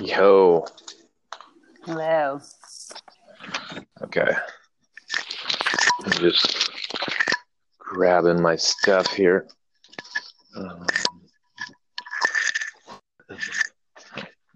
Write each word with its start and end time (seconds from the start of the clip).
Yo. 0.00 0.64
Hello. 1.84 2.40
Okay. 4.02 4.32
I'm 6.04 6.12
just 6.12 6.70
grabbing 7.78 8.40
my 8.40 8.54
stuff 8.54 9.08
here. 9.08 9.48
Um, 10.56 10.86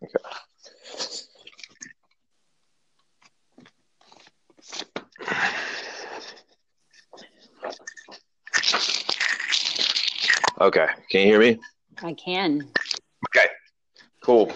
okay. 0.05 0.17
Okay. 10.61 10.87
Can 11.11 11.21
you 11.21 11.27
hear 11.27 11.41
me? 11.41 11.59
I 12.01 12.15
can. 12.15 12.71
Okay. 13.37 13.49
Cool. 14.23 14.53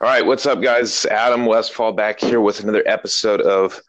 All 0.00 0.08
right. 0.08 0.24
What's 0.24 0.46
up, 0.46 0.62
guys? 0.62 1.06
Adam 1.06 1.44
Westfall 1.44 1.92
back 1.92 2.20
here 2.20 2.40
with 2.40 2.60
another 2.60 2.84
episode 2.86 3.40
of 3.40 3.80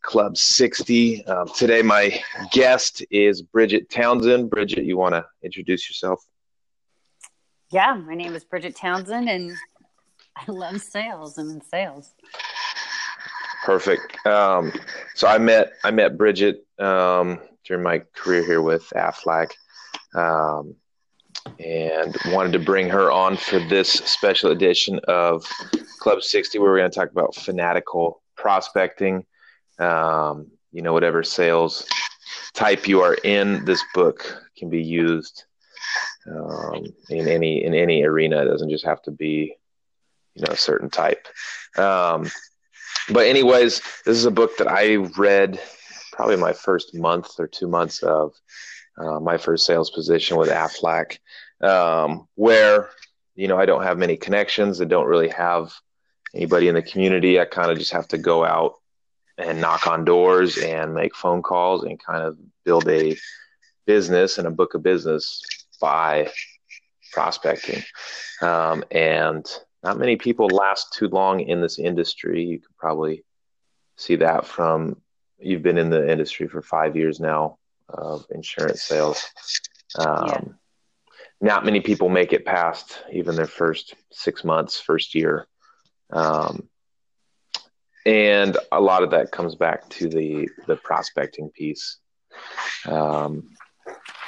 Club 0.00 0.38
60. 0.38 1.26
Um, 1.26 1.46
today, 1.54 1.82
my 1.82 2.18
guest 2.52 3.04
is 3.10 3.42
Bridget 3.42 3.90
Townsend. 3.90 4.48
Bridget, 4.48 4.84
you 4.84 4.96
want 4.96 5.14
to 5.14 5.26
introduce 5.42 5.90
yourself? 5.90 6.24
Yeah, 7.70 7.92
my 7.92 8.14
name 8.14 8.34
is 8.34 8.44
Bridget 8.44 8.76
Townsend, 8.76 9.28
and 9.28 9.54
I 10.34 10.50
love 10.50 10.80
sales. 10.80 11.36
I'm 11.36 11.50
in 11.50 11.60
sales. 11.60 12.14
Perfect. 13.66 14.26
Um, 14.26 14.72
so 15.14 15.28
I 15.28 15.36
met 15.36 15.74
I 15.84 15.90
met 15.90 16.16
Bridget 16.16 16.66
um, 16.78 17.40
during 17.66 17.82
my 17.82 17.98
career 18.16 18.42
here 18.42 18.62
with 18.62 18.90
Aflac, 18.96 19.50
um, 20.14 20.76
and 21.58 22.16
wanted 22.26 22.52
to 22.52 22.58
bring 22.58 22.88
her 22.88 23.10
on 23.10 23.36
for 23.36 23.58
this 23.58 23.90
special 23.90 24.50
edition 24.50 25.00
of 25.08 25.44
Club 25.98 26.22
60, 26.22 26.58
where 26.58 26.70
we're 26.70 26.78
going 26.78 26.90
to 26.90 26.94
talk 26.94 27.10
about 27.10 27.34
fanatical 27.34 28.22
prospecting. 28.36 29.24
Um, 29.78 30.48
you 30.72 30.82
know, 30.82 30.92
whatever 30.92 31.22
sales 31.22 31.86
type 32.54 32.88
you 32.88 33.00
are 33.02 33.14
in, 33.14 33.64
this 33.64 33.82
book 33.94 34.42
can 34.56 34.68
be 34.68 34.82
used 34.82 35.44
um, 36.30 36.84
in 37.10 37.28
any 37.28 37.64
in 37.64 37.74
any 37.74 38.02
arena. 38.02 38.42
It 38.42 38.46
doesn't 38.46 38.70
just 38.70 38.84
have 38.84 39.02
to 39.02 39.10
be, 39.10 39.56
you 40.34 40.44
know, 40.44 40.52
a 40.52 40.56
certain 40.56 40.90
type. 40.90 41.26
Um, 41.76 42.30
but 43.10 43.26
anyways, 43.26 43.80
this 44.04 44.16
is 44.16 44.24
a 44.24 44.30
book 44.30 44.56
that 44.58 44.68
I 44.68 44.96
read 44.96 45.60
probably 46.12 46.36
my 46.36 46.52
first 46.52 46.94
month 46.94 47.30
or 47.38 47.46
two 47.46 47.68
months 47.68 48.02
of 48.02 48.34
uh, 48.98 49.20
my 49.20 49.38
first 49.38 49.64
sales 49.64 49.90
position 49.90 50.36
with 50.36 50.48
Aflac, 50.48 51.18
um, 51.60 52.26
where 52.34 52.90
you 53.34 53.48
know 53.48 53.58
I 53.58 53.66
don't 53.66 53.82
have 53.82 53.98
many 53.98 54.16
connections. 54.16 54.80
I 54.80 54.84
don't 54.84 55.06
really 55.06 55.28
have 55.28 55.72
anybody 56.34 56.68
in 56.68 56.74
the 56.74 56.82
community. 56.82 57.40
I 57.40 57.44
kind 57.44 57.70
of 57.70 57.78
just 57.78 57.92
have 57.92 58.08
to 58.08 58.18
go 58.18 58.44
out 58.44 58.74
and 59.38 59.60
knock 59.60 59.86
on 59.86 60.04
doors 60.04 60.58
and 60.58 60.94
make 60.94 61.14
phone 61.14 61.42
calls 61.42 61.84
and 61.84 62.02
kind 62.02 62.24
of 62.24 62.36
build 62.64 62.88
a 62.88 63.16
business 63.86 64.38
and 64.38 64.46
a 64.46 64.50
book 64.50 64.74
of 64.74 64.82
business 64.82 65.42
by 65.80 66.28
prospecting. 67.12 67.82
Um, 68.42 68.84
and 68.90 69.46
not 69.82 69.98
many 69.98 70.16
people 70.16 70.48
last 70.48 70.92
too 70.92 71.08
long 71.08 71.40
in 71.40 71.60
this 71.60 71.78
industry. 71.78 72.44
You 72.44 72.58
could 72.58 72.76
probably 72.76 73.24
see 73.96 74.16
that 74.16 74.44
from 74.44 75.00
you've 75.38 75.62
been 75.62 75.78
in 75.78 75.90
the 75.90 76.10
industry 76.10 76.48
for 76.48 76.60
five 76.60 76.96
years 76.96 77.20
now 77.20 77.58
of 77.88 78.26
insurance 78.30 78.82
sales. 78.82 79.24
Um, 79.98 80.26
Yeah. 80.26 80.40
Not 81.40 81.64
many 81.64 81.80
people 81.80 82.08
make 82.08 82.32
it 82.32 82.44
past 82.44 83.00
even 83.12 83.36
their 83.36 83.46
first 83.46 83.94
six 84.10 84.42
months, 84.42 84.80
first 84.80 85.14
year. 85.14 85.46
Um, 86.10 86.68
and 88.04 88.56
a 88.72 88.80
lot 88.80 89.04
of 89.04 89.10
that 89.10 89.30
comes 89.30 89.54
back 89.54 89.88
to 89.90 90.08
the 90.08 90.48
the 90.66 90.76
prospecting 90.76 91.50
piece. 91.50 91.98
Um, 92.86 93.50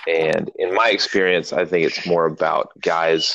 and 0.07 0.51
in 0.57 0.73
my 0.75 0.91
experience, 0.91 1.53
I 1.53 1.65
think 1.65 1.87
it's 1.87 2.07
more 2.07 2.27
about 2.27 2.71
guys 2.81 3.35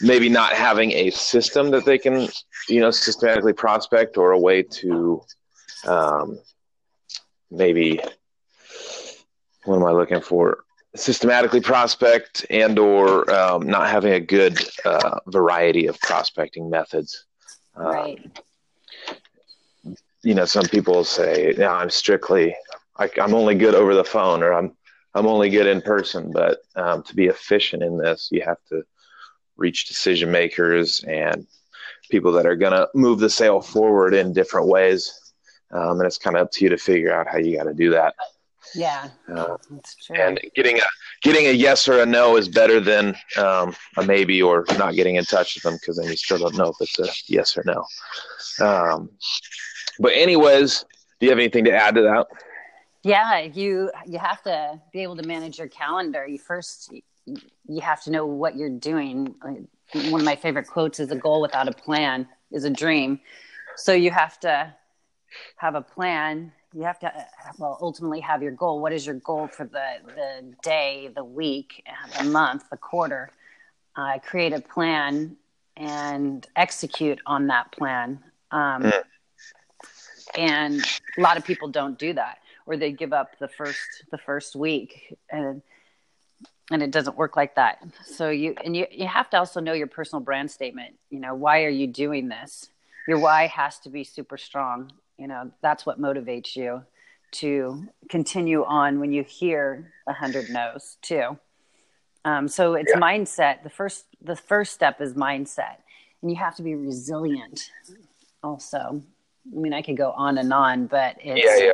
maybe 0.00 0.28
not 0.28 0.52
having 0.52 0.92
a 0.92 1.10
system 1.10 1.70
that 1.70 1.84
they 1.84 1.98
can, 1.98 2.28
you 2.68 2.80
know, 2.80 2.90
systematically 2.90 3.52
prospect 3.52 4.16
or 4.16 4.32
a 4.32 4.38
way 4.38 4.62
to 4.62 5.22
um, 5.86 6.38
maybe 7.50 8.00
what 9.64 9.76
am 9.76 9.84
I 9.84 9.92
looking 9.92 10.20
for? 10.20 10.64
Systematically 10.94 11.60
prospect 11.60 12.44
and 12.50 12.78
or 12.78 13.30
um, 13.32 13.62
not 13.66 13.88
having 13.88 14.12
a 14.12 14.20
good 14.20 14.58
uh, 14.84 15.20
variety 15.26 15.86
of 15.86 15.98
prospecting 16.00 16.68
methods. 16.68 17.24
Uh, 17.78 17.82
Right. 17.84 18.38
you 20.22 20.34
know, 20.34 20.44
some 20.44 20.66
people 20.66 21.04
say, 21.04 21.54
"No, 21.56 21.68
I'm 21.68 21.88
strictly, 21.90 22.54
I, 22.98 23.08
I'm 23.20 23.34
only 23.34 23.54
good 23.54 23.74
over 23.74 23.94
the 23.94 24.04
phone, 24.04 24.42
or 24.42 24.52
I'm, 24.52 24.76
I'm 25.14 25.26
only 25.26 25.48
good 25.48 25.66
in 25.66 25.80
person." 25.80 26.30
But 26.30 26.58
um, 26.76 27.02
to 27.04 27.14
be 27.14 27.26
efficient 27.26 27.82
in 27.82 27.96
this, 27.96 28.28
you 28.30 28.42
have 28.42 28.62
to 28.68 28.82
reach 29.56 29.86
decision 29.88 30.30
makers 30.30 31.02
and 31.04 31.46
people 32.10 32.32
that 32.32 32.46
are 32.46 32.56
going 32.56 32.72
to 32.72 32.88
move 32.94 33.18
the 33.18 33.30
sale 33.30 33.60
forward 33.62 34.12
in 34.12 34.32
different 34.34 34.68
ways. 34.68 35.32
Um, 35.70 35.98
and 35.98 36.06
it's 36.06 36.18
kind 36.18 36.36
of 36.36 36.42
up 36.42 36.52
to 36.52 36.64
you 36.64 36.68
to 36.70 36.76
figure 36.76 37.12
out 37.14 37.26
how 37.28 37.38
you 37.38 37.56
got 37.56 37.64
to 37.64 37.74
do 37.74 37.90
that. 37.90 38.14
Yeah, 38.74 39.08
Uh, 39.28 39.56
that's 39.70 39.94
true. 39.96 40.16
and 40.16 40.40
getting 40.54 40.78
a 40.78 40.82
getting 41.22 41.46
a 41.46 41.52
yes 41.52 41.88
or 41.88 42.00
a 42.00 42.06
no 42.06 42.36
is 42.36 42.48
better 42.48 42.80
than 42.80 43.14
um, 43.36 43.74
a 43.96 44.02
maybe 44.04 44.40
or 44.42 44.64
not 44.78 44.94
getting 44.94 45.16
in 45.16 45.24
touch 45.24 45.54
with 45.54 45.62
them 45.64 45.74
because 45.74 45.96
then 45.96 46.08
you 46.08 46.16
still 46.16 46.38
don't 46.38 46.56
know 46.56 46.68
if 46.68 46.76
it's 46.80 46.98
a 46.98 47.08
yes 47.32 47.56
or 47.56 47.64
no. 47.66 47.84
Um, 48.64 49.10
but 49.98 50.12
anyways, 50.14 50.84
do 51.20 51.26
you 51.26 51.30
have 51.30 51.38
anything 51.38 51.64
to 51.64 51.72
add 51.72 51.94
to 51.96 52.02
that? 52.02 52.26
yeah, 53.04 53.40
you 53.40 53.90
you 54.06 54.18
have 54.18 54.42
to 54.44 54.80
be 54.92 55.02
able 55.02 55.16
to 55.16 55.26
manage 55.26 55.58
your 55.58 55.68
calendar. 55.68 56.26
You 56.26 56.38
first 56.38 56.92
you 57.26 57.80
have 57.80 58.02
to 58.04 58.10
know 58.10 58.26
what 58.26 58.56
you're 58.56 58.70
doing. 58.78 59.34
One 59.94 60.20
of 60.20 60.24
my 60.24 60.36
favorite 60.36 60.66
quotes 60.66 60.98
is 61.00 61.10
a 61.10 61.16
goal 61.16 61.40
without 61.40 61.68
a 61.68 61.72
plan 61.72 62.26
is 62.50 62.64
a 62.64 62.70
dream. 62.70 63.20
So 63.76 63.92
you 63.92 64.10
have 64.10 64.38
to 64.40 64.74
have 65.56 65.74
a 65.74 65.82
plan. 65.82 66.52
You 66.74 66.82
have 66.82 66.98
to 67.00 67.12
well 67.58 67.78
ultimately 67.80 68.20
have 68.20 68.42
your 68.42 68.52
goal. 68.52 68.80
What 68.80 68.92
is 68.92 69.06
your 69.06 69.16
goal 69.16 69.46
for 69.48 69.64
the 69.64 69.96
the 70.06 70.54
day, 70.62 71.10
the 71.14 71.24
week, 71.24 71.84
the 72.18 72.24
month, 72.24 72.64
the 72.70 72.76
quarter? 72.76 73.30
Uh, 73.94 74.18
create 74.20 74.52
a 74.54 74.60
plan 74.60 75.36
and 75.76 76.46
execute 76.56 77.20
on 77.26 77.48
that 77.48 77.72
plan. 77.72 78.22
Um, 78.50 78.82
Mm. 78.82 79.02
And 80.38 80.80
a 81.18 81.20
lot 81.20 81.36
of 81.36 81.44
people 81.44 81.68
don't 81.68 81.98
do 81.98 82.12
that, 82.14 82.38
or 82.66 82.76
they 82.76 82.92
give 82.92 83.12
up 83.12 83.38
the 83.38 83.48
first 83.48 84.04
the 84.10 84.18
first 84.18 84.56
week, 84.56 85.16
and 85.30 85.62
and 86.70 86.82
it 86.82 86.90
doesn't 86.90 87.16
work 87.16 87.36
like 87.36 87.54
that. 87.56 87.82
So 88.04 88.30
you 88.30 88.54
and 88.64 88.74
you 88.76 88.86
you 88.90 89.06
have 89.06 89.28
to 89.30 89.38
also 89.38 89.60
know 89.60 89.72
your 89.74 89.88
personal 89.88 90.22
brand 90.22 90.50
statement. 90.50 90.94
You 91.10 91.20
know, 91.20 91.34
why 91.34 91.64
are 91.64 91.68
you 91.70 91.86
doing 91.86 92.28
this? 92.28 92.68
Your 93.06 93.18
why 93.18 93.46
has 93.48 93.78
to 93.80 93.90
be 93.90 94.04
super 94.04 94.38
strong. 94.38 94.92
You 95.18 95.28
know, 95.28 95.50
that's 95.60 95.86
what 95.86 96.00
motivates 96.00 96.56
you 96.56 96.82
to 97.32 97.88
continue 98.08 98.64
on 98.64 99.00
when 99.00 99.12
you 99.12 99.22
hear 99.22 99.92
a 100.06 100.12
hundred 100.12 100.50
no's 100.50 100.96
too. 101.02 101.38
Um, 102.24 102.48
so 102.48 102.74
it's 102.74 102.92
Yeah. 102.94 103.00
mindset. 103.00 103.62
The 103.62 103.70
first 103.70 104.06
the 104.20 104.36
first 104.36 104.72
step 104.72 105.00
is 105.00 105.14
mindset, 105.14 105.76
and 106.20 106.30
you 106.30 106.36
have 106.36 106.54
to 106.56 106.62
be 106.62 106.74
resilient. 106.74 107.70
Also, 108.42 109.02
I 109.52 109.56
mean, 109.58 109.72
I 109.72 109.82
could 109.82 109.96
go 109.96 110.12
on 110.12 110.38
and 110.38 110.52
on, 110.52 110.86
but 110.86 111.16
it's 111.20 111.44
Yeah, 111.44 111.66
yeah. 111.66 111.72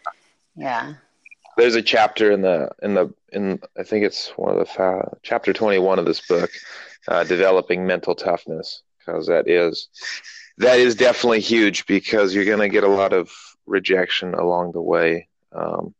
yeah. 0.56 0.94
There's 1.56 1.74
a 1.74 1.82
chapter 1.82 2.30
in 2.30 2.40
the 2.42 2.70
in 2.82 2.94
the 2.94 3.12
in 3.32 3.60
I 3.78 3.82
think 3.82 4.04
it's 4.04 4.28
one 4.36 4.52
of 4.52 4.58
the 4.58 4.66
fa- 4.66 5.16
chapter 5.22 5.52
21 5.52 5.98
of 5.98 6.06
this 6.06 6.26
book, 6.26 6.50
uh, 7.08 7.24
developing 7.24 7.86
mental 7.86 8.14
toughness, 8.14 8.82
because 8.98 9.26
that 9.26 9.48
is 9.48 9.88
that 10.58 10.78
is 10.78 10.94
definitely 10.94 11.40
huge 11.40 11.86
because 11.86 12.34
you're 12.34 12.44
going 12.44 12.58
to 12.58 12.68
get 12.68 12.84
a 12.84 12.88
lot 12.88 13.12
of 13.12 13.30
rejection 13.66 14.34
along 14.34 14.72
the 14.72 14.82
way. 14.82 15.28
Um, 15.52 15.94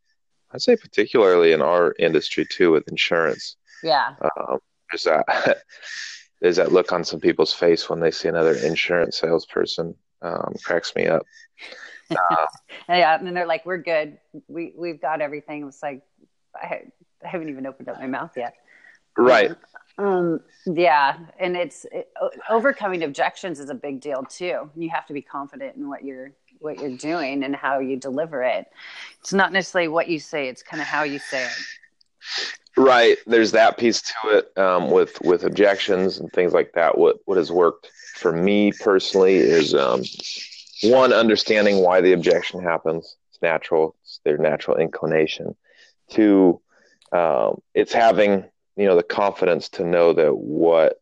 I'd 0.53 0.63
say 0.63 0.77
particularly 0.77 1.53
in 1.53 1.63
our 1.63 1.95
industry 1.99 2.47
too 2.51 2.73
with 2.73 2.89
insurance. 2.89 3.57
Yeah, 3.83 4.15
Um, 4.21 4.59
there's 4.91 5.05
that 5.05 5.59
there's 6.41 6.57
that 6.57 6.73
look 6.73 6.93
on 6.93 7.05
some 7.05 7.21
people's 7.21 7.53
face 7.53 7.89
when 7.89 8.01
they 8.01 8.11
see 8.11 8.29
another 8.29 8.55
insurance 8.55 9.19
salesperson. 9.19 9.95
Um, 10.21 10.55
cracks 10.65 10.95
me 10.97 11.07
up. 11.07 11.23
yeah, 12.89 13.17
and 13.19 13.37
they're 13.37 13.47
like, 13.47 13.65
"We're 13.67 13.79
good. 13.79 14.19
We 14.49 14.73
we've 14.77 15.01
got 15.01 15.21
everything." 15.21 15.69
It's 15.69 15.83
like 15.83 16.03
I, 16.55 16.83
I 17.25 17.29
haven't 17.29 17.51
even 17.51 17.67
opened 17.67 17.89
up 17.89 18.01
my 18.01 18.07
mouth 18.07 18.33
yet. 18.37 18.55
Right. 19.17 19.53
Um. 19.99 20.41
Yeah, 20.67 21.19
and 21.39 21.57
it's 21.57 21.87
it, 21.91 22.09
overcoming 22.49 23.03
objections 23.03 23.59
is 23.59 23.71
a 23.71 23.75
big 23.75 24.01
deal 24.01 24.23
too. 24.25 24.71
You 24.77 24.91
have 24.91 25.07
to 25.07 25.13
be 25.13 25.23
confident 25.23 25.77
in 25.77 25.89
what 25.89 26.05
you're 26.05 26.33
what 26.61 26.79
you're 26.79 26.97
doing 26.97 27.45
and 27.45 27.55
how 27.55 27.79
you 27.79 27.97
deliver 27.97 28.43
it. 28.43 28.67
It's 29.21 29.33
not 29.33 29.53
necessarily 29.53 29.89
what 29.89 30.09
you 30.09 30.21
say; 30.21 30.49
it's 30.49 30.63
kind 30.63 30.81
of 30.81 30.87
how 30.87 31.03
you 31.03 31.19
say 31.19 31.45
it. 31.45 31.53
Right. 32.77 33.19
There's 33.27 33.51
that 33.53 33.77
piece 33.77 34.03
to 34.03 34.39
it 34.39 34.57
um, 34.57 34.91
with 34.91 35.21
with 35.23 35.45
objections 35.45 36.21
and 36.21 36.31
things 36.33 36.53
like 36.53 36.73
that. 36.75 36.97
What 36.97 37.19
what 37.25 37.37
has 37.37 37.51
worked 37.51 37.91
for 38.15 38.33
me 38.33 38.73
personally 38.73 39.37
is 39.37 39.75
um, 39.75 40.03
one 40.85 41.13
understanding 41.13 41.79
why 41.79 42.01
the 42.01 42.13
objection 42.13 42.63
happens. 42.63 43.17
It's 43.31 43.43
natural. 43.43 43.97
It's 44.03 44.21
their 44.25 44.39
natural 44.39 44.77
inclination. 44.77 45.57
Two, 46.09 46.61
um, 47.13 47.61
it's 47.75 47.93
having 47.93 48.45
you 48.79 48.87
know 48.87 48.97
the 48.97 49.03
confidence 49.03 49.69
to 49.71 49.85
know 49.85 50.13
that 50.15 50.35
what 50.37 51.01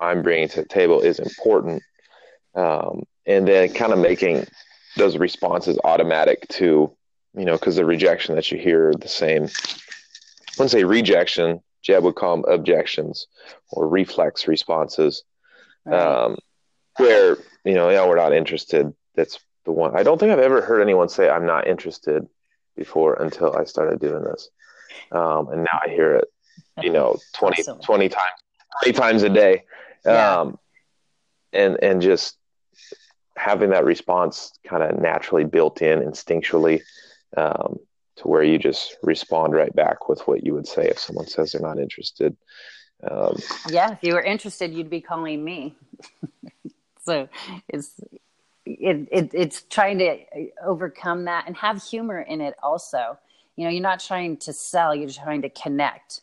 I'm 0.00 0.22
bringing 0.22 0.48
to 0.48 0.62
the 0.62 0.68
table 0.68 1.00
is 1.00 1.18
important, 1.18 1.82
um, 2.54 3.04
and 3.24 3.46
then 3.46 3.72
kind 3.72 3.92
of 3.92 3.98
making 3.98 4.46
those 4.96 5.16
responses 5.16 5.78
automatic 5.84 6.46
to 6.48 6.92
you 7.34 7.44
know 7.44 7.56
because 7.56 7.76
the 7.76 7.84
rejection 7.84 8.34
that 8.34 8.50
you 8.50 8.58
hear 8.58 8.90
are 8.90 8.94
the 8.94 9.08
same 9.08 9.44
I 9.44 10.58
wouldn't 10.58 10.72
say 10.72 10.84
rejection. 10.84 11.60
Jeb 11.82 12.04
would 12.04 12.14
call 12.14 12.36
them 12.36 12.44
objections 12.52 13.26
or 13.70 13.88
reflex 13.88 14.46
responses, 14.46 15.24
right. 15.84 16.00
um, 16.00 16.36
where 16.96 17.38
you 17.64 17.74
know, 17.74 17.88
yeah, 17.88 18.06
we're 18.06 18.16
not 18.16 18.32
interested. 18.32 18.92
That's 19.14 19.38
the 19.64 19.72
one. 19.72 19.96
I 19.96 20.02
don't 20.02 20.18
think 20.18 20.32
I've 20.32 20.38
ever 20.38 20.60
heard 20.60 20.82
anyone 20.82 21.08
say 21.08 21.28
I'm 21.28 21.46
not 21.46 21.66
interested 21.66 22.26
before 22.76 23.14
until 23.14 23.56
I 23.56 23.64
started 23.64 24.00
doing 24.00 24.24
this, 24.24 24.48
um, 25.10 25.48
and 25.48 25.64
now 25.64 25.80
I 25.84 25.88
hear 25.88 26.16
it. 26.16 26.28
You 26.82 26.90
know, 26.90 27.16
20, 27.34 27.62
awesome. 27.62 27.80
20 27.80 28.08
times, 28.08 28.26
twenty 28.82 28.98
times 28.98 29.22
a 29.22 29.28
day, 29.28 29.64
yeah. 30.04 30.40
um, 30.40 30.58
and 31.52 31.78
and 31.82 32.00
just 32.00 32.36
having 33.36 33.70
that 33.70 33.84
response 33.84 34.52
kind 34.64 34.82
of 34.82 35.00
naturally 35.00 35.44
built 35.44 35.82
in 35.82 36.00
instinctually. 36.00 36.80
Um, 37.36 37.78
to 38.16 38.28
where 38.28 38.42
you 38.42 38.58
just 38.58 38.96
respond 39.02 39.54
right 39.54 39.74
back 39.74 40.08
with 40.08 40.20
what 40.28 40.44
you 40.44 40.54
would 40.54 40.66
say 40.66 40.86
if 40.86 40.98
someone 40.98 41.26
says 41.26 41.52
they're 41.52 41.62
not 41.62 41.78
interested. 41.78 42.36
Um, 43.10 43.36
yeah, 43.68 43.92
if 43.92 43.98
you 44.02 44.14
were 44.14 44.22
interested, 44.22 44.72
you'd 44.72 44.90
be 44.90 45.00
calling 45.00 45.42
me. 45.42 45.74
so 47.04 47.28
it's 47.68 48.00
it, 48.64 49.08
it, 49.10 49.30
it's 49.32 49.62
trying 49.62 49.98
to 49.98 50.18
overcome 50.64 51.24
that 51.24 51.46
and 51.46 51.56
have 51.56 51.82
humor 51.82 52.20
in 52.20 52.40
it 52.40 52.54
also. 52.62 53.18
You 53.56 53.64
know, 53.64 53.70
you're 53.70 53.82
not 53.82 54.00
trying 54.00 54.36
to 54.38 54.52
sell; 54.52 54.94
you're 54.94 55.10
trying 55.10 55.42
to 55.42 55.50
connect 55.50 56.22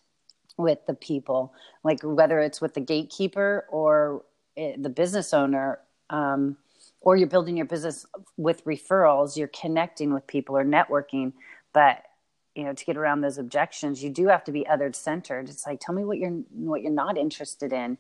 with 0.58 0.86
the 0.88 0.94
people, 0.94 1.54
like 1.84 2.00
whether 2.04 2.40
it's 2.40 2.60
with 2.60 2.74
the 2.74 2.81
gatekeeper 2.81 3.66
or 3.70 4.24
it, 4.56 4.62
eh, 4.62 4.76
the 4.78 4.90
business 4.90 5.34
owner. 5.34 5.80
Um, 6.10 6.58
or 7.02 7.16
you're 7.16 7.30
building 7.30 7.56
your 7.56 7.66
business 7.66 8.06
with 8.36 8.66
referrals, 8.66 9.38
you're 9.38 9.48
connecting 9.48 10.14
with 10.14 10.28
people 10.28 10.58
or 10.58 10.66
networking. 10.66 11.31
But 11.72 12.04
you 12.56 12.66
know 12.66 12.74
to 12.74 12.84
get 12.86 12.98
around 12.98 13.22
those 13.22 13.38
objections 13.38 14.04
you 14.04 14.10
do 14.10 14.28
have 14.28 14.44
to 14.44 14.52
be 14.52 14.68
other 14.68 14.92
centered 14.92 15.48
it's 15.48 15.66
like 15.66 15.80
tell 15.80 15.96
me 15.96 16.04
what 16.04 16.18
you're 16.18 16.31
what 16.52 16.81
you're 16.81 16.92
not 16.92 17.18
interested 17.18 17.72
in. 17.72 17.98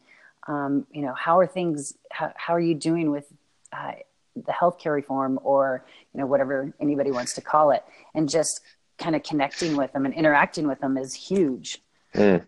Um, 0.47 0.87
you 0.91 1.01
know 1.01 1.13
how 1.13 1.39
are 1.39 1.47
things 1.47 1.93
how, 2.11 2.33
how 2.35 2.55
are 2.55 2.59
you 2.59 2.75
doing 2.75 3.11
with 3.11 3.25
uh, 3.71 3.93
the 4.35 4.51
healthcare 4.51 4.93
reform 4.93 5.39
or 5.43 5.85
you 6.13 6.19
know 6.19 6.25
whatever 6.25 6.73
anybody 6.79 7.11
wants 7.11 7.35
to 7.35 7.41
call 7.41 7.71
it? 7.71 7.83
And 8.15 8.27
just 8.27 8.61
kind 8.99 9.15
of 9.15 9.23
connecting 9.23 9.75
with 9.75 9.91
them 9.93 10.05
and 10.05 10.13
interacting 10.13 10.67
with 10.67 10.79
them 10.79 10.97
is 10.97 11.13
huge 11.13 11.81
mm. 12.13 12.43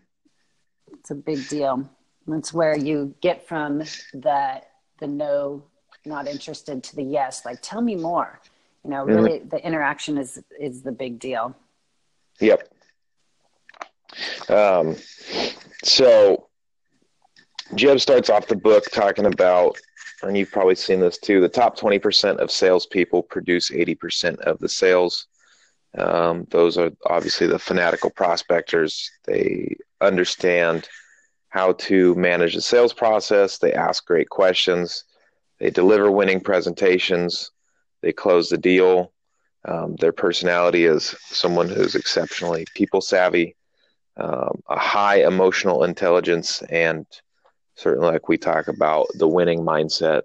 it's 0.92 1.10
a 1.10 1.14
big 1.14 1.48
deal 1.48 1.88
it's 2.28 2.52
where 2.52 2.76
you 2.76 3.14
get 3.20 3.46
from 3.46 3.78
the 3.78 4.62
the 5.00 5.06
no 5.06 5.62
not 6.04 6.28
interested 6.28 6.82
to 6.82 6.96
the 6.96 7.02
yes 7.02 7.44
like 7.44 7.58
tell 7.62 7.80
me 7.80 7.96
more 7.96 8.40
you 8.84 8.90
know 8.90 9.04
mm-hmm. 9.04 9.14
really 9.14 9.38
mm-hmm. 9.38 9.48
the 9.48 9.66
interaction 9.66 10.18
is 10.18 10.42
is 10.60 10.82
the 10.82 10.92
big 10.92 11.18
deal 11.18 11.54
yep 12.40 12.68
um, 14.48 14.94
so 15.82 16.48
jeb 17.74 17.98
starts 17.98 18.28
off 18.28 18.46
the 18.46 18.56
book 18.56 18.84
talking 18.92 19.26
about 19.26 19.78
and 20.22 20.36
you've 20.36 20.52
probably 20.52 20.74
seen 20.74 21.00
this 21.00 21.18
too 21.18 21.40
the 21.40 21.48
top 21.48 21.78
20% 21.78 22.36
of 22.36 22.50
salespeople 22.50 23.22
produce 23.22 23.70
80% 23.70 24.38
of 24.40 24.58
the 24.58 24.68
sales 24.68 25.26
um, 25.98 26.46
those 26.50 26.78
are 26.78 26.90
obviously 27.06 27.46
the 27.46 27.58
fanatical 27.58 28.10
prospectors 28.10 29.10
they 29.24 29.76
understand 30.00 30.88
how 31.48 31.72
to 31.72 32.14
manage 32.14 32.54
the 32.54 32.62
sales 32.62 32.92
process 32.92 33.58
they 33.58 33.72
ask 33.72 34.06
great 34.06 34.28
questions 34.28 35.04
they 35.58 35.70
deliver 35.70 36.10
winning 36.10 36.40
presentations 36.40 37.50
they 38.02 38.12
close 38.12 38.48
the 38.48 38.58
deal. 38.58 39.12
Um, 39.64 39.94
their 39.96 40.12
personality 40.12 40.84
is 40.84 41.14
someone 41.26 41.68
who's 41.68 41.94
exceptionally 41.94 42.66
people 42.74 43.00
savvy, 43.00 43.56
um, 44.16 44.60
a 44.68 44.78
high 44.78 45.24
emotional 45.24 45.84
intelligence, 45.84 46.62
and 46.62 47.06
certainly, 47.76 48.10
like 48.10 48.28
we 48.28 48.36
talk 48.36 48.66
about, 48.66 49.06
the 49.14 49.28
winning 49.28 49.60
mindset. 49.60 50.22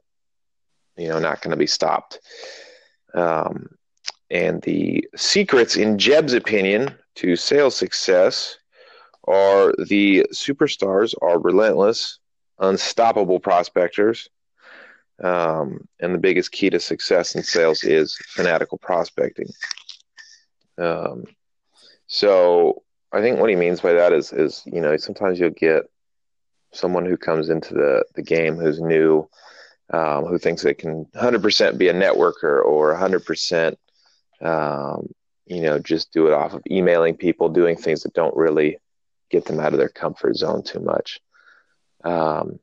You 0.98 1.10
know, 1.10 1.20
not 1.20 1.42
going 1.42 1.52
to 1.52 1.58
be 1.58 1.68
stopped. 1.68 2.20
Um, 3.14 3.70
and 4.30 4.62
the 4.64 5.08
secrets, 5.16 5.78
in 5.78 5.98
Jeb's 5.98 6.34
opinion, 6.34 6.94
to 7.16 7.36
sales 7.36 7.76
success 7.76 8.58
are 9.26 9.74
the 9.78 10.26
superstars 10.34 11.14
are 11.22 11.40
relentless, 11.40 12.20
unstoppable 12.60 13.40
prospectors 13.40 14.30
um, 15.24 15.88
and 16.00 16.14
the 16.14 16.20
biggest 16.20 16.52
key 16.52 16.70
to 16.70 16.80
success 16.80 17.36
in 17.36 17.44
sales 17.44 17.84
is 17.84 18.18
fanatical 18.28 18.78
prospecting. 18.78 19.50
Um, 20.78 21.26
so 22.06 22.84
I 23.12 23.22
think 23.22 23.40
what 23.40 23.50
he 23.50 23.56
means 23.56 23.82
by 23.82 23.94
that 23.94 24.14
is, 24.14 24.32
is 24.32 24.62
you 24.66 24.80
know, 24.80 24.96
sometimes 24.98 25.40
you'll 25.40 25.50
get 25.50 25.84
someone 26.72 27.06
who 27.06 27.18
comes 27.18 27.50
into 27.50 27.74
the, 27.74 28.06
the 28.16 28.22
game 28.22 28.58
who's 28.58 28.80
new, 28.80 29.28
um, 29.92 30.26
who 30.26 30.38
thinks 30.38 30.62
they 30.62 30.74
can 30.74 31.06
100% 31.16 31.78
be 31.78 31.88
a 31.88 31.94
networker 31.94 32.64
or 32.64 32.94
100%, 32.96 33.76
um, 34.42 35.10
you 35.46 35.62
know, 35.62 35.80
just 35.80 36.12
do 36.12 36.28
it 36.28 36.34
off 36.34 36.54
of 36.54 36.64
emailing 36.70 37.16
people, 37.16 37.50
doing 37.50 37.76
things 37.76 38.04
that 38.04 38.14
don't 38.14 38.36
really 38.36 38.78
get 39.30 39.46
them 39.46 39.60
out 39.60 39.74
of 39.74 39.80
their 39.80 39.90
comfort 39.90 40.36
zone 40.36 40.64
too 40.64 40.80
much. 40.80 41.20
Um, 42.04 42.60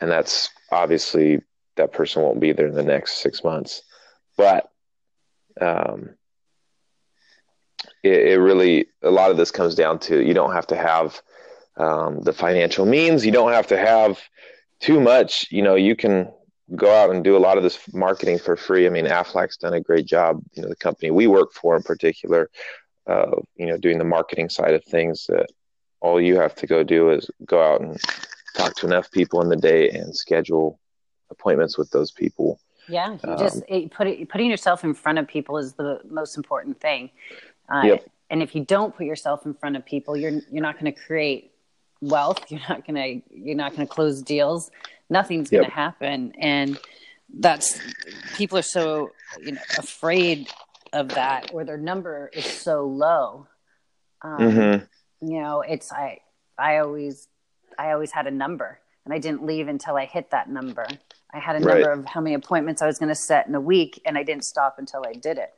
and 0.00 0.10
that's 0.10 0.50
obviously 0.70 1.40
that 1.76 1.92
person 1.92 2.22
won't 2.22 2.40
be 2.40 2.52
there 2.52 2.66
in 2.66 2.74
the 2.74 2.82
next 2.82 3.18
six 3.18 3.44
months. 3.44 3.82
But 4.36 4.70
um, 5.60 6.10
it, 8.02 8.32
it, 8.32 8.38
really, 8.38 8.86
a 9.02 9.10
lot 9.10 9.30
of 9.30 9.36
this 9.36 9.50
comes 9.50 9.74
down 9.74 9.98
to 10.00 10.24
you 10.24 10.34
don't 10.34 10.52
have 10.52 10.66
to 10.68 10.76
have 10.76 11.20
um, 11.76 12.22
the 12.22 12.32
financial 12.32 12.86
means. 12.86 13.26
You 13.26 13.32
don't 13.32 13.52
have 13.52 13.66
to 13.68 13.76
have 13.76 14.20
too 14.80 15.00
much. 15.00 15.46
You 15.50 15.62
know, 15.62 15.74
you 15.74 15.94
can 15.94 16.32
go 16.76 16.94
out 16.94 17.10
and 17.10 17.24
do 17.24 17.36
a 17.36 17.38
lot 17.38 17.56
of 17.56 17.62
this 17.62 17.78
marketing 17.92 18.38
for 18.38 18.56
free. 18.56 18.86
I 18.86 18.90
mean, 18.90 19.06
Aflac's 19.06 19.56
done 19.56 19.74
a 19.74 19.80
great 19.80 20.06
job. 20.06 20.42
You 20.52 20.62
know, 20.62 20.68
the 20.68 20.76
company 20.76 21.10
we 21.10 21.26
work 21.26 21.52
for 21.52 21.76
in 21.76 21.82
particular, 21.82 22.50
uh, 23.06 23.32
you 23.56 23.66
know, 23.66 23.76
doing 23.76 23.98
the 23.98 24.04
marketing 24.04 24.48
side 24.48 24.74
of 24.74 24.84
things. 24.84 25.26
That 25.26 25.46
all 26.00 26.20
you 26.20 26.36
have 26.36 26.54
to 26.56 26.66
go 26.66 26.82
do 26.82 27.10
is 27.10 27.30
go 27.44 27.62
out 27.62 27.80
and 27.80 27.98
talk 28.56 28.74
to 28.76 28.86
enough 28.86 29.10
people 29.10 29.42
in 29.42 29.48
the 29.48 29.56
day 29.56 29.90
and 29.90 30.16
schedule 30.16 30.78
appointments 31.30 31.76
with 31.78 31.90
those 31.90 32.10
people. 32.10 32.60
Yeah, 32.88 33.16
you 33.24 33.32
um, 33.32 33.38
just 33.38 33.62
it, 33.68 33.90
put 33.92 34.06
it, 34.06 34.28
putting 34.28 34.50
yourself 34.50 34.84
in 34.84 34.94
front 34.94 35.18
of 35.18 35.28
people 35.28 35.58
is 35.58 35.74
the 35.74 36.00
most 36.08 36.36
important 36.36 36.80
thing. 36.80 37.10
Uh, 37.68 37.82
yep. 37.84 38.04
And 38.30 38.42
if 38.42 38.54
you 38.54 38.64
don't 38.64 38.96
put 38.96 39.06
yourself 39.06 39.44
in 39.44 39.54
front 39.54 39.76
of 39.76 39.84
people, 39.84 40.16
you're 40.16 40.40
you're 40.50 40.62
not 40.62 40.78
going 40.78 40.92
to 40.92 41.00
create 41.00 41.49
wealth. 42.00 42.50
You're 42.50 42.60
not 42.68 42.86
going 42.86 43.22
to 43.22 43.36
you're 43.36 43.56
not 43.56 43.74
going 43.74 43.86
to 43.86 43.92
close 43.92 44.22
deals. 44.22 44.70
Nothing's 45.08 45.50
going 45.50 45.64
to 45.64 45.70
yep. 45.70 45.74
happen, 45.74 46.32
and 46.38 46.78
that's 47.38 47.78
people 48.36 48.58
are 48.58 48.62
so 48.62 49.10
you 49.40 49.52
know 49.52 49.60
afraid 49.78 50.48
of 50.92 51.08
that, 51.10 51.50
or 51.52 51.64
their 51.64 51.78
number 51.78 52.30
is 52.32 52.44
so 52.44 52.84
low. 52.86 53.46
Um, 54.22 54.38
mm-hmm. 54.38 55.28
You 55.28 55.40
know, 55.42 55.60
it's 55.62 55.92
I 55.92 56.20
I 56.58 56.78
always 56.78 57.28
I 57.78 57.92
always 57.92 58.12
had 58.12 58.26
a 58.26 58.30
number, 58.30 58.78
and 59.04 59.14
I 59.14 59.18
didn't 59.18 59.44
leave 59.44 59.68
until 59.68 59.96
I 59.96 60.06
hit 60.06 60.30
that 60.30 60.48
number. 60.48 60.86
I 61.32 61.38
had 61.38 61.56
a 61.56 61.60
number 61.60 61.88
right. 61.88 61.98
of 61.98 62.06
how 62.06 62.20
many 62.20 62.34
appointments 62.34 62.82
I 62.82 62.86
was 62.86 62.98
going 62.98 63.08
to 63.08 63.14
set 63.14 63.46
in 63.46 63.54
a 63.54 63.60
week, 63.60 64.00
and 64.04 64.18
I 64.18 64.22
didn't 64.22 64.44
stop 64.44 64.76
until 64.78 65.04
I 65.06 65.12
did 65.12 65.38
it. 65.38 65.54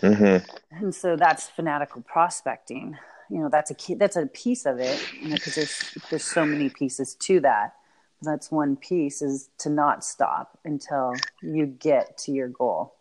Mm-hmm. 0.00 0.84
And 0.84 0.94
so 0.94 1.16
that's 1.16 1.48
fanatical 1.48 2.02
prospecting. 2.02 2.98
You 3.32 3.40
know, 3.40 3.48
that's 3.48 3.70
a 3.70 3.74
key, 3.74 3.94
that's 3.94 4.16
a 4.16 4.26
piece 4.26 4.66
of 4.66 4.78
it. 4.78 5.00
You 5.20 5.30
know, 5.30 5.36
because 5.36 5.54
there's 5.54 5.98
there's 6.10 6.24
so 6.24 6.44
many 6.44 6.68
pieces 6.68 7.14
to 7.14 7.40
that. 7.40 7.74
That's 8.20 8.52
one 8.52 8.76
piece 8.76 9.22
is 9.22 9.48
to 9.58 9.70
not 9.70 10.04
stop 10.04 10.58
until 10.66 11.14
you 11.40 11.64
get 11.66 12.18
to 12.18 12.32
your 12.32 12.48
goal. 12.48 12.94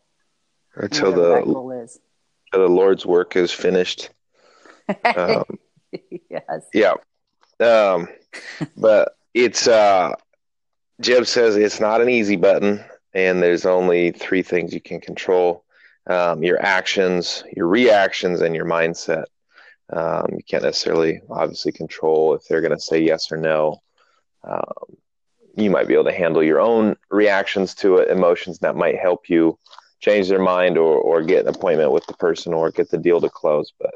Until 0.75 1.11
the 1.11 1.41
goal 1.41 1.71
is. 1.71 1.99
the 2.53 2.59
Lord's 2.59 3.05
work 3.05 3.35
is 3.35 3.51
finished. 3.51 4.09
Um, 5.15 5.45
yes. 6.29 6.65
Yeah. 6.73 6.95
Um, 7.61 8.09
but 8.75 9.15
it's 9.33 9.67
uh 9.67 10.13
Jeb 10.99 11.27
says 11.27 11.55
it's 11.55 11.79
not 11.79 12.01
an 12.01 12.09
easy 12.09 12.35
button, 12.35 12.83
and 13.13 13.41
there's 13.41 13.65
only 13.65 14.11
three 14.11 14.43
things 14.43 14.73
you 14.73 14.81
can 14.81 14.99
control 14.99 15.63
um, 16.07 16.43
your 16.43 16.61
actions, 16.61 17.43
your 17.55 17.67
reactions, 17.67 18.41
and 18.41 18.55
your 18.55 18.65
mindset. 18.65 19.25
Um, 19.91 20.27
you 20.31 20.43
can't 20.47 20.63
necessarily, 20.63 21.21
obviously, 21.29 21.71
control 21.71 22.33
if 22.33 22.45
they're 22.47 22.61
going 22.61 22.75
to 22.75 22.79
say 22.79 23.01
yes 23.01 23.31
or 23.31 23.37
no. 23.37 23.81
Um, 24.43 24.97
you 25.55 25.69
might 25.69 25.87
be 25.87 25.93
able 25.93 26.05
to 26.05 26.13
handle 26.13 26.41
your 26.41 26.61
own 26.61 26.95
reactions 27.09 27.75
to 27.75 27.97
it, 27.97 28.09
emotions 28.09 28.59
that 28.59 28.75
might 28.75 28.97
help 28.97 29.29
you 29.29 29.59
change 29.99 30.29
their 30.29 30.39
mind 30.39 30.77
or, 30.77 30.97
or 30.97 31.21
get 31.21 31.45
an 31.45 31.53
appointment 31.53 31.91
with 31.91 32.05
the 32.07 32.13
person 32.13 32.53
or 32.53 32.71
get 32.71 32.89
the 32.89 32.97
deal 32.97 33.21
to 33.21 33.29
close. 33.29 33.73
But 33.79 33.93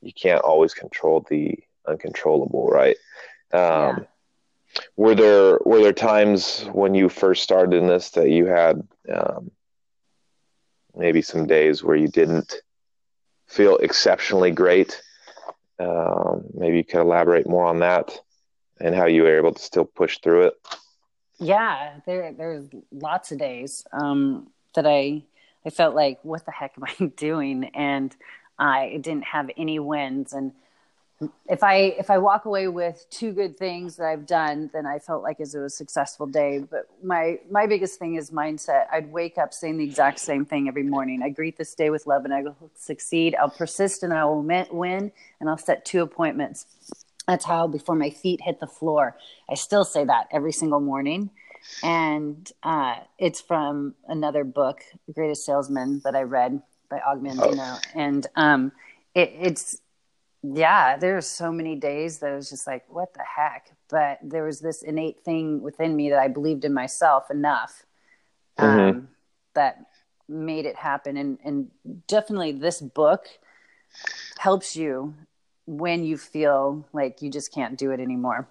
you 0.00 0.12
can't 0.12 0.42
always 0.42 0.74
control 0.74 1.26
the 1.28 1.58
uncontrollable, 1.86 2.68
right? 2.68 2.96
Um, 3.52 3.60
yeah. 3.60 3.98
Were 4.96 5.14
there 5.14 5.58
were 5.66 5.82
there 5.82 5.92
times 5.92 6.64
when 6.72 6.94
you 6.94 7.10
first 7.10 7.42
started 7.42 7.76
in 7.76 7.88
this 7.88 8.10
that 8.10 8.30
you 8.30 8.46
had 8.46 8.82
um, 9.12 9.50
maybe 10.96 11.20
some 11.20 11.46
days 11.46 11.84
where 11.84 11.96
you 11.96 12.08
didn't 12.08 12.54
feel 13.46 13.76
exceptionally 13.76 14.50
great? 14.50 15.02
Um, 15.82 16.44
maybe 16.54 16.76
you 16.78 16.84
could 16.84 17.00
elaborate 17.00 17.48
more 17.48 17.66
on 17.66 17.80
that 17.80 18.20
and 18.80 18.94
how 18.94 19.06
you 19.06 19.22
were 19.22 19.36
able 19.36 19.52
to 19.52 19.62
still 19.62 19.84
push 19.84 20.18
through 20.18 20.42
it. 20.42 20.54
Yeah, 21.38 21.94
there 22.06 22.32
there's 22.32 22.68
lots 22.92 23.32
of 23.32 23.38
days 23.38 23.84
um, 23.92 24.48
that 24.74 24.86
I 24.86 25.24
I 25.64 25.70
felt 25.70 25.94
like, 25.94 26.18
what 26.22 26.44
the 26.44 26.52
heck 26.52 26.72
am 26.76 26.84
I 26.84 27.06
doing? 27.16 27.70
And 27.74 28.14
I 28.58 28.98
didn't 29.00 29.24
have 29.24 29.50
any 29.56 29.78
wins. 29.78 30.32
And 30.32 30.52
if 31.48 31.62
I 31.62 31.76
if 31.76 32.10
I 32.10 32.18
walk 32.18 32.44
away 32.44 32.68
with 32.68 33.04
two 33.10 33.32
good 33.32 33.56
things 33.56 33.96
that 33.96 34.06
I've 34.06 34.26
done, 34.26 34.70
then 34.72 34.86
I 34.86 34.98
felt 34.98 35.22
like 35.22 35.38
it 35.38 35.42
was 35.42 35.54
a 35.54 35.70
successful 35.70 36.26
day. 36.26 36.58
But 36.58 36.88
my 37.02 37.38
my 37.50 37.66
biggest 37.66 37.98
thing 37.98 38.14
is 38.14 38.30
mindset. 38.30 38.86
I'd 38.92 39.10
wake 39.12 39.38
up 39.38 39.52
saying 39.52 39.78
the 39.78 39.84
exact 39.84 40.18
same 40.18 40.44
thing 40.44 40.68
every 40.68 40.82
morning. 40.82 41.22
I 41.22 41.28
greet 41.28 41.56
this 41.58 41.74
day 41.74 41.90
with 41.90 42.06
love, 42.06 42.24
and 42.24 42.32
I 42.32 42.42
will 42.42 42.70
succeed. 42.74 43.34
I'll 43.40 43.50
persist, 43.50 44.02
and 44.02 44.12
I 44.12 44.24
will 44.24 44.42
win. 44.42 45.12
And 45.40 45.48
I'll 45.48 45.58
set 45.58 45.84
two 45.84 46.02
appointments. 46.02 46.66
That's 47.26 47.44
how 47.44 47.66
before 47.66 47.94
my 47.94 48.10
feet 48.10 48.40
hit 48.42 48.60
the 48.60 48.66
floor. 48.66 49.16
I 49.48 49.54
still 49.54 49.84
say 49.84 50.04
that 50.04 50.28
every 50.32 50.52
single 50.52 50.80
morning. 50.80 51.30
And 51.82 52.50
uh, 52.62 52.96
it's 53.18 53.40
from 53.40 53.94
another 54.08 54.42
book, 54.42 54.82
The 55.06 55.12
Greatest 55.12 55.44
Salesman, 55.44 56.00
that 56.04 56.16
I 56.16 56.22
read 56.22 56.60
by 56.90 57.00
Og 57.06 57.22
Mandino. 57.22 57.78
Oh. 57.78 57.80
And 57.94 58.26
um, 58.36 58.72
it, 59.14 59.32
it's 59.40 59.80
yeah, 60.42 60.96
there 60.96 61.12
there's 61.12 61.26
so 61.26 61.52
many 61.52 61.76
days 61.76 62.18
that 62.18 62.32
I 62.32 62.34
was 62.34 62.50
just 62.50 62.66
like, 62.66 62.84
what 62.88 63.14
the 63.14 63.22
heck? 63.22 63.70
But 63.88 64.18
there 64.22 64.44
was 64.44 64.60
this 64.60 64.82
innate 64.82 65.20
thing 65.24 65.62
within 65.62 65.94
me 65.94 66.10
that 66.10 66.18
I 66.18 66.26
believed 66.28 66.64
in 66.64 66.74
myself 66.74 67.30
enough 67.30 67.84
um, 68.58 68.78
mm-hmm. 68.78 69.00
that 69.54 69.84
made 70.28 70.66
it 70.66 70.74
happen. 70.74 71.16
And, 71.16 71.38
and 71.44 71.70
definitely 72.08 72.52
this 72.52 72.80
book 72.80 73.26
helps 74.38 74.74
you 74.74 75.14
when 75.66 76.04
you 76.04 76.18
feel 76.18 76.88
like 76.92 77.22
you 77.22 77.30
just 77.30 77.52
can't 77.52 77.78
do 77.78 77.92
it 77.92 78.00
anymore. 78.00 78.48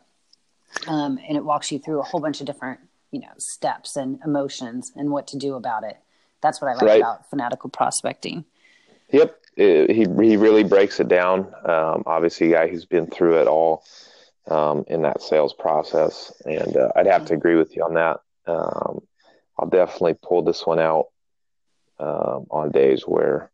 Um, 0.87 1.19
and 1.27 1.35
it 1.35 1.43
walks 1.43 1.71
you 1.71 1.79
through 1.79 1.99
a 1.99 2.03
whole 2.03 2.21
bunch 2.21 2.39
of 2.39 2.47
different, 2.47 2.79
you 3.11 3.19
know, 3.19 3.33
steps 3.37 3.97
and 3.97 4.19
emotions 4.23 4.93
and 4.95 5.11
what 5.11 5.27
to 5.27 5.37
do 5.37 5.55
about 5.55 5.83
it. 5.83 5.97
That's 6.41 6.61
what 6.61 6.69
I 6.69 6.73
like 6.75 6.83
right. 6.83 7.01
about 7.01 7.29
fanatical 7.29 7.69
prospecting. 7.69 8.45
Yep 9.11 9.41
it, 9.57 9.91
he 9.91 10.01
he 10.03 10.37
really 10.37 10.63
breaks 10.63 10.99
it 10.99 11.07
down. 11.07 11.53
Um, 11.65 12.03
obviously, 12.05 12.51
a 12.51 12.57
guy 12.57 12.67
who's 12.67 12.85
been 12.85 13.07
through 13.07 13.41
it 13.41 13.47
all 13.47 13.83
um, 14.47 14.85
in 14.87 15.01
that 15.03 15.21
sales 15.21 15.53
process, 15.53 16.31
and 16.45 16.75
uh, 16.77 16.91
I'd 16.95 17.07
have 17.07 17.25
to 17.25 17.33
agree 17.33 17.55
with 17.55 17.75
you 17.75 17.83
on 17.83 17.95
that. 17.95 18.19
Um, 18.47 19.01
I'll 19.57 19.69
definitely 19.69 20.15
pull 20.21 20.41
this 20.41 20.65
one 20.65 20.79
out 20.79 21.07
um, 21.99 22.47
on 22.49 22.71
days 22.71 23.03
where 23.03 23.51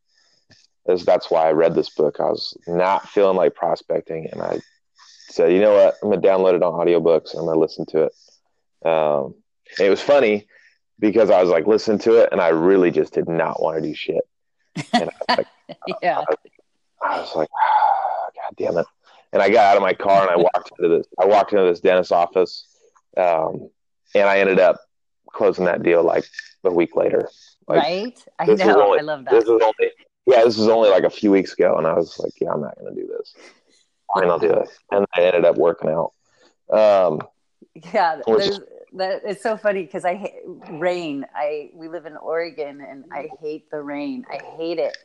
as 0.88 1.04
that's 1.04 1.30
why 1.30 1.48
I 1.48 1.52
read 1.52 1.76
this 1.76 1.90
book. 1.90 2.20
I 2.20 2.30
was 2.30 2.58
not 2.66 3.10
feeling 3.10 3.36
like 3.36 3.56
prospecting, 3.56 4.30
and 4.32 4.42
I 4.42 4.60
said, 5.30 5.52
you 5.52 5.60
know 5.60 5.74
what, 5.74 5.96
I'm 6.02 6.10
gonna 6.10 6.22
download 6.22 6.56
it 6.56 6.64
on 6.64 6.74
audiobooks. 6.74 7.32
And 7.32 7.42
I'm 7.42 7.48
gonna 7.48 7.60
listen 7.60 7.86
to 7.88 8.04
it. 8.04 8.88
Um, 8.88 9.36
it 9.80 9.90
was 9.90 10.02
funny 10.02 10.48
because 11.00 11.30
I 11.30 11.42
was 11.42 11.50
like 11.50 11.68
listening 11.68 12.00
to 12.00 12.22
it, 12.22 12.30
and 12.32 12.40
I 12.40 12.50
really 12.50 12.92
just 12.92 13.14
did 13.14 13.28
not 13.28 13.62
want 13.62 13.82
to 13.82 13.88
do 13.90 13.94
shit. 13.94 14.24
And 14.94 15.10
I 15.10 15.36
was 15.36 15.38
like, 15.38 15.48
yeah. 16.02 16.24
I, 17.02 17.06
I 17.08 17.20
was 17.22 17.36
like, 17.36 17.50
oh, 17.64 18.30
God 18.36 18.54
damn 18.58 18.78
it. 18.78 18.86
And 19.34 19.42
I 19.42 19.50
got 19.50 19.66
out 19.66 19.78
of 19.78 19.84
my 19.84 19.94
car 19.94 20.22
and 20.22 20.32
I 20.32 20.38
walked 20.38 20.72
into 20.78 20.98
this, 20.98 21.08
I 21.20 21.26
walked 21.26 21.54
into 21.54 21.66
this 21.66 21.80
dentist 21.80 22.12
office. 22.12 22.66
Um, 23.18 23.70
and 24.16 24.28
I 24.28 24.40
ended 24.40 24.60
up 24.60 24.80
closing 25.34 25.66
that 25.66 25.84
deal 25.84 26.04
like 26.04 26.26
a 26.64 26.74
week 26.74 26.96
later. 26.96 27.30
Like, 27.68 27.84
right. 27.84 28.24
I 28.40 28.46
know. 28.46 28.82
Only, 28.86 29.00
I 29.00 29.02
love 29.02 29.26
that. 29.26 29.32
This 29.32 29.44
is 29.44 29.50
only, 29.50 29.92
yeah, 30.26 30.44
this 30.44 30.58
was 30.58 30.68
only 30.70 30.90
like 30.90 31.04
a 31.04 31.10
few 31.10 31.32
weeks 31.32 31.54
ago. 31.54 31.78
And 31.78 31.86
I 31.86 31.94
was 31.94 32.18
like, 32.20 32.34
yeah, 32.40 32.52
I'm 32.52 32.62
not 32.62 32.78
going 32.80 32.96
to 32.96 33.02
do 33.02 33.08
this. 33.08 33.34
Fine, 34.14 34.30
I'll 34.30 34.40
do 34.40 34.54
it. 34.54 34.70
And 34.92 35.06
I 35.16 35.22
ended 35.24 35.46
up 35.46 35.58
working 35.58 35.90
out. 35.90 36.14
Um, 36.70 37.22
yeah. 37.76 38.22
That 38.94 39.22
it's 39.26 39.44
so 39.44 39.58
funny 39.58 39.84
because 39.84 40.06
I 40.06 40.16
hate 40.16 40.34
rain. 40.72 41.26
I 41.36 41.70
we 41.74 41.88
live 41.88 42.06
in 42.06 42.18
Oregon 42.18 42.82
and 42.82 43.06
I 43.12 43.30
hate 43.42 43.70
the 43.70 43.82
rain. 43.82 44.26
I 44.30 44.42
hate 44.58 44.80
it. 44.80 44.98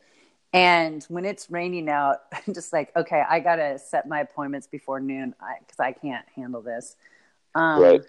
And 0.53 1.03
when 1.09 1.25
it's 1.25 1.49
raining 1.49 1.89
out, 1.89 2.21
I'm 2.33 2.53
just 2.53 2.71
like, 2.71 2.95
okay, 2.95 3.23
I 3.27 3.39
gotta 3.39 3.79
set 3.79 4.07
my 4.07 4.21
appointments 4.21 4.67
before 4.67 4.99
noon 4.99 5.33
because 5.59 5.79
I, 5.79 5.87
I, 5.87 5.91
can't 5.93 6.25
handle 6.35 6.61
this. 6.61 6.95
Um, 7.55 7.81
right. 7.81 8.01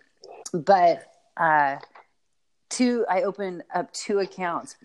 But 0.52 1.10
uh, 1.36 1.76
two, 2.68 3.04
I 3.08 3.22
opened 3.22 3.62
up 3.74 3.92
two 3.92 4.18
accounts 4.20 4.76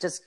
just 0.00 0.24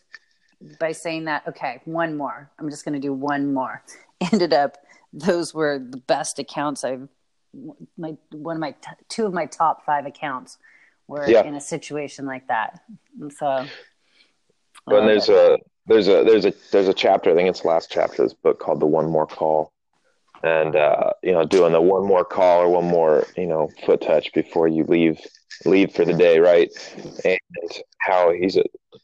by 0.80 0.92
saying 0.92 1.26
that. 1.26 1.48
Okay, 1.48 1.82
one 1.86 2.16
more. 2.16 2.50
I'm 2.60 2.70
just 2.70 2.86
gonna 2.86 3.00
do 3.00 3.14
one 3.14 3.54
more. 3.54 3.84
Ended 4.32 4.54
up, 4.54 4.78
those 5.12 5.54
were 5.54 5.80
the 5.80 5.98
best 5.98 6.40
accounts 6.40 6.84
I've. 6.84 7.10
My 7.98 8.16
one 8.32 8.56
of 8.56 8.60
my 8.60 8.72
t- 8.72 8.92
two 9.08 9.26
of 9.26 9.34
my 9.34 9.46
top 9.46 9.86
five 9.86 10.06
accounts 10.06 10.58
were 11.08 11.28
yeah. 11.28 11.44
in 11.44 11.56
a 11.56 11.62
situation 11.62 12.26
like 12.26 12.48
that. 12.48 12.82
And 13.20 13.34
so. 13.34 13.66
When 14.86 15.06
there's 15.06 15.30
a 15.30 15.58
there's 15.90 16.08
a 16.08 16.24
there's 16.24 16.46
a 16.46 16.54
there's 16.72 16.88
a 16.88 16.94
chapter. 16.94 17.32
I 17.32 17.36
think 17.36 17.50
it's 17.50 17.62
the 17.62 17.68
last 17.68 17.92
chapter 17.92 18.24
of 18.24 18.30
this 18.30 18.34
book 18.34 18.60
called 18.60 18.80
"The 18.80 18.86
One 18.86 19.10
More 19.10 19.28
Call," 19.28 19.74
and 20.44 20.76
uh, 20.76 21.12
you 21.22 21.32
know, 21.32 21.46
doing 21.46 21.74
the 21.74 21.82
one 21.82 22.06
more 22.06 22.24
call 22.24 22.62
or 22.62 22.70
one 22.70 22.86
more 22.86 23.26
you 23.36 23.48
know 23.48 23.70
foot 23.86 24.02
touch 24.02 24.32
before 24.34 24.68
you 24.68 24.84
leave 24.86 25.20
leave 25.66 25.94
for 25.94 26.06
the 26.06 26.14
day, 26.14 26.40
right? 26.40 26.70
And 27.26 27.40
how 28.00 28.32
he's 28.32 28.56
a, 28.58 28.64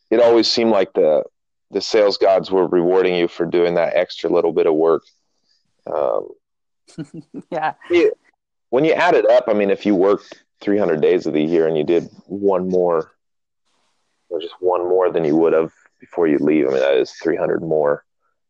it 0.09 0.21
always 0.21 0.49
seemed 0.49 0.71
like 0.71 0.93
the 0.93 1.23
the 1.71 1.81
sales 1.81 2.17
gods 2.17 2.51
were 2.51 2.67
rewarding 2.67 3.15
you 3.15 3.27
for 3.27 3.45
doing 3.45 3.75
that 3.75 3.95
extra 3.95 4.29
little 4.29 4.53
bit 4.53 4.67
of 4.67 4.75
work. 4.75 5.03
Um, 5.87 6.29
yeah. 7.51 7.73
When 8.75 8.83
you 8.83 8.91
add 8.91 9.15
it 9.15 9.25
up, 9.29 9.45
I 9.47 9.53
mean, 9.53 9.69
if 9.69 9.85
you 9.85 9.95
worked 9.95 10.43
300 10.59 10.99
days 10.99 11.25
of 11.25 11.31
the 11.31 11.41
year 11.41 11.65
and 11.65 11.77
you 11.77 11.85
did 11.85 12.09
one 12.25 12.67
more, 12.67 13.13
or 14.27 14.41
just 14.41 14.55
one 14.59 14.81
more 14.89 15.09
than 15.09 15.23
you 15.23 15.37
would 15.37 15.53
have 15.53 15.71
before 16.01 16.27
you 16.27 16.39
leave. 16.39 16.67
I 16.67 16.71
mean, 16.71 16.79
that 16.81 16.97
is 16.97 17.13
300 17.23 17.61
more 17.61 18.03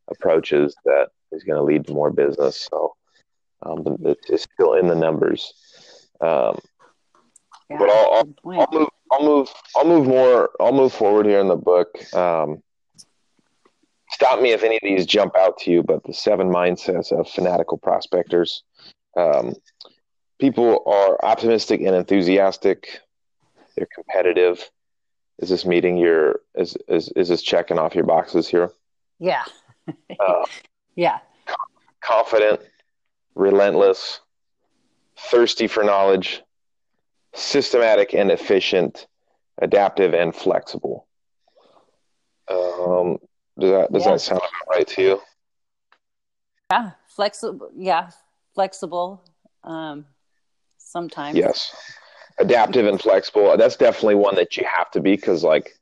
approaches 0.08 0.76
that 0.84 1.10
is 1.32 1.44
going 1.44 1.58
to 1.58 1.64
lead 1.64 1.86
to 1.86 1.94
more 1.94 2.10
business. 2.10 2.68
So 2.72 2.96
um, 3.62 3.84
it's 4.28 4.48
still 4.52 4.74
in 4.74 4.88
the 4.88 4.96
numbers. 4.96 5.54
Um, 6.20 6.58
yeah, 7.70 7.78
but 7.78 7.92
I'll, 7.92 8.26
I'll, 8.46 8.62
I'll, 8.62 8.68
move. 8.72 8.90
I'll 9.12 9.24
move. 9.24 9.50
I'll 9.76 9.86
move 9.86 10.08
more. 10.08 10.50
I'll 10.60 10.74
move 10.74 10.92
forward 10.92 11.28
here 11.28 11.40
in 11.40 11.50
the 11.50 11.56
book. 11.56 11.90
Um, 12.16 12.64
stop 14.10 14.42
me 14.42 14.54
if 14.54 14.64
any 14.64 14.78
of 14.78 14.82
these 14.82 15.06
jump 15.06 15.36
out 15.36 15.60
to 15.60 15.72
you. 15.72 15.84
But 15.84 16.04
the 16.04 16.16
seven 16.16 16.50
mindsets 16.50 17.12
of 17.12 17.30
fanatical 17.30 17.78
prospectors. 17.78 18.64
Um, 19.16 19.54
people 20.40 20.84
are 20.86 21.24
optimistic 21.24 21.82
and 21.82 21.96
enthusiastic. 21.96 23.00
They're 23.76 23.88
competitive 23.94 24.70
is 25.40 25.50
this 25.50 25.66
meeting 25.66 25.98
your 25.98 26.42
is 26.56 26.78
is 26.88 27.10
is 27.10 27.30
this 27.30 27.42
checking 27.42 27.78
off 27.78 27.96
your 27.96 28.06
boxes 28.06 28.48
here? 28.48 28.72
Yeah. 29.20 29.44
uh, 30.20 30.46
yeah. 30.96 31.20
Confident, 32.02 32.62
relentless, 33.36 34.22
thirsty 35.18 35.68
for 35.68 35.84
knowledge, 35.84 36.42
systematic 37.34 38.14
and 38.14 38.32
efficient, 38.32 39.08
adaptive 39.62 40.14
and 40.14 40.34
flexible. 40.34 41.08
Um, 42.48 43.18
does 43.60 43.72
that 43.72 43.92
does 43.92 44.06
that 44.06 44.22
sound 44.22 44.42
right 44.70 44.88
to 44.88 45.02
you? 45.02 45.22
Yeah, 46.72 46.92
flexible. 47.08 47.72
Yeah, 47.76 48.10
flexible. 48.54 49.24
Um, 49.64 50.06
sometimes. 50.86 51.38
Yes 51.38 51.76
adaptive 52.38 52.86
and 52.86 53.02
flexible. 53.02 53.56
That's 53.58 53.76
definitely 53.76 54.16
one 54.16 54.36
that 54.36 54.58
you 54.58 54.66
have 54.66 54.92
to 54.92 55.00
be 55.00 55.16
because, 55.16 55.44
like, 55.44 55.78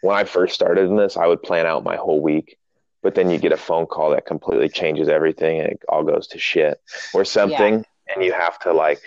when 0.00 0.16
I 0.16 0.24
first 0.24 0.54
started 0.54 0.88
in 0.88 0.96
this, 0.96 1.16
I 1.16 1.26
would 1.26 1.42
plan 1.42 1.66
out 1.66 1.84
my 1.84 1.96
whole 1.96 2.20
week, 2.20 2.58
but 3.02 3.14
then 3.14 3.30
you 3.30 3.38
get 3.38 3.52
a 3.52 3.56
phone 3.56 3.86
call 3.86 4.10
that 4.10 4.26
completely 4.26 4.68
changes 4.68 5.08
everything 5.08 5.60
and 5.60 5.70
it 5.70 5.82
all 5.88 6.02
goes 6.02 6.26
to 6.28 6.38
shit 6.38 6.80
or 7.14 7.24
something, 7.24 7.74
yeah. 7.78 8.14
and 8.14 8.24
you 8.24 8.32
have 8.32 8.58
to 8.60 8.72
like 8.72 9.00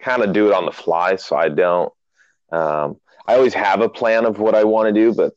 kind 0.00 0.22
of 0.22 0.32
do 0.32 0.48
it 0.48 0.54
on 0.54 0.66
the 0.66 0.72
fly. 0.72 1.16
So 1.16 1.36
I 1.36 1.48
don't. 1.48 1.92
Um, 2.52 3.00
I 3.26 3.34
always 3.34 3.54
have 3.54 3.80
a 3.80 3.88
plan 3.88 4.26
of 4.26 4.38
what 4.38 4.54
I 4.54 4.64
want 4.64 4.86
to 4.86 4.92
do, 4.92 5.14
but 5.14 5.32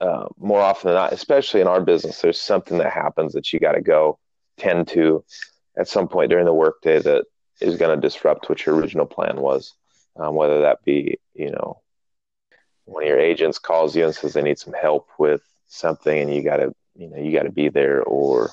uh, 0.00 0.26
more 0.38 0.60
often 0.60 0.88
than 0.88 0.96
not, 0.96 1.12
especially 1.12 1.60
in 1.60 1.66
our 1.66 1.82
business, 1.82 2.20
there's 2.20 2.40
something 2.40 2.78
that 2.78 2.92
happens 2.92 3.34
that 3.34 3.52
you 3.52 3.60
got 3.60 3.72
to 3.72 3.82
go 3.82 4.18
tend 4.56 4.88
to 4.88 5.22
at 5.76 5.86
some 5.86 6.08
point 6.08 6.30
during 6.30 6.46
the 6.46 6.54
workday 6.54 6.98
that 6.98 7.26
is 7.60 7.76
going 7.76 7.94
to 7.94 8.00
disrupt 8.00 8.48
what 8.48 8.64
your 8.64 8.74
original 8.74 9.06
plan 9.06 9.40
was. 9.40 9.74
Um, 10.16 10.34
whether 10.34 10.62
that 10.62 10.82
be, 10.84 11.18
you 11.34 11.50
know, 11.50 11.82
one 12.86 13.02
of 13.02 13.08
your 13.08 13.20
agents 13.20 13.58
calls 13.58 13.94
you 13.94 14.04
and 14.04 14.14
says 14.14 14.32
they 14.32 14.42
need 14.42 14.58
some 14.58 14.72
help 14.72 15.08
with 15.18 15.42
something 15.66 16.18
and 16.18 16.34
you 16.34 16.42
got 16.42 16.56
to, 16.56 16.74
you 16.94 17.08
know, 17.08 17.18
you 17.18 17.32
got 17.32 17.42
to 17.42 17.52
be 17.52 17.68
there 17.68 18.02
or, 18.02 18.50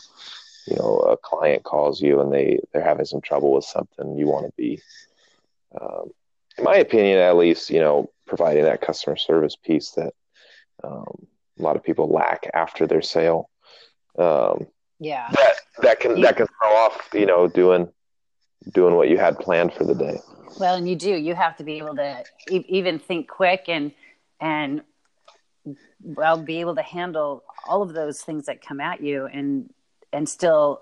you 0.68 0.76
know, 0.76 0.98
a 1.00 1.16
client 1.16 1.64
calls 1.64 2.02
you 2.02 2.20
and 2.20 2.34
they, 2.34 2.60
they're 2.74 2.84
having 2.84 3.06
some 3.06 3.22
trouble 3.22 3.54
with 3.54 3.64
something 3.64 4.18
you 4.18 4.28
want 4.28 4.46
to 4.46 4.52
be, 4.58 4.82
um, 5.80 6.12
in 6.58 6.64
my 6.64 6.76
opinion, 6.76 7.20
at 7.20 7.38
least, 7.38 7.70
you 7.70 7.80
know, 7.80 8.10
providing 8.28 8.64
that 8.64 8.82
customer 8.82 9.16
service 9.16 9.56
piece 9.56 9.92
that 9.92 10.14
um, 10.84 11.28
a 11.60 11.62
lot 11.62 11.76
of 11.76 11.84
people 11.84 12.08
lack 12.08 12.50
after 12.54 12.88
their 12.88 13.02
sale. 13.02 13.50
Um, 14.18 14.68
yeah, 15.00 15.30
that 15.32 15.54
that 15.82 16.00
can 16.00 16.22
that 16.22 16.38
can 16.38 16.48
throw 16.48 16.70
off, 16.70 17.10
you 17.14 17.26
know, 17.26 17.48
doing 17.48 17.90
doing 18.72 18.96
what 18.96 19.10
you 19.10 19.18
had 19.18 19.38
planned 19.40 19.74
for 19.74 19.84
the 19.84 19.96
day. 19.96 20.20
Well, 20.60 20.76
and 20.76 20.88
you 20.88 20.96
do. 20.96 21.10
You 21.10 21.36
have 21.36 21.58
to 21.58 21.64
be 21.64 21.78
able 21.78 21.96
to 21.96 22.24
e- 22.50 22.66
even 22.68 23.00
think 23.00 23.28
quick 23.28 23.66
and 23.68 23.92
and 24.40 24.82
well 26.04 26.42
be 26.42 26.60
able 26.60 26.76
to 26.76 26.82
handle 26.82 27.44
all 27.68 27.82
of 27.82 27.94
those 27.94 28.22
things 28.22 28.46
that 28.46 28.62
come 28.62 28.82
at 28.82 29.02
you 29.02 29.26
and 29.26 29.74
and 30.12 30.28
still 30.28 30.82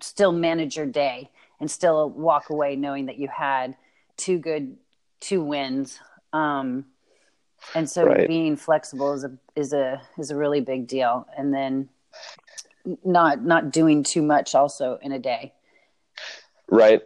still 0.00 0.32
manage 0.32 0.76
your 0.76 0.86
day 0.86 1.30
and 1.60 1.70
still 1.70 2.10
walk 2.10 2.50
away 2.50 2.74
knowing 2.74 3.06
that 3.06 3.18
you 3.18 3.28
had 3.28 3.76
two 4.16 4.38
good 4.38 4.76
two 5.20 5.42
wins 5.42 5.98
um 6.32 6.84
and 7.74 7.88
so 7.88 8.04
right. 8.04 8.26
being 8.26 8.56
flexible 8.56 9.12
is 9.12 9.24
a 9.24 9.32
is 9.54 9.72
a 9.72 10.00
is 10.18 10.30
a 10.30 10.36
really 10.36 10.60
big 10.60 10.86
deal 10.86 11.26
and 11.36 11.52
then 11.52 11.88
not 13.04 13.44
not 13.44 13.70
doing 13.70 14.02
too 14.02 14.22
much 14.22 14.54
also 14.54 14.98
in 15.02 15.12
a 15.12 15.18
day 15.18 15.52
right 16.68 17.02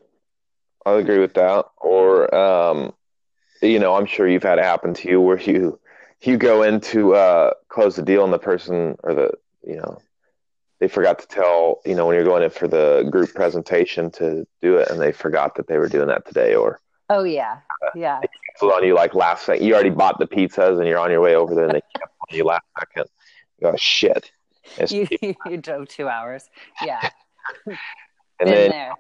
i'll 0.87 0.97
agree 0.97 1.19
with 1.19 1.35
that 1.35 1.67
or 1.77 2.35
um 2.35 2.93
you 3.63 3.79
know 3.79 3.95
i'm 3.95 4.07
sure 4.07 4.29
you've 4.29 4.43
had 4.43 4.59
it 4.59 4.65
happen 4.65 4.95
to 4.95 5.09
you 5.09 5.21
where 5.21 5.41
you 5.41 5.79
you 6.23 6.37
go 6.37 6.63
in 6.63 6.81
to 6.81 7.15
uh 7.15 7.51
close 7.69 7.97
the 7.97 8.03
deal 8.03 8.25
and 8.25 8.33
the 8.33 8.39
person 8.39 8.97
or 9.03 9.15
the 9.15 9.31
you 9.67 9.77
know 9.77 9.99
they 10.79 10.89
forgot 10.89 11.19
to 11.19 11.27
tell 11.27 11.81
you 11.85 11.95
know 11.95 12.07
when 12.07 12.15
you're 12.15 12.25
going 12.25 12.43
in 12.43 12.51
for 12.51 12.67
the 12.67 13.07
group 13.11 13.33
presentation 13.35 14.11
to 14.11 14.47
do 14.63 14.77
it 14.77 14.91
and 14.91 15.01
they 15.01 15.13
forgot 15.13 15.55
that 15.57 15.67
they 15.67 15.79
were 15.79 15.89
doing 15.89 16.09
that 16.09 16.27
today 16.27 16.55
or 16.55 16.81
Oh 17.11 17.25
yeah, 17.25 17.59
yeah. 17.97 18.21
Canceled 18.53 18.73
on 18.73 18.87
you 18.87 18.95
like 18.95 19.17
last 19.17 19.45
second. 19.45 19.67
You 19.67 19.75
already 19.75 19.91
bought 19.91 20.21
the 20.21 20.29
pizzas 20.29 20.79
and 20.79 20.87
you're 20.87 21.01
on 21.01 21.11
your 21.11 21.21
way 21.21 21.35
over 21.35 21.57
there, 21.57 21.65
and 21.65 21.75
they 21.75 21.83
canceled 21.93 22.21
on 22.31 22.37
you 22.37 22.45
last 22.45 22.65
second. 22.79 23.07
You 23.59 23.71
go 23.73 23.77
shit. 23.77 24.31
You, 24.89 25.09
you 25.47 25.57
drove 25.57 25.89
two 25.89 26.09
hours. 26.09 26.45
Yeah. 26.81 27.11
and 27.67 27.77
Been 28.39 28.49
then 28.49 28.71
there. 28.71 28.93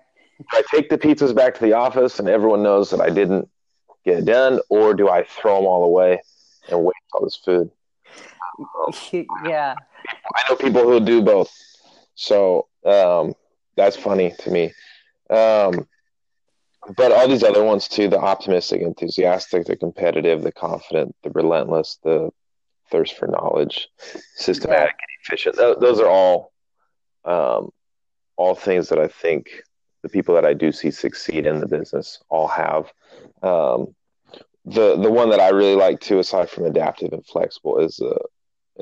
I 0.52 0.62
take 0.70 0.88
the 0.88 0.98
pizzas 0.98 1.34
back 1.34 1.54
to 1.54 1.60
the 1.60 1.72
office, 1.72 2.18
and 2.18 2.28
everyone 2.28 2.62
knows 2.62 2.90
that 2.90 3.00
I 3.00 3.10
didn't 3.10 3.48
get 4.04 4.18
it 4.18 4.24
done, 4.24 4.60
or 4.68 4.94
do 4.94 5.08
I 5.08 5.24
throw 5.24 5.56
them 5.56 5.66
all 5.66 5.84
away 5.84 6.22
and 6.68 6.84
waste 6.84 6.96
all 7.12 7.24
this 7.24 7.36
food? 7.36 7.70
yeah. 9.44 9.74
I 10.34 10.48
know 10.48 10.56
people 10.56 10.82
who 10.82 11.00
do 11.00 11.22
both. 11.22 11.52
So 12.14 12.68
um, 12.84 13.34
that's 13.76 13.96
funny 13.96 14.34
to 14.40 14.50
me. 14.50 14.72
Um, 15.28 15.86
but 16.96 17.12
all 17.12 17.28
these 17.28 17.42
other 17.42 17.62
ones 17.62 17.88
too 17.88 18.08
the 18.08 18.18
optimistic 18.18 18.80
enthusiastic 18.80 19.66
the 19.66 19.76
competitive 19.76 20.42
the 20.42 20.52
confident 20.52 21.14
the 21.22 21.30
relentless 21.30 21.98
the 22.02 22.30
thirst 22.90 23.16
for 23.16 23.28
knowledge 23.28 23.88
systematic 24.34 24.78
yeah. 24.78 24.86
and 24.86 25.22
efficient 25.22 25.80
those 25.80 26.00
are 26.00 26.08
all 26.08 26.52
um, 27.24 27.70
all 28.36 28.54
things 28.54 28.88
that 28.88 28.98
i 28.98 29.06
think 29.06 29.50
the 30.02 30.08
people 30.08 30.34
that 30.34 30.44
i 30.44 30.54
do 30.54 30.72
see 30.72 30.90
succeed 30.90 31.46
in 31.46 31.60
the 31.60 31.66
business 31.68 32.22
all 32.28 32.48
have. 32.48 32.92
Um, 33.42 33.94
the 34.64 34.96
the 34.96 35.10
one 35.10 35.30
that 35.30 35.40
i 35.40 35.48
really 35.48 35.74
like 35.74 36.00
too 36.00 36.18
aside 36.18 36.50
from 36.50 36.64
adaptive 36.66 37.12
and 37.12 37.24
flexible 37.24 37.78
is 37.78 37.98
a 38.00 38.16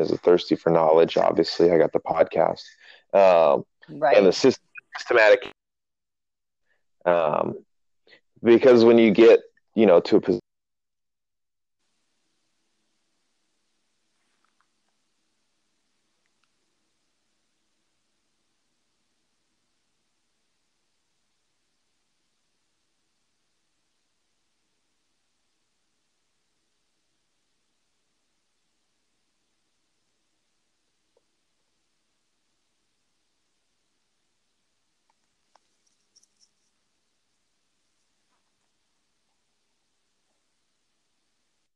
is 0.01 0.11
a 0.11 0.19
thirsty 0.19 0.57
for 0.57 0.71
knowledge 0.71 1.16
obviously. 1.16 1.71
I 1.71 1.79
got 1.79 1.92
the 1.92 2.01
podcast. 2.01 2.62
Um, 3.14 3.64
right. 3.88 4.16
and 4.16 4.27
the 4.27 4.33
systematic 4.33 5.51
um, 7.05 7.55
because 8.42 8.85
when 8.85 8.99
you 8.99 9.11
get 9.11 9.40
you 9.75 9.87
know 9.87 10.01
to 10.01 10.16
a 10.16 10.21
position 10.21 10.40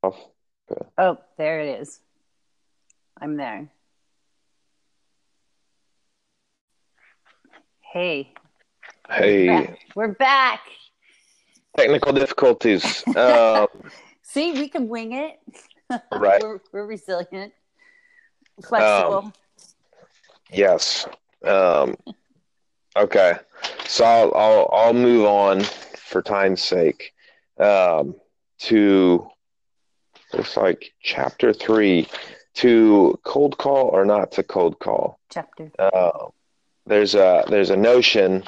Oh, 0.02 1.18
there 1.38 1.60
it 1.60 1.80
is. 1.80 2.00
I'm 3.20 3.36
there. 3.36 3.68
Hey. 7.80 8.32
Hey. 9.08 9.46
We're 9.46 9.56
back. 9.56 9.78
We're 9.94 10.08
back. 10.14 10.60
Technical 11.76 12.12
difficulties. 12.12 13.06
Uh, 13.08 13.66
See, 14.22 14.52
we 14.52 14.68
can 14.68 14.88
wing 14.88 15.12
it. 15.12 15.38
Right. 16.10 16.42
we're, 16.42 16.58
we're 16.72 16.86
resilient, 16.86 17.52
flexible. 18.66 19.18
Um, 19.18 19.32
yes. 20.50 21.06
Um, 21.44 21.96
okay. 22.96 23.34
So 23.86 24.02
I'll, 24.02 24.34
I'll, 24.34 24.70
I'll 24.72 24.94
move 24.94 25.26
on 25.26 25.60
for 25.62 26.22
time's 26.22 26.62
sake 26.62 27.12
um, 27.58 28.14
to 28.60 29.28
looks 30.34 30.56
like 30.56 30.92
chapter 31.02 31.52
three 31.52 32.08
to 32.54 33.18
cold 33.24 33.58
call 33.58 33.88
or 33.88 34.04
not 34.04 34.32
to 34.32 34.42
cold 34.42 34.78
call. 34.78 35.18
Chapter. 35.30 35.70
Uh, 35.78 36.28
there's 36.86 37.14
a 37.14 37.44
there's 37.48 37.70
a 37.70 37.76
notion, 37.76 38.44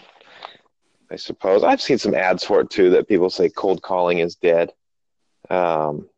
I 1.10 1.16
suppose. 1.16 1.62
I've 1.62 1.80
seen 1.80 1.98
some 1.98 2.14
ads 2.14 2.44
for 2.44 2.60
it 2.60 2.70
too 2.70 2.90
that 2.90 3.08
people 3.08 3.30
say 3.30 3.48
cold 3.48 3.82
calling 3.82 4.18
is 4.18 4.34
dead, 4.34 4.72
um, 5.50 6.08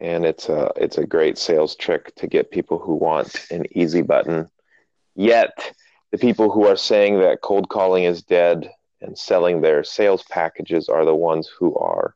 and 0.00 0.24
it's 0.24 0.48
a 0.48 0.70
it's 0.76 0.98
a 0.98 1.06
great 1.06 1.38
sales 1.38 1.76
trick 1.76 2.14
to 2.16 2.26
get 2.26 2.50
people 2.50 2.78
who 2.78 2.94
want 2.94 3.46
an 3.50 3.66
easy 3.76 4.02
button. 4.02 4.48
Yet 5.14 5.74
the 6.10 6.18
people 6.18 6.50
who 6.50 6.66
are 6.66 6.76
saying 6.76 7.20
that 7.20 7.40
cold 7.42 7.68
calling 7.68 8.04
is 8.04 8.22
dead 8.22 8.70
and 9.00 9.16
selling 9.16 9.60
their 9.60 9.84
sales 9.84 10.24
packages 10.24 10.88
are 10.88 11.04
the 11.04 11.14
ones 11.14 11.48
who 11.58 11.74
are 11.76 12.14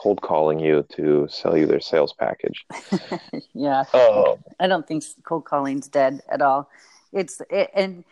cold 0.00 0.22
calling 0.22 0.58
you 0.58 0.86
to 0.88 1.28
sell 1.30 1.56
you 1.56 1.66
their 1.66 1.80
sales 1.80 2.14
package. 2.14 2.64
yeah. 3.54 3.84
Oh. 3.92 4.38
I 4.58 4.66
don't 4.66 4.86
think 4.86 5.04
cold 5.24 5.44
calling's 5.44 5.88
dead 5.88 6.22
at 6.30 6.40
all. 6.40 6.70
It's 7.12 7.42
it, 7.50 7.70
and 7.74 8.04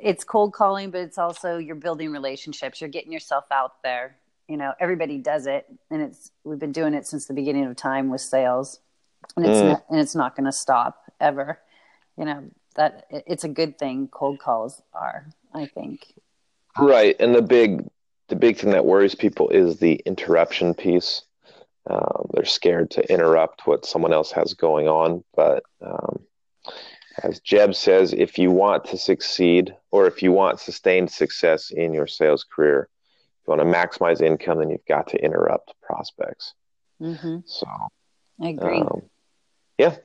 it's 0.00 0.24
cold 0.24 0.52
calling, 0.52 0.90
but 0.90 1.00
it's 1.00 1.16
also 1.16 1.56
you're 1.56 1.74
building 1.74 2.12
relationships. 2.12 2.80
You're 2.80 2.90
getting 2.90 3.12
yourself 3.12 3.44
out 3.50 3.82
there. 3.82 4.16
You 4.46 4.58
know, 4.58 4.74
everybody 4.78 5.18
does 5.18 5.46
it, 5.46 5.66
and 5.90 6.02
it's 6.02 6.30
we've 6.44 6.58
been 6.58 6.72
doing 6.72 6.92
it 6.92 7.06
since 7.06 7.26
the 7.26 7.34
beginning 7.34 7.64
of 7.64 7.74
time 7.76 8.10
with 8.10 8.20
sales, 8.20 8.80
and 9.36 9.46
it's 9.46 9.58
mm. 9.58 9.68
not, 9.70 9.84
and 9.88 10.00
it's 10.00 10.14
not 10.14 10.36
going 10.36 10.46
to 10.46 10.52
stop 10.52 11.02
ever. 11.18 11.60
You 12.18 12.26
know 12.26 12.44
that 12.76 13.06
it's 13.10 13.44
a 13.44 13.48
good 13.48 13.78
thing. 13.78 14.08
Cold 14.08 14.38
calls 14.38 14.82
are, 14.92 15.26
I 15.54 15.64
think. 15.66 16.12
Right, 16.78 17.16
and 17.20 17.34
the 17.34 17.42
big 17.42 17.88
the 18.32 18.36
big 18.36 18.56
thing 18.56 18.70
that 18.70 18.86
worries 18.86 19.14
people 19.14 19.50
is 19.50 19.78
the 19.78 19.96
interruption 20.06 20.72
piece. 20.72 21.20
Um, 21.86 22.30
they're 22.32 22.46
scared 22.46 22.90
to 22.92 23.12
interrupt 23.12 23.66
what 23.66 23.84
someone 23.84 24.14
else 24.14 24.32
has 24.32 24.54
going 24.54 24.88
on. 24.88 25.22
But 25.36 25.64
um, 25.82 26.20
as 27.22 27.40
Jeb 27.40 27.74
says, 27.74 28.14
if 28.14 28.38
you 28.38 28.50
want 28.50 28.86
to 28.86 28.96
succeed 28.96 29.76
or 29.90 30.06
if 30.06 30.22
you 30.22 30.32
want 30.32 30.60
sustained 30.60 31.10
success 31.10 31.70
in 31.70 31.92
your 31.92 32.06
sales 32.06 32.42
career, 32.42 32.88
if 33.42 33.48
you 33.48 33.54
want 33.54 33.60
to 33.60 33.78
maximize 33.78 34.22
income, 34.22 34.60
then 34.60 34.70
you've 34.70 34.86
got 34.86 35.08
to 35.08 35.22
interrupt 35.22 35.74
prospects. 35.82 36.54
Mm-hmm. 37.02 37.40
So 37.44 37.66
I 38.40 38.48
agree. 38.48 38.80
Um, 38.80 39.02
yeah. 39.76 39.96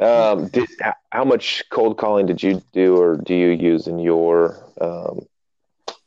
Um, 0.00 0.48
did, 0.48 0.68
how 1.12 1.24
much 1.24 1.62
cold 1.70 1.98
calling 1.98 2.26
did 2.26 2.42
you 2.42 2.60
do 2.72 2.96
or 2.96 3.16
do 3.16 3.32
you 3.32 3.50
use 3.50 3.86
in 3.86 4.00
your 4.00 4.56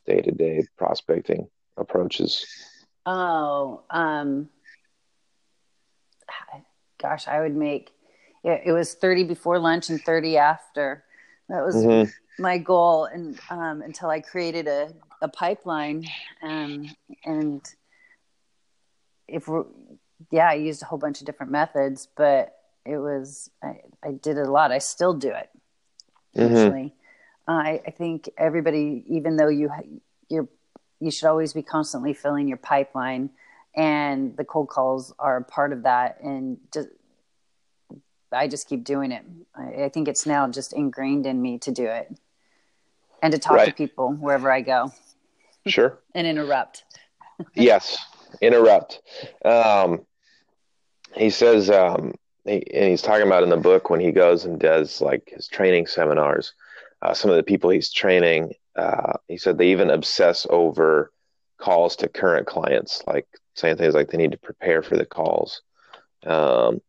day 0.05 0.19
to 0.19 0.31
day 0.31 0.65
prospecting? 0.77 1.47
Approaches? 1.79 2.45
Oh, 3.05 3.83
um, 3.89 4.49
gosh, 7.01 7.27
I 7.27 7.41
would 7.41 7.55
make 7.55 7.91
it, 8.43 8.61
it 8.65 8.71
was 8.71 8.93
30 8.93 9.25
before 9.25 9.59
lunch 9.59 9.89
and 9.89 10.01
30 10.01 10.37
after. 10.37 11.03
That 11.49 11.65
was 11.65 11.75
mm-hmm. 11.75 12.09
my 12.41 12.57
goal 12.57 13.05
and 13.05 13.39
um, 13.49 13.81
until 13.81 14.09
I 14.09 14.19
created 14.19 14.67
a, 14.67 14.93
a 15.21 15.27
pipeline 15.27 16.05
um, 16.43 16.89
and 17.25 17.61
if 19.27 19.47
we're 19.47 19.65
yeah 20.31 20.49
I 20.49 20.55
used 20.55 20.83
a 20.83 20.85
whole 20.85 20.99
bunch 20.99 21.21
of 21.21 21.25
different 21.25 21.51
methods 21.51 22.07
but 22.15 22.55
it 22.85 22.97
was 22.97 23.49
I, 23.63 23.81
I 24.03 24.11
did 24.11 24.37
it 24.37 24.47
a 24.47 24.51
lot 24.51 24.71
I 24.71 24.77
still 24.77 25.13
do 25.13 25.29
it 25.29 25.49
mm-hmm. 26.37 26.55
actually 26.55 26.93
uh, 27.47 27.51
I, 27.51 27.81
I 27.87 27.91
think 27.91 28.29
everybody 28.37 29.03
even 29.07 29.35
though 29.35 29.49
you 29.49 29.71
you're 30.29 30.47
you 30.99 31.11
should 31.11 31.27
always 31.27 31.53
be 31.53 31.61
constantly 31.61 32.13
filling 32.13 32.47
your 32.47 32.57
pipeline 32.57 33.29
and 33.75 34.35
the 34.37 34.43
cold 34.43 34.67
calls 34.67 35.13
are 35.19 35.37
a 35.37 35.43
part 35.43 35.71
of 35.73 35.83
that 35.83 36.19
and 36.21 36.57
just 36.73 36.89
I 38.31 38.47
just 38.47 38.67
keep 38.67 38.83
doing 38.83 39.11
it. 39.11 39.23
I, 39.55 39.85
I 39.85 39.89
think 39.89 40.07
it's 40.07 40.25
now 40.25 40.47
just 40.47 40.73
ingrained 40.73 41.25
in 41.25 41.41
me 41.41 41.57
to 41.59 41.71
do 41.71 41.85
it 41.85 42.15
and 43.21 43.33
to 43.33 43.39
talk 43.39 43.57
right. 43.57 43.67
to 43.67 43.73
people 43.73 44.13
wherever 44.13 44.51
I 44.51 44.61
go. 44.61 44.91
Sure. 45.65 45.99
and 46.15 46.27
interrupt. 46.27 46.83
yes, 47.55 47.97
interrupt. 48.41 49.01
Um, 49.43 50.05
he 51.15 51.29
says, 51.29 51.69
um, 51.69 52.13
he, 52.45 52.63
and 52.73 52.89
he's 52.89 53.01
talking 53.01 53.25
about 53.25 53.43
in 53.43 53.49
the 53.49 53.57
book 53.57 53.89
when 53.89 53.99
he 53.99 54.11
goes 54.11 54.45
and 54.45 54.59
does 54.59 55.01
like 55.01 55.29
his 55.33 55.47
training 55.47 55.87
seminars. 55.87 56.53
Uh, 57.01 57.13
some 57.13 57.31
of 57.31 57.37
the 57.37 57.43
people 57.43 57.69
he's 57.69 57.91
training, 57.91 58.53
uh, 58.75 59.13
he 59.27 59.37
said 59.37 59.57
they 59.57 59.71
even 59.71 59.89
obsess 59.89 60.47
over 60.49 61.11
calls 61.57 61.95
to 61.97 62.07
current 62.07 62.47
clients, 62.47 63.03
like 63.05 63.27
saying 63.55 63.77
things 63.77 63.93
like 63.93 64.09
they 64.09 64.17
need 64.17 64.31
to 64.31 64.37
prepare 64.37 64.81
for 64.81 64.97
the 64.97 65.05
calls. 65.05 65.61
Um, 66.25 66.81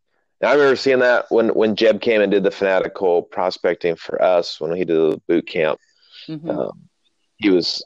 I 0.43 0.53
remember 0.55 0.77
seeing 0.77 1.01
that 1.01 1.27
when 1.29 1.51
when 1.51 1.77
Jeb 1.77 2.01
came 2.01 2.23
and 2.23 2.31
did 2.31 2.45
the 2.45 2.51
fanatical 2.51 3.23
prospecting 3.23 3.97
for 3.97 4.23
us 4.23 4.61
when 4.61 4.75
he 4.75 4.85
did 4.85 4.97
the 4.97 5.21
boot 5.29 5.47
camp. 5.47 5.79
Mm-hmm. 6.29 6.51
Um, 6.51 6.89
he 7.37 7.51
was 7.51 7.85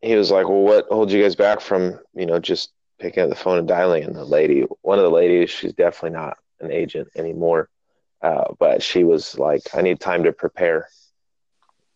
he 0.00 0.14
was 0.14 0.30
like, 0.30 0.48
"Well, 0.48 0.62
what 0.62 0.86
holds 0.88 1.12
you 1.12 1.22
guys 1.22 1.36
back 1.36 1.60
from 1.60 1.98
you 2.14 2.24
know 2.24 2.38
just 2.38 2.72
picking 2.98 3.22
up 3.22 3.28
the 3.28 3.34
phone 3.34 3.58
and 3.58 3.68
dialing?" 3.68 4.04
And 4.04 4.16
the 4.16 4.24
lady, 4.24 4.64
one 4.80 4.98
of 4.98 5.04
the 5.04 5.10
ladies, 5.10 5.50
she's 5.50 5.74
definitely 5.74 6.16
not 6.16 6.38
an 6.60 6.72
agent 6.72 7.08
anymore, 7.14 7.68
uh, 8.22 8.54
but 8.58 8.82
she 8.82 9.04
was 9.04 9.38
like, 9.38 9.62
"I 9.74 9.82
need 9.82 10.00
time 10.00 10.24
to 10.24 10.32
prepare," 10.32 10.88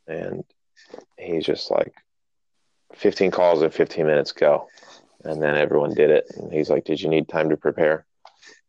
and 0.07 0.44
he's 1.19 1.45
just 1.45 1.71
like, 1.71 1.95
"15 2.95 3.31
calls 3.31 3.63
in 3.63 3.71
15 3.71 4.07
minutes, 4.07 4.33
go." 4.33 4.69
And 5.25 5.43
then 5.43 5.57
everyone 5.57 5.95
did 5.95 6.11
it, 6.11 6.27
and 6.37 6.53
he's 6.53 6.71
like, 6.71 6.85
"Did 6.85 7.01
you 7.01 7.09
need 7.09 7.29
time 7.29 7.51
to 7.51 7.57
prepare?" 7.57 8.07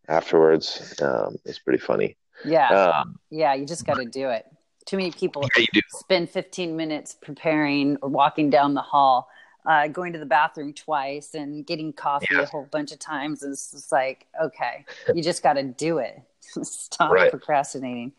afterwards. 0.07 0.95
Um, 1.01 1.37
it's 1.45 1.59
pretty 1.59 1.79
funny. 1.79 2.17
Yeah. 2.45 2.69
Um, 2.69 3.19
yeah, 3.29 3.53
you 3.53 3.65
just 3.65 3.85
got 3.85 3.95
to 3.95 4.05
do 4.05 4.29
it. 4.29 4.45
Too 4.85 4.97
many 4.97 5.11
people 5.11 5.43
yeah, 5.57 5.81
spend 5.89 6.29
15 6.29 6.75
minutes 6.75 7.15
preparing 7.21 7.97
or 8.01 8.09
walking 8.09 8.49
down 8.49 8.73
the 8.73 8.81
hall, 8.81 9.27
uh, 9.65 9.87
going 9.89 10.13
to 10.13 10.19
the 10.19 10.25
bathroom 10.25 10.73
twice 10.73 11.33
and 11.33 11.65
getting 11.65 11.91
coffee 11.91 12.27
yeah. 12.31 12.43
a 12.43 12.45
whole 12.45 12.67
bunch 12.71 12.93
of 12.93 12.99
times. 12.99 13.43
And 13.43 13.51
it's 13.51 13.71
just 13.71 13.91
like, 13.91 14.27
okay, 14.41 14.85
you 15.13 15.21
just 15.21 15.43
got 15.43 15.53
to 15.53 15.63
do 15.63 15.97
it. 15.97 16.21
Stop 16.63 17.11
right. 17.11 17.29
procrastinating. 17.29 18.13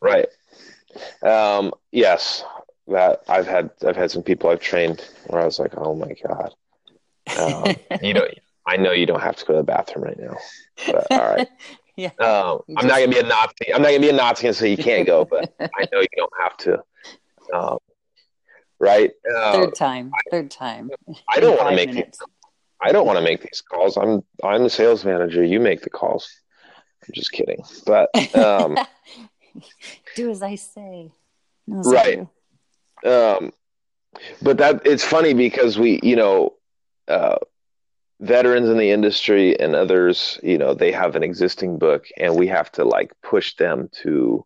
Right. 0.00 0.28
Um, 1.22 1.74
yes, 1.92 2.42
that 2.88 3.22
I've 3.28 3.46
had, 3.46 3.70
I've 3.86 3.96
had 3.96 4.10
some 4.10 4.22
people 4.22 4.50
I've 4.50 4.60
trained 4.60 5.04
where 5.26 5.42
I 5.42 5.44
was 5.44 5.58
like, 5.58 5.74
oh 5.76 5.94
my 5.94 6.14
God, 6.26 6.54
um, 7.36 7.74
you 8.02 8.14
know, 8.14 8.26
I 8.66 8.76
know 8.76 8.92
you 8.92 9.06
don't 9.06 9.22
have 9.22 9.36
to 9.36 9.44
go 9.44 9.54
to 9.54 9.58
the 9.58 9.64
bathroom 9.64 10.04
right 10.04 10.18
now. 10.18 10.36
But, 10.86 11.06
all 11.10 11.18
right. 11.18 11.48
yeah. 11.96 12.10
Um, 12.18 12.60
I'm 12.76 12.86
not 12.86 12.98
gonna 12.98 13.08
be 13.08 13.18
a 13.18 13.22
Nazi. 13.22 13.74
I'm 13.74 13.82
not 13.82 13.88
gonna 13.88 14.00
be 14.00 14.10
a 14.10 14.12
Nazi 14.12 14.46
and 14.46 14.56
say 14.56 14.70
you 14.70 14.76
can't 14.76 15.06
go, 15.06 15.24
but 15.24 15.52
I 15.60 15.86
know 15.92 16.00
you 16.00 16.08
don't 16.16 16.32
have 16.40 16.56
to. 16.58 16.82
Um, 17.54 17.78
right. 18.78 19.10
Uh, 19.34 19.52
third 19.52 19.74
time. 19.74 20.12
Third 20.30 20.50
time. 20.50 20.90
I 21.28 21.40
don't 21.40 21.56
want 21.56 21.70
to 21.70 21.76
make. 21.76 21.92
These, 21.92 22.18
I 22.80 22.92
don't 22.92 23.06
want 23.06 23.18
to 23.18 23.24
make 23.24 23.40
these 23.42 23.62
calls. 23.62 23.96
I'm 23.96 24.22
I'm 24.44 24.62
the 24.62 24.70
sales 24.70 25.04
manager. 25.04 25.42
You 25.42 25.60
make 25.60 25.80
the 25.80 25.90
calls. 25.90 26.28
I'm 27.06 27.14
just 27.14 27.32
kidding. 27.32 27.62
But 27.86 28.10
um, 28.34 28.76
do 30.14 30.30
as 30.30 30.42
I 30.42 30.56
say. 30.56 31.10
No, 31.66 31.82
right. 31.82 32.26
Um, 33.04 33.52
but 34.42 34.58
that 34.58 34.82
it's 34.84 35.04
funny 35.04 35.34
because 35.34 35.78
we, 35.78 36.00
you 36.02 36.16
know, 36.16 36.54
uh, 37.06 37.38
veterans 38.20 38.68
in 38.68 38.78
the 38.78 38.90
industry 38.90 39.58
and 39.58 39.74
others, 39.74 40.38
you 40.42 40.58
know, 40.58 40.74
they 40.74 40.92
have 40.92 41.16
an 41.16 41.22
existing 41.22 41.78
book 41.78 42.06
and 42.16 42.36
we 42.36 42.48
have 42.48 42.70
to 42.72 42.84
like 42.84 43.12
push 43.22 43.54
them 43.56 43.88
to 44.02 44.44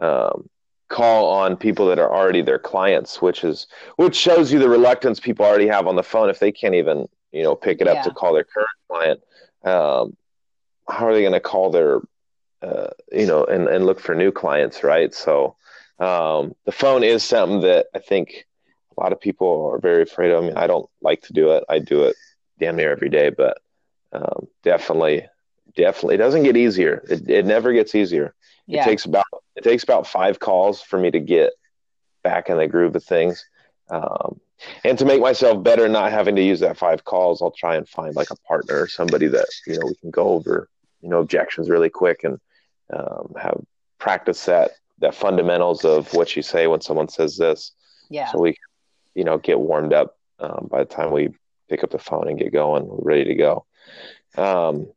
um, 0.00 0.48
call 0.88 1.26
on 1.26 1.56
people 1.56 1.86
that 1.86 1.98
are 1.98 2.12
already 2.12 2.42
their 2.42 2.58
clients, 2.58 3.22
which 3.22 3.44
is 3.44 3.66
which 3.96 4.14
shows 4.14 4.52
you 4.52 4.58
the 4.58 4.68
reluctance 4.68 5.20
people 5.20 5.44
already 5.44 5.66
have 5.66 5.86
on 5.86 5.96
the 5.96 6.02
phone 6.02 6.28
if 6.28 6.38
they 6.38 6.52
can't 6.52 6.74
even, 6.74 7.08
you 7.32 7.42
know, 7.42 7.54
pick 7.54 7.80
it 7.80 7.88
up 7.88 7.96
yeah. 7.96 8.02
to 8.02 8.10
call 8.10 8.34
their 8.34 8.44
current 8.44 8.68
client. 8.88 9.20
Um, 9.64 10.16
how 10.88 11.06
are 11.06 11.14
they 11.14 11.22
going 11.22 11.32
to 11.32 11.40
call 11.40 11.70
their, 11.70 12.00
uh, 12.62 12.88
you 13.10 13.26
know, 13.26 13.44
and, 13.44 13.68
and 13.68 13.86
look 13.86 13.98
for 13.98 14.14
new 14.14 14.30
clients, 14.30 14.84
right? 14.84 15.14
So 15.14 15.56
um, 15.98 16.54
the 16.64 16.72
phone 16.72 17.04
is 17.04 17.22
something 17.22 17.60
that 17.60 17.86
I 17.94 17.98
think 17.98 18.46
a 18.96 19.00
lot 19.00 19.12
of 19.12 19.20
people 19.20 19.70
are 19.72 19.78
very 19.78 20.02
afraid 20.02 20.32
of. 20.32 20.42
I 20.42 20.46
mean, 20.46 20.56
I 20.56 20.66
don't 20.66 20.88
like 21.00 21.22
to 21.22 21.32
do 21.32 21.52
it. 21.52 21.64
I 21.68 21.78
do 21.78 22.04
it 22.04 22.16
damn 22.58 22.76
near 22.76 22.92
every 22.92 23.08
day, 23.08 23.30
but 23.30 23.58
um, 24.12 24.48
definitely, 24.62 25.26
definitely, 25.76 26.16
it 26.16 26.18
doesn't 26.18 26.42
get 26.42 26.56
easier. 26.56 27.04
It, 27.08 27.28
it 27.28 27.46
never 27.46 27.72
gets 27.72 27.94
easier. 27.94 28.34
Yeah. 28.66 28.82
It 28.82 28.84
takes 28.84 29.04
about 29.04 29.26
it 29.56 29.64
takes 29.64 29.82
about 29.82 30.06
five 30.06 30.38
calls 30.38 30.80
for 30.80 30.98
me 30.98 31.10
to 31.10 31.20
get 31.20 31.52
back 32.22 32.48
in 32.48 32.56
the 32.56 32.66
groove 32.66 32.96
of 32.96 33.04
things. 33.04 33.44
Um, 33.90 34.40
and 34.84 34.98
to 34.98 35.04
make 35.04 35.20
myself 35.20 35.62
better, 35.62 35.88
not 35.88 36.12
having 36.12 36.36
to 36.36 36.42
use 36.42 36.60
that 36.60 36.78
five 36.78 37.04
calls, 37.04 37.42
I'll 37.42 37.50
try 37.50 37.76
and 37.76 37.88
find 37.88 38.16
like 38.16 38.30
a 38.30 38.36
partner 38.48 38.80
or 38.82 38.88
somebody 38.88 39.26
that 39.28 39.46
you 39.66 39.74
know 39.74 39.86
we 39.86 39.94
can 39.96 40.10
go 40.10 40.28
over 40.28 40.68
you 41.02 41.10
know 41.10 41.20
objections 41.20 41.68
really 41.68 41.90
quick 41.90 42.24
and 42.24 42.40
um, 42.92 43.34
have 43.40 43.60
practice 43.98 44.44
that 44.46 44.72
that 45.04 45.14
fundamentals 45.14 45.84
of 45.84 46.12
what 46.14 46.34
you 46.34 46.42
say 46.42 46.66
when 46.66 46.80
someone 46.80 47.08
says 47.08 47.36
this. 47.36 47.72
Yeah. 48.08 48.30
So 48.32 48.40
we, 48.40 48.56
you 49.14 49.24
know, 49.24 49.38
get 49.38 49.60
warmed 49.60 49.92
up 49.92 50.18
um, 50.40 50.68
by 50.70 50.78
the 50.78 50.84
time 50.86 51.12
we 51.12 51.28
pick 51.68 51.84
up 51.84 51.90
the 51.90 51.98
phone 51.98 52.28
and 52.28 52.38
get 52.38 52.52
going. 52.52 52.86
We're 52.86 52.98
ready 53.02 53.24
to 53.24 53.34
go. 53.34 53.66
Um, 54.36 54.88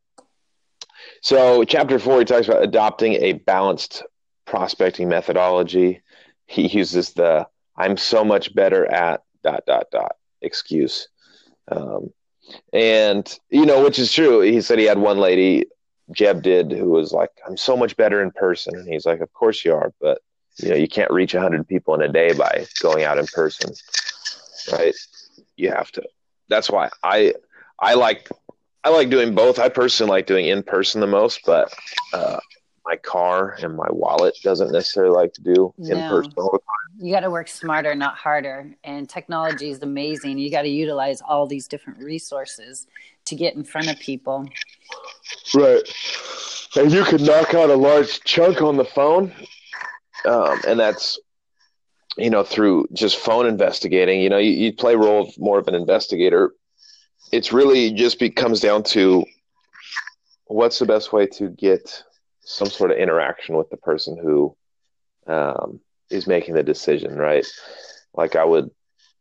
so, 1.22 1.64
chapter 1.64 2.00
four, 2.00 2.20
he 2.20 2.26
talks 2.26 2.48
about 2.48 2.64
adopting 2.64 3.14
a 3.14 3.34
balanced 3.34 4.04
prospecting 4.46 5.10
methodology. 5.10 6.02
He 6.46 6.68
uses 6.68 7.14
the 7.14 7.48
"I'm 7.76 7.98
so 7.98 8.24
much 8.24 8.56
better 8.56 8.86
at 8.86 9.24
dot 9.44 9.66
dot 9.66 9.88
dot" 9.92 10.16
excuse, 10.42 11.10
um, 11.70 12.12
and 12.72 13.40
you 13.50 13.66
know, 13.66 13.84
which 13.84 14.00
is 14.00 14.12
true. 14.12 14.42
He 14.42 14.62
said 14.62 14.80
he 14.80 14.86
had 14.86 15.00
one 15.00 15.18
lady, 15.18 15.66
Jeb 16.12 16.42
did, 16.42 16.72
who 16.72 16.90
was 16.90 17.12
like, 17.12 17.32
"I'm 17.46 17.58
so 17.58 17.76
much 17.76 17.98
better 17.98 18.22
in 18.22 18.32
person," 18.32 18.76
and 18.76 18.88
he's 18.88 19.06
like, 19.06 19.20
"Of 19.20 19.34
course 19.34 19.66
you 19.66 19.74
are, 19.74 19.92
but 20.00 20.22
you 20.58 20.70
know, 20.70 20.76
you 20.76 20.88
can't 20.88 21.12
reach 21.12 21.34
100 21.34 21.68
people 21.68 21.94
in 21.96 22.02
a 22.02 22.08
day 22.08 22.34
by 22.34 22.66
going 22.82 23.04
out 23.04 23.18
in 23.18 23.28
person, 23.28 23.74
right? 24.72 24.96
You 25.56 25.70
have 25.70 25.92
to 25.94 26.04
that's 26.50 26.70
why 26.70 26.90
I 27.04 27.34
I 27.80 27.94
like 27.96 28.30
I 28.84 28.90
like 28.90 29.10
doing 29.10 29.36
both. 29.36 29.60
I 29.60 29.70
personally 29.70 30.12
like 30.12 30.28
doing 30.28 30.46
in 30.48 30.64
person 30.64 31.02
the 31.02 31.08
most, 31.08 31.42
but 31.46 31.74
uh, 32.14 32.40
my 32.88 32.96
car 32.96 33.58
and 33.62 33.76
my 33.76 33.88
wallet 33.90 34.36
doesn't 34.44 34.72
necessarily 34.72 35.14
like 35.14 35.34
to 35.34 35.42
do 35.42 35.74
in 35.78 36.00
person 36.10 36.34
all 36.38 36.52
the 36.52 36.60
time. 36.60 37.06
You 37.06 37.14
got 37.14 37.22
to 37.22 37.30
work 37.30 37.48
smarter, 37.48 37.94
not 37.96 38.16
harder. 38.16 38.76
And 38.84 39.10
technology 39.10 39.70
is 39.70 39.82
amazing. 39.82 40.38
You 40.38 40.50
got 40.50 40.64
to 40.64 40.70
utilize 40.70 41.22
all 41.22 41.46
these 41.46 41.68
different 41.68 42.00
resources 42.00 42.88
to 43.26 43.36
get 43.36 43.56
in 43.56 43.64
front 43.64 43.90
of 43.90 44.00
people. 44.00 44.48
Right. 45.54 45.82
And 46.76 46.92
you 46.92 47.04
can 47.04 47.24
knock 47.24 47.54
out 47.54 47.70
a 47.70 47.76
large 47.76 48.22
chunk 48.24 48.62
on 48.62 48.78
the 48.78 48.86
phone. 48.86 49.34
Um, 50.26 50.60
and 50.68 50.80
that's 50.80 51.20
you 52.18 52.32
know, 52.32 52.44
through 52.44 52.88
just 52.94 53.18
phone 53.18 53.46
investigating, 53.46 54.22
you 54.22 54.30
know, 54.30 54.40
you, 54.40 54.50
you 54.50 54.74
play 54.74 54.96
role 54.96 55.28
of 55.28 55.38
more 55.38 55.60
of 55.60 55.68
an 55.68 55.76
investigator. 55.76 56.54
It's 57.32 57.54
really 57.54 57.92
just 57.92 58.18
becomes 58.20 58.60
down 58.60 58.84
to 58.84 59.24
what's 60.46 60.80
the 60.80 60.86
best 60.86 61.14
way 61.14 61.28
to 61.28 61.50
get 61.50 62.04
some 62.48 62.70
sort 62.70 62.92
of 62.92 62.98
interaction 62.98 63.58
with 63.58 63.70
the 63.70 63.78
person 63.78 64.18
who 64.18 64.56
um, 65.28 65.82
is 66.10 66.28
making 66.28 66.56
the 66.56 66.64
decision, 66.64 67.16
right? 67.18 67.46
Like 68.14 68.38
I 68.38 68.46
would, 68.46 68.72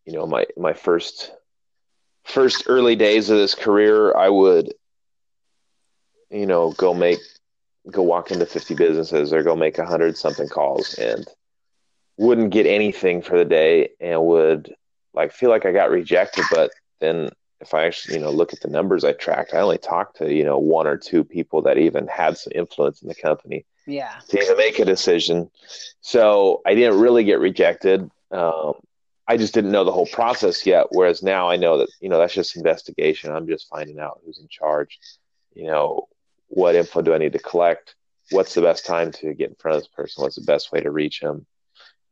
you 0.04 0.12
know, 0.12 0.26
my 0.26 0.46
my 0.56 0.72
first 0.72 1.32
first 2.24 2.64
early 2.68 2.94
days 2.94 3.28
of 3.28 3.36
this 3.36 3.56
career, 3.56 4.14
I 4.16 4.28
would, 4.28 4.72
you 6.30 6.46
know, 6.46 6.70
go 6.72 6.94
make 6.94 7.18
go 7.90 8.02
walk 8.02 8.30
into 8.30 8.46
50 8.46 8.74
businesses 8.76 9.32
or 9.32 9.42
go 9.42 9.56
make 9.56 9.78
a 9.78 9.86
hundred 9.86 10.16
something 10.16 10.48
calls 10.48 10.94
and 10.94 11.26
wouldn't 12.16 12.50
get 12.50 12.66
anything 12.66 13.22
for 13.22 13.36
the 13.36 13.44
day 13.44 13.90
and 14.00 14.24
would 14.24 14.72
like 15.14 15.32
feel 15.32 15.50
like 15.50 15.66
I 15.66 15.72
got 15.72 15.90
rejected. 15.90 16.44
But 16.52 16.70
then 17.00 17.30
if 17.66 17.74
I 17.74 17.86
actually, 17.86 18.14
you 18.14 18.20
know, 18.20 18.30
look 18.30 18.52
at 18.52 18.60
the 18.60 18.68
numbers 18.68 19.04
I 19.04 19.12
tracked, 19.12 19.54
I 19.54 19.58
only 19.58 19.78
talked 19.78 20.18
to, 20.18 20.32
you 20.32 20.44
know, 20.44 20.58
one 20.58 20.86
or 20.86 20.96
two 20.96 21.24
people 21.24 21.62
that 21.62 21.78
even 21.78 22.06
had 22.06 22.38
some 22.38 22.52
influence 22.54 23.02
in 23.02 23.08
the 23.08 23.14
company. 23.14 23.66
Yeah. 23.86 24.14
To 24.28 24.42
even 24.42 24.56
make 24.56 24.78
a 24.78 24.84
decision. 24.84 25.50
So 26.00 26.62
I 26.64 26.74
didn't 26.74 27.00
really 27.00 27.24
get 27.24 27.40
rejected. 27.40 28.10
um, 28.30 28.74
I 29.28 29.36
just 29.36 29.54
didn't 29.54 29.72
know 29.72 29.84
the 29.84 29.92
whole 29.92 30.06
process 30.06 30.64
yet. 30.64 30.86
Whereas 30.90 31.22
now 31.22 31.50
I 31.50 31.56
know 31.56 31.78
that 31.78 31.88
you 32.00 32.08
know 32.08 32.18
that's 32.18 32.34
just 32.34 32.56
investigation. 32.56 33.32
I'm 33.32 33.48
just 33.48 33.68
finding 33.68 33.98
out 33.98 34.20
who's 34.24 34.38
in 34.38 34.48
charge. 34.48 34.98
You 35.54 35.66
know, 35.66 36.08
what 36.46 36.76
info 36.76 37.02
do 37.02 37.12
I 37.12 37.18
need 37.18 37.32
to 37.32 37.40
collect? 37.40 37.96
What's 38.30 38.54
the 38.54 38.62
best 38.62 38.86
time 38.86 39.10
to 39.12 39.34
get 39.34 39.50
in 39.50 39.56
front 39.56 39.76
of 39.76 39.82
this 39.82 39.88
person? 39.88 40.22
What's 40.22 40.36
the 40.36 40.42
best 40.42 40.70
way 40.70 40.80
to 40.80 40.90
reach 40.90 41.20
him? 41.20 41.46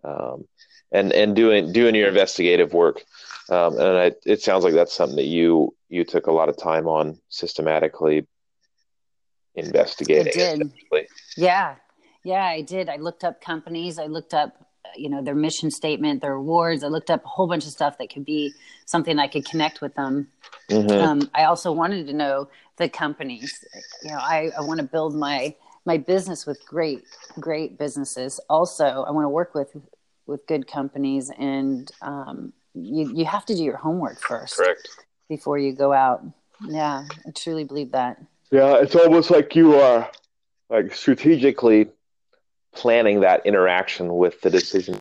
Um, 0.03 0.49
and 0.90 1.12
and 1.12 1.37
doing 1.37 1.73
doing 1.73 1.95
your 1.95 2.09
investigative 2.09 2.73
work. 2.73 3.05
Um, 3.50 3.78
and 3.78 3.98
I, 3.98 4.12
it 4.24 4.42
sounds 4.42 4.64
like 4.64 4.74
that's 4.74 4.92
something 4.92 5.16
that 5.16 5.26
you 5.26 5.74
you 5.88 6.04
took 6.04 6.26
a 6.26 6.33
lot 6.33 6.48
of 6.48 6.57
time 6.57 6.87
on 6.87 7.18
systematically 7.28 8.26
investigating. 9.54 10.33
I 10.40 10.57
did. 10.57 11.09
Yeah, 11.37 11.76
yeah, 12.24 12.44
I 12.44 12.62
did. 12.62 12.88
I 12.88 12.96
looked 12.96 13.24
up 13.24 13.40
companies. 13.40 13.98
I 13.98 14.07
looked 14.07 14.35
up 14.35 14.64
you 14.96 15.09
know 15.09 15.22
their 15.22 15.35
mission 15.35 15.70
statement 15.70 16.20
their 16.20 16.35
awards 16.35 16.85
i 16.85 16.87
looked 16.87 17.11
up 17.11 17.24
a 17.24 17.28
whole 17.28 17.46
bunch 17.46 17.64
of 17.64 17.70
stuff 17.70 17.98
that 17.98 18.12
could 18.12 18.24
be 18.24 18.52
something 18.85 19.18
i 19.18 19.26
could 19.26 19.44
connect 19.44 19.80
with 19.80 19.94
them 19.94 20.28
mm-hmm. 20.70 20.90
um, 20.90 21.30
i 21.35 21.44
also 21.44 21.72
wanted 21.72 22.07
to 22.07 22.12
know 22.12 22.48
the 22.76 22.88
companies 22.88 23.64
you 24.02 24.11
know 24.11 24.18
i, 24.18 24.50
I 24.57 24.61
want 24.61 24.78
to 24.80 24.87
build 24.87 25.14
my 25.14 25.54
my 25.85 25.96
business 25.96 26.46
with 26.46 26.64
great 26.66 27.02
great 27.40 27.78
businesses 27.78 28.38
also 28.48 28.85
i 28.85 29.11
want 29.11 29.24
to 29.24 29.28
work 29.28 29.54
with 29.54 29.74
with 30.26 30.46
good 30.46 30.66
companies 30.66 31.30
and 31.38 31.90
um, 32.00 32.52
you 32.75 33.13
you 33.15 33.25
have 33.25 33.45
to 33.47 33.55
do 33.55 33.63
your 33.63 33.77
homework 33.77 34.21
first 34.21 34.57
correct. 34.57 34.89
before 35.29 35.59
you 35.59 35.73
go 35.73 35.93
out. 35.93 36.25
Yeah 36.67 37.07
i 37.27 37.31
truly 37.31 37.65
believe 37.65 37.93
that. 37.93 38.21
Yeah 38.51 38.77
it's 38.77 38.95
almost 38.97 39.31
like 39.31 39.55
you 39.57 39.75
are 39.77 40.11
like 40.71 40.95
strategically 40.95 41.89
planning 42.75 43.21
that 43.21 43.45
interaction 43.47 44.17
with 44.17 44.41
the 44.41 44.51
decision 44.51 44.99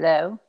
Hello? 0.00 0.40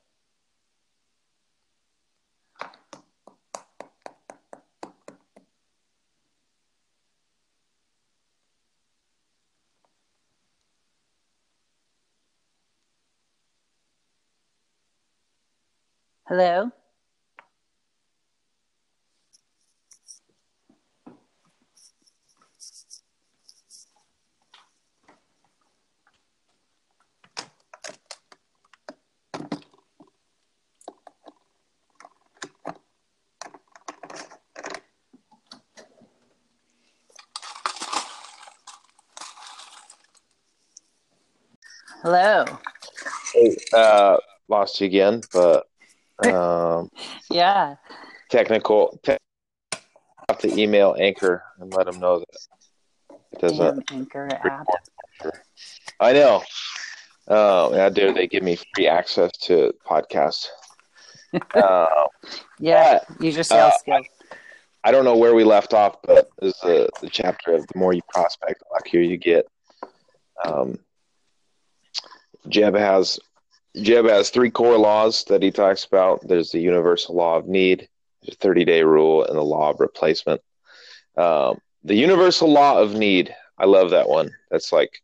Hello. 16.27 16.71
Hey, 43.33 43.55
uh, 43.73 44.17
lost 44.47 44.81
you 44.81 44.87
again, 44.87 45.21
but 45.33 45.67
um, 46.25 46.89
yeah. 47.29 47.75
Technical. 48.29 48.99
Te- 49.03 49.17
have 50.29 50.39
to 50.39 50.59
email 50.59 50.95
Anchor 50.97 51.43
and 51.59 51.73
let 51.73 51.85
them 51.85 51.99
know 51.99 52.19
that 52.19 52.27
it 53.33 53.39
doesn't. 53.39 53.87
Damn 53.87 53.97
Anchor 53.99 54.29
app. 54.31 54.65
I 55.99 56.13
know. 56.13 56.43
Um, 57.27 57.73
how 57.73 57.89
dare 57.89 58.13
they 58.13 58.27
give 58.27 58.43
me 58.43 58.57
free 58.75 58.87
access 58.87 59.31
to 59.43 59.73
podcasts? 59.85 60.47
uh, 61.53 62.05
yeah, 62.59 62.99
use 63.19 63.35
your 63.35 63.43
sales 63.43 63.73
uh, 63.73 63.77
skills. 63.77 64.05
I, 64.83 64.89
I, 64.89 64.91
don't 64.91 65.05
know 65.05 65.15
where 65.15 65.35
we 65.35 65.43
left 65.43 65.73
off, 65.73 65.97
but 66.03 66.29
this 66.41 66.55
is 66.55 66.59
the, 66.61 66.89
the 67.01 67.09
chapter 67.09 67.53
of 67.53 67.65
the 67.67 67.79
more 67.79 67.93
you 67.93 68.01
prospect, 68.09 68.59
the 68.59 68.65
luckier 68.73 69.01
you 69.01 69.17
get. 69.17 69.47
Um, 70.43 70.79
Jeb 72.49 72.75
has 72.75 73.19
Jeb 73.79 74.05
has 74.05 74.29
three 74.29 74.51
core 74.51 74.77
laws 74.77 75.23
that 75.25 75.41
he 75.41 75.51
talks 75.51 75.85
about. 75.85 76.27
There's 76.27 76.51
the 76.51 76.59
universal 76.59 77.15
law 77.15 77.37
of 77.37 77.47
need, 77.47 77.87
the 78.23 78.31
30 78.31 78.65
day 78.65 78.83
rule, 78.83 79.23
and 79.23 79.37
the 79.37 79.43
law 79.43 79.69
of 79.69 79.79
replacement. 79.79 80.41
Um, 81.17 81.59
the 81.83 81.95
universal 81.95 82.51
law 82.51 82.79
of 82.79 82.95
need, 82.95 83.33
I 83.57 83.65
love 83.65 83.91
that 83.91 84.09
one. 84.09 84.31
That's 84.49 84.71
like 84.71 85.01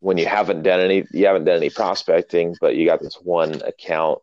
when 0.00 0.18
you 0.18 0.26
haven't 0.26 0.62
done 0.62 0.80
any, 0.80 1.04
you 1.12 1.26
haven't 1.26 1.44
done 1.44 1.56
any 1.56 1.70
prospecting, 1.70 2.54
but 2.60 2.76
you 2.76 2.86
got 2.86 3.00
this 3.00 3.18
one 3.22 3.60
account. 3.62 4.20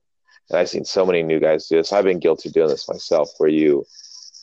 And 0.50 0.60
I've 0.60 0.70
seen 0.70 0.86
so 0.86 1.06
many 1.06 1.24
new 1.24 1.40
guys 1.40 1.68
do 1.68 1.78
this. 1.78 1.92
I've 1.92 2.06
been 2.06 2.20
guilty 2.20 2.50
of 2.50 2.54
doing 2.54 2.70
this 2.70 2.88
myself, 2.88 3.30
where 3.38 3.50
you 3.50 3.86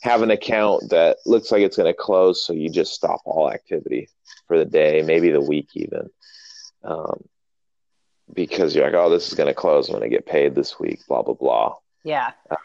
have 0.01 0.21
an 0.21 0.31
account 0.31 0.89
that 0.89 1.17
looks 1.25 1.51
like 1.51 1.61
it's 1.61 1.77
going 1.77 1.91
to 1.91 1.97
close, 1.97 2.45
so 2.45 2.53
you 2.53 2.69
just 2.69 2.93
stop 2.93 3.21
all 3.25 3.51
activity 3.51 4.07
for 4.47 4.57
the 4.57 4.65
day, 4.65 5.01
maybe 5.01 5.31
the 5.31 5.41
week 5.41 5.69
even. 5.73 6.09
Um, 6.83 7.23
because 8.33 8.75
you're 8.75 8.85
like, 8.85 8.93
oh, 8.93 9.09
this 9.09 9.27
is 9.27 9.33
going 9.33 9.47
to 9.47 9.53
close 9.53 9.89
when 9.89 10.03
I 10.03 10.07
get 10.07 10.25
paid 10.25 10.55
this 10.55 10.79
week, 10.79 11.01
blah 11.07 11.21
blah 11.21 11.33
blah. 11.33 11.75
Yeah. 12.03 12.31
Uh, 12.49 12.55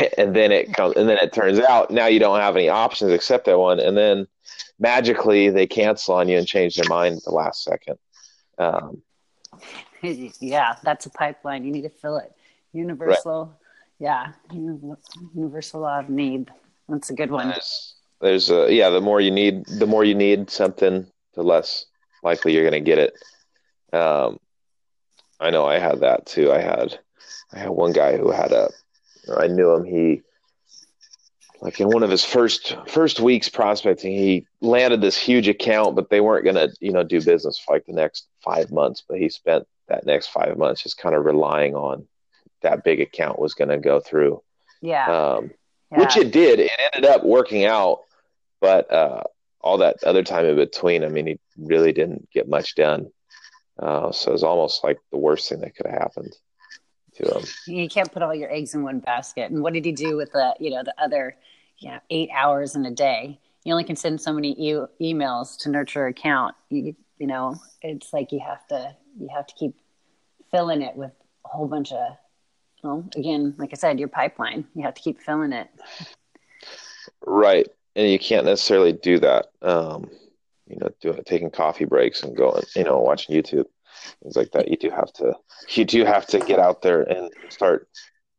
and 0.18 0.34
then 0.34 0.52
it 0.52 0.72
comes, 0.72 0.96
and 0.96 1.08
then 1.08 1.18
it 1.18 1.32
turns 1.32 1.58
out 1.60 1.90
now 1.90 2.06
you 2.06 2.18
don't 2.18 2.40
have 2.40 2.56
any 2.56 2.68
options 2.68 3.12
except 3.12 3.46
that 3.46 3.58
one, 3.58 3.80
and 3.80 3.96
then 3.96 4.26
magically 4.78 5.50
they 5.50 5.66
cancel 5.66 6.14
on 6.14 6.28
you 6.28 6.38
and 6.38 6.46
change 6.46 6.76
their 6.76 6.88
mind 6.88 7.16
at 7.16 7.24
the 7.24 7.30
last 7.30 7.62
second. 7.64 7.98
Um, 8.58 9.02
yeah, 10.02 10.76
that's 10.82 11.06
a 11.06 11.10
pipeline. 11.10 11.64
You 11.64 11.72
need 11.72 11.82
to 11.82 11.90
fill 11.90 12.16
it. 12.18 12.32
Universal, 12.72 13.56
right. 14.00 14.32
yeah, 14.52 14.56
universal 15.34 15.80
law 15.80 16.00
of 16.00 16.08
need. 16.08 16.50
That's 16.88 17.10
a 17.10 17.14
good 17.14 17.30
one. 17.30 17.48
There's, 17.48 17.94
there's 18.20 18.50
a 18.50 18.72
yeah. 18.72 18.90
The 18.90 19.00
more 19.00 19.20
you 19.20 19.30
need, 19.30 19.64
the 19.66 19.86
more 19.86 20.04
you 20.04 20.14
need 20.14 20.50
something, 20.50 21.06
the 21.34 21.42
less 21.42 21.86
likely 22.22 22.52
you're 22.52 22.68
going 22.68 22.72
to 22.72 22.80
get 22.80 22.98
it. 22.98 23.14
Um, 23.96 24.38
I 25.40 25.50
know 25.50 25.64
I 25.64 25.78
had 25.78 26.00
that 26.00 26.26
too. 26.26 26.52
I 26.52 26.60
had 26.60 26.98
I 27.52 27.58
had 27.58 27.70
one 27.70 27.92
guy 27.92 28.16
who 28.16 28.30
had 28.30 28.52
a 28.52 28.70
I 29.38 29.46
knew 29.46 29.72
him. 29.72 29.84
He 29.84 30.22
like 31.60 31.80
in 31.80 31.88
one 31.88 32.02
of 32.02 32.10
his 32.10 32.24
first 32.24 32.76
first 32.86 33.20
weeks 33.20 33.48
prospecting, 33.48 34.12
he 34.12 34.46
landed 34.60 35.00
this 35.00 35.16
huge 35.16 35.48
account, 35.48 35.96
but 35.96 36.10
they 36.10 36.20
weren't 36.20 36.44
gonna, 36.44 36.68
you 36.80 36.92
know, 36.92 37.02
do 37.02 37.22
business 37.22 37.58
for 37.58 37.74
like 37.74 37.86
the 37.86 37.92
next 37.92 38.26
five 38.42 38.70
months. 38.70 39.02
But 39.06 39.18
he 39.18 39.28
spent 39.28 39.66
that 39.88 40.06
next 40.06 40.28
five 40.28 40.56
months 40.58 40.82
just 40.82 40.98
kind 40.98 41.14
of 41.14 41.24
relying 41.24 41.74
on 41.74 42.06
that 42.62 42.84
big 42.84 43.00
account 43.00 43.38
was 43.38 43.54
gonna 43.54 43.78
go 43.78 44.00
through. 44.00 44.42
Yeah. 44.82 45.06
Um, 45.06 45.50
yeah. 45.90 46.00
which 46.00 46.16
it 46.16 46.32
did. 46.32 46.60
It 46.60 46.70
ended 46.92 47.10
up 47.10 47.24
working 47.24 47.64
out, 47.64 48.00
but 48.60 48.90
uh, 48.92 49.22
all 49.60 49.78
that 49.78 50.04
other 50.04 50.22
time 50.22 50.44
in 50.44 50.56
between, 50.56 51.04
I 51.04 51.08
mean, 51.08 51.26
he 51.26 51.38
really 51.56 51.92
didn't 51.92 52.28
get 52.30 52.48
much 52.48 52.74
done. 52.74 53.10
Uh, 53.78 54.12
so 54.12 54.32
it's 54.32 54.42
almost 54.42 54.84
like 54.84 54.98
the 55.10 55.18
worst 55.18 55.48
thing 55.48 55.60
that 55.60 55.74
could 55.74 55.86
have 55.86 55.98
happened 55.98 56.36
to 57.16 57.24
him. 57.24 57.44
You 57.66 57.88
can't 57.88 58.10
put 58.12 58.22
all 58.22 58.34
your 58.34 58.52
eggs 58.52 58.74
in 58.74 58.82
one 58.82 59.00
basket. 59.00 59.50
And 59.50 59.62
what 59.62 59.72
did 59.72 59.84
he 59.84 59.92
do 59.92 60.16
with 60.16 60.32
the, 60.32 60.54
you 60.60 60.70
know, 60.70 60.82
the 60.84 60.94
other, 61.02 61.36
yeah, 61.78 62.00
eight 62.10 62.30
hours 62.34 62.76
in 62.76 62.86
a 62.86 62.90
day? 62.90 63.38
You 63.64 63.72
only 63.72 63.84
can 63.84 63.96
send 63.96 64.20
so 64.20 64.32
many 64.32 64.52
e- 64.52 64.86
emails 65.00 65.58
to 65.60 65.70
nurture 65.70 66.06
account. 66.06 66.54
You, 66.70 66.94
you 67.18 67.26
know, 67.26 67.56
it's 67.82 68.12
like 68.12 68.30
you 68.30 68.40
have 68.40 68.66
to, 68.68 68.94
you 69.18 69.28
have 69.34 69.46
to 69.46 69.54
keep 69.54 69.74
filling 70.50 70.82
it 70.82 70.94
with 70.96 71.12
a 71.44 71.48
whole 71.48 71.66
bunch 71.66 71.92
of, 71.92 72.16
well, 72.82 73.08
again, 73.16 73.54
like 73.56 73.70
I 73.72 73.76
said, 73.76 73.98
your 73.98 74.08
pipeline. 74.08 74.66
You 74.74 74.82
have 74.82 74.94
to 74.94 75.02
keep 75.02 75.20
filling 75.20 75.52
it. 75.52 75.68
Right, 77.26 77.66
and 77.96 78.10
you 78.10 78.18
can't 78.18 78.44
necessarily 78.44 78.92
do 78.92 79.18
that. 79.20 79.46
Um, 79.62 80.10
you 80.66 80.76
know, 80.80 80.88
doing 81.00 81.22
taking 81.26 81.50
coffee 81.50 81.84
breaks 81.84 82.22
and 82.22 82.36
going, 82.36 82.62
you 82.74 82.84
know, 82.84 83.00
watching 83.00 83.36
YouTube, 83.36 83.66
things 84.22 84.36
like 84.36 84.50
that. 84.52 84.68
You 84.68 84.76
do 84.76 84.90
have 84.90 85.12
to, 85.14 85.34
you 85.70 85.84
do 85.84 86.04
have 86.04 86.26
to 86.28 86.38
get 86.38 86.58
out 86.58 86.82
there 86.82 87.02
and 87.02 87.30
start 87.48 87.88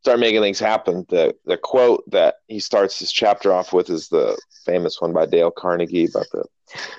start 0.00 0.20
making 0.20 0.40
things 0.40 0.60
happen. 0.60 1.04
The 1.08 1.34
the 1.46 1.56
quote 1.56 2.08
that 2.10 2.36
he 2.46 2.60
starts 2.60 2.98
his 2.98 3.12
chapter 3.12 3.52
off 3.52 3.72
with 3.72 3.90
is 3.90 4.08
the 4.08 4.40
famous 4.64 5.00
one 5.00 5.12
by 5.12 5.26
Dale 5.26 5.50
Carnegie 5.50 6.06
about 6.06 6.26
the 6.32 6.44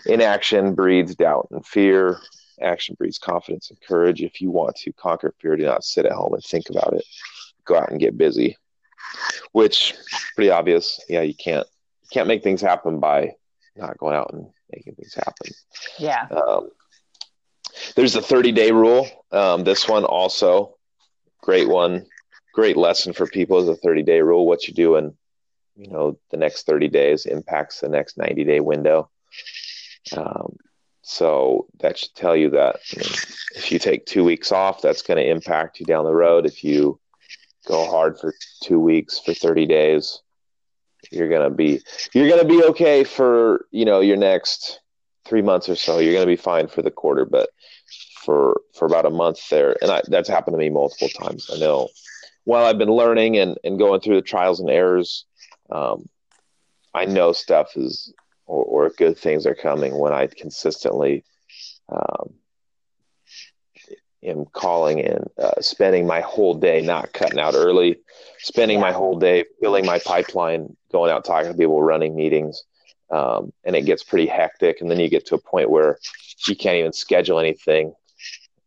inaction 0.06 0.76
breeds 0.76 1.16
doubt 1.16 1.48
and 1.52 1.66
fear. 1.66 2.20
Action 2.62 2.96
breeds 2.98 3.20
confidence 3.20 3.70
and 3.70 3.80
courage. 3.82 4.22
If 4.22 4.42
you 4.42 4.50
want 4.50 4.76
to 4.78 4.92
conquer 4.94 5.34
fear, 5.40 5.56
do 5.56 5.64
not 5.64 5.84
sit 5.84 6.06
at 6.06 6.12
home 6.12 6.34
and 6.34 6.44
think 6.44 6.70
about 6.70 6.94
it. 6.94 7.06
Go 7.66 7.78
out 7.78 7.92
and 7.92 8.00
get 8.00 8.18
busy. 8.18 8.58
Which 9.52 9.94
pretty 10.36 10.50
obvious. 10.50 11.00
Yeah, 11.08 11.22
you 11.22 11.36
can't 11.36 11.68
you 12.02 12.08
can't 12.12 12.28
make 12.28 12.44
things 12.44 12.62
happen 12.62 13.00
by 13.00 13.36
not 13.76 13.98
going 13.98 14.16
out 14.16 14.34
and 14.34 14.48
making 14.72 14.96
things 14.96 15.14
happen. 15.14 15.52
Yeah. 15.98 16.28
Um, 16.30 16.70
there's 17.96 18.14
the 18.14 18.22
30 18.22 18.52
day 18.52 18.72
rule. 18.72 19.08
Um, 19.32 19.64
this 19.64 19.88
one 19.88 20.04
also 20.06 20.78
great 21.42 21.70
one, 21.70 22.06
great 22.54 22.76
lesson 22.76 23.14
for 23.14 23.26
people 23.26 23.58
is 23.60 23.70
a 23.70 23.76
30 23.76 24.04
day 24.04 24.22
rule. 24.22 24.46
What 24.46 24.68
you 24.68 24.74
do 24.74 24.98
in, 24.98 25.16
you 25.76 25.90
know, 25.90 26.18
the 26.32 26.38
next 26.38 26.66
30 26.66 26.90
days 26.90 27.26
impacts 27.26 27.80
the 27.80 27.90
next 27.90 28.18
90 28.18 28.44
day 28.44 28.60
window. 28.60 29.10
Um, 30.16 30.58
so 31.04 31.68
that 31.80 31.98
should 31.98 32.14
tell 32.16 32.36
you 32.36 32.50
that 32.50 32.80
you 32.92 33.00
know, 33.00 33.16
if 33.56 33.72
you 33.72 33.80
take 33.80 34.06
two 34.06 34.26
weeks 34.26 34.52
off, 34.52 34.82
that's 34.82 35.02
going 35.02 35.18
to 35.18 35.30
impact 35.30 35.80
you 35.80 35.86
down 35.86 36.04
the 36.04 36.14
road. 36.14 36.46
If 36.46 36.66
you 36.66 37.00
go 37.66 37.90
hard 37.90 38.20
for 38.20 38.34
two 38.62 38.80
weeks 38.80 39.20
for 39.20 39.34
30 39.34 39.66
days, 39.66 40.22
you're 41.12 41.30
to 41.50 41.56
be, 41.56 41.82
you're 42.14 42.28
to 42.42 42.48
be 42.48 42.64
okay 42.64 43.04
for, 43.04 43.66
you 43.72 43.86
know, 43.86 44.00
your 44.00 44.18
next 44.18 44.80
three 45.26 45.42
months 45.42 45.70
or 45.70 45.76
so. 45.76 46.00
You're 46.00 46.14
to 46.26 46.32
be 46.32 46.36
fine 46.36 46.68
for 46.68 46.82
the 46.82 46.92
quarter, 46.92 47.26
but 47.26 47.50
for, 48.24 48.62
for 48.74 48.86
about 48.86 49.06
a 49.06 49.10
month 49.10 49.48
there, 49.50 49.76
and 49.82 49.92
I, 49.92 50.02
that's 50.08 50.30
happened 50.30 50.56
to 50.56 50.60
me 50.60 50.70
multiple 50.70 51.10
times. 51.10 51.50
I 51.54 51.58
know 51.58 51.90
while 52.44 52.66
I've 52.66 52.78
been 52.78 52.92
learning 52.92 53.38
and, 53.38 53.58
and 53.64 53.78
going 53.78 54.00
through 54.00 54.16
the 54.16 54.22
trials 54.22 54.60
and 54.60 54.70
errors, 54.70 55.26
um, 55.70 56.08
I 56.94 57.06
know 57.06 57.34
stuff 57.34 57.76
is 57.76 58.14
or, 58.46 58.64
or 58.64 58.90
good 58.90 59.18
things 59.18 59.46
are 59.46 59.56
coming 59.56 59.98
when 59.98 60.14
I 60.14 60.28
consistently 60.28 61.24
um, 61.90 62.34
am 64.24 64.46
calling 64.54 65.00
and 65.02 65.30
uh, 65.38 65.60
spending 65.62 66.08
my 66.08 66.22
whole 66.22 66.56
day 66.56 66.82
not 66.82 67.14
cutting 67.14 67.40
out 67.40 67.56
early, 67.56 67.98
spending 68.40 68.78
yeah. 68.78 68.86
my 68.86 68.92
whole 68.92 69.18
day 69.18 69.46
filling 69.62 69.86
my 69.86 70.00
pipeline, 70.00 70.76
going 70.92 71.12
out 71.12 71.26
talking 71.26 71.52
to 71.52 71.58
people, 71.58 71.82
running 71.82 72.16
meetings. 72.16 72.64
Um, 73.10 73.54
and 73.64 73.76
it 73.76 73.86
gets 73.86 74.04
pretty 74.04 74.28
hectic. 74.28 74.82
And 74.82 74.92
then 74.92 75.00
you 75.00 75.10
get 75.10 75.26
to 75.28 75.36
a 75.36 75.42
point 75.42 75.70
where 75.70 75.98
you 76.48 76.56
can't 76.56 76.78
even 76.78 76.94
schedule 76.94 77.40
anything. 77.40 77.94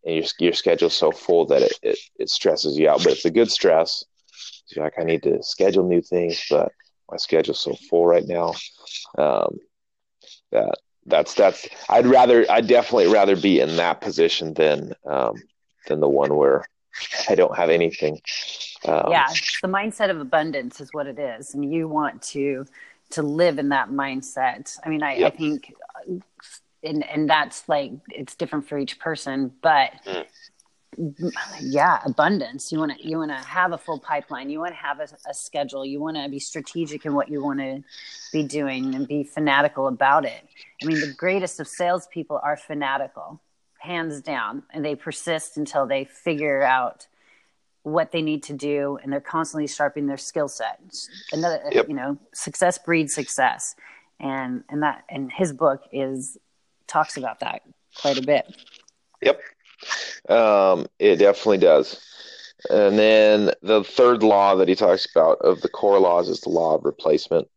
And 0.05 0.15
your, 0.17 0.25
your 0.39 0.53
schedule's 0.53 0.97
so 0.97 1.11
full 1.11 1.47
that 1.47 1.63
it, 1.63 1.73
it, 1.83 1.99
it 2.19 2.31
stresses 2.31 2.79
you 2.79 2.89
out. 2.89 3.03
But 3.03 3.13
it's 3.13 3.25
a 3.27 3.31
good 3.31 3.51
stress. 3.51 4.05
You're 4.69 4.85
like, 4.85 4.99
I 4.99 5.05
need 5.05 5.23
to 5.25 5.43
schedule 5.43 5.87
new 5.87 6.01
things, 6.01 6.47
but 6.49 6.73
my 7.11 7.17
schedule's 7.17 7.61
so 7.61 7.75
full 7.89 8.07
right 8.07 8.27
now. 8.27 8.55
Um, 9.19 9.59
that 10.53 10.77
that's 11.11 11.35
that's 11.35 11.69
I'd 11.89 12.07
rather 12.07 12.47
I'd 12.51 12.67
definitely 12.67 13.09
rather 13.09 13.37
be 13.37 13.61
in 13.61 13.77
that 13.77 14.01
position 14.01 14.55
than 14.55 14.95
um, 15.05 15.43
than 15.87 16.01
the 16.01 16.09
one 16.09 16.37
where 16.37 16.65
I 17.29 17.35
don't 17.35 17.57
have 17.57 17.71
anything. 17.71 18.21
Um, 18.87 19.09
yeah, 19.11 19.29
the 19.63 19.69
mindset 19.69 20.11
of 20.11 20.21
abundance 20.21 20.81
is 20.81 20.93
what 20.93 21.07
it 21.07 21.19
is, 21.19 21.55
and 21.55 21.73
you 21.73 21.89
want 21.89 22.23
to 22.23 22.67
to 23.11 23.23
live 23.23 23.59
in 23.59 23.71
that 23.71 23.91
mindset. 23.91 24.79
I 24.85 24.89
mean, 24.89 25.03
I, 25.03 25.17
yep. 25.17 25.35
I 25.35 25.37
think, 25.37 25.75
and 26.83 27.07
and 27.09 27.29
that's 27.29 27.69
like 27.69 27.93
it's 28.09 28.35
different 28.35 28.69
for 28.69 28.79
each 28.79 28.99
person, 28.99 29.53
but 29.63 29.93
mm 30.07 30.25
yeah 31.61 32.01
abundance. 32.05 32.71
You 32.73 32.79
want 32.79 32.99
to 32.99 33.09
you 33.09 33.19
want 33.19 33.31
to 33.31 33.37
have 33.37 33.73
a 33.73 33.79
full 33.79 33.99
pipeline. 33.99 34.51
You 34.51 34.61
want 34.61 34.73
to 34.73 34.81
have 34.81 35.01
a, 35.01 35.09
a 35.29 35.35
schedule. 35.35 35.85
You 35.85 36.01
want 36.01 36.17
to 36.17 36.29
be 36.29 36.39
strategic 36.39 37.07
in 37.07 37.15
what 37.15 37.29
you 37.29 37.43
want 37.43 37.61
to 37.61 37.83
be 38.33 38.43
doing 38.43 38.95
and 38.95 39.07
be 39.07 39.25
fanatical 39.25 39.87
about 39.87 40.25
it. 40.25 40.47
I 40.83 40.87
mean 40.87 41.01
the 41.01 41.15
greatest 41.17 41.61
of 41.61 41.69
salespeople 41.69 42.41
are 42.43 42.57
fanatical 42.57 43.41
hands 43.79 44.21
down 44.21 44.63
and 44.73 44.85
they 44.85 44.95
persist 44.95 45.57
until 45.57 45.87
they 45.87 46.05
figure 46.05 46.63
out 46.63 47.07
what 47.83 48.13
they 48.13 48.21
need 48.21 48.43
to 48.43 48.53
do 48.53 48.99
and 49.03 49.11
they're 49.11 49.23
constantly 49.23 49.67
sharpening 49.67 50.07
their 50.07 50.19
skill 50.19 50.49
set. 50.49 50.81
Another 51.33 51.63
yep. 51.73 51.89
you 51.89 51.95
know 51.95 52.19
success 52.35 52.79
breeds 52.79 53.15
success. 53.15 53.75
And 54.19 54.65
and 54.69 54.83
that 54.83 55.05
and 55.09 55.33
his 55.33 55.53
book 55.53 55.83
is 55.93 56.37
talks 56.87 57.17
about 57.17 57.41
that 57.41 57.63
quite 57.95 58.19
a 58.19 58.23
bit. 58.23 58.45
Yep 59.23 59.41
um, 60.29 60.87
it 60.99 61.17
definitely 61.17 61.59
does. 61.59 62.01
And 62.69 62.99
then 62.99 63.53
the 63.63 63.83
third 63.83 64.23
law 64.23 64.55
that 64.57 64.69
he 64.69 64.75
talks 64.75 65.07
about 65.11 65.39
of 65.39 65.63
the 65.63 65.69
core 65.69 65.99
laws 65.99 66.29
is 66.29 66.41
the 66.41 66.51
law 66.51 66.75
of 66.75 66.85
replacement. 66.85 67.49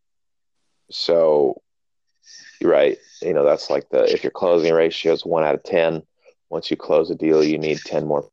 So 0.89 1.61
right. 2.61 2.97
You 3.21 3.33
know, 3.33 3.43
that's 3.43 3.69
like 3.69 3.89
the 3.89 4.03
if 4.11 4.23
your 4.23 4.31
closing 4.31 4.73
ratio 4.73 5.13
is 5.13 5.25
one 5.25 5.43
out 5.43 5.55
of 5.55 5.63
ten, 5.63 6.03
once 6.49 6.71
you 6.71 6.77
close 6.77 7.09
a 7.09 7.15
deal, 7.15 7.43
you 7.43 7.57
need 7.57 7.79
ten 7.79 8.05
more 8.07 8.29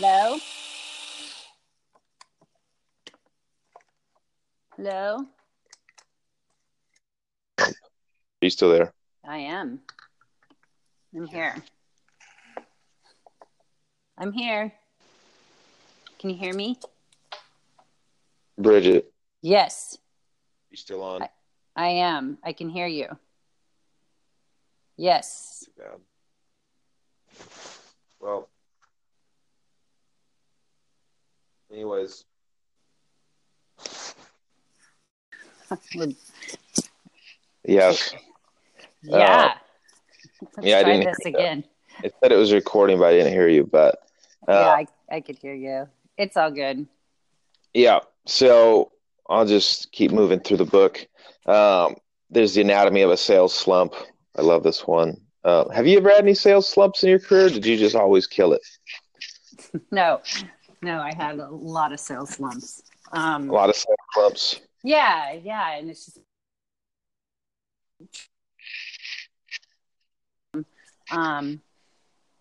Hello? 0.00 0.38
Hello? 4.76 5.24
Are 7.58 7.74
you 8.42 8.47
still 8.58 8.70
there? 8.70 8.92
I 9.24 9.38
am. 9.38 9.78
I'm 11.14 11.28
here. 11.28 11.54
I'm 14.18 14.32
here. 14.32 14.72
Can 16.18 16.30
you 16.30 16.36
hear 16.36 16.52
me? 16.52 16.76
Bridget. 18.58 19.12
Yes. 19.42 19.96
You 20.72 20.76
still 20.76 21.04
on? 21.04 21.22
I, 21.22 21.28
I 21.76 21.86
am. 21.86 22.38
I 22.42 22.52
can 22.52 22.68
hear 22.68 22.88
you. 22.88 23.06
Yes. 24.96 25.64
Too 25.64 25.70
bad. 25.80 26.00
Well, 28.18 28.48
Anyways. 31.70 32.24
yes. 37.64 38.14
Yeah. 39.02 39.54
Uh, 40.42 40.46
yeah, 40.62 40.78
I 40.78 40.82
didn't 40.84 41.04
this 41.04 41.26
again. 41.26 41.64
It 42.02 42.14
said 42.20 42.32
it 42.32 42.36
was 42.36 42.52
recording, 42.52 42.98
but 42.98 43.06
I 43.06 43.12
didn't 43.12 43.32
hear 43.32 43.48
you. 43.48 43.64
But 43.64 43.96
uh, 44.46 44.52
yeah, 44.52 44.68
I, 44.68 44.86
I 45.10 45.20
could 45.20 45.38
hear 45.38 45.54
you. 45.54 45.88
It's 46.16 46.36
all 46.36 46.50
good. 46.50 46.86
Yeah. 47.74 48.00
So 48.26 48.92
I'll 49.28 49.46
just 49.46 49.92
keep 49.92 50.10
moving 50.10 50.40
through 50.40 50.58
the 50.58 50.64
book. 50.64 51.06
Um, 51.46 51.96
there's 52.30 52.54
the 52.54 52.60
anatomy 52.60 53.02
of 53.02 53.10
a 53.10 53.16
sales 53.16 53.54
slump. 53.54 53.94
I 54.36 54.42
love 54.42 54.62
this 54.62 54.86
one. 54.86 55.16
Uh, 55.44 55.68
have 55.70 55.86
you 55.86 55.98
ever 55.98 56.10
had 56.10 56.20
any 56.20 56.34
sales 56.34 56.68
slumps 56.68 57.02
in 57.02 57.10
your 57.10 57.18
career? 57.18 57.48
did 57.48 57.64
you 57.64 57.76
just 57.76 57.96
always 57.96 58.26
kill 58.26 58.52
it? 58.52 58.62
no, 59.90 60.20
no, 60.82 61.00
I 61.00 61.12
had 61.14 61.38
a 61.38 61.48
lot 61.48 61.92
of 61.92 62.00
sales 62.00 62.30
slumps. 62.30 62.82
Um, 63.12 63.48
a 63.48 63.52
lot 63.52 63.70
of 63.70 63.76
sales 63.76 63.96
slumps. 64.12 64.60
Yeah, 64.84 65.32
yeah, 65.32 65.76
and 65.76 65.90
it's 65.90 66.06
just 66.06 66.20
um, 71.10 71.60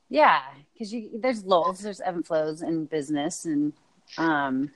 yeah, 0.09 0.41
because 0.73 0.93
you 0.93 1.09
there's 1.15 1.43
lulls, 1.43 1.79
there's 1.79 2.01
ebb 2.01 2.15
and 2.15 2.25
flows 2.25 2.61
in 2.61 2.85
business, 2.85 3.45
and 3.45 3.73
um, 4.17 4.71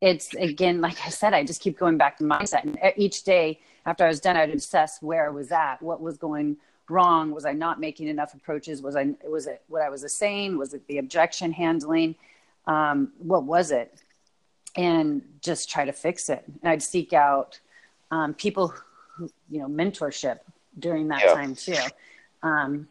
it's 0.00 0.34
again, 0.34 0.80
like 0.80 0.98
I 1.04 1.08
said, 1.08 1.34
I 1.34 1.44
just 1.44 1.60
keep 1.60 1.78
going 1.78 1.96
back 1.96 2.18
to 2.18 2.24
mindset, 2.24 2.64
and 2.64 2.78
each 2.96 3.24
day 3.24 3.60
after 3.86 4.04
I 4.04 4.08
was 4.08 4.20
done, 4.20 4.36
I'd 4.36 4.50
assess 4.50 5.02
where 5.02 5.26
I 5.26 5.30
was 5.30 5.52
at, 5.52 5.82
what 5.82 6.00
was 6.00 6.16
going 6.16 6.56
wrong, 6.88 7.30
was 7.30 7.44
I 7.44 7.52
not 7.52 7.80
making 7.80 8.08
enough 8.08 8.34
approaches, 8.34 8.82
was 8.82 8.96
I 8.96 9.14
was 9.24 9.46
it 9.46 9.62
what 9.68 9.82
I 9.82 9.90
was 9.90 10.10
saying, 10.12 10.56
was 10.58 10.74
it 10.74 10.86
the 10.86 10.98
objection 10.98 11.52
handling 11.52 12.14
um, 12.66 13.12
what 13.18 13.44
was 13.44 13.70
it? 13.70 13.92
And 14.76 15.22
just 15.40 15.70
try 15.70 15.84
to 15.84 15.92
fix 15.92 16.28
it. 16.28 16.42
And 16.46 16.70
i'd 16.70 16.82
seek 16.82 17.12
out 17.12 17.60
um, 18.10 18.34
people 18.34 18.74
who 19.16 19.30
you 19.48 19.60
know 19.60 19.68
mentorship 19.68 20.40
during 20.78 21.08
that 21.08 21.22
yeah. 21.24 21.34
time 21.34 21.54
too 21.54 21.76
um, 22.44 22.88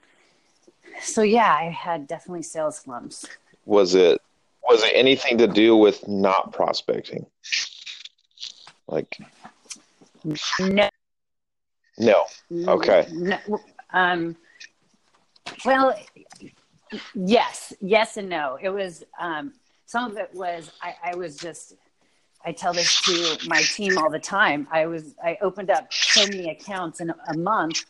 so 1.02 1.22
yeah 1.22 1.54
i 1.54 1.70
had 1.70 2.08
definitely 2.08 2.44
sales 2.44 2.78
slumps. 2.78 3.26
Was 3.66 3.96
it 3.96 4.22
was 4.68 4.84
it 4.84 4.92
anything 4.94 5.38
to 5.38 5.48
do 5.48 5.76
with 5.76 6.08
not 6.08 6.54
prospecting? 6.54 7.26
Like 8.88 9.18
no. 10.60 10.90
No. 11.98 12.26
Okay. 12.68 13.08
No, 13.12 13.38
um 13.92 14.36
well 15.66 15.96
yes. 17.14 17.74
Yes 17.82 18.18
and 18.18 18.30
no. 18.30 18.58
It 18.62 18.70
was 18.70 19.04
um 19.20 19.54
some 19.86 20.12
of 20.12 20.18
it 20.18 20.30
was 20.34 20.72
I, 20.82 20.96
I 21.12 21.16
was 21.16 21.38
just 21.38 21.76
I 22.46 22.52
tell 22.52 22.74
this 22.74 23.02
to 23.04 23.48
my 23.48 23.62
team 23.62 23.98
all 23.98 24.10
the 24.10 24.20
time. 24.20 24.68
I 24.72 24.86
was 24.86 25.16
I 25.24 25.38
opened 25.42 25.70
up 25.70 25.92
so 25.94 26.26
many 26.28 26.50
accounts 26.50 27.00
in 27.00 27.14
a 27.28 27.38
month 27.38 27.86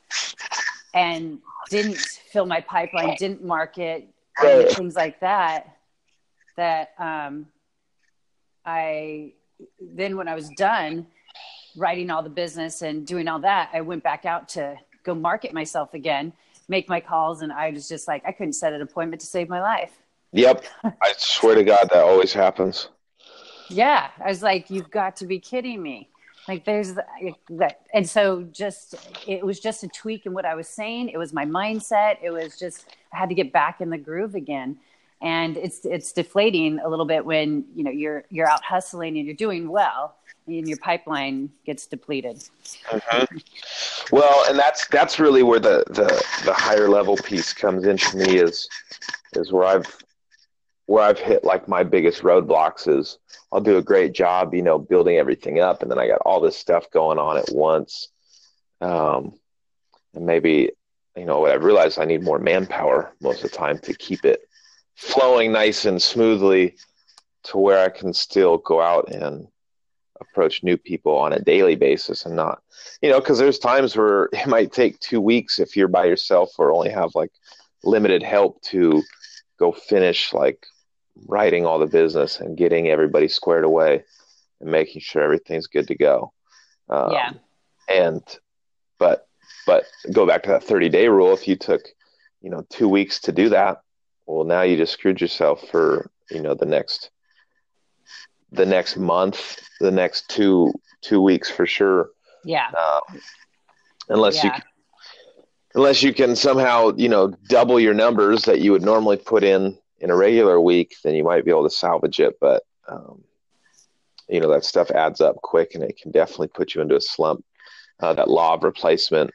and 0.94 1.39
didn't 1.70 1.98
fill 1.98 2.46
my 2.46 2.62
pipeline, 2.62 3.16
didn't 3.18 3.44
market, 3.44 4.08
Right. 4.41 4.70
things 4.72 4.96
like 4.96 5.20
that. 5.20 5.78
That 6.58 6.94
um, 6.98 7.48
I 8.66 9.34
then 9.80 10.18
when 10.18 10.28
I 10.28 10.36
was 10.36 10.50
done 10.50 11.08
writing 11.76 12.10
all 12.12 12.22
the 12.24 12.30
business 12.30 12.82
and 12.82 13.06
doing 13.06 13.28
all 13.28 13.39
that, 13.39 13.70
I 13.74 13.82
went 13.82 14.04
back 14.04 14.26
out 14.26 14.50
to 14.50 14.78
go 15.04 15.16
market 15.16 15.54
myself 15.54 15.94
again, 15.94 16.34
make 16.68 16.88
my 16.89 17.00
calls, 17.00 17.41
and 17.41 17.52
I 17.52 17.72
was 17.72 17.88
just 17.88 18.08
like 18.08 18.24
I 18.26 18.32
couldn't 18.32 18.54
set 18.54 18.74
an 18.74 18.82
appointment 18.82 19.22
to 19.22 19.28
save 19.28 19.50
my 19.50 19.62
life. 19.62 19.91
Yep. 20.32 20.66
I 20.84 21.14
swear 21.18 21.56
to 21.56 21.64
God, 21.64 21.89
that 21.91 22.04
always 22.04 22.34
happens. 22.34 22.89
Yeah, 23.70 24.10
I 24.24 24.28
was 24.28 24.41
like, 24.41 24.70
you've 24.70 24.89
got 24.89 25.16
to 25.18 25.26
be 25.26 25.39
kidding 25.39 25.82
me. 25.82 26.10
Like 26.48 26.66
there's 26.66 26.94
the, 26.94 27.06
that, 27.52 27.82
and 27.94 28.08
so 28.08 28.44
just 28.52 28.96
it 29.28 29.46
was 29.46 29.60
just 29.60 29.84
a 29.84 29.88
tweak 29.88 30.26
in 30.26 30.34
what 30.34 30.46
I 30.46 30.56
was 30.56 30.68
saying. 30.68 31.10
It 31.10 31.18
was 31.18 31.34
my 31.34 31.46
mindset. 31.46 32.18
It 32.22 32.32
was 32.32 32.60
just 32.60 32.96
I 33.14 33.18
had 33.18 33.30
to 33.30 33.36
get 33.36 33.54
back 33.54 33.80
in 33.80 33.89
the 33.89 33.98
groove 33.98 34.36
again, 34.36 34.78
and 35.22 35.56
it's 35.56 35.86
it's 35.86 36.12
deflating 36.12 36.80
a 36.80 36.89
little 36.89 37.06
bit 37.06 37.26
when 37.26 37.66
you 37.76 37.84
know 37.84 37.91
you're 37.91 38.26
you're 38.30 38.50
out 38.50 38.64
hustling 38.64 39.18
and 39.18 39.26
you're 39.26 39.36
doing 39.36 39.70
well, 39.70 40.16
and 40.48 40.68
your 40.68 40.78
pipeline 40.78 41.50
gets 41.66 41.88
depleted. 41.88 42.44
Mm-hmm. 42.89 43.38
Well, 44.12 44.44
and 44.50 44.60
that's 44.60 44.88
that's 44.88 45.20
really 45.20 45.44
where 45.44 45.60
the, 45.60 45.84
the, 45.88 46.24
the 46.46 46.54
higher 46.54 46.89
level 46.89 47.16
piece 47.16 47.54
comes 47.54 47.86
in 47.86 47.98
for 47.98 48.18
me 48.18 48.38
is 48.38 48.68
is 49.34 49.52
where 49.52 49.64
I've 49.64 49.98
where 50.86 51.03
I've 51.03 51.19
hit 51.19 51.43
like 51.43 51.67
my 51.67 51.84
biggest 51.84 52.23
roadblocks 52.23 52.88
is 52.88 53.17
I'll 53.51 53.61
do 53.61 53.77
a 53.77 53.81
great 53.81 54.13
job, 54.13 54.53
you 54.53 54.61
know, 54.61 54.77
building 54.77 55.17
everything 55.17 55.59
up, 55.59 55.81
and 55.81 55.89
then 55.89 55.99
I 55.99 56.07
got 56.07 56.21
all 56.25 56.41
this 56.41 56.57
stuff 56.57 56.91
going 56.91 57.19
on 57.19 57.38
at 57.38 57.51
once. 57.51 58.09
Um, 58.81 59.34
and 60.13 60.25
maybe, 60.25 60.71
you 61.15 61.25
know, 61.25 61.39
what 61.39 61.51
I've 61.51 61.63
realized 61.63 61.99
I 61.99 62.05
need 62.05 62.23
more 62.23 62.39
manpower 62.39 63.13
most 63.21 63.43
of 63.43 63.51
the 63.51 63.57
time 63.57 63.79
to 63.79 63.93
keep 63.93 64.25
it 64.25 64.41
flowing 64.95 65.51
nice 65.51 65.86
and 65.86 66.01
smoothly 66.01 66.75
to 67.43 67.57
where 67.57 67.84
I 67.84 67.89
can 67.89 68.13
still 68.13 68.57
go 68.57 68.81
out 68.81 69.11
and 69.11 69.47
approach 70.19 70.63
new 70.63 70.77
people 70.77 71.15
on 71.17 71.34
a 71.34 71.39
daily 71.39 71.75
basis 71.75 72.25
and 72.25 72.36
not, 72.36 72.61
you 73.01 73.09
know, 73.09 73.19
because 73.19 73.38
there's 73.38 73.59
times 73.59 73.95
where 73.95 74.25
it 74.34 74.47
might 74.47 74.71
take 74.71 74.99
two 74.99 75.21
weeks 75.21 75.59
if 75.59 75.77
you're 75.77 75.88
by 75.88 76.05
yourself 76.05 76.51
or 76.57 76.71
only 76.71 76.89
have 76.89 77.15
like 77.15 77.31
limited 77.84 78.21
help 78.23 78.61
to 78.61 79.01
go 79.59 79.71
finish 79.71 80.34
like 80.34 80.65
writing 81.28 81.66
all 81.66 81.80
the 81.80 81.88
business 81.88 82.39
and 82.39 82.57
getting 82.57 82.88
everybody 82.89 83.28
squared 83.28 83.64
away 83.64 84.03
and 84.61 84.72
making 84.72 85.01
sure 85.01 85.22
everything's 85.22 85.68
good 85.68 85.88
to 85.88 85.95
go. 85.95 86.34
Um, 86.89 87.11
yeah, 87.11 87.32
and 87.89 88.22
but 88.99 89.28
but 89.66 89.86
go 90.11 90.26
back 90.26 90.43
to 90.43 90.49
that 90.49 90.64
30 90.64 90.89
day 90.89 91.07
rule. 91.07 91.34
If 91.34 91.47
you 91.47 91.55
took 91.55 91.82
you 92.41 92.49
know 92.49 92.66
two 92.70 92.89
weeks 92.89 93.20
to 93.22 93.32
do 93.32 93.49
that 93.49 93.82
well 94.26 94.43
now 94.43 94.61
you 94.61 94.76
just 94.76 94.93
screwed 94.93 95.22
yourself 95.22 95.66
for 95.70 96.11
you 96.30 96.41
know 96.41 96.53
the 96.53 96.66
next 96.66 97.09
the 98.51 98.66
next 98.66 98.97
month 98.97 99.59
the 99.80 99.91
next 99.91 100.30
two 100.30 100.72
two 101.01 101.22
weeks 101.22 101.49
for 101.49 101.66
sure. 101.66 102.09
Yeah, 102.45 102.68
uh, 102.78 102.99
unless 104.09 104.43
you 104.43 104.49
yeah, 104.49 104.59
can, 104.59 104.64
unless 105.76 106.03
you 106.03 106.14
can 106.14 106.36
somehow 106.36 106.91
you 106.95 107.09
know 107.09 107.30
double 107.47 107.80
your 107.80 107.93
numbers 107.93 108.43
that 108.43 108.59
you 108.59 108.72
would 108.72 108.82
normally 108.82 109.18
put 109.18 109.43
in 109.43 109.78
in 110.04 110.12
a 110.12 110.16
regular 110.16 110.62
week 110.62 110.95
then 111.04 111.16
you 111.16 111.24
might 111.24 111.45
be 111.45 111.51
able 111.51 111.64
to 111.64 111.76
salvage 111.76 112.20
it 112.20 112.36
but 112.39 112.62
um, 112.88 113.24
you 114.30 114.39
know 114.39 114.49
that 114.49 114.66
stuff 114.66 114.91
adds 114.91 115.22
up 115.22 115.36
quick 115.38 115.76
and 115.76 115.84
it 115.84 115.97
can 115.97 116.12
definitely 116.12 116.47
put 116.47 116.76
you 116.76 116.82
into 116.82 116.95
a 116.95 117.01
slump. 117.01 117.43
Uh, 117.99 118.14
that 118.14 118.30
law 118.30 118.54
of 118.54 118.64
replacement 118.64 119.32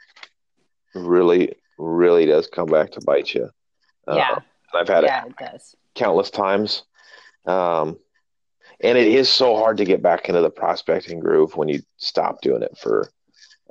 really 0.95 1.55
really 1.79 2.27
does 2.27 2.47
come 2.47 2.67
back 2.67 2.91
to 2.93 3.01
bite 3.07 3.35
you. 3.35 3.49
Uh, 4.07 4.17
yeah, 4.17 4.39
i've 4.75 4.89
had 4.89 5.05
yeah. 5.05 5.25
it 5.25 5.31
It 5.31 5.37
does. 5.37 5.77
countless 5.95 6.31
times. 6.31 6.85
Um, 7.47 7.99
and 8.81 8.97
it 8.97 9.09
is 9.09 9.29
so 9.29 9.57
hard 9.57 9.79
to 9.79 9.85
get 9.85 10.03
back 10.03 10.29
into 10.29 10.41
the 10.41 10.51
prospecting 10.51 11.19
groove 11.21 11.57
when 11.57 11.69
you 11.69 11.81
stop 11.97 12.41
doing 12.43 12.63
it 12.63 12.77
for 12.79 13.11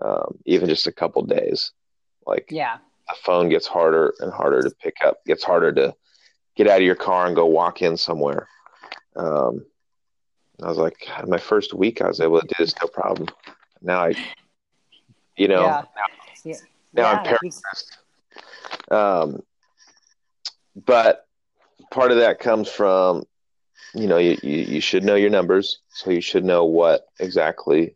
um, 0.01 0.37
even 0.45 0.67
just 0.67 0.87
a 0.87 0.91
couple 0.91 1.21
days. 1.23 1.71
Like 2.25 2.47
Yeah, 2.49 2.77
the 3.07 3.15
phone 3.23 3.49
gets 3.49 3.67
harder 3.67 4.13
and 4.19 4.31
harder 4.31 4.61
to 4.61 4.71
pick 4.81 4.95
up 5.05 5.23
gets 5.25 5.43
harder 5.43 5.71
to 5.73 5.95
get 6.57 6.67
out 6.67 6.77
of 6.79 6.83
your 6.83 6.95
car 6.95 7.27
and 7.27 7.35
go 7.35 7.45
walk 7.45 7.81
in 7.81 7.95
somewhere 7.95 8.47
um, 9.15 9.63
i 10.63 10.67
was 10.67 10.77
like 10.77 11.07
my 11.27 11.37
first 11.37 11.73
week 11.73 12.01
i 12.01 12.07
was 12.07 12.19
able 12.19 12.41
to 12.41 12.47
do 12.47 12.55
this 12.57 12.73
no 12.81 12.87
problem 12.87 13.27
now 13.81 14.03
i 14.03 14.13
you 15.37 15.47
know 15.47 15.61
Yeah. 15.61 15.83
now, 15.95 16.07
yeah. 16.43 16.55
now 16.93 17.11
i'm 17.11 17.25
yeah. 17.25 17.37
paralyzed 17.37 17.97
um, 18.91 19.43
but 20.85 21.27
part 21.91 22.11
of 22.11 22.17
that 22.17 22.39
comes 22.39 22.67
from 22.69 23.23
you 23.93 24.07
know 24.07 24.17
you, 24.17 24.37
you, 24.43 24.57
you 24.57 24.81
should 24.81 25.03
know 25.03 25.15
your 25.15 25.29
numbers 25.29 25.79
so 25.89 26.09
you 26.09 26.21
should 26.21 26.43
know 26.43 26.65
what 26.65 27.07
exactly 27.19 27.93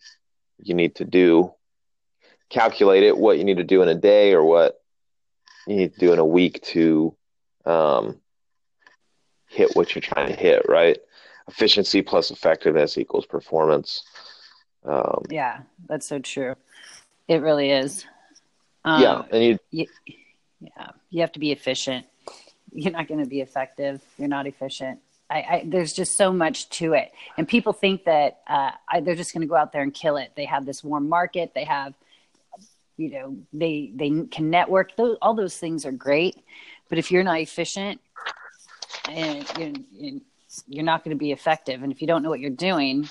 you 0.64 0.74
need 0.76 0.96
to 0.96 1.06
do 1.06 1.52
calculate 2.50 3.04
it 3.04 3.18
what 3.18 3.38
you 3.38 3.44
need 3.44 3.58
to 3.58 3.64
do 3.64 3.82
in 3.82 3.88
a 3.90 3.96
day 3.96 4.34
or 4.34 4.44
what 4.44 4.82
you 5.68 5.76
need 5.76 5.94
to 5.94 6.00
do 6.00 6.14
in 6.14 6.20
a 6.20 6.26
week 6.26 6.62
to 6.62 7.16
um, 7.66 8.20
hit 9.52 9.76
what 9.76 9.94
you're 9.94 10.02
trying 10.02 10.28
to 10.28 10.40
hit 10.40 10.66
right 10.68 10.98
efficiency 11.48 12.02
plus 12.02 12.32
effectiveness 12.32 12.98
equals 12.98 13.26
performance 13.26 14.04
um, 14.86 15.24
Yeah, 15.30 15.60
that's 15.88 16.08
so 16.08 16.20
true. 16.20 16.56
It 17.28 17.42
really 17.42 17.72
is. 17.72 18.06
Um, 18.84 19.02
yeah 19.02 19.24
and 19.32 19.44
you 19.44 19.60
you, 19.70 19.86
yeah, 20.60 20.90
you 21.10 21.22
have 21.22 21.32
to 21.34 21.40
be 21.40 21.52
efficient. 21.52 22.06
You're 22.74 22.92
not 22.92 23.08
going 23.08 23.24
to 23.24 23.30
be 23.30 23.42
effective. 23.42 24.02
You're 24.18 24.28
not 24.28 24.48
efficient. 24.48 25.00
I, 25.30 25.36
I, 25.36 25.64
there's 25.66 25.94
just 25.94 26.18
so 26.18 26.34
much 26.34 26.70
to 26.72 26.94
it, 26.94 27.12
and 27.38 27.48
people 27.48 27.74
think 27.74 28.04
that 28.06 28.40
uh, 28.48 28.72
I, 28.90 29.00
they're 29.00 29.16
just 29.16 29.34
going 29.34 29.42
to 29.42 29.48
go 29.48 29.56
out 29.56 29.72
there 29.72 29.82
and 29.82 29.94
kill 29.94 30.18
it. 30.18 30.32
They 30.36 30.46
have 30.46 30.66
this 30.66 30.84
warm 30.84 31.08
market. 31.08 31.54
They 31.56 31.64
have, 31.64 31.94
you 32.98 33.12
know, 33.12 33.38
they 33.54 33.92
they 33.96 34.10
can 34.30 34.50
network. 34.50 34.96
Those, 34.98 35.18
all 35.22 35.34
those 35.34 35.58
things 35.58 35.86
are 35.86 35.92
great, 35.92 36.36
but 36.90 36.98
if 36.98 37.12
you're 37.12 37.24
not 37.24 37.40
efficient, 37.40 38.02
and 39.10 39.46
you're, 39.58 40.20
you're 40.68 40.84
not 40.84 41.04
going 41.04 41.16
to 41.16 41.20
be 41.20 41.32
effective. 41.32 41.84
And 41.84 41.92
if 41.92 42.02
you 42.02 42.08
don't 42.08 42.24
know 42.24 42.30
what 42.30 42.40
you're 42.40 42.50
doing, 42.50 43.08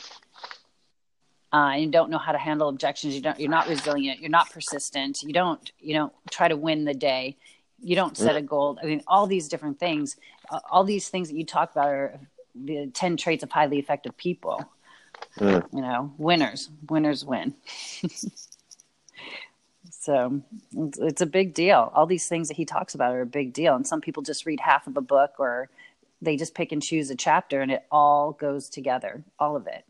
uh, 1.53 1.71
and 1.75 1.83
you 1.83 1.91
don't 1.91 2.11
know 2.11 2.19
how 2.19 2.33
to 2.33 2.39
handle 2.39 2.69
objections, 2.69 3.15
you 3.15 3.21
don't, 3.21 3.39
you're 3.41 3.51
not 3.51 3.69
resilient, 3.69 4.21
you're 4.21 4.31
not 4.31 4.51
persistent, 4.51 5.23
you 5.23 5.33
don't, 5.33 5.73
you 5.81 5.95
know, 5.95 6.13
try 6.31 6.49
to 6.49 6.57
win 6.57 6.85
the 6.85 6.95
day, 6.95 7.37
you 7.83 7.97
don't 7.97 8.17
set 8.17 8.37
a 8.37 8.43
goal. 8.43 8.79
I 8.83 8.87
mean, 8.87 9.03
all 9.07 9.27
these 9.27 9.49
different 9.49 9.81
things, 9.81 10.17
uh, 10.51 10.61
all 10.71 10.85
these 10.85 11.09
things 11.09 11.29
that 11.29 11.37
you 11.37 11.45
talk 11.45 11.73
about 11.73 11.89
are 11.89 12.21
the 12.55 12.91
10 12.93 13.17
traits 13.17 13.43
of 13.43 13.51
highly 13.51 13.79
effective 13.79 14.17
people. 14.17 14.65
Mm. 15.39 15.67
You 15.73 15.81
know, 15.81 16.13
winners, 16.19 16.71
winners 16.89 17.25
win. 17.25 17.55
so 19.91 20.41
it's, 20.77 20.99
it's 20.99 21.21
a 21.21 21.27
big 21.27 21.55
deal. 21.55 21.91
All 21.95 22.07
these 22.07 22.29
things 22.29 22.49
that 22.49 22.57
he 22.57 22.65
talks 22.65 22.95
about 22.95 23.15
are 23.15 23.23
a 23.23 23.27
big 23.27 23.53
deal. 23.53 23.75
And 23.75 23.87
some 23.87 24.01
people 24.01 24.23
just 24.23 24.47
read 24.47 24.61
half 24.61 24.87
of 24.87 24.97
a 24.97 25.03
book 25.03 25.35
or 25.39 25.69
they 26.21 26.37
just 26.37 26.55
pick 26.55 26.73
and 26.73 26.83
choose 26.83 27.11
a 27.11 27.17
chapter 27.17 27.61
and 27.61 27.71
it 27.71 27.85
all 27.91 28.33
goes 28.33 28.69
together, 28.69 29.25
all 29.39 29.57
of 29.57 29.67
it. 29.67 29.85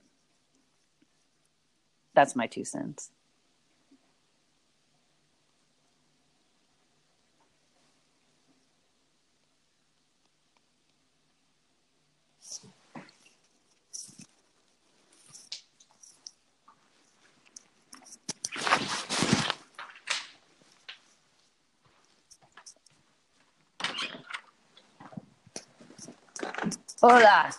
That's 2.15 2.37
my 2.37 2.47
two 2.47 2.65
cents. 2.65 3.11
Hola. 27.03 27.51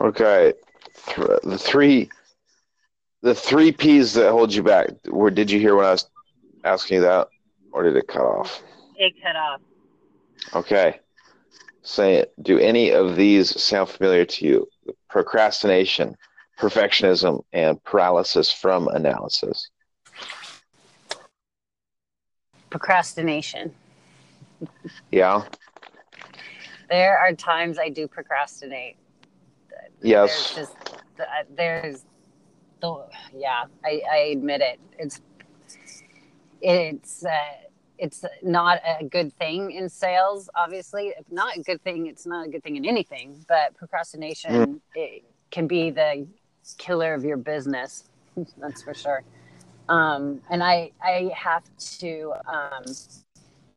Okay, 0.00 0.52
the 1.42 1.58
three, 1.58 2.10
the 3.22 3.34
three 3.34 3.72
P's 3.72 4.14
that 4.14 4.30
hold 4.30 4.52
you 4.54 4.62
back. 4.62 4.88
Where 5.08 5.30
did 5.30 5.50
you 5.50 5.58
hear 5.60 5.76
when 5.76 5.86
I 5.86 5.92
was 5.92 6.06
asking 6.66 6.96
you 6.96 7.02
that, 7.02 7.28
or 7.72 7.82
did 7.82 7.96
it 7.96 8.08
cut 8.08 8.22
off? 8.22 8.62
It 8.96 9.14
cut 9.22 9.36
off. 9.36 9.60
Okay, 10.54 11.00
say 11.82 12.16
it. 12.16 12.32
Do 12.42 12.58
any 12.58 12.90
of 12.90 13.16
these 13.16 13.60
sound 13.60 13.88
familiar 13.88 14.24
to 14.24 14.46
you? 14.46 14.68
procrastination, 15.08 16.14
perfectionism, 16.58 17.42
and 17.52 17.82
paralysis 17.84 18.52
from 18.52 18.86
analysis. 18.88 19.70
Procrastination. 22.68 23.74
Yeah. 25.10 25.44
There 26.90 27.16
are 27.18 27.32
times 27.32 27.78
I 27.78 27.88
do 27.88 28.06
procrastinate. 28.06 28.96
Yes. 30.02 30.54
There's 30.54 30.68
just 30.68 31.00
uh, 31.18 31.24
there's 31.56 32.04
the 32.80 33.06
yeah, 33.34 33.64
I, 33.82 34.02
I 34.12 34.16
admit 34.32 34.60
it. 34.60 34.78
It's 34.98 35.22
it's 36.60 37.24
uh, 37.24 37.30
it's 37.98 38.24
not 38.42 38.80
a 39.00 39.04
good 39.04 39.32
thing 39.38 39.72
in 39.72 39.88
sales. 39.88 40.48
Obviously, 40.54 41.14
if 41.18 41.30
not 41.30 41.56
a 41.56 41.62
good 41.62 41.82
thing, 41.82 42.06
it's 42.06 42.26
not 42.26 42.46
a 42.46 42.50
good 42.50 42.62
thing 42.62 42.76
in 42.76 42.84
anything. 42.84 43.44
But 43.48 43.74
procrastination 43.76 44.52
mm. 44.52 44.80
it 44.94 45.24
can 45.50 45.66
be 45.66 45.90
the 45.90 46.26
killer 46.78 47.14
of 47.14 47.24
your 47.24 47.36
business. 47.36 48.04
That's 48.58 48.82
for 48.82 48.94
sure. 48.94 49.22
Um, 49.88 50.40
and 50.50 50.62
I 50.62 50.92
I 51.02 51.30
have 51.34 51.64
to 52.00 52.34
um, 52.46 52.84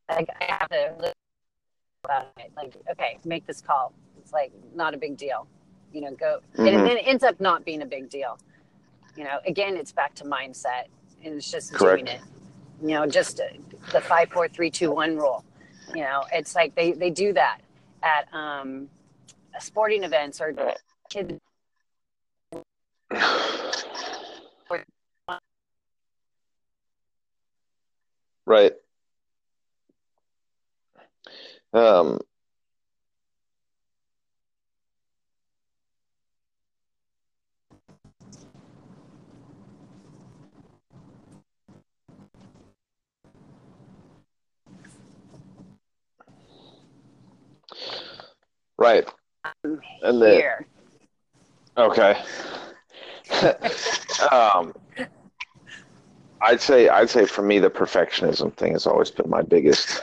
I, 0.09 0.25
I 0.41 0.45
have 0.45 0.69
to 0.69 1.13
about 2.03 2.27
it. 2.37 2.51
Like, 2.55 2.75
okay, 2.91 3.19
make 3.25 3.45
this 3.45 3.61
call. 3.61 3.93
It's 4.17 4.33
like 4.33 4.51
not 4.75 4.93
a 4.93 4.97
big 4.97 5.17
deal. 5.17 5.47
You 5.93 6.01
know, 6.01 6.11
go. 6.11 6.39
Mm-hmm. 6.53 6.67
And 6.67 6.87
then 6.87 6.97
it 6.97 7.07
ends 7.07 7.23
up 7.23 7.39
not 7.39 7.65
being 7.65 7.81
a 7.81 7.85
big 7.85 8.09
deal. 8.09 8.37
You 9.15 9.23
know, 9.23 9.39
again, 9.45 9.75
it's 9.75 9.91
back 9.91 10.15
to 10.15 10.23
mindset, 10.23 10.85
and 11.23 11.35
it's 11.35 11.51
just 11.51 11.73
Correct. 11.73 12.05
doing 12.05 12.15
it. 12.15 12.21
You 12.81 12.89
know, 12.89 13.05
just 13.05 13.41
the 13.91 14.01
five, 14.01 14.29
four, 14.29 14.47
three, 14.47 14.69
two, 14.71 14.91
one 14.91 15.17
rule. 15.17 15.43
You 15.93 16.03
know, 16.03 16.23
it's 16.31 16.55
like 16.55 16.75
they 16.75 16.91
they 16.91 17.09
do 17.09 17.33
that 17.33 17.59
at 18.03 18.27
um, 18.33 18.89
sporting 19.59 20.03
events 20.03 20.39
or 20.39 20.53
kids. 21.09 21.33
Right. 28.45 28.73
Um, 31.71 32.19
right. 48.79 49.07
And 49.63 50.21
then, 50.21 50.33
Here. 50.33 50.65
okay. 51.77 52.21
um, 54.31 54.73
I'd 56.41 56.61
say 56.61 56.89
I'd 56.89 57.09
say 57.09 57.25
for 57.25 57.41
me 57.41 57.59
the 57.59 57.69
perfectionism 57.69 58.55
thing 58.55 58.73
has 58.73 58.87
always 58.87 59.11
been 59.11 59.29
my 59.29 59.41
biggest 59.41 60.01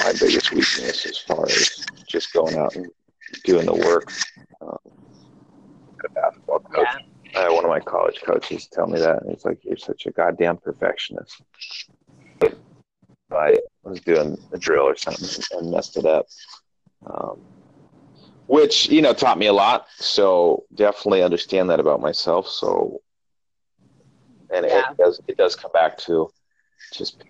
my 0.00 0.12
biggest 0.12 0.50
weakness 0.52 1.06
as 1.06 1.18
far 1.18 1.44
as 1.46 1.86
just 2.06 2.32
going 2.32 2.56
out 2.56 2.74
and 2.74 2.86
doing 3.44 3.66
the 3.66 3.74
work. 3.74 4.12
Um, 4.60 4.78
a 6.04 6.08
basketball 6.10 6.60
coach, 6.60 6.86
yeah. 7.34 7.40
I 7.40 7.42
had 7.44 7.52
one 7.52 7.64
of 7.64 7.70
my 7.70 7.80
college 7.80 8.22
coaches 8.22 8.68
tell 8.72 8.86
me 8.86 8.98
that, 9.00 9.22
and 9.22 9.30
he's 9.30 9.44
like, 9.44 9.64
"You're 9.64 9.76
such 9.76 10.06
a 10.06 10.10
goddamn 10.10 10.56
perfectionist." 10.58 11.42
I 13.30 13.58
was 13.82 14.00
doing 14.00 14.38
a 14.52 14.58
drill 14.58 14.84
or 14.84 14.96
something 14.96 15.44
and 15.52 15.70
messed 15.70 15.98
it 15.98 16.06
up, 16.06 16.26
um, 17.06 17.40
which 18.46 18.88
you 18.88 19.02
know 19.02 19.12
taught 19.12 19.38
me 19.38 19.46
a 19.46 19.52
lot. 19.52 19.86
So 19.96 20.64
definitely 20.74 21.22
understand 21.22 21.70
that 21.70 21.80
about 21.80 22.00
myself. 22.00 22.48
So, 22.48 23.00
and 24.52 24.66
yeah. 24.66 24.90
it 24.90 24.96
does 24.96 25.20
it 25.28 25.36
does 25.36 25.54
come 25.54 25.72
back 25.72 25.98
to 25.98 26.30
just 26.92 27.22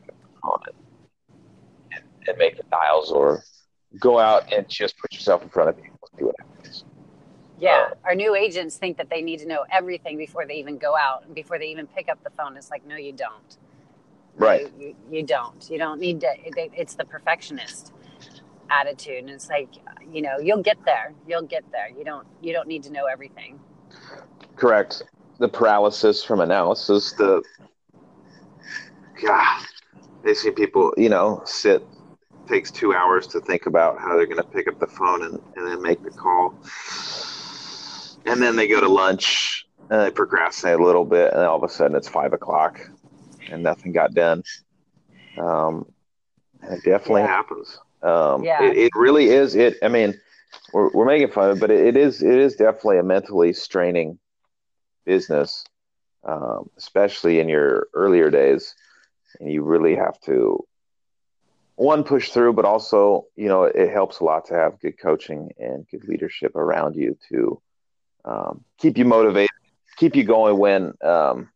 on 0.43 0.61
it 0.69 0.75
and 2.29 2.39
make 2.39 2.57
the 2.57 2.63
dials 2.65 3.11
or 3.11 3.43
go 3.99 4.19
out 4.19 4.53
and 4.53 4.69
just 4.69 4.97
put 4.99 5.13
yourself 5.13 5.43
in 5.43 5.49
front 5.49 5.71
of 5.71 5.77
people 5.77 5.99
and 6.13 6.19
see 6.19 6.25
what 6.25 6.35
happens. 6.39 6.85
Yeah, 7.59 7.89
uh, 7.91 7.95
our 8.05 8.15
new 8.15 8.37
agents 8.37 8.77
think 8.77 8.97
that 8.99 9.11
they 9.11 9.23
need 9.23 9.41
to 9.41 9.47
know 9.47 9.65
everything 9.73 10.17
before 10.17 10.47
they 10.47 10.55
even 10.55 10.79
go 10.79 10.97
out 10.97 11.25
and 11.25 11.35
before 11.35 11.59
they 11.59 11.67
even 11.67 11.87
pick 11.87 12.09
up 12.09 12.23
the 12.23 12.31
phone. 12.31 12.57
It's 12.57 12.71
like, 12.71 12.87
no, 12.87 12.97
you 12.97 13.13
don't. 13.13 13.57
Right. 14.37 14.71
You, 14.79 14.95
you, 15.11 15.25
don't. 15.25 15.69
You 15.69 15.79
don't 15.79 15.99
need 15.99 16.21
to. 16.21 16.29
It's 16.45 16.95
the 16.95 17.05
perfectionist 17.05 17.93
attitude, 18.71 19.19
and 19.19 19.31
it's 19.31 19.49
like, 19.49 19.69
you 20.13 20.23
know, 20.23 20.39
you'll 20.39 20.63
get 20.63 20.79
there. 20.85 21.13
You'll 21.27 21.43
get 21.43 21.65
there. 21.73 21.89
You 21.97 22.05
don't. 22.05 22.27
You 22.43 22.53
don't 22.53 22.69
need 22.69 22.83
to 22.85 22.93
know 22.93 23.07
everything. 23.07 23.59
Correct. 24.57 25.03
The 25.39 25.49
paralysis 25.49 26.25
from 26.25 26.41
analysis. 26.41 27.13
The 27.13 27.43
God, 29.25 29.67
they 30.25 30.35
see 30.35 30.51
people, 30.51 30.93
you 30.97 31.09
know, 31.09 31.43
sit 31.45 31.85
takes 32.49 32.71
two 32.71 32.95
hours 32.95 33.27
to 33.27 33.41
think 33.41 33.67
about 33.67 33.99
how 33.99 34.17
they're 34.17 34.27
going 34.27 34.39
to 34.39 34.43
pick 34.43 34.67
up 34.69 34.79
the 34.81 34.87
phone 34.87 35.23
and, 35.23 35.39
and 35.57 35.67
then 35.67 35.83
make 35.83 36.03
the 36.03 36.11
call. 36.11 36.55
And 38.25 38.43
then 38.43 38.57
they 38.57 38.67
go 38.67 38.81
to 38.81 38.89
lunch 38.89 39.67
and 39.91 40.01
they 40.01 40.11
procrastinate 40.11 40.81
a 40.81 40.85
little 40.85 41.05
bit, 41.05 41.33
and 41.33 41.43
all 41.43 41.57
of 41.57 41.63
a 41.63 41.69
sudden 41.69 41.97
it's 41.97 42.09
five 42.09 42.33
o'clock 42.33 42.81
and 43.51 43.63
nothing 43.63 43.93
got 43.93 44.15
done. 44.15 44.43
Um, 45.39 45.87
it 46.63 46.83
definitely 46.85 47.23
yeah. 47.23 47.29
happens. 47.29 47.79
Um, 48.03 48.45
yeah. 48.45 48.63
It, 48.63 48.77
it, 48.77 48.93
really 48.95 49.29
is. 49.31 49.55
It. 49.55 49.77
I 49.83 49.89
mean, 49.89 50.19
we're, 50.73 50.91
we're 50.91 51.07
making 51.07 51.31
fun 51.31 51.51
of 51.51 51.57
it, 51.57 51.61
but 51.61 51.71
it, 51.71 51.87
it 51.89 51.97
is. 51.97 52.23
It 52.23 52.39
is 52.39 52.57
definitely 52.57 52.99
a 52.99 53.03
mentally 53.03 53.53
straining 53.53 54.19
business, 55.05 55.65
um, 56.25 56.71
especially 56.77 57.41
in 57.41 57.49
your 57.49 57.89
earlier 57.95 58.31
days, 58.31 58.75
and 59.41 59.51
you 59.51 59.63
really 59.63 59.97
have 59.97 60.21
to 60.23 60.65
one 61.77 62.03
push 62.03 62.31
through, 62.31 62.53
but 62.53 62.65
also 62.65 63.27
you 63.37 63.49
know 63.49 63.65
it 63.65 63.91
helps 63.91 64.21
a 64.21 64.25
lot 64.25 64.47
to 64.47 64.55
have 64.55 64.81
good 64.81 64.99
coaching 64.99 65.51
and 65.59 65.87
good 65.91 66.07
leadership 66.09 66.55
around 66.57 66.97
you 66.97 67.17
to 67.31 67.61
um, 68.25 68.65
keep 68.79 68.99
you 68.99 69.05
motivated, 69.05 69.51
keep 69.97 70.15
you 70.15 70.25
going 70.25 70.59
when 70.59 70.93
um, 71.03 71.49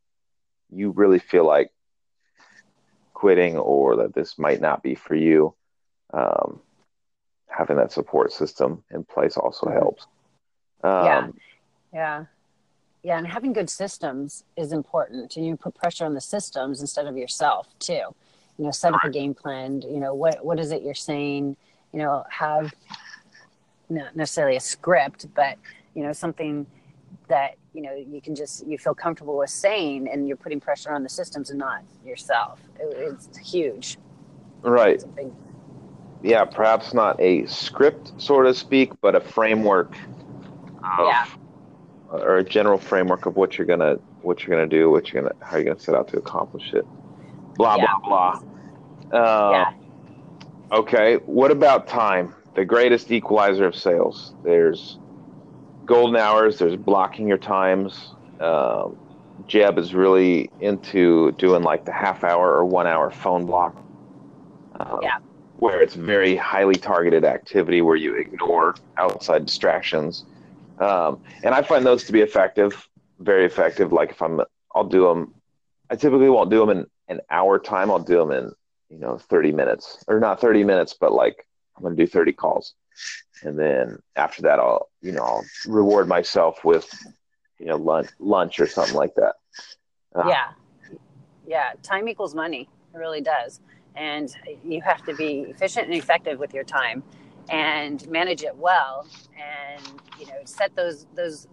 you 0.71 0.91
really 0.91 1.19
feel 1.19 1.47
like 1.47 1.71
quitting 3.15 3.57
or 3.57 3.97
that 3.97 4.15
this 4.15 4.39
might 4.39 4.61
not 4.61 4.83
be 4.83 4.95
for 4.95 5.15
you. 5.15 5.55
Um, 6.13 6.61
having 7.49 7.77
that 7.77 7.93
support 7.93 8.33
system 8.33 8.83
in 8.91 9.05
place 9.05 9.37
also 9.37 9.67
mm-hmm. 9.67 9.79
helps. 9.79 10.07
yeah, 10.85 11.19
um, 11.19 11.39
yeah, 11.93 12.25
yeah, 13.03 13.19
and 13.19 13.27
having 13.27 13.53
good 13.53 13.71
systems 13.71 14.45
is 14.57 14.73
important, 14.73 15.37
and 15.37 15.47
you 15.47 15.57
put 15.57 15.75
pressure 15.75 16.05
on 16.05 16.15
the 16.15 16.21
systems 16.21 16.81
instead 16.81 17.07
of 17.07 17.17
yourself 17.17 17.69
too. 17.79 18.15
You 18.59 18.67
know 18.67 18.71
set 18.71 18.93
up 18.93 19.03
a 19.03 19.11
game 19.11 19.33
plan 19.33 19.81
you 19.81 19.99
know 19.99 20.15
what 20.15 20.45
what 20.45 20.61
is 20.61 20.73
it 20.73 20.83
you're 20.83 20.95
saying? 20.95 21.57
You 21.93 21.99
know 22.01 22.25
have 22.29 22.75
not 23.89 24.15
necessarily 24.15 24.57
a 24.57 24.61
script 24.61 25.27
but 25.35 25.57
you 25.95 26.03
know 26.03 26.13
something 26.13 26.67
that 27.29 27.57
you 27.73 27.83
know 27.83 27.95
you 27.95 28.21
can 28.21 28.35
just 28.35 28.67
you 28.67 28.79
feel 28.79 28.95
comfortable 28.95 29.39
with 29.39 29.51
saying 29.51 30.09
and 30.11 30.29
you're 30.29 30.37
putting 30.37 30.61
pressure 30.61 30.93
on 30.93 31.03
the 31.03 31.09
systems 31.09 31.51
and 31.51 31.59
not 31.59 31.83
yourself. 32.05 32.61
It, 32.79 32.95
it's 32.97 33.39
huge. 33.39 33.99
Right. 34.63 34.95
It's 34.95 35.05
big... 35.05 35.33
yeah 36.23 36.45
perhaps 36.45 36.95
not 36.95 37.21
a 37.21 37.45
script 37.47 38.13
so 38.17 38.43
to 38.43 38.55
speak 38.55 38.93
but 39.01 39.15
a 39.15 39.21
framework 39.21 39.95
of, 40.99 41.07
yeah 41.07 41.27
or 42.11 42.39
a 42.39 42.45
general 42.45 42.79
framework 42.79 43.27
of 43.27 43.37
what 43.37 43.57
you're 43.57 43.67
gonna 43.67 43.97
what 44.23 44.43
you're 44.43 44.55
gonna 44.55 44.69
do 44.69 44.91
what 44.91 45.13
you're 45.13 45.23
gonna 45.23 45.35
how 45.41 45.57
you're 45.57 45.65
gonna 45.65 45.79
set 45.79 45.95
out 45.95 46.09
to 46.09 46.19
accomplish 46.19 46.73
it 46.73 46.87
blah 47.57 47.77
yeah. 47.77 47.87
blah 48.05 48.39
blah. 48.41 48.43
Uh, 49.13 49.51
yeah. 49.53 49.73
Okay. 50.73 51.17
What 51.27 51.51
about 51.51 51.87
time? 51.87 52.35
The 52.55 52.65
greatest 52.65 53.11
equalizer 53.11 53.67
of 53.67 53.77
sales. 53.77 54.35
There's 54.43 54.99
golden 55.85 56.17
hours. 56.17 56.59
There's 56.59 56.77
blocking 56.77 57.29
your 57.29 57.39
times. 57.39 58.15
Um, 58.41 58.99
Jeb 59.47 59.79
is 59.79 59.95
really 59.95 60.51
into 60.61 61.33
doing 61.33 61.63
like 61.63 61.85
the 61.85 61.93
half 61.93 62.25
hour 62.25 62.55
or 62.55 62.65
one 62.65 62.87
hour 62.87 63.11
phone 63.11 63.47
block. 63.47 63.77
Um, 64.81 65.01
yeah. 65.03 65.19
Where 65.63 65.81
it's 65.81 65.95
very 65.95 66.35
highly 66.35 66.75
targeted 66.75 67.25
activity 67.25 67.83
where 67.83 67.95
you 67.95 68.17
ignore 68.17 68.75
outside 68.99 69.47
distractions. 69.47 70.25
Um, 70.81 71.21
and 71.45 71.55
I 71.55 71.63
find 71.63 71.87
those 71.87 72.03
to 72.07 72.13
be 72.13 72.21
effective, 72.21 72.89
very 73.21 73.47
effective. 73.47 73.93
Like 73.93 74.11
if 74.11 74.21
I'm, 74.21 74.41
I'll 74.75 74.83
do 74.99 75.07
them. 75.07 75.33
I 75.89 75.95
typically 75.95 76.31
won't 76.31 76.51
do 76.51 76.59
them 76.59 76.71
in 76.71 76.87
an 77.07 77.21
hour 77.31 77.61
time, 77.61 77.93
I'll 77.93 78.01
do 78.01 78.19
them 78.19 78.33
in, 78.33 78.51
you 78.91 78.99
know, 78.99 79.19
30 79.19 79.53
minutes 79.53 80.05
or 80.09 80.19
not 80.19 80.41
30 80.41 80.65
minutes, 80.65 80.97
but 81.01 81.13
like 81.13 81.47
I'm 81.77 81.85
to 81.85 81.95
do 81.95 82.09
30 82.09 82.33
calls. 82.33 82.75
And 83.45 83.57
then 83.57 84.01
after 84.17 84.43
that, 84.43 84.59
I'll, 84.59 84.89
you 85.01 85.13
know, 85.13 85.23
I'll 85.23 85.45
reward 85.69 86.09
myself 86.09 86.65
with, 86.65 86.93
you 87.61 87.67
know, 87.67 87.77
lunch, 87.77 88.09
lunch 88.19 88.59
or 88.59 88.67
something 88.67 88.97
like 88.97 89.15
that. 89.15 89.35
Uh, 90.13 90.25
yeah. 90.27 90.49
Yeah. 91.47 91.71
Time 91.85 92.09
equals 92.09 92.35
money. 92.35 92.69
It 92.93 92.99
really 92.99 93.21
does. 93.21 93.61
And 93.97 94.35
you 94.65 94.81
have 94.83 95.05
to 95.05 95.15
be 95.15 95.47
efficient 95.49 95.87
and 95.87 95.95
effective 95.95 96.39
with 96.39 96.55
your 96.55 96.65
time. 96.65 97.03
and 97.51 98.09
manage 98.09 98.45
it 98.45 98.55
well 98.57 99.05
and 99.37 99.83
you 100.19 100.27
know 100.27 100.41
set 100.45 100.71
those 100.77 101.07
those 101.17 101.49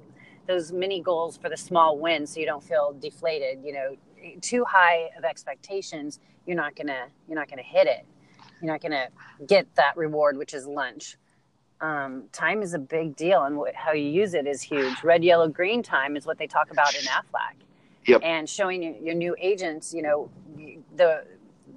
those 0.47 0.71
mini 0.71 1.01
goals 1.01 1.35
for 1.35 1.49
the 1.49 1.57
small 1.57 1.97
wins 1.97 2.31
so 2.31 2.39
you 2.39 2.45
don't 2.45 2.63
feel 2.63 2.93
deflated 2.99 3.57
you 3.65 3.73
know 3.73 3.95
too 4.39 4.63
high 4.65 5.09
of 5.17 5.23
expectations 5.23 6.19
you're 6.45 6.55
not 6.55 6.75
gonna 6.75 7.07
you're 7.27 7.35
not 7.39 7.49
gonna 7.49 7.63
hit 7.63 7.87
it 7.87 8.05
you're 8.61 8.71
not 8.71 8.81
gonna 8.83 9.07
get 9.47 9.65
that 9.75 9.97
reward 9.97 10.37
which 10.37 10.53
is 10.53 10.67
lunch 10.67 11.17
um, 11.81 12.25
time 12.31 12.61
is 12.61 12.75
a 12.75 12.79
big 12.79 13.15
deal 13.15 13.41
and 13.45 13.57
how 13.73 13.91
you 13.93 14.07
use 14.07 14.35
it 14.35 14.45
is 14.45 14.61
huge 14.61 15.03
red 15.03 15.23
yellow 15.23 15.47
green 15.47 15.81
time 15.81 16.15
is 16.15 16.23
what 16.27 16.37
they 16.37 16.45
talk 16.47 16.69
about 16.71 16.93
in 16.93 17.01
aflac 17.05 17.55
Yep. 18.05 18.21
and 18.23 18.47
showing 18.47 18.83
your, 18.83 18.93
your 19.07 19.15
new 19.15 19.35
agents 19.39 19.91
you 19.91 20.03
know 20.03 20.29
the 20.95 21.23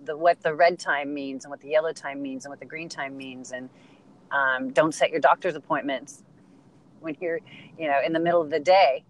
the 0.04 0.16
what 0.16 0.42
the 0.42 0.54
red 0.54 0.78
time 0.78 1.12
means 1.14 1.44
and 1.44 1.50
what 1.50 1.60
the 1.60 1.68
yellow 1.68 1.92
time 1.92 2.20
means 2.22 2.44
and 2.44 2.50
what 2.50 2.60
the 2.60 2.66
green 2.66 2.88
time 2.88 3.16
means. 3.16 3.52
And 3.52 3.68
um, 4.30 4.70
don't 4.70 4.94
set 4.94 5.10
your 5.10 5.20
doctor's 5.20 5.54
appointments 5.54 6.22
when 7.00 7.16
you're 7.20 7.40
you 7.78 7.88
know 7.88 8.00
in 8.04 8.12
the 8.12 8.20
middle 8.20 8.40
of 8.40 8.50
the 8.50 8.60
day 8.60 9.04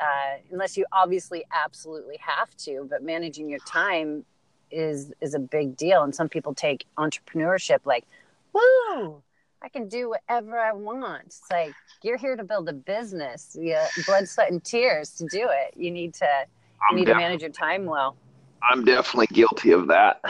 uh, 0.00 0.38
unless 0.52 0.76
you 0.76 0.84
obviously 0.92 1.44
absolutely 1.52 2.16
have 2.20 2.54
to 2.56 2.86
but 2.90 3.02
managing 3.02 3.48
your 3.48 3.60
time 3.60 4.24
is 4.70 5.12
is 5.20 5.34
a 5.34 5.38
big 5.38 5.76
deal. 5.76 6.02
And 6.02 6.14
some 6.14 6.28
people 6.28 6.54
take 6.54 6.86
entrepreneurship 6.96 7.80
like 7.84 8.04
woo 8.52 9.22
i 9.62 9.68
can 9.68 9.88
do 9.88 10.10
whatever 10.10 10.58
i 10.58 10.72
want. 10.72 11.26
It's 11.26 11.42
like 11.50 11.74
you're 12.02 12.18
here 12.18 12.36
to 12.36 12.44
build 12.44 12.68
a 12.68 12.72
business. 12.72 13.56
Yeah 13.58 13.86
blood 14.06 14.28
sweat 14.28 14.50
and 14.50 14.62
tears 14.62 15.10
to 15.12 15.26
do 15.26 15.48
it. 15.50 15.74
You 15.76 15.90
need 15.90 16.14
to 16.14 16.26
you 16.26 16.86
I'm 16.90 16.96
need 16.96 17.06
to 17.06 17.14
manage 17.14 17.42
your 17.42 17.50
time 17.50 17.86
well 17.86 18.16
I'm 18.62 18.84
definitely 18.84 19.28
guilty 19.28 19.72
of 19.72 19.88
that. 19.88 20.20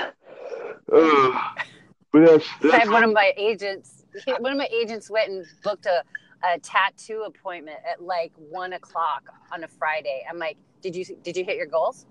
But 2.12 2.24
that's, 2.24 2.47
I 2.72 2.79
had 2.79 2.91
one 2.91 3.05
of 3.05 3.12
my 3.12 3.33
agents. 3.37 4.05
One 4.39 4.53
of 4.53 4.59
my 4.59 4.68
agents 4.72 5.11
went 5.11 5.31
and 5.31 5.47
booked 5.62 5.87
a, 5.87 6.03
a 6.47 6.59
tattoo 6.61 7.24
appointment 7.26 7.79
at 7.91 8.03
like 8.03 8.33
one 8.37 8.72
o'clock 8.72 9.24
on 9.53 9.64
a 9.64 9.68
Friday. 9.68 10.24
I'm 10.29 10.39
like, 10.39 10.57
did 10.81 10.97
you 10.97 11.05
did 11.22 11.37
you 11.37 11.45
hit 11.45 11.57
your 11.57 11.66
goals? 11.66 12.07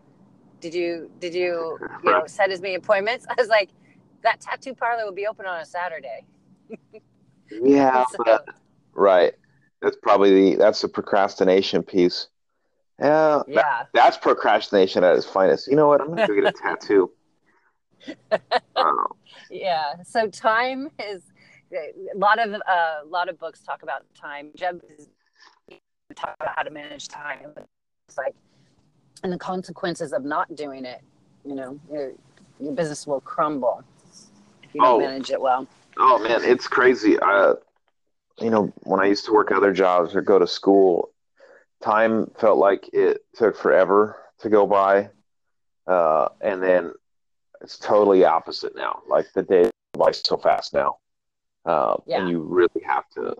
Did 0.61 0.73
you 0.73 1.09
did 1.19 1.33
you 1.33 1.77
you 2.03 2.11
know 2.11 2.23
set 2.27 2.51
as 2.51 2.61
many 2.61 2.75
appointments? 2.75 3.25
I 3.29 3.33
was 3.37 3.47
like, 3.47 3.69
that 4.23 4.39
tattoo 4.41 4.75
parlor 4.75 5.05
will 5.05 5.13
be 5.13 5.27
open 5.27 5.45
on 5.45 5.59
a 5.61 5.65
Saturday. 5.65 6.25
yeah, 7.51 8.05
So, 8.11 8.17
but 8.23 8.45
right. 8.93 9.33
That's 9.81 9.97
probably 10.01 10.51
the 10.51 10.57
that's 10.57 10.81
the 10.81 10.87
procrastination 10.87 11.83
piece. 11.83 12.27
Yeah, 12.99 13.43
that- 13.53 13.87
that's 13.93 14.17
procrastination 14.17 15.03
at 15.03 15.15
its 15.15 15.25
finest. 15.25 15.67
You 15.67 15.75
know 15.75 15.87
what? 15.87 16.01
I'm 16.01 16.09
gonna 16.09 16.27
go 16.27 16.33
get 16.35 16.45
a 16.45 16.51
tattoo. 16.63 17.11
Oh, 18.75 19.07
yeah. 19.51 20.01
So 20.03 20.27
time 20.27 20.89
is 21.03 21.23
a 21.73 22.17
lot 22.17 22.39
of 22.39 22.53
a 22.53 23.01
lot 23.07 23.29
of 23.29 23.37
books 23.39 23.61
talk 23.61 23.83
about 23.83 24.03
time. 24.15 24.51
Jeb 24.55 24.81
is 24.97 25.09
talk 26.15 26.35
about 26.39 26.55
how 26.55 26.63
to 26.63 26.71
manage 26.71 27.07
time. 27.07 27.53
It's 28.07 28.17
like 28.17 28.35
and 29.23 29.31
the 29.33 29.37
consequences 29.37 30.13
of 30.13 30.23
not 30.23 30.55
doing 30.55 30.85
it. 30.85 31.01
You 31.45 31.55
know, 31.55 31.79
your 31.91 32.11
your 32.59 32.73
business 32.73 33.05
will 33.05 33.21
crumble 33.21 33.83
if 34.63 34.73
you 34.73 34.81
don't 34.81 34.95
Oh. 34.95 34.99
manage 34.99 35.29
it 35.31 35.39
well. 35.41 35.67
oh 35.97 36.19
man, 36.19 36.43
it's 36.43 36.67
crazy. 36.67 37.17
Uh, 37.19 37.55
you 38.39 38.49
know, 38.51 38.71
when 38.83 38.99
I 38.99 39.05
used 39.05 39.25
to 39.25 39.33
work 39.33 39.51
other 39.51 39.73
jobs 39.73 40.15
or 40.15 40.21
go 40.21 40.37
to 40.39 40.45
school, 40.47 41.09
time 41.83 42.31
felt 42.39 42.57
like 42.57 42.89
it 42.93 43.23
took 43.35 43.55
forever 43.57 44.17
to 44.39 44.49
go 44.49 44.65
by. 44.67 45.09
Uh, 45.85 46.29
and 46.41 46.61
then 46.61 46.93
it's 47.61 47.77
totally 47.77 48.25
opposite 48.25 48.75
now. 48.75 49.01
Like 49.07 49.27
the 49.33 49.43
day 49.43 49.69
by 49.93 50.11
so 50.11 50.37
fast 50.37 50.73
now. 50.73 50.97
Uh, 51.65 51.97
Yeah. 52.05 52.19
and 52.19 52.29
you 52.29 52.41
really 52.41 52.81
have 52.85 53.09
to, 53.11 53.35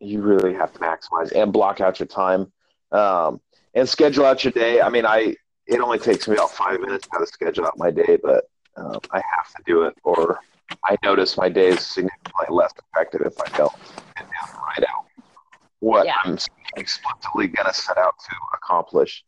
you 0.00 0.20
really 0.20 0.54
have 0.54 0.72
to 0.72 0.78
maximize 0.80 1.32
and 1.32 1.52
block 1.52 1.80
out 1.80 2.00
your 2.00 2.08
time, 2.08 2.50
um, 2.90 3.40
and 3.74 3.88
schedule 3.88 4.24
out 4.24 4.42
your 4.42 4.50
day. 4.52 4.80
I 4.80 4.88
mean, 4.88 5.06
I, 5.06 5.36
it 5.66 5.80
only 5.80 5.98
takes 5.98 6.26
me 6.26 6.34
about 6.34 6.50
five 6.50 6.80
minutes 6.80 7.06
to 7.06 7.26
schedule 7.26 7.66
out 7.66 7.78
my 7.78 7.90
day, 7.90 8.18
but, 8.22 8.48
um, 8.76 8.98
I 9.12 9.18
have 9.18 9.52
to 9.54 9.62
do 9.64 9.82
it 9.84 9.94
or 10.02 10.40
I 10.84 10.96
notice 11.04 11.36
my 11.36 11.48
day 11.48 11.68
is 11.68 11.86
significantly 11.86 12.46
less 12.48 12.72
effective 12.92 13.20
if 13.24 13.38
I 13.40 13.56
don't 13.56 13.72
sit 13.86 13.96
down 14.16 14.26
and 14.48 14.58
write 14.66 14.88
out 14.88 15.04
what 15.82 16.06
Yeah. 16.06 16.14
I'm 16.24 16.38
explicitly 16.76 17.48
going 17.48 17.66
to 17.66 17.74
set 17.74 17.98
out 17.98 18.14
to 18.18 18.36
accomplish. 18.54 19.24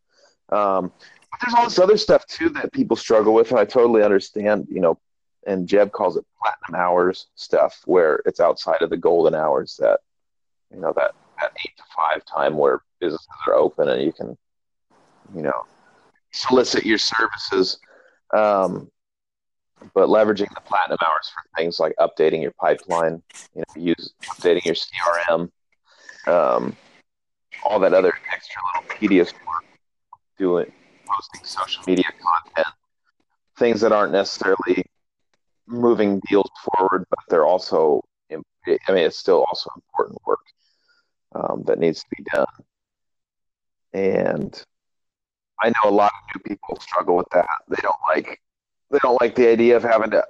Um, 0.50 0.92
but 1.30 1.40
there's 1.40 1.54
all 1.54 1.64
this 1.64 1.80
other 1.80 1.96
stuff 1.96 2.24
too 2.26 2.48
that 2.50 2.72
people 2.72 2.96
struggle 2.96 3.34
with, 3.34 3.50
and 3.50 3.58
I 3.58 3.64
totally 3.64 4.04
understand. 4.04 4.68
You 4.70 4.80
know, 4.80 4.98
and 5.46 5.66
Jeb 5.66 5.90
calls 5.90 6.16
it 6.16 6.24
platinum 6.40 6.80
hours 6.80 7.26
stuff, 7.34 7.80
where 7.86 8.22
it's 8.24 8.38
outside 8.38 8.82
of 8.82 8.90
the 8.90 8.96
golden 8.96 9.34
hours 9.34 9.76
that 9.80 9.98
you 10.72 10.80
know 10.80 10.92
that 10.96 11.12
that 11.40 11.52
eight 11.64 11.76
to 11.76 11.82
five 11.96 12.24
time 12.24 12.56
where 12.56 12.82
businesses 13.00 13.26
are 13.48 13.54
open 13.54 13.88
and 13.88 14.02
you 14.02 14.12
can, 14.12 14.38
you 15.34 15.42
know, 15.42 15.64
solicit 16.32 16.86
your 16.86 16.98
services. 16.98 17.80
Um, 18.32 18.92
but 19.92 20.08
leveraging 20.08 20.54
the 20.54 20.60
platinum 20.64 20.98
hours 21.04 21.30
for 21.34 21.60
things 21.60 21.80
like 21.80 21.94
updating 21.98 22.40
your 22.40 22.54
pipeline, 22.60 23.22
you 23.54 23.62
know, 23.66 23.82
use 23.82 24.14
updating 24.30 24.64
your 24.64 24.76
CRM, 24.76 25.50
um, 26.26 26.76
all 27.64 27.78
that 27.80 27.94
other 27.94 28.12
extra 28.32 28.60
little 28.74 28.98
tedious 28.98 29.32
work, 29.32 29.64
doing 30.38 30.72
posting 31.06 31.44
social 31.44 31.82
media 31.86 32.04
content, 32.04 32.74
things 33.56 33.80
that 33.80 33.92
aren't 33.92 34.12
necessarily 34.12 34.84
moving 35.66 36.20
deals 36.28 36.50
forward, 36.64 37.04
but 37.10 37.18
they're 37.28 37.46
also, 37.46 38.02
I 38.30 38.36
mean, 38.36 39.04
it's 39.04 39.18
still 39.18 39.44
also 39.44 39.70
important 39.76 40.18
work 40.26 40.40
um, 41.34 41.62
that 41.66 41.78
needs 41.78 42.00
to 42.00 42.06
be 42.16 42.24
done. 42.32 42.46
And 43.92 44.64
I 45.60 45.68
know 45.68 45.90
a 45.90 45.90
lot 45.90 46.12
of 46.12 46.34
new 46.34 46.42
people 46.42 46.78
struggle 46.80 47.16
with 47.16 47.28
that. 47.32 47.48
They 47.68 47.80
don't 47.80 48.00
like 48.08 48.40
they 48.90 48.98
don't 48.98 49.20
like 49.20 49.34
the 49.34 49.48
idea 49.48 49.76
of 49.76 49.82
having 49.82 50.10
to 50.10 50.24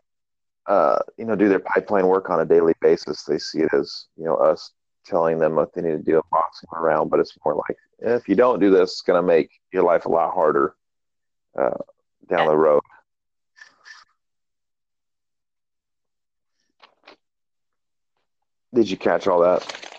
uh, 0.67 0.99
you 1.17 1.25
know 1.25 1.35
do 1.35 1.49
their 1.49 1.61
pipeline 1.61 2.07
work 2.07 2.31
on 2.31 2.41
a 2.41 2.45
daily 2.45 2.75
basis. 2.81 3.23
They 3.25 3.39
see 3.39 3.61
it 3.61 3.73
as 3.73 4.07
you 4.17 4.25
know 4.25 4.37
us 4.37 4.71
telling 5.05 5.39
them 5.39 5.55
what 5.55 5.73
they 5.75 5.83
need 5.83 5.93
to 5.93 5.99
do 5.99 6.15
and 6.15 6.31
boxing 6.31 6.69
around, 6.75 7.09
but 7.11 7.21
it's 7.21 7.37
more 7.45 7.55
like 7.55 7.77
eh, 8.03 8.15
if 8.15 8.29
you 8.29 8.35
don't 8.35 8.61
do 8.61 8.71
this, 8.71 8.93
it's 8.93 9.01
going 9.03 9.21
to 9.21 9.27
make 9.27 9.51
your 9.73 9.83
life 9.83 10.07
a 10.07 10.09
lot 10.09 10.33
harder 10.35 10.75
uh, 11.59 11.77
down 12.29 12.47
the 12.47 12.57
road. 12.57 12.83
Did 18.73 18.91
you 18.91 18.97
catch 18.97 19.29
all 19.29 19.41
that? 19.41 19.94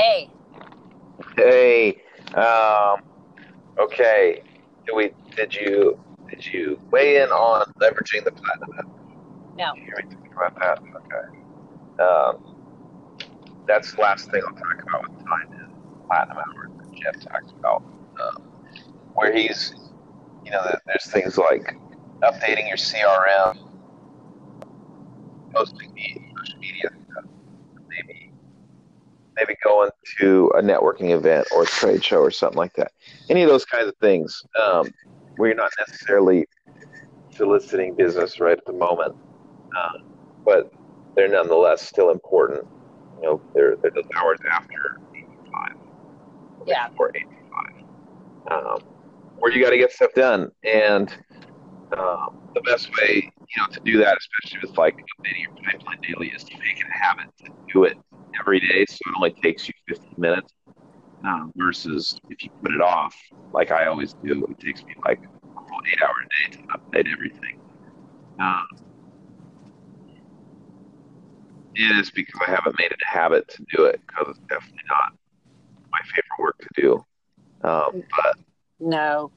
Hey, 0.00 0.30
Hey, 1.36 2.00
um, 2.34 3.00
okay. 3.78 4.40
Did 4.86 4.94
we? 4.96 5.10
Did 5.36 5.54
you? 5.54 5.98
Did 6.30 6.46
you 6.46 6.80
weigh 6.90 7.20
in 7.22 7.28
on 7.28 7.66
leveraging 7.82 8.24
the 8.24 8.30
platinum? 8.32 8.94
no, 9.58 9.74
Did 9.74 9.80
you 9.80 9.84
hear 9.84 9.96
me 9.98 10.14
talking 10.14 10.32
about 10.34 10.58
that? 10.58 10.78
Okay. 10.96 12.02
Um, 12.02 12.56
that's 13.68 13.94
the 13.94 14.00
last 14.00 14.30
thing 14.30 14.40
I'll 14.48 14.54
talk 14.54 14.82
about 14.88 15.02
with 15.02 15.18
time 15.26 15.52
is 15.60 16.06
platinum 16.06 16.38
hours 16.38 16.70
that 16.78 16.94
Jeb 16.94 17.20
talks 17.30 17.52
about, 17.58 17.82
um, 18.22 18.42
where 19.12 19.34
he's, 19.36 19.74
you 20.46 20.50
know, 20.50 20.62
there's 20.86 21.10
things 21.12 21.36
like 21.36 21.76
updating 22.22 22.68
your 22.68 22.78
CRM, 22.78 23.58
posting 25.54 25.92
the 25.94 26.22
social 26.38 26.58
media 26.58 26.90
maybe 29.40 29.56
going 29.64 29.90
to 30.18 30.50
a 30.54 30.62
networking 30.62 31.10
event 31.10 31.48
or 31.52 31.62
a 31.62 31.66
trade 31.66 32.04
show 32.04 32.20
or 32.20 32.30
something 32.30 32.58
like 32.58 32.74
that. 32.74 32.92
Any 33.28 33.42
of 33.42 33.48
those 33.48 33.64
kinds 33.64 33.88
of 33.88 33.96
things, 33.96 34.44
um, 34.62 34.92
where 35.36 35.48
you're 35.48 35.56
not 35.56 35.72
necessarily 35.78 36.46
soliciting 37.34 37.94
business 37.94 38.40
right 38.40 38.58
at 38.58 38.64
the 38.66 38.72
moment, 38.72 39.14
um, 39.76 40.04
but 40.44 40.72
they're 41.16 41.28
nonetheless 41.28 41.82
still 41.82 42.10
important. 42.10 42.66
You 43.16 43.22
know, 43.22 43.42
they're, 43.54 43.76
they're 43.76 43.90
those 43.90 44.08
hours 44.16 44.38
after 44.50 45.00
85 45.14 45.76
yeah, 46.66 46.88
or 46.98 47.10
85, 47.14 47.32
um, 48.50 48.80
where 49.38 49.52
you 49.52 49.62
got 49.62 49.70
to 49.70 49.78
get 49.78 49.92
stuff 49.92 50.12
done. 50.14 50.50
And 50.64 51.10
um, 51.96 52.38
the 52.54 52.60
best 52.62 52.90
way, 52.98 53.32
you 53.38 53.62
know, 53.62 53.66
to 53.72 53.80
do 53.80 53.98
that, 53.98 54.18
especially 54.18 54.68
with 54.68 54.76
like 54.76 54.96
updating 54.96 55.42
your 55.42 55.52
pipeline 55.64 56.00
daily, 56.02 56.28
is 56.28 56.44
to 56.44 56.58
make 56.58 56.78
it 56.78 56.86
a 56.86 56.98
habit 56.98 57.26
to 57.38 57.50
do 57.72 57.84
it 57.84 57.96
every 58.38 58.60
day. 58.60 58.84
So 58.88 58.98
it 59.06 59.14
only 59.16 59.32
takes 59.42 59.68
you 59.68 59.74
15 59.88 60.14
minutes. 60.18 60.52
Um, 61.22 61.52
versus 61.54 62.18
if 62.30 62.42
you 62.42 62.48
put 62.62 62.72
it 62.72 62.80
off, 62.80 63.14
like 63.52 63.70
I 63.70 63.86
always 63.86 64.14
do, 64.24 64.42
it 64.46 64.58
takes 64.58 64.82
me 64.84 64.94
like 65.04 65.20
a 65.22 65.60
whole 65.60 65.80
eight 65.86 66.02
hour 66.02 66.14
day 66.38 66.56
to 66.56 66.58
update 66.68 67.12
everything. 67.12 67.60
Um, 68.38 68.66
it 71.74 71.96
is 71.98 72.10
because 72.10 72.40
I 72.46 72.50
haven't 72.50 72.78
made 72.78 72.90
it 72.90 72.98
a 73.06 73.10
habit 73.10 73.48
to 73.48 73.64
do 73.76 73.84
it 73.84 74.00
because 74.06 74.28
it's 74.30 74.38
definitely 74.48 74.80
not 74.88 75.12
my 75.92 75.98
favorite 76.04 76.38
work 76.38 76.58
to 76.58 76.68
do. 76.80 77.04
Um, 77.62 78.02
but 78.16 78.36
no, 78.78 79.30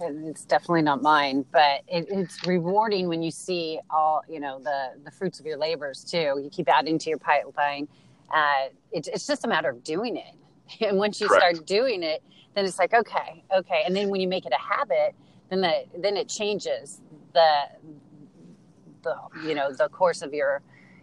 it's 0.00 0.44
definitely 0.44 0.82
not 0.82 1.02
mine. 1.02 1.44
But 1.52 1.82
it, 1.88 2.06
it's 2.08 2.46
rewarding 2.46 3.08
when 3.08 3.22
you 3.22 3.30
see 3.30 3.78
all 3.90 4.22
you 4.28 4.40
know 4.40 4.58
the 4.58 4.92
the 5.04 5.10
fruits 5.10 5.40
of 5.40 5.46
your 5.46 5.58
labors 5.58 6.04
too. 6.04 6.40
You 6.42 6.48
keep 6.50 6.68
adding 6.68 6.98
to 6.98 7.10
your 7.10 7.18
pipeline. 7.18 7.88
Uh, 8.30 8.68
it, 8.92 9.08
it's 9.08 9.26
just 9.26 9.44
a 9.44 9.48
matter 9.48 9.70
of 9.70 9.82
doing 9.84 10.16
it, 10.16 10.34
and 10.86 10.98
once 10.98 11.20
you 11.20 11.28
Correct. 11.28 11.56
start 11.56 11.66
doing 11.66 12.02
it, 12.02 12.22
then 12.54 12.64
it's 12.64 12.78
like 12.78 12.94
okay, 12.94 13.44
okay. 13.56 13.82
And 13.86 13.94
then 13.96 14.08
when 14.08 14.20
you 14.20 14.28
make 14.28 14.46
it 14.46 14.52
a 14.52 14.74
habit, 14.74 15.14
then 15.50 15.60
the 15.60 15.84
then 15.98 16.16
it 16.16 16.28
changes 16.28 17.00
the 17.34 17.64
the 19.02 19.14
you 19.42 19.54
know 19.54 19.72
the 19.72 19.88
course 19.88 20.22
of 20.22 20.32
your 20.32 20.62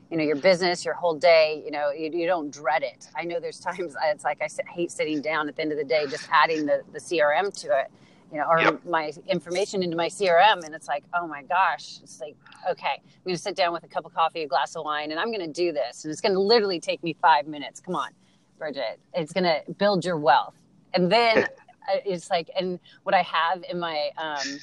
you 0.09 0.17
know 0.17 0.23
your 0.23 0.35
business 0.35 0.85
your 0.85 0.93
whole 0.93 1.15
day 1.15 1.61
you 1.65 1.71
know 1.71 1.91
you, 1.91 2.09
you 2.11 2.27
don't 2.27 2.51
dread 2.51 2.83
it 2.83 3.07
i 3.15 3.23
know 3.23 3.39
there's 3.39 3.59
times 3.61 3.95
it's 4.05 4.23
like 4.23 4.41
i 4.41 4.47
hate 4.71 4.91
sitting 4.91 5.21
down 5.21 5.47
at 5.49 5.55
the 5.55 5.61
end 5.61 5.71
of 5.71 5.77
the 5.77 5.83
day 5.83 6.07
just 6.07 6.27
adding 6.31 6.65
the, 6.65 6.81
the 6.93 6.99
crm 6.99 7.53
to 7.53 7.67
it 7.67 7.91
you 8.31 8.37
know 8.37 8.45
or 8.49 8.59
yep. 8.59 8.85
my 8.85 9.11
information 9.27 9.83
into 9.83 9.95
my 9.95 10.07
crm 10.07 10.63
and 10.63 10.75
it's 10.75 10.87
like 10.87 11.03
oh 11.13 11.27
my 11.27 11.43
gosh 11.43 11.99
it's 12.03 12.19
like 12.19 12.35
okay 12.69 13.01
i'm 13.03 13.23
going 13.23 13.35
to 13.35 13.41
sit 13.41 13.55
down 13.55 13.71
with 13.73 13.83
a 13.83 13.87
cup 13.87 14.05
of 14.05 14.13
coffee 14.13 14.43
a 14.43 14.47
glass 14.47 14.75
of 14.75 14.83
wine 14.83 15.11
and 15.11 15.19
i'm 15.19 15.31
going 15.31 15.39
to 15.39 15.47
do 15.47 15.71
this 15.71 16.03
and 16.03 16.11
it's 16.11 16.21
going 16.21 16.33
to 16.33 16.39
literally 16.39 16.79
take 16.79 17.01
me 17.03 17.15
five 17.21 17.47
minutes 17.47 17.79
come 17.79 17.95
on 17.95 18.09
bridget 18.57 18.99
it's 19.13 19.31
going 19.33 19.43
to 19.43 19.61
build 19.73 20.03
your 20.03 20.17
wealth 20.17 20.55
and 20.93 21.11
then 21.11 21.47
it's 22.05 22.29
like 22.29 22.49
and 22.59 22.79
what 23.03 23.15
i 23.15 23.21
have 23.21 23.63
in 23.69 23.79
my 23.79 24.09
um 24.17 24.59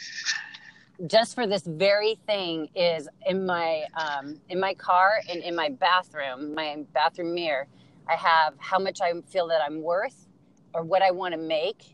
just 1.07 1.35
for 1.35 1.47
this 1.47 1.63
very 1.67 2.17
thing 2.27 2.69
is 2.75 3.09
in 3.27 3.45
my 3.45 3.85
um, 3.95 4.41
in 4.49 4.61
my 4.61 4.75
car 4.75 5.21
and 5.29 5.43
in 5.43 5.55
my 5.55 5.69
bathroom, 5.69 6.55
my 6.55 6.85
bathroom 6.93 7.35
mirror. 7.35 7.67
I 8.09 8.17
have 8.17 8.55
how 8.59 8.79
much 8.79 9.01
I 9.01 9.13
feel 9.29 9.49
that 9.49 9.63
I'm 9.63 9.83
worth, 9.83 10.29
or 10.75 10.83
what 10.83 11.03
I 11.03 11.11
want 11.11 11.33
to 11.33 11.41
make, 11.41 11.94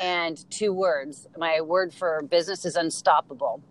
and 0.00 0.48
two 0.50 0.72
words. 0.72 1.26
My 1.36 1.60
word 1.60 1.92
for 1.92 2.22
business 2.22 2.64
is 2.64 2.76
unstoppable. 2.76 3.62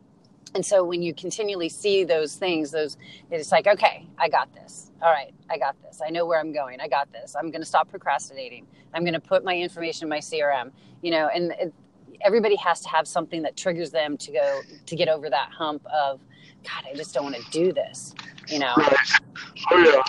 And 0.53 0.65
so 0.65 0.83
when 0.83 1.01
you 1.01 1.13
continually 1.13 1.67
see 1.67 2.05
those 2.05 2.35
things, 2.35 2.71
those 2.71 2.97
it's 3.29 3.51
like, 3.51 3.67
okay, 3.67 4.07
I 4.17 4.29
got 4.29 4.53
this. 4.53 4.91
All 5.01 5.11
right, 5.11 5.33
I 5.49 5.57
got 5.57 5.75
this. 5.83 6.01
I 6.05 6.09
know 6.09 6.25
where 6.25 6.39
I'm 6.39 6.53
going. 6.53 6.79
I 6.79 6.87
got 6.87 7.11
this. 7.11 7.35
I'm 7.35 7.51
going 7.51 7.61
to 7.61 7.67
stop 7.67 7.89
procrastinating. 7.89 8.65
I'm 8.93 9.03
going 9.03 9.13
to 9.13 9.19
put 9.19 9.43
my 9.43 9.55
information 9.55 10.05
in 10.05 10.09
my 10.09 10.19
CRM. 10.19 10.71
You 11.01 11.11
know, 11.11 11.29
and 11.33 11.51
it, 11.59 11.73
everybody 12.21 12.55
has 12.55 12.81
to 12.81 12.89
have 12.89 13.07
something 13.07 13.41
that 13.41 13.57
triggers 13.57 13.91
them 13.91 14.17
to 14.17 14.31
go 14.31 14.61
to 14.85 14.95
get 14.95 15.07
over 15.07 15.29
that 15.29 15.49
hump 15.51 15.85
of 15.85 16.19
god 16.63 16.83
i 16.89 16.95
just 16.95 17.13
don't 17.13 17.23
want 17.23 17.35
to 17.35 17.51
do 17.51 17.73
this 17.73 18.13
you 18.47 18.59
know 18.59 18.73
oh 18.77 20.03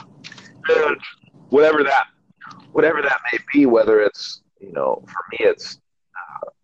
yeah 0.68 0.74
and 0.74 0.96
whatever 1.50 1.82
that 1.82 2.06
whatever 2.72 3.02
that 3.02 3.18
may 3.32 3.38
be 3.52 3.66
whether 3.66 4.00
it's 4.00 4.42
you 4.60 4.72
know 4.72 5.02
for 5.06 5.22
me 5.32 5.38
it's 5.40 5.80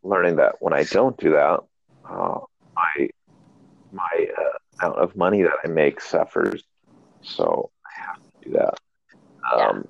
learning 0.02 0.36
that 0.36 0.56
when 0.60 0.72
i 0.72 0.82
don't 0.84 1.16
do 1.18 1.32
that 1.32 1.60
uh, 2.08 2.38
my 2.74 3.08
my 3.92 4.26
uh, 4.38 4.86
amount 4.86 4.98
of 4.98 5.16
money 5.16 5.42
that 5.42 5.52
i 5.64 5.68
make 5.68 6.00
suffers 6.00 6.62
so 7.22 7.70
i 7.86 8.06
have 8.06 8.16
to 8.16 8.48
do 8.48 8.52
that 8.52 8.74
um, 9.52 9.86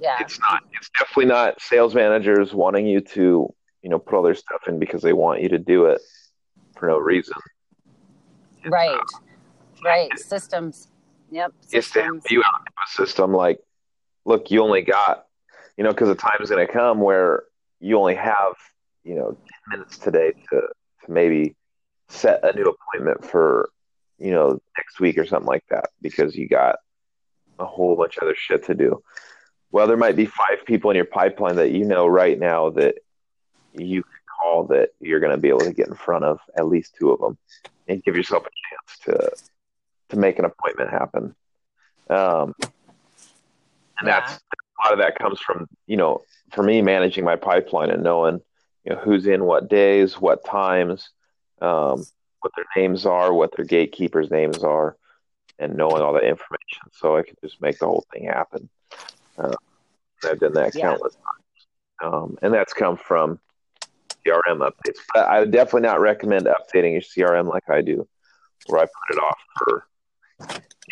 yeah. 0.00 0.16
yeah. 0.18 0.24
it's 0.24 0.38
not 0.40 0.62
it's 0.72 0.90
definitely 0.98 1.26
not 1.26 1.60
sales 1.60 1.94
managers 1.94 2.52
wanting 2.52 2.86
you 2.86 3.00
to 3.00 3.52
you 3.82 3.90
know 3.90 3.98
put 3.98 4.14
all 4.14 4.22
their 4.22 4.34
stuff 4.34 4.62
in 4.68 4.78
because 4.78 5.02
they 5.02 5.12
want 5.12 5.42
you 5.42 5.48
to 5.48 5.58
do 5.58 5.86
it 5.86 6.00
for 6.82 6.88
no 6.88 6.98
reason. 6.98 7.34
Right. 8.66 8.90
Uh, 8.90 9.20
right. 9.84 10.18
Systems. 10.18 10.88
Yep. 11.30 11.52
Systems. 11.60 12.24
you 12.28 12.40
out 12.40 12.66
a 12.66 12.90
system 12.90 13.32
like, 13.32 13.60
look, 14.24 14.50
you 14.50 14.62
only 14.62 14.82
got, 14.82 15.26
you 15.76 15.84
know, 15.84 15.90
because 15.90 16.08
the 16.08 16.16
time 16.16 16.38
is 16.40 16.50
going 16.50 16.66
to 16.66 16.72
come 16.72 17.00
where 17.00 17.44
you 17.78 17.98
only 17.98 18.16
have, 18.16 18.54
you 19.04 19.14
know, 19.14 19.32
ten 19.32 19.78
minutes 19.78 19.98
today 19.98 20.32
to 20.50 20.60
to 21.04 21.10
maybe 21.10 21.56
set 22.08 22.44
a 22.44 22.54
new 22.54 22.64
appointment 22.64 23.24
for, 23.24 23.70
you 24.18 24.30
know, 24.30 24.60
next 24.76 25.00
week 25.00 25.18
or 25.18 25.26
something 25.26 25.46
like 25.46 25.64
that 25.70 25.90
because 26.00 26.36
you 26.36 26.46
got 26.48 26.76
a 27.58 27.64
whole 27.64 27.96
bunch 27.96 28.16
of 28.16 28.24
other 28.24 28.34
shit 28.36 28.64
to 28.66 28.74
do. 28.74 29.02
Well, 29.70 29.86
there 29.86 29.96
might 29.96 30.16
be 30.16 30.26
five 30.26 30.64
people 30.66 30.90
in 30.90 30.96
your 30.96 31.06
pipeline 31.06 31.56
that 31.56 31.70
you 31.70 31.84
know 31.84 32.06
right 32.06 32.38
now 32.38 32.70
that 32.70 32.96
you 33.72 34.02
can 34.02 34.12
call 34.40 34.64
that 34.64 34.90
you're 35.00 35.20
going 35.20 35.32
to 35.32 35.38
be 35.38 35.48
able 35.48 35.60
to 35.60 35.72
get 35.72 35.88
in 35.88 35.94
front 35.94 36.24
of 36.24 36.40
at 36.56 36.66
least 36.66 36.94
two 36.98 37.10
of 37.10 37.20
them 37.20 37.38
and 37.88 38.02
give 38.04 38.16
yourself 38.16 38.44
a 38.44 38.50
chance 38.50 38.98
to 39.04 39.30
to 40.10 40.16
make 40.18 40.38
an 40.38 40.44
appointment 40.44 40.90
happen. 40.90 41.34
Um, 42.10 42.54
and 43.98 44.08
that's 44.08 44.34
a 44.34 44.84
lot 44.84 44.92
of 44.92 44.98
that 44.98 45.18
comes 45.18 45.40
from 45.40 45.66
you 45.86 45.96
know 45.96 46.22
for 46.52 46.62
me 46.62 46.82
managing 46.82 47.24
my 47.24 47.36
pipeline 47.36 47.90
and 47.90 48.02
knowing 48.02 48.42
you 48.84 48.92
know 48.92 49.00
who's 49.00 49.26
in 49.26 49.44
what 49.44 49.68
days, 49.68 50.20
what 50.20 50.44
times, 50.44 51.10
um, 51.60 52.04
what 52.40 52.52
their 52.56 52.66
names 52.76 53.06
are, 53.06 53.32
what 53.32 53.54
their 53.56 53.64
gatekeepers' 53.64 54.30
names 54.30 54.64
are, 54.64 54.96
and 55.58 55.76
knowing 55.76 56.02
all 56.02 56.12
that 56.14 56.24
information 56.24 56.82
so 56.92 57.16
I 57.16 57.22
can 57.22 57.36
just 57.42 57.60
make 57.60 57.78
the 57.78 57.86
whole 57.86 58.04
thing 58.12 58.24
happen. 58.24 58.68
Uh, 59.38 59.54
I've 60.24 60.40
done 60.40 60.54
that 60.54 60.74
yeah. 60.74 60.82
countless 60.82 61.14
times, 61.14 62.14
um, 62.14 62.38
and 62.42 62.52
that's 62.52 62.72
come 62.72 62.96
from 62.96 63.38
CRM 64.26 64.58
updates. 64.58 64.98
But 65.14 65.28
I 65.28 65.40
would 65.40 65.52
definitely 65.52 65.82
not 65.82 66.00
recommend 66.00 66.46
updating 66.46 66.92
your 66.92 67.28
CRM 67.28 67.48
like 67.48 67.68
I 67.70 67.82
do, 67.82 68.06
where 68.66 68.80
I 68.80 68.84
put 68.84 69.16
it 69.16 69.18
off 69.18 69.38
for 69.58 69.86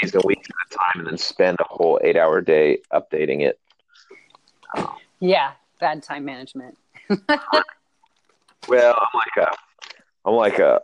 days 0.01 0.15
and 0.15 0.25
weeks 0.25 0.49
at 0.49 0.75
a 0.75 0.79
time 0.79 1.01
and 1.01 1.07
then 1.09 1.19
spend 1.19 1.59
a 1.61 1.65
whole 1.65 2.01
eight 2.03 2.17
hour 2.17 2.41
day 2.41 2.79
updating 2.93 3.43
it. 3.43 3.59
Yeah, 5.19 5.53
bad 5.81 6.03
time 6.03 6.25
management. 6.25 6.77
well, 8.69 8.95
I'm 8.99 9.09
like 9.15 9.49
a, 9.49 9.55
I'm 10.25 10.35
like 10.35 10.59
a, 10.59 10.81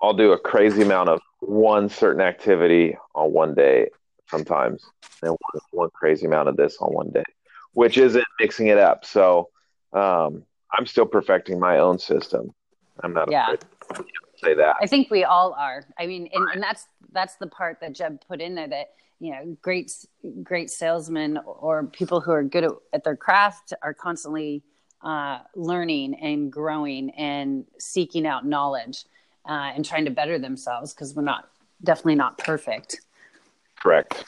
I'll 0.00 0.14
do 0.14 0.32
a 0.32 0.38
crazy 0.38 0.82
amount 0.82 1.08
of 1.08 1.20
one 1.40 1.88
certain 1.88 2.20
activity 2.20 2.96
on 3.14 3.32
one 3.32 3.54
day 3.54 3.88
sometimes, 4.28 4.84
and 5.22 5.30
one, 5.30 5.62
one 5.72 5.90
crazy 5.90 6.26
amount 6.26 6.48
of 6.48 6.56
this 6.56 6.76
on 6.80 6.92
one 6.92 7.10
day, 7.10 7.24
which 7.72 7.98
isn't 7.98 8.24
mixing 8.40 8.68
it 8.68 8.78
up. 8.78 9.04
So, 9.04 9.48
um, 9.92 10.44
I'm 10.72 10.86
still 10.86 11.06
perfecting 11.06 11.58
my 11.58 11.78
own 11.78 11.98
system. 11.98 12.52
I'm 13.02 13.14
not 13.14 13.30
yeah. 13.30 13.54
afraid 13.54 13.64
say 14.42 14.54
that. 14.54 14.76
I 14.80 14.86
think 14.86 15.10
we 15.10 15.24
all 15.24 15.54
are. 15.54 15.84
I 15.98 16.06
mean, 16.06 16.28
and, 16.32 16.48
and 16.52 16.62
that's 16.62 16.86
that's 17.12 17.36
the 17.36 17.46
part 17.46 17.80
that 17.80 17.94
Jeb 17.94 18.20
put 18.26 18.40
in 18.40 18.54
there 18.54 18.68
that 18.68 18.90
you 19.20 19.32
know 19.32 19.56
great 19.62 19.92
great 20.42 20.70
salesmen 20.70 21.38
or 21.44 21.84
people 21.86 22.20
who 22.20 22.30
are 22.30 22.42
good 22.42 22.64
at, 22.64 22.72
at 22.92 23.04
their 23.04 23.16
craft 23.16 23.72
are 23.82 23.94
constantly 23.94 24.62
uh, 25.02 25.38
learning 25.54 26.14
and 26.14 26.50
growing 26.52 27.10
and 27.10 27.64
seeking 27.78 28.26
out 28.26 28.44
knowledge 28.44 29.04
uh, 29.48 29.70
and 29.74 29.84
trying 29.84 30.04
to 30.04 30.10
better 30.10 30.38
themselves 30.38 30.92
because 30.92 31.14
we're 31.14 31.22
not 31.22 31.48
definitely 31.82 32.16
not 32.16 32.38
perfect. 32.38 33.00
Correct. 33.80 34.24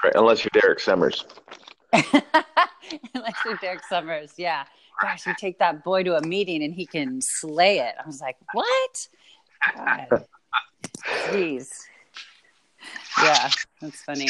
Correct. 0.00 0.16
Unless 0.16 0.44
you're 0.44 0.60
Derek 0.60 0.80
Summers. 0.80 1.24
Unless 1.92 3.34
you're 3.44 3.56
Derek 3.60 3.84
Summers, 3.88 4.32
yeah 4.36 4.64
gosh, 5.00 5.26
you 5.26 5.34
take 5.38 5.58
that 5.58 5.84
boy 5.84 6.02
to 6.02 6.16
a 6.16 6.22
meeting 6.22 6.62
and 6.62 6.74
he 6.74 6.86
can 6.86 7.20
slay 7.20 7.78
it. 7.80 7.94
I 8.02 8.06
was 8.06 8.20
like, 8.20 8.36
what? 8.52 9.08
Jeez. 11.28 11.68
Yeah, 13.22 13.50
that's 13.80 14.02
funny. 14.02 14.28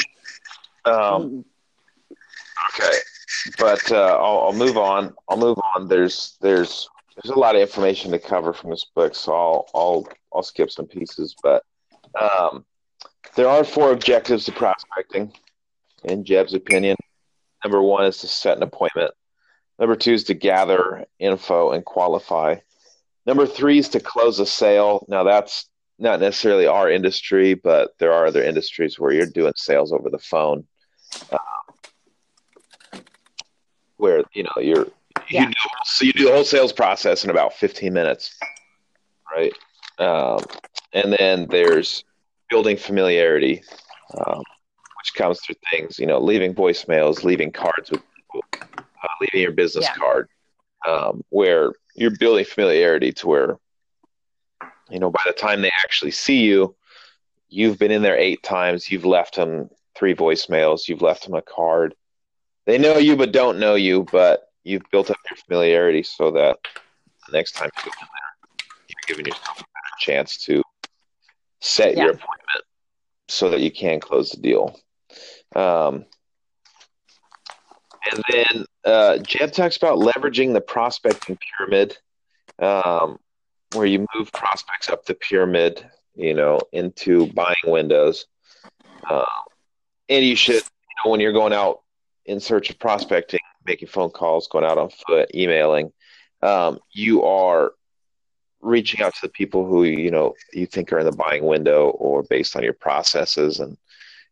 Um, 0.85 1.45
okay, 2.75 2.97
but 3.59 3.91
uh, 3.93 4.19
I'll, 4.21 4.45
I'll 4.47 4.53
move 4.53 4.77
on. 4.77 5.15
I'll 5.29 5.37
move 5.37 5.59
on. 5.75 5.89
There's 5.89 6.37
there's 6.41 6.89
there's 7.17 7.35
a 7.35 7.39
lot 7.39 7.55
of 7.55 7.63
information 7.63 8.11
to 8.13 8.19
cover 8.19 8.53
from 8.53 8.71
this 8.71 8.87
book, 8.95 9.15
so 9.15 9.35
I'll 9.35 9.67
I'll 9.75 10.09
I'll 10.35 10.43
skip 10.43 10.71
some 10.71 10.87
pieces. 10.87 11.35
But 11.43 11.65
um, 12.21 12.65
there 13.35 13.49
are 13.49 13.65
four 13.65 13.93
objectives 13.93 14.45
to 14.47 14.53
prospecting, 14.53 15.33
in 16.05 16.25
Jeb's 16.25 16.55
opinion. 16.55 16.97
Number 17.65 17.83
one 17.83 18.05
is 18.05 18.19
to 18.19 18.29
set 18.29 18.57
an 18.57 18.63
appointment. 18.63 19.13
Number 19.79 19.97
two 19.97 20.13
is 20.13 20.25
to 20.25 20.35
gather 20.35 21.05
info 21.19 21.73
and 21.73 21.85
qualify. 21.85 22.57
Number 23.27 23.47
three 23.47 23.79
is 23.79 23.89
to 23.91 24.01
close 24.01 24.39
a 24.39 24.47
sale. 24.47 25.05
Now, 25.09 25.25
that's 25.25 25.69
not 25.99 26.21
necessarily 26.21 26.67
our 26.67 26.91
industry, 26.91 27.55
but 27.55 27.91
there 27.99 28.13
are 28.13 28.27
other 28.27 28.43
industries 28.43 28.99
where 28.99 29.13
you're 29.13 29.27
doing 29.27 29.53
sales 29.57 29.93
over 29.93 30.11
the 30.11 30.19
phone, 30.19 30.65
uh, 31.33 31.39
where 33.97 34.23
you 34.33 34.43
know 34.43 34.53
you're 34.61 34.87
yeah. 35.29 35.43
you 35.43 35.47
do 35.49 35.55
so 35.85 36.05
you 36.05 36.13
do 36.13 36.25
the 36.25 36.33
whole 36.33 36.45
sales 36.45 36.73
process 36.73 37.25
in 37.25 37.31
about 37.31 37.55
15 37.55 37.93
minutes, 37.93 38.39
right? 39.35 39.53
Um, 39.99 40.45
and 40.93 41.13
then 41.13 41.47
there's 41.49 42.05
building 42.51 42.77
familiarity, 42.77 43.63
um, 44.19 44.39
which 44.39 45.15
comes 45.15 45.41
through 45.41 45.57
things 45.71 45.99
you 45.99 46.07
know, 46.07 46.19
leaving 46.19 46.55
voicemails, 46.55 47.25
leaving 47.25 47.51
cards 47.51 47.91
with 47.91 48.03
people 48.17 48.43
uh, 49.03 49.09
leaving 49.21 49.43
your 49.43 49.53
business 49.53 49.87
yeah. 49.87 49.95
card, 49.95 50.29
um, 50.87 51.23
where 51.31 51.73
you're 51.95 52.17
building 52.19 52.45
familiarity 52.45 53.13
to 53.13 53.27
where 53.27 53.59
you 54.91 55.01
know, 55.01 55.11
by 55.11 55.23
the 55.27 55.33
time 55.33 55.63
they 55.63 55.73
actually 55.83 56.13
see 56.13 56.43
you, 56.43 56.75
you've 57.49 57.79
been 57.79 57.91
in 57.91 58.03
there 58.03 58.17
eight 58.17 58.43
times. 58.43 58.91
You've 58.91 59.05
left 59.05 59.37
them 59.37 59.69
three 59.97 60.15
voicemails. 60.15 60.89
You've 60.89 61.03
left 61.03 61.25
them 61.25 61.35
a 61.35 61.43
card. 61.43 61.95
They 62.67 62.79
know 62.79 62.99
you, 62.99 63.17
but 63.17 63.33
don't 63.33 63.59
know 63.59 63.75
you. 63.75 64.05
But 64.11 64.51
you've 64.65 64.83
built 64.91 65.11
up 65.11 65.17
your 65.31 65.37
familiarity 65.37 66.03
so 66.03 66.31
that 66.33 66.59
the 67.27 67.33
next 67.33 67.53
time 67.53 67.71
you 67.77 67.83
go 67.85 67.91
in 68.01 68.09
there, 68.13 68.67
you're 68.89 69.17
giving 69.17 69.27
yourself 69.27 69.61
a 69.61 69.63
better 69.63 69.97
chance 69.99 70.37
to 70.45 70.63
set 71.61 71.97
yeah. 71.97 72.05
your 72.05 72.13
appointment 72.13 72.65
so 73.29 73.51
that 73.51 73.61
you 73.61 73.71
can 73.71 74.01
close 74.01 74.31
the 74.31 74.41
deal. 74.41 74.79
Um, 75.55 76.05
and 78.13 78.23
then 78.31 78.67
uh, 78.85 79.19
Jeb 79.19 79.53
talks 79.53 79.77
about 79.77 79.99
leveraging 79.99 80.53
the 80.53 80.61
prospecting 80.61 81.39
pyramid, 81.59 81.97
um, 82.61 83.19
where 83.75 83.87
you 83.87 84.07
move 84.15 84.31
prospects 84.33 84.89
up 84.89 85.05
the 85.05 85.15
pyramid, 85.15 85.85
you 86.15 86.35
know, 86.35 86.61
into 86.73 87.27
buying 87.33 87.57
windows. 87.65 88.27
Um, 89.09 89.25
and 90.09 90.25
you 90.25 90.37
should, 90.37 90.63
you 90.63 91.05
know, 91.05 91.11
when 91.11 91.21
you're 91.21 91.33
going 91.33 91.53
out 91.53 91.83
in 92.27 92.41
search 92.41 92.71
of 92.71 92.79
prospecting, 92.79 93.41
making 93.65 93.89
phone 93.89 94.11
calls, 94.11 94.49
going 94.49 94.65
out 94.65 94.79
on 94.79 94.91
foot, 94.91 95.31
emailing, 95.35 95.93
um, 96.43 96.79
you 96.93 97.25
are 97.25 97.73
reaching 98.61 99.01
out 99.01 99.15
to 99.15 99.21
the 99.23 99.29
people 99.29 99.67
who 99.67 99.85
you 99.85 100.11
know 100.11 100.35
you 100.53 100.67
think 100.67 100.93
are 100.93 100.99
in 100.99 101.07
the 101.07 101.13
buying 101.13 101.45
window 101.45 101.91
or 101.91 102.23
based 102.25 102.57
on 102.57 102.63
your 102.63 102.73
processes. 102.73 103.61
And 103.61 103.77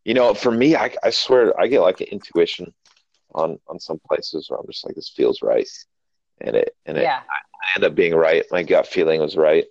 you 0.05 0.14
know 0.14 0.34
for 0.34 0.51
me 0.51 0.76
i, 0.76 0.95
I 1.03 1.11
swear 1.11 1.59
i 1.59 1.66
get 1.66 1.80
like 1.80 2.01
an 2.01 2.09
intuition 2.09 2.72
on 3.34 3.59
on 3.68 3.80
some 3.80 4.01
places 4.07 4.49
where 4.49 4.59
i'm 4.59 4.66
just 4.66 4.84
like 4.84 4.95
this 4.95 5.12
feels 5.14 5.42
right. 5.42 5.68
And 6.40 6.57
it 6.57 6.76
and 6.86 6.99
it 6.99 7.03
yeah. 7.03 7.20
I 7.30 7.76
end 7.76 7.84
up 7.84 7.95
being 7.95 8.14
right. 8.14 8.45
My 8.51 8.62
gut 8.62 8.86
feeling 8.86 9.20
was 9.20 9.36
right. 9.36 9.64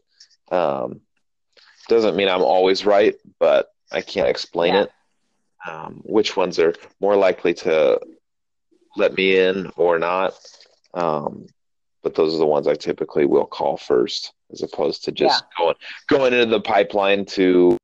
Um 0.51 1.01
doesn't 1.89 2.15
mean 2.15 2.29
i'm 2.29 2.41
always 2.41 2.85
right 2.85 3.15
but 3.39 3.67
i 3.91 3.99
can't 3.99 4.29
explain 4.29 4.73
yeah. 4.73 4.83
it 4.83 4.91
um, 5.67 6.01
which 6.03 6.35
ones 6.35 6.59
are 6.59 6.73
more 6.99 7.15
likely 7.15 7.53
to 7.53 7.99
let 8.95 9.13
me 9.13 9.37
in 9.37 9.71
or 9.75 9.97
not 9.99 10.33
um, 10.93 11.47
but 12.03 12.15
those 12.15 12.35
are 12.35 12.39
the 12.39 12.45
ones 12.45 12.67
I 12.67 12.75
typically 12.75 13.25
will 13.25 13.45
call 13.45 13.77
first, 13.77 14.33
as 14.51 14.61
opposed 14.61 15.05
to 15.05 15.11
just 15.11 15.43
yeah. 15.43 15.63
going 15.63 15.75
going 16.07 16.33
into 16.33 16.45
the 16.47 16.61
pipeline 16.61 17.25
to 17.25 17.77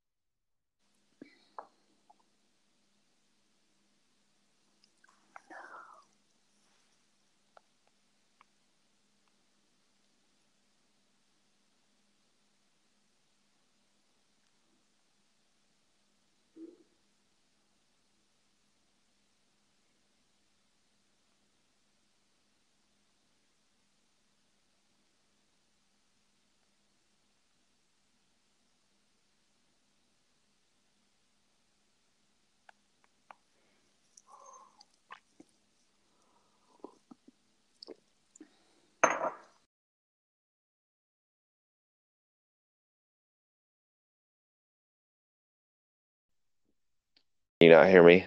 you 47.60 47.70
not 47.70 47.89
hear 47.89 48.01
me? 48.01 48.26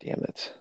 Damn 0.00 0.24
it. 0.24 0.52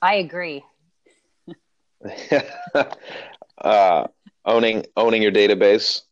I 0.00 0.14
agree. 0.16 0.64
uh, 3.58 4.08
owning 4.44 4.84
owning 4.96 5.22
your 5.22 5.30
database. 5.30 6.02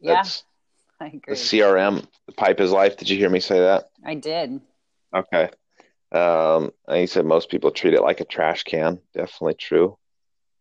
Yeah, 0.00 0.14
That's 0.14 0.44
I 0.98 1.08
agree. 1.08 1.20
The 1.26 1.34
CRM, 1.34 2.06
the 2.24 2.32
pipe 2.32 2.58
is 2.60 2.70
life. 2.70 2.96
Did 2.96 3.10
you 3.10 3.18
hear 3.18 3.28
me 3.28 3.40
say 3.40 3.58
that? 3.58 3.90
I 4.02 4.14
did. 4.14 4.62
Okay. 5.14 5.50
Um, 6.10 6.72
and 6.86 7.02
you 7.02 7.06
said 7.06 7.26
most 7.26 7.50
people 7.50 7.70
treat 7.70 7.92
it 7.92 8.00
like 8.00 8.20
a 8.20 8.24
trash 8.24 8.64
can. 8.64 8.98
Definitely 9.12 9.54
true 9.54 9.98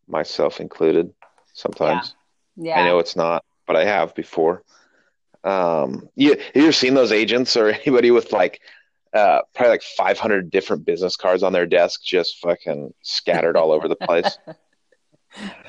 myself 0.07 0.59
included 0.59 1.13
sometimes. 1.53 2.15
Yeah. 2.55 2.75
yeah. 2.75 2.81
I 2.81 2.87
know 2.87 2.99
it's 2.99 3.15
not, 3.15 3.43
but 3.65 3.75
I 3.75 3.85
have 3.85 4.15
before. 4.15 4.63
Um, 5.43 6.09
you, 6.15 6.31
have 6.31 6.55
you 6.55 6.63
ever 6.63 6.71
seen 6.71 6.93
those 6.93 7.11
agents 7.11 7.55
or 7.55 7.69
anybody 7.85 8.11
with 8.11 8.31
like 8.31 8.61
uh, 9.13 9.41
probably 9.55 9.71
like 9.71 9.83
500 9.83 10.49
different 10.51 10.85
business 10.85 11.15
cards 11.15 11.43
on 11.43 11.53
their 11.53 11.65
desk, 11.65 12.03
just 12.03 12.39
fucking 12.39 12.93
scattered 13.01 13.55
all 13.55 13.71
over 13.71 13.87
the 13.87 13.95
place? 13.95 14.37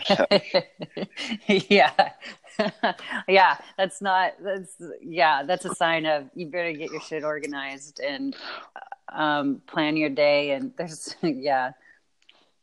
yeah. 1.47 1.93
yeah, 3.29 3.59
that's 3.77 4.01
not 4.01 4.33
that's 4.43 4.77
yeah, 5.03 5.43
that's 5.43 5.65
a 5.65 5.75
sign 5.75 6.07
of 6.07 6.29
you 6.35 6.47
better 6.47 6.73
get 6.73 6.91
your 6.91 7.01
shit 7.01 7.23
organized 7.23 8.01
and 8.01 8.37
um 9.13 9.61
plan 9.67 9.97
your 9.97 10.09
day 10.09 10.53
and 10.53 10.73
there's 10.77 11.15
yeah, 11.23 11.73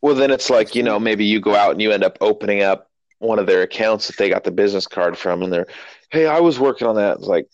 well, 0.06 0.14
then 0.14 0.30
it's 0.30 0.52
like, 0.52 0.76
you 0.76 0.84
know, 0.84 1.00
maybe 1.00 1.26
you 1.26 1.40
go 1.40 1.56
out 1.56 1.72
and 1.72 1.82
you 1.82 1.92
end 1.92 2.04
up 2.04 2.20
opening 2.22 2.62
up 2.62 2.92
one 3.18 3.40
of 3.40 3.48
their 3.48 3.64
accounts 3.64 4.06
that 4.06 4.18
they 4.18 4.30
got 4.30 4.44
the 4.44 4.52
business 4.52 4.86
card 4.86 5.18
from 5.18 5.42
and 5.42 5.52
they're, 5.52 5.66
hey, 6.12 6.28
I 6.28 6.42
was 6.42 6.60
working 6.60 6.88
on 6.88 6.94
that. 6.98 7.18
It's 7.18 7.26
like, 7.26 7.48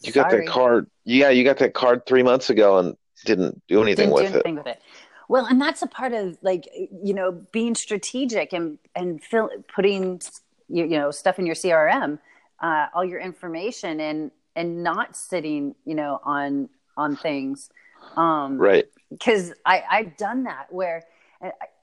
you 0.00 0.12
got 0.12 0.30
that 0.30 0.46
card. 0.46 0.88
Yeah, 1.02 1.30
you 1.30 1.42
got 1.42 1.58
that 1.58 1.74
card 1.74 2.06
three 2.06 2.22
months 2.22 2.50
ago 2.50 2.78
and 2.78 2.96
didn't 3.24 3.60
do 3.66 3.82
anything, 3.82 4.10
didn't 4.10 4.14
with, 4.14 4.26
do 4.26 4.34
anything 4.34 4.54
it. 4.54 4.58
with 4.58 4.66
it. 4.68 4.82
Well, 5.28 5.46
and 5.46 5.60
that's 5.60 5.82
a 5.82 5.88
part 5.88 6.12
of 6.12 6.38
like, 6.40 6.68
you 7.02 7.12
know, 7.12 7.32
being 7.32 7.74
strategic 7.74 8.52
and, 8.52 8.78
and 8.94 9.20
fill, 9.20 9.50
putting, 9.74 10.20
you, 10.68 10.84
you 10.84 10.96
know, 10.96 11.10
stuff 11.10 11.36
in 11.40 11.46
your 11.46 11.56
CRM, 11.56 12.20
uh, 12.60 12.86
all 12.94 13.04
your 13.04 13.18
information 13.18 13.98
and, 13.98 14.30
and 14.54 14.84
not 14.84 15.16
sitting, 15.16 15.74
you 15.84 15.96
know, 15.96 16.20
on, 16.22 16.68
on 16.96 17.16
things. 17.16 17.70
Um, 18.16 18.56
right. 18.56 18.84
Cause 19.18 19.52
I, 19.64 19.82
I've 19.90 20.16
done 20.16 20.44
that 20.44 20.72
where, 20.72 21.02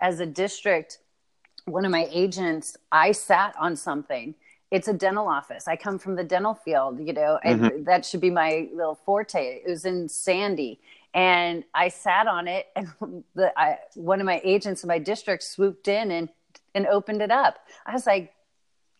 as 0.01 0.19
a 0.19 0.25
district, 0.25 0.99
one 1.65 1.85
of 1.85 1.91
my 1.91 2.07
agents, 2.11 2.77
I 2.91 3.11
sat 3.11 3.55
on 3.59 3.75
something. 3.75 4.35
It's 4.71 4.87
a 4.87 4.93
dental 4.93 5.27
office. 5.27 5.67
I 5.67 5.75
come 5.75 5.99
from 5.99 6.15
the 6.15 6.23
dental 6.23 6.55
field, 6.55 6.99
you 6.99 7.13
know, 7.13 7.39
and 7.43 7.61
mm-hmm. 7.61 7.83
that 7.83 8.05
should 8.05 8.21
be 8.21 8.31
my 8.31 8.69
little 8.73 8.95
forte. 8.95 9.61
It 9.63 9.69
was 9.69 9.85
in 9.85 10.09
Sandy, 10.09 10.79
and 11.13 11.63
I 11.73 11.89
sat 11.89 12.27
on 12.27 12.47
it, 12.47 12.67
and 12.75 12.87
the 13.35 13.53
I, 13.57 13.77
one 13.95 14.19
of 14.19 14.25
my 14.25 14.41
agents 14.43 14.83
in 14.83 14.87
my 14.87 14.99
district 14.99 15.43
swooped 15.43 15.87
in 15.87 16.11
and 16.11 16.29
and 16.75 16.87
opened 16.87 17.21
it 17.21 17.31
up. 17.31 17.59
I 17.85 17.93
was 17.93 18.07
like, 18.07 18.33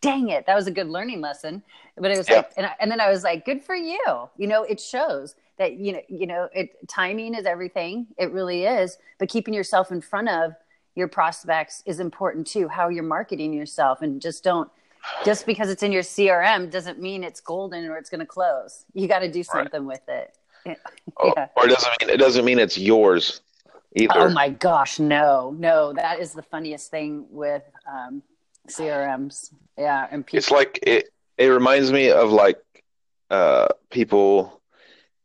"Dang 0.02 0.30
it, 0.30 0.46
that 0.46 0.56
was 0.56 0.68
a 0.68 0.72
good 0.72 0.88
learning 0.88 1.22
lesson." 1.22 1.64
But 1.98 2.12
it 2.12 2.18
was 2.18 2.30
yeah. 2.30 2.38
like, 2.38 2.52
and, 2.56 2.66
I, 2.68 2.76
and 2.80 2.92
then 2.92 3.02
I 3.02 3.10
was 3.10 3.24
like, 3.24 3.44
"Good 3.44 3.64
for 3.64 3.76
you." 3.76 4.30
You 4.38 4.48
know, 4.48 4.64
it 4.64 4.80
shows 4.80 5.34
that 5.58 5.74
you 5.74 5.94
know 5.94 6.02
you 6.08 6.28
know 6.28 6.50
it 6.54 6.88
timing 6.88 7.36
is 7.36 7.46
everything. 7.46 8.08
It 8.18 8.32
really 8.32 8.66
is. 8.66 8.98
But 9.20 9.30
keeping 9.30 9.54
yourself 9.54 9.92
in 9.92 10.02
front 10.02 10.30
of 10.30 10.54
your 10.96 11.08
prospects 11.08 11.84
is 11.86 12.00
important 12.00 12.48
too. 12.48 12.68
How 12.68 12.90
you're 12.90 13.04
marketing 13.04 13.54
yourself. 13.54 14.02
And 14.02 14.22
just 14.22 14.44
don't 14.44 14.70
just 15.26 15.46
because 15.46 15.70
it's 15.70 15.84
in 15.84 15.92
your 15.92 16.04
crm 16.04 16.72
doesn't 16.72 17.00
mean 17.00 17.24
it's 17.24 17.42
golden 17.42 17.86
or 17.86 17.98
it's 17.98 18.10
going 18.10 18.20
to 18.20 18.26
close. 18.26 18.86
You 18.94 19.08
got 19.08 19.20
to 19.20 19.32
do 19.32 19.44
something 19.44 19.86
right. 19.86 20.00
with 20.00 20.10
it. 20.10 20.38
Oh, 21.18 21.34
yeah. 21.36 21.50
or 21.58 21.66
it 21.66 21.72
doesn't 21.72 21.92
mean 22.00 22.10
it 22.10 22.18
doesn't 22.18 22.46
mean 22.46 22.58
it's 22.58 22.78
yours 22.78 23.42
either. 23.98 24.14
Oh 24.16 24.30
my 24.30 24.48
gosh 24.48 24.98
no 24.98 25.54
no. 25.60 25.92
That 25.92 26.22
is 26.22 26.32
the 26.32 26.42
funniest 26.42 26.90
thing 26.90 27.26
with 27.30 27.64
um, 27.86 28.24
crms 28.70 29.54
yeah 29.78 30.08
and 30.10 30.26
people- 30.26 30.38
it's 30.38 30.52
like 30.52 30.80
it 30.84 31.10
it 31.38 31.48
reminds 31.48 31.92
me 31.92 32.12
of 32.12 32.32
like 32.32 32.62
uh, 33.30 33.68
people 33.90 34.62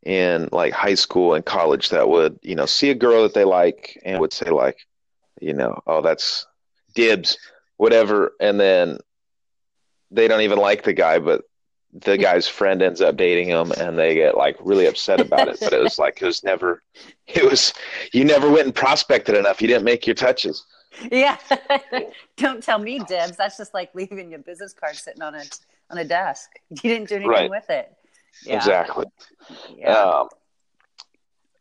in 0.05 0.49
like 0.53 0.73
high 0.73 0.95
school 0.95 1.35
and 1.35 1.45
college 1.45 1.91
that 1.91 2.09
would, 2.09 2.39
you 2.43 2.55
know, 2.55 2.67
see 2.67 2.91
a 2.91 2.95
girl 2.95 3.23
that 3.23 3.35
they 3.35 3.45
like 3.45 4.01
and 4.05 4.21
would 4.21 4.33
say 4.33 4.51
like, 4.51 4.79
you 5.41 5.53
know, 5.53 5.81
oh 5.87 6.01
that's 6.01 6.47
dibs, 6.95 7.39
whatever, 7.77 8.33
and 8.41 8.59
then 8.59 8.99
they 10.11 10.29
don't 10.29 10.41
even 10.41 10.59
like 10.59 10.85
the 10.85 10.93
guy, 10.93 11.19
but 11.19 11.45
the 11.93 12.19
guy's 12.19 12.49
friend 12.49 12.83
ends 12.83 13.01
up 13.01 13.17
dating 13.17 13.49
him 13.49 13.73
and 13.73 13.99
they 13.99 14.15
get 14.15 14.37
like 14.37 14.57
really 14.61 14.87
upset 14.87 15.21
about 15.21 15.49
it. 15.49 15.59
But 15.61 15.73
it 15.73 15.83
was 15.83 15.99
like 15.99 16.21
it 16.23 16.27
was 16.27 16.45
never 16.45 16.83
it 17.27 17.49
was 17.49 17.73
you 18.13 18.25
never 18.25 18.51
went 18.51 18.67
and 18.67 18.75
prospected 18.75 19.37
enough. 19.37 19.61
You 19.61 19.69
didn't 19.69 19.85
make 19.85 20.07
your 20.07 20.15
touches. 20.15 20.65
Yeah. 21.11 21.37
don't 22.37 22.63
tell 22.63 22.79
me 22.79 22.99
dibs. 23.01 23.37
That's 23.37 23.57
just 23.57 23.75
like 23.75 23.95
leaving 23.95 24.31
your 24.31 24.41
business 24.41 24.73
card 24.73 24.97
sitting 24.97 25.23
on 25.23 25.35
a 25.35 25.43
on 25.91 25.99
a 25.99 26.05
desk. 26.05 26.51
You 26.71 26.77
didn't 26.77 27.09
do 27.09 27.17
anything 27.17 27.31
right. 27.31 27.51
with 27.51 27.69
it. 27.71 27.93
Yeah. 28.45 28.57
Exactly. 28.57 29.07
Yeah. 29.77 29.93
Um, 29.93 30.29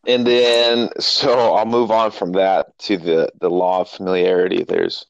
and 0.07 0.25
then 0.25 0.89
so 0.99 1.53
I'll 1.53 1.65
move 1.65 1.91
on 1.91 2.11
from 2.11 2.32
that 2.34 2.78
to 2.80 2.97
the 2.97 3.30
the 3.39 3.49
law 3.49 3.82
of 3.82 3.89
familiarity. 3.89 4.63
There's 4.63 5.05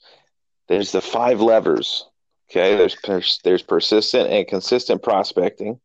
there's 0.68 0.91
the 0.91 1.01
five 1.01 1.39
levers. 1.39 2.05
Okay, 2.49 2.76
there's 2.76 2.95
pers- 2.95 3.39
there's 3.43 3.61
persistent 3.61 4.30
and 4.30 4.47
consistent 4.47 5.03
prospecting, 5.03 5.80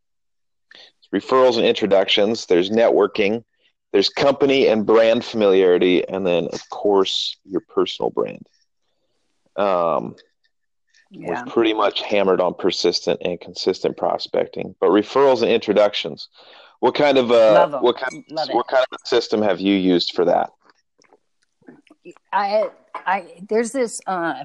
referrals 1.15 1.57
and 1.57 1.67
introductions. 1.67 2.47
There's 2.47 2.71
networking. 2.71 3.45
There's 3.93 4.09
company 4.09 4.69
and 4.69 4.87
brand 4.87 5.25
familiarity, 5.25 6.09
and 6.09 6.27
then 6.27 6.49
of 6.53 6.69
course 6.71 7.37
your 7.45 7.61
personal 7.69 8.11
brand. 8.11 8.47
Um, 9.57 10.17
yeah. 11.13 11.43
was 11.43 11.53
pretty 11.53 11.75
much 11.75 12.01
hammered 12.03 12.41
on 12.41 12.55
persistent 12.55 13.21
and 13.25 13.41
consistent 13.41 13.97
prospecting, 13.97 14.75
but 14.81 14.91
referrals 14.91 15.43
and 15.43 15.51
introductions. 15.51 16.29
What 16.81 16.95
kind 16.95 17.19
of 17.19 17.31
uh, 17.31 17.79
what 17.81 17.99
kind 17.99 18.25
Love 18.31 18.49
what 18.53 18.67
kind 18.67 18.85
of 18.91 18.99
system 19.05 19.43
have 19.43 19.61
you 19.61 19.75
used 19.75 20.13
for 20.15 20.25
that? 20.25 20.51
I 22.33 22.71
I 22.95 23.43
there's 23.49 23.73
this 23.73 24.01
uh, 24.07 24.45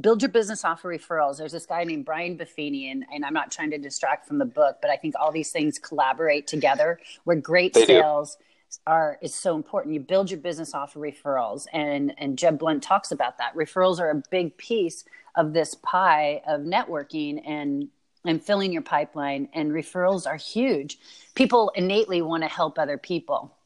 build 0.00 0.22
your 0.22 0.30
business 0.30 0.64
off 0.64 0.84
of 0.84 0.90
referrals. 0.90 1.38
There's 1.38 1.52
this 1.52 1.66
guy 1.66 1.84
named 1.84 2.04
Brian 2.04 2.38
Buffini, 2.38 2.92
and, 2.92 3.04
and 3.12 3.24
I'm 3.24 3.34
not 3.34 3.50
trying 3.50 3.70
to 3.70 3.78
distract 3.78 4.26
from 4.26 4.38
the 4.38 4.44
book, 4.44 4.76
but 4.80 4.90
I 4.90 4.96
think 4.96 5.14
all 5.18 5.32
these 5.32 5.50
things 5.50 5.78
collaborate 5.78 6.46
together. 6.46 7.00
Where 7.24 7.36
great 7.36 7.72
they 7.72 7.86
sales 7.86 8.36
do. 8.36 8.44
are 8.86 9.18
is 9.20 9.34
so 9.34 9.56
important. 9.56 9.94
You 9.94 10.00
build 10.00 10.30
your 10.30 10.40
business 10.40 10.74
off 10.74 10.94
of 10.94 11.02
referrals, 11.02 11.66
and 11.72 12.14
and 12.18 12.38
Jeb 12.38 12.58
Blount 12.58 12.82
talks 12.82 13.12
about 13.12 13.38
that. 13.38 13.56
Referrals 13.56 13.98
are 13.98 14.10
a 14.10 14.22
big 14.30 14.56
piece 14.56 15.04
of 15.34 15.52
this 15.52 15.74
pie 15.74 16.42
of 16.46 16.62
networking 16.62 17.40
and 17.46 17.88
and 18.26 18.42
filling 18.42 18.70
your 18.70 18.82
pipeline 18.82 19.48
and 19.54 19.72
referrals 19.72 20.26
are 20.26 20.36
huge. 20.36 20.98
People 21.34 21.72
innately 21.74 22.20
want 22.20 22.42
to 22.42 22.48
help 22.48 22.78
other 22.78 22.98
people. 22.98 23.56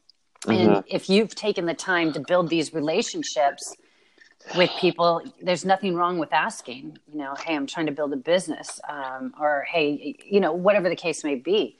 Mm-hmm. 0.47 0.75
and 0.75 0.85
if 0.87 1.09
you've 1.09 1.35
taken 1.35 1.65
the 1.65 1.75
time 1.75 2.13
to 2.13 2.21
build 2.21 2.51
these 2.51 2.75
relationships 2.75 3.75
with 4.55 4.69
people 4.79 5.23
there's 5.41 5.65
nothing 5.65 5.95
wrong 5.95 6.19
with 6.19 6.35
asking 6.35 6.99
you 7.11 7.19
know 7.19 7.35
hey 7.47 7.57
i'm 7.57 7.67
trying 7.67 7.87
to 7.87 7.93
build 7.93 8.13
a 8.13 8.17
business 8.17 8.79
um, 8.91 9.33
or 9.41 9.65
hey 9.71 10.17
you 10.23 10.41
know 10.41 10.53
whatever 10.53 10.91
the 10.91 10.97
case 10.97 11.25
may 11.25 11.35
be. 11.35 11.79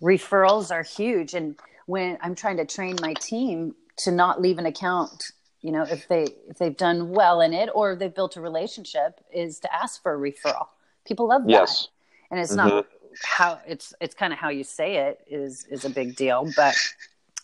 Referrals 0.00 0.70
are 0.70 0.82
huge 0.82 1.34
and 1.34 1.56
when 1.84 2.16
i'm 2.22 2.34
trying 2.34 2.56
to 2.56 2.64
train 2.64 2.96
my 3.02 3.12
team 3.14 3.74
to 3.98 4.10
not 4.10 4.40
leave 4.40 4.56
an 4.56 4.64
account 4.64 5.32
you 5.62 5.72
know 5.72 5.82
if 5.82 6.08
they 6.08 6.26
if 6.48 6.58
they've 6.58 6.76
done 6.76 7.10
well 7.10 7.40
in 7.40 7.52
it 7.52 7.68
or 7.74 7.96
they've 7.96 8.14
built 8.14 8.36
a 8.36 8.40
relationship 8.40 9.20
is 9.32 9.58
to 9.60 9.74
ask 9.74 10.02
for 10.02 10.14
a 10.14 10.18
referral 10.18 10.66
people 11.04 11.28
love 11.28 11.42
that 11.44 11.50
yes 11.50 11.88
and 12.30 12.38
it's 12.40 12.54
mm-hmm. 12.54 12.68
not 12.68 12.86
how 13.22 13.58
it's 13.66 13.92
it's 14.00 14.14
kind 14.14 14.32
of 14.32 14.38
how 14.38 14.48
you 14.48 14.62
say 14.62 14.96
it 14.96 15.20
is 15.26 15.66
is 15.70 15.84
a 15.84 15.90
big 15.90 16.14
deal 16.14 16.48
but 16.56 16.76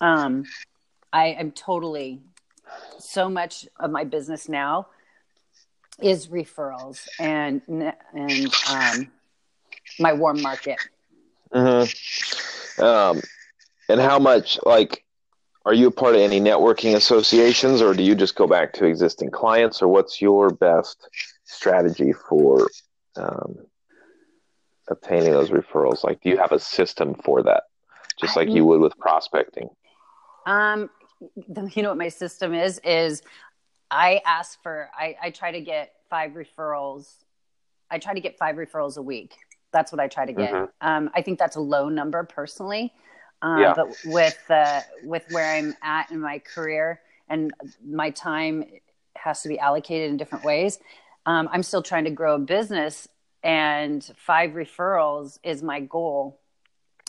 um 0.00 0.44
i 1.12 1.26
am 1.26 1.50
totally 1.50 2.20
so 2.98 3.28
much 3.28 3.66
of 3.80 3.90
my 3.90 4.04
business 4.04 4.48
now 4.48 4.86
is 6.00 6.28
referrals 6.28 7.06
and 7.18 7.62
and 7.68 8.54
um 8.70 9.10
my 9.98 10.12
warm 10.12 10.40
market 10.40 10.78
mm-hmm. 11.52 12.82
um 12.82 13.20
and 13.88 14.00
how 14.00 14.18
much 14.18 14.58
like 14.64 15.03
are 15.64 15.74
you 15.74 15.86
a 15.88 15.90
part 15.90 16.14
of 16.14 16.20
any 16.20 16.40
networking 16.40 16.94
associations 16.94 17.80
or 17.80 17.94
do 17.94 18.02
you 18.02 18.14
just 18.14 18.36
go 18.36 18.46
back 18.46 18.72
to 18.74 18.84
existing 18.84 19.30
clients 19.30 19.80
or 19.80 19.88
what's 19.88 20.20
your 20.20 20.50
best 20.50 21.08
strategy 21.44 22.12
for 22.12 22.68
um, 23.16 23.56
obtaining 24.88 25.32
those 25.32 25.50
referrals? 25.50 26.04
Like, 26.04 26.20
do 26.20 26.28
you 26.28 26.36
have 26.36 26.52
a 26.52 26.58
system 26.58 27.14
for 27.24 27.42
that, 27.44 27.64
just 28.20 28.36
like 28.36 28.50
you 28.50 28.64
would 28.66 28.80
with 28.80 28.96
prospecting? 28.98 29.68
Um, 30.46 30.90
you 31.74 31.82
know 31.82 31.88
what 31.88 31.98
my 31.98 32.08
system 32.08 32.52
is? 32.52 32.78
Is 32.84 33.22
I 33.90 34.20
ask 34.26 34.62
for, 34.62 34.90
I, 34.94 35.16
I 35.22 35.30
try 35.30 35.52
to 35.52 35.60
get 35.60 35.92
five 36.10 36.32
referrals. 36.32 37.08
I 37.90 37.98
try 37.98 38.12
to 38.12 38.20
get 38.20 38.36
five 38.38 38.56
referrals 38.56 38.98
a 38.98 39.02
week. 39.02 39.34
That's 39.72 39.90
what 39.90 40.00
I 40.00 40.08
try 40.08 40.26
to 40.26 40.32
get. 40.32 40.52
Mm-hmm. 40.52 40.86
Um, 40.86 41.10
I 41.14 41.22
think 41.22 41.38
that's 41.38 41.56
a 41.56 41.60
low 41.60 41.88
number 41.88 42.22
personally. 42.24 42.92
Um, 43.44 43.60
yeah. 43.60 43.74
But 43.76 43.94
with 44.06 44.42
uh, 44.48 44.80
with 45.04 45.24
where 45.30 45.54
I'm 45.54 45.76
at 45.82 46.10
in 46.10 46.20
my 46.20 46.38
career 46.38 47.00
and 47.28 47.52
my 47.86 48.10
time 48.10 48.64
has 49.16 49.42
to 49.42 49.48
be 49.48 49.58
allocated 49.58 50.10
in 50.10 50.16
different 50.16 50.44
ways, 50.44 50.78
um, 51.26 51.48
I'm 51.52 51.62
still 51.62 51.82
trying 51.82 52.04
to 52.04 52.10
grow 52.10 52.36
a 52.36 52.38
business 52.38 53.06
and 53.42 54.02
five 54.16 54.52
referrals 54.52 55.38
is 55.44 55.62
my 55.62 55.80
goal. 55.80 56.40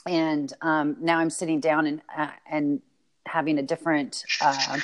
And 0.05 0.51
um, 0.61 0.97
now 0.99 1.19
I'm 1.19 1.29
sitting 1.29 1.61
down 1.61 1.87
and 1.87 2.01
uh, 2.15 2.27
and 2.51 2.81
having 3.25 3.57
a 3.57 3.63
different 3.63 4.23
uh, 4.41 4.77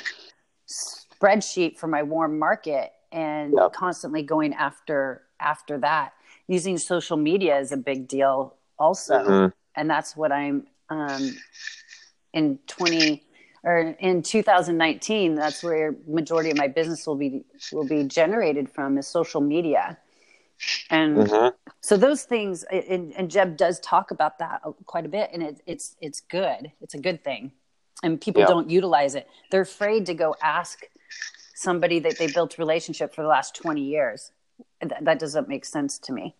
spreadsheet 0.66 1.76
for 1.76 1.86
my 1.86 2.02
warm 2.02 2.38
market 2.38 2.92
and 3.12 3.54
constantly 3.74 4.22
going 4.22 4.54
after 4.54 5.22
after 5.38 5.78
that. 5.78 6.14
Using 6.48 6.78
social 6.78 7.18
media 7.18 7.58
is 7.58 7.72
a 7.72 7.76
big 7.76 8.08
deal 8.08 8.56
also, 8.78 9.14
mm-hmm. 9.14 9.48
and 9.76 9.90
that's 9.90 10.16
what 10.16 10.32
I'm 10.32 10.66
um, 10.92 11.36
in 12.32 12.58
20 12.66 13.22
or 13.64 13.94
in 14.00 14.22
2019 14.22 15.34
that's 15.36 15.62
where 15.62 15.94
majority 16.06 16.50
of 16.50 16.56
my 16.56 16.68
business 16.68 17.06
will 17.06 17.16
be 17.16 17.44
will 17.72 17.86
be 17.86 18.04
generated 18.04 18.68
from 18.70 18.98
is 18.98 19.06
social 19.06 19.40
media. 19.40 19.98
And 20.90 21.16
mm-hmm. 21.16 21.48
so 21.80 21.96
those 21.96 22.22
things 22.22 22.62
and, 22.64 23.12
and, 23.14 23.30
jeb 23.30 23.56
does 23.56 23.80
talk 23.80 24.12
about 24.12 24.38
that 24.38 24.62
quite 24.86 25.04
a 25.04 25.08
bit 25.08 25.30
and 25.32 25.42
it, 25.42 25.60
it's 25.66 25.96
it's 26.00 26.20
good. 26.20 26.70
It's 26.80 26.94
a 26.94 26.98
good 26.98 27.24
thing. 27.24 27.52
And 28.02 28.20
people 28.20 28.42
yeah. 28.42 28.48
don't 28.48 28.70
utilize 28.70 29.14
it. 29.14 29.28
They're 29.50 29.62
afraid 29.62 30.06
to 30.06 30.14
go 30.14 30.34
ask 30.42 30.82
somebody 31.54 32.00
that 32.00 32.18
they 32.18 32.26
built 32.26 32.58
a 32.58 32.60
relationship 32.60 33.14
for 33.14 33.22
the 33.22 33.28
last 33.28 33.54
20 33.54 33.80
years. 33.80 34.32
That, 34.80 35.04
that 35.04 35.18
doesn't 35.20 35.48
make 35.48 35.64
sense 35.64 35.98
to 36.00 36.12
me 36.12 36.34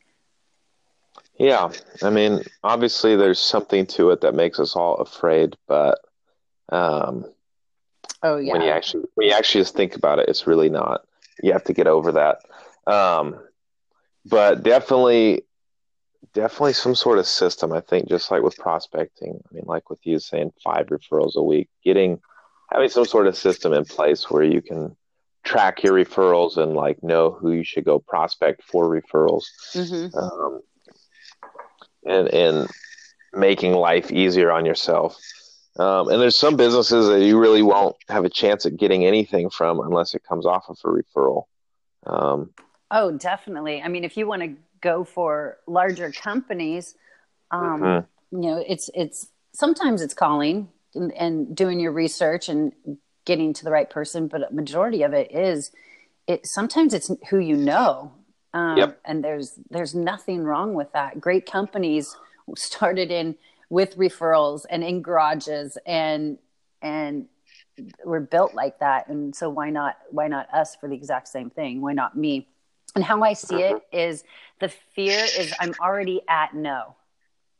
yeah 1.42 1.70
i 2.02 2.10
mean 2.10 2.40
obviously 2.62 3.16
there's 3.16 3.40
something 3.40 3.84
to 3.84 4.10
it 4.10 4.20
that 4.20 4.34
makes 4.34 4.60
us 4.60 4.76
all 4.76 4.94
afraid 4.96 5.56
but 5.66 5.98
um 6.70 7.24
oh 8.22 8.36
yeah 8.36 8.52
when 8.52 8.62
you 8.62 8.70
actually 8.70 9.04
when 9.14 9.28
you 9.28 9.34
actually 9.34 9.60
just 9.60 9.74
think 9.74 9.96
about 9.96 10.18
it 10.18 10.28
it's 10.28 10.46
really 10.46 10.70
not 10.70 11.02
you 11.42 11.50
have 11.52 11.64
to 11.64 11.72
get 11.72 11.86
over 11.86 12.12
that. 12.12 12.38
Um 12.86 13.40
but 14.24 14.62
definitely 14.62 15.42
definitely 16.32 16.72
some 16.72 16.94
sort 16.94 17.18
of 17.18 17.26
system 17.26 17.72
i 17.72 17.80
think 17.80 18.08
just 18.08 18.30
like 18.30 18.42
with 18.42 18.56
prospecting 18.56 19.42
i 19.50 19.54
mean 19.54 19.64
like 19.66 19.90
with 19.90 19.98
you 20.04 20.18
saying 20.18 20.52
five 20.62 20.86
referrals 20.86 21.34
a 21.34 21.42
week 21.42 21.68
getting 21.84 22.20
having 22.70 22.88
some 22.88 23.04
sort 23.04 23.26
of 23.26 23.36
system 23.36 23.72
in 23.72 23.84
place 23.84 24.30
where 24.30 24.44
you 24.44 24.62
can 24.62 24.96
track 25.44 25.82
your 25.82 25.94
referrals 25.94 26.56
and 26.56 26.74
like 26.74 27.02
know 27.02 27.30
who 27.30 27.52
you 27.52 27.64
should 27.64 27.84
go 27.84 27.98
prospect 27.98 28.62
for 28.62 28.88
referrals. 28.88 29.44
Mm-hmm. 29.74 30.16
um, 30.16 30.60
and 32.04 32.28
and 32.28 32.68
making 33.34 33.72
life 33.72 34.10
easier 34.10 34.50
on 34.52 34.64
yourself 34.64 35.18
um, 35.78 36.08
and 36.08 36.20
there's 36.20 36.36
some 36.36 36.56
businesses 36.56 37.08
that 37.08 37.24
you 37.24 37.38
really 37.38 37.62
won't 37.62 37.96
have 38.08 38.24
a 38.24 38.28
chance 38.28 38.66
at 38.66 38.76
getting 38.76 39.06
anything 39.06 39.48
from 39.48 39.80
unless 39.80 40.14
it 40.14 40.22
comes 40.24 40.44
off 40.44 40.64
of 40.68 40.76
a 40.84 40.88
referral 40.88 41.44
um, 42.06 42.50
Oh, 42.94 43.10
definitely. 43.10 43.80
I 43.80 43.88
mean, 43.88 44.04
if 44.04 44.18
you 44.18 44.26
want 44.26 44.42
to 44.42 44.54
go 44.82 45.02
for 45.02 45.56
larger 45.66 46.12
companies, 46.12 46.94
um, 47.50 47.80
mm-hmm. 47.80 48.36
you 48.36 48.50
know, 48.50 48.64
it's 48.68 48.90
it's 48.94 49.28
sometimes 49.54 50.02
it's 50.02 50.12
calling 50.12 50.68
and, 50.94 51.10
and, 51.14 51.56
doing 51.56 51.80
your 51.80 51.92
research 51.92 52.50
and 52.50 52.72
getting 53.24 53.54
to 53.54 53.64
the 53.64 53.70
right 53.70 53.88
person, 53.88 54.28
but 54.28 54.50
a 54.50 54.54
majority 54.54 55.02
of 55.04 55.14
it 55.14 55.34
is 55.34 55.72
it. 56.26 56.46
Sometimes 56.46 56.92
it's 56.92 57.10
who 57.30 57.38
you 57.38 57.56
know, 57.56 58.12
um, 58.54 58.76
yep. 58.76 59.00
and 59.04 59.24
there's 59.24 59.58
there's 59.70 59.94
nothing 59.94 60.44
wrong 60.44 60.74
with 60.74 60.92
that. 60.92 61.20
Great 61.20 61.50
companies 61.50 62.16
started 62.56 63.10
in 63.10 63.36
with 63.70 63.96
referrals 63.96 64.64
and 64.68 64.84
in 64.84 65.00
garages 65.02 65.78
and 65.86 66.38
and 66.82 67.26
we're 68.04 68.20
built 68.20 68.52
like 68.54 68.78
that 68.80 69.08
and 69.08 69.34
so 69.34 69.48
why 69.48 69.70
not 69.70 69.96
why 70.10 70.28
not 70.28 70.52
us 70.52 70.76
for 70.76 70.88
the 70.88 70.94
exact 70.94 71.26
same 71.26 71.48
thing 71.48 71.80
why 71.80 71.92
not 71.94 72.14
me 72.14 72.46
and 72.94 73.04
how 73.04 73.22
I 73.22 73.32
see 73.32 73.62
it 73.62 73.82
mm-hmm. 73.92 74.26
the 74.60 74.68
fear 74.94 75.24
is 75.38 75.54
I'm 75.58 75.74
already 75.80 76.20
at 76.28 76.54
no. 76.54 76.94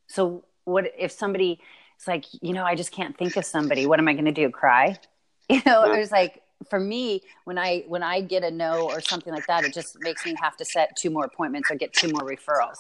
So 0.07 0.45
what 0.65 0.93
if 0.99 1.13
somebody 1.13 1.61
it's 1.97 2.09
like, 2.09 2.25
you 2.41 2.53
know, 2.53 2.65
I 2.65 2.75
just 2.75 2.91
can't 2.91 3.17
think 3.17 3.37
of 3.37 3.45
somebody. 3.45 3.87
What 3.87 4.01
am 4.01 4.09
I 4.09 4.13
going 4.15 4.25
to 4.25 4.33
do? 4.33 4.51
Cry? 4.51 4.99
You 5.49 5.61
know, 5.67 5.93
it 5.93 5.99
was 5.99 6.11
like 6.11 6.42
for 6.69 6.81
me 6.81 7.23
when 7.45 7.59
I 7.59 7.85
when 7.89 8.03
I 8.03 8.21
get 8.21 8.45
a 8.45 8.51
no 8.51 8.89
or 8.89 9.01
something 9.01 9.33
like 9.33 9.47
that, 9.47 9.65
it 9.65 9.73
just 9.73 9.99
makes 10.01 10.25
me 10.25 10.35
have 10.41 10.57
to 10.57 10.65
set 10.65 10.97
two 10.97 11.11
more 11.11 11.25
appointments 11.25 11.71
or 11.71 11.77
get 11.77 11.93
two 11.93 12.09
more 12.09 12.23
referrals. 12.23 12.79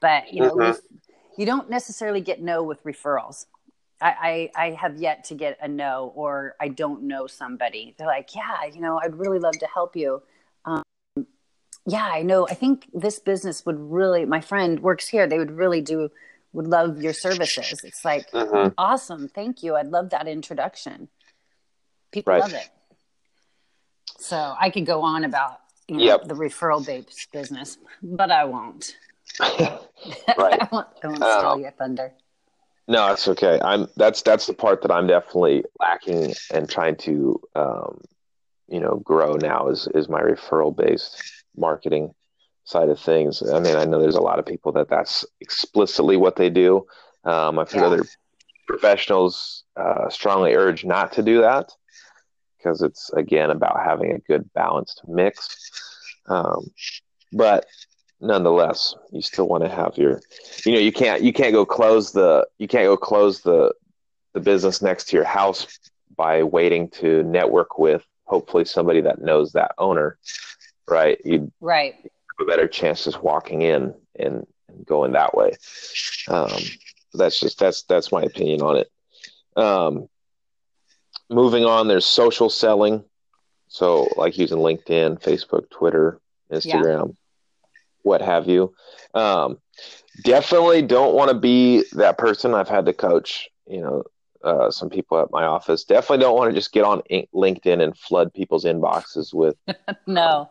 But 0.00 0.32
you 0.32 0.42
know, 0.42 0.54
mm-hmm. 0.54 0.96
you 1.36 1.46
don't 1.46 1.70
necessarily 1.70 2.20
get 2.20 2.42
no 2.42 2.62
with 2.62 2.82
referrals. 2.84 3.46
I, 4.00 4.50
I, 4.56 4.66
I 4.66 4.70
have 4.72 4.96
yet 4.96 5.24
to 5.24 5.34
get 5.34 5.56
a 5.62 5.68
no 5.68 6.12
or 6.14 6.56
I 6.60 6.68
don't 6.68 7.04
know 7.04 7.26
somebody. 7.26 7.94
They're 7.96 8.06
like, 8.06 8.34
yeah, 8.34 8.64
you 8.72 8.80
know, 8.80 9.00
I'd 9.02 9.14
really 9.14 9.38
love 9.38 9.54
to 9.60 9.66
help 9.72 9.96
you 9.96 10.22
yeah, 11.86 12.04
I 12.06 12.22
know. 12.22 12.48
I 12.48 12.54
think 12.54 12.88
this 12.94 13.18
business 13.18 13.66
would 13.66 13.78
really, 13.78 14.24
my 14.24 14.40
friend 14.40 14.80
works 14.80 15.08
here, 15.08 15.26
they 15.26 15.38
would 15.38 15.50
really 15.50 15.80
do 15.80 16.10
would 16.52 16.68
love 16.68 17.02
your 17.02 17.12
services. 17.12 17.82
It's 17.82 18.04
like 18.04 18.30
Mhm. 18.30 18.74
awesome, 18.78 19.28
thank 19.28 19.64
you. 19.64 19.74
I'd 19.74 19.88
love 19.88 20.10
that 20.10 20.28
introduction. 20.28 21.08
People 22.12 22.32
Right. 22.32 22.42
love 22.42 22.54
it. 22.54 22.68
So 24.18 24.54
I 24.58 24.70
could 24.70 24.86
go 24.86 25.02
on 25.02 25.24
about 25.24 25.60
you 25.88 25.96
know, 25.96 26.04
Yep. 26.04 26.24
the 26.28 26.34
referral 26.34 26.84
based 26.84 27.30
business, 27.32 27.78
but 28.02 28.30
I 28.30 28.44
won't. 28.44 28.96
right. 29.40 29.80
I 30.28 30.68
won't, 30.72 30.86
I 31.02 31.06
won't 31.08 31.24
steal 31.24 31.58
your 31.58 31.70
thunder. 31.72 32.12
No, 32.86 33.06
that's 33.08 33.28
okay. 33.28 33.58
I'm 33.62 33.88
that's 33.96 34.22
that's 34.22 34.46
the 34.46 34.54
part 34.54 34.82
that 34.82 34.90
I'm 34.90 35.06
definitely 35.06 35.64
lacking 35.80 36.34
and 36.52 36.68
trying 36.68 36.96
to 36.96 37.40
um, 37.54 38.00
you 38.68 38.80
know 38.80 38.96
grow 39.04 39.34
now 39.34 39.68
is 39.68 39.88
is 39.94 40.08
my 40.08 40.20
referral 40.20 40.74
based 40.74 41.22
marketing 41.56 42.14
side 42.64 42.88
of 42.88 42.98
things. 42.98 43.42
I 43.42 43.58
mean, 43.60 43.76
I 43.76 43.84
know 43.84 44.00
there's 44.00 44.16
a 44.16 44.22
lot 44.22 44.38
of 44.38 44.46
people 44.46 44.72
that 44.72 44.88
that's 44.88 45.24
explicitly 45.40 46.16
what 46.16 46.36
they 46.36 46.50
do. 46.50 46.86
Um, 47.24 47.58
I've 47.58 47.70
heard 47.70 47.80
Yeah. 47.80 47.86
other 47.86 48.04
professionals 48.66 49.64
uh, 49.76 50.08
strongly 50.08 50.54
urge 50.54 50.84
not 50.84 51.12
to 51.12 51.22
do 51.22 51.40
that 51.42 51.70
because 52.64 52.82
it's 52.82 53.12
again 53.14 53.50
about 53.50 53.84
having 53.84 54.12
a 54.12 54.18
good 54.20 54.52
balanced 54.54 55.02
mix. 55.08 55.58
Um, 56.28 56.70
but 57.32 57.66
nonetheless, 58.20 58.94
you 59.12 59.22
still 59.22 59.48
want 59.48 59.64
to 59.64 59.70
have 59.70 59.98
your, 59.98 60.20
you 60.64 60.72
know, 60.72 60.78
you 60.80 60.92
can't 60.92 61.22
you 61.22 61.32
can't 61.32 61.52
go 61.52 61.66
close 61.66 62.12
the 62.12 62.46
you 62.58 62.68
can't 62.68 62.86
go 62.86 62.96
close 62.96 63.42
the 63.42 63.72
the 64.34 64.40
business 64.40 64.82
next 64.82 65.08
to 65.08 65.16
your 65.16 65.24
house 65.24 65.78
by 66.16 66.42
waiting 66.42 66.88
to 66.90 67.22
network 67.24 67.78
with 67.78 68.04
hopefully 68.24 68.64
somebody 68.64 69.00
that 69.02 69.20
knows 69.20 69.52
that 69.52 69.72
owner, 69.78 70.18
right? 70.88 71.18
You 71.24 71.52
Right. 71.60 71.94
have 72.38 72.46
a 72.46 72.50
better 72.50 72.68
chance 72.68 73.04
just 73.04 73.22
walking 73.22 73.62
in 73.62 73.94
and, 74.18 74.46
and 74.68 74.86
going 74.86 75.12
that 75.12 75.34
way. 75.34 75.52
Um, 76.28 76.60
that's 77.14 77.38
just 77.40 77.58
that's 77.58 77.82
that's 77.84 78.12
my 78.12 78.22
opinion 78.22 78.62
on 78.62 78.76
it. 78.76 78.90
Um, 79.56 80.08
moving 81.30 81.64
on, 81.64 81.88
there's 81.88 82.06
social 82.06 82.50
selling, 82.50 83.04
so 83.68 84.08
like 84.16 84.38
using 84.38 84.58
LinkedIn, 84.58 85.20
Facebook, 85.20 85.68
Twitter, 85.70 86.20
Instagram, 86.50 87.16
what 88.02 88.20
have 88.20 88.48
you. 88.48 88.74
Um, 89.14 89.58
definitely 90.22 90.82
don't 90.82 91.14
want 91.14 91.30
to 91.30 91.38
be 91.38 91.84
that 91.92 92.18
person. 92.18 92.54
I've 92.54 92.68
had 92.68 92.86
to 92.86 92.92
coach, 92.92 93.48
you 93.66 93.80
know, 93.80 94.04
uh, 94.42 94.70
some 94.70 94.90
people 94.90 95.18
at 95.20 95.30
my 95.30 95.44
office. 95.44 95.84
Definitely 95.84 96.18
don't 96.18 96.36
want 96.36 96.50
to 96.50 96.54
just 96.54 96.72
get 96.72 96.84
on 96.84 97.02
LinkedIn 97.34 97.82
and 97.82 97.96
flood 97.96 98.32
people's 98.32 98.64
inboxes 98.64 99.32
with 99.32 99.56
No. 100.06 100.50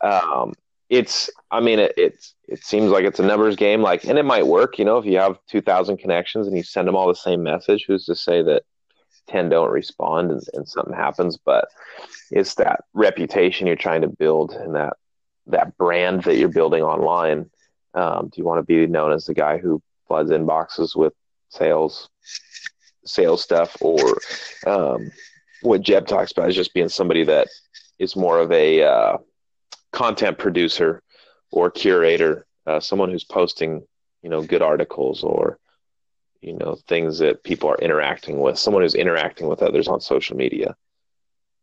um, 0.00 0.54
it's 0.90 1.30
I 1.50 1.60
mean 1.60 1.78
it, 1.78 1.92
it's 1.96 2.34
it 2.46 2.64
seems 2.64 2.90
like 2.90 3.04
it's 3.04 3.18
a 3.18 3.24
numbers 3.24 3.56
game 3.56 3.80
like 3.80 4.04
and 4.04 4.18
it 4.18 4.24
might 4.24 4.46
work 4.46 4.78
you 4.78 4.84
know 4.84 4.98
if 4.98 5.06
you 5.06 5.16
have 5.18 5.38
2000 5.48 5.96
connections 5.96 6.46
and 6.46 6.56
you 6.56 6.62
send 6.62 6.86
them 6.86 6.94
all 6.94 7.08
the 7.08 7.14
same 7.14 7.42
message 7.42 7.84
who's 7.88 8.04
to 8.04 8.14
say 8.14 8.42
that 8.42 8.64
10 9.28 9.48
don't 9.48 9.70
respond 9.70 10.30
and, 10.30 10.42
and 10.54 10.68
something 10.68 10.94
happens 10.94 11.36
but 11.36 11.68
it's 12.30 12.54
that 12.54 12.84
reputation 12.92 13.66
you're 13.66 13.76
trying 13.76 14.02
to 14.02 14.08
build 14.08 14.52
and 14.52 14.74
that 14.74 14.94
that 15.46 15.76
brand 15.76 16.22
that 16.24 16.36
you're 16.36 16.48
building 16.48 16.82
online. 16.82 17.50
Um, 17.94 18.28
do 18.28 18.40
you 18.40 18.44
want 18.44 18.58
to 18.58 18.62
be 18.62 18.86
known 18.86 19.12
as 19.12 19.26
the 19.26 19.34
guy 19.34 19.58
who 19.58 19.82
floods 20.06 20.30
inboxes 20.30 20.96
with 20.96 21.12
sales 21.48 22.08
sales 23.04 23.42
stuff? 23.42 23.76
Or 23.80 24.18
um, 24.66 25.10
what 25.62 25.82
Jeb 25.82 26.06
talks 26.06 26.32
about 26.32 26.48
is 26.48 26.56
just 26.56 26.74
being 26.74 26.88
somebody 26.88 27.24
that 27.24 27.48
is 27.98 28.16
more 28.16 28.38
of 28.38 28.50
a 28.50 28.82
uh, 28.82 29.18
content 29.92 30.38
producer 30.38 31.02
or 31.50 31.70
curator, 31.70 32.46
uh, 32.66 32.80
someone 32.80 33.10
who's 33.10 33.24
posting, 33.24 33.86
you 34.22 34.30
know, 34.30 34.42
good 34.42 34.62
articles 34.62 35.22
or, 35.22 35.58
you 36.44 36.52
know, 36.54 36.76
things 36.86 37.18
that 37.18 37.42
people 37.42 37.68
are 37.68 37.78
interacting 37.78 38.40
with, 38.40 38.58
someone 38.58 38.82
who's 38.82 38.94
interacting 38.94 39.48
with 39.48 39.62
others 39.62 39.88
on 39.88 40.00
social 40.00 40.36
media. 40.36 40.76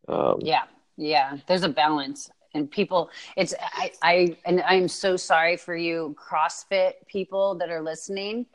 Um, 0.07 0.39
Yeah. 0.41 0.63
Yeah. 0.97 1.37
There's 1.47 1.63
a 1.63 1.69
balance. 1.69 2.29
And 2.53 2.69
people, 2.69 3.09
it's, 3.37 3.53
I, 3.61 3.91
I, 4.01 4.37
and 4.45 4.61
I'm 4.63 4.87
so 4.89 5.15
sorry 5.15 5.55
for 5.55 5.75
you 5.75 6.15
CrossFit 6.19 6.93
people 7.07 7.55
that 7.59 7.69
are 7.69 7.81
listening. 7.81 8.45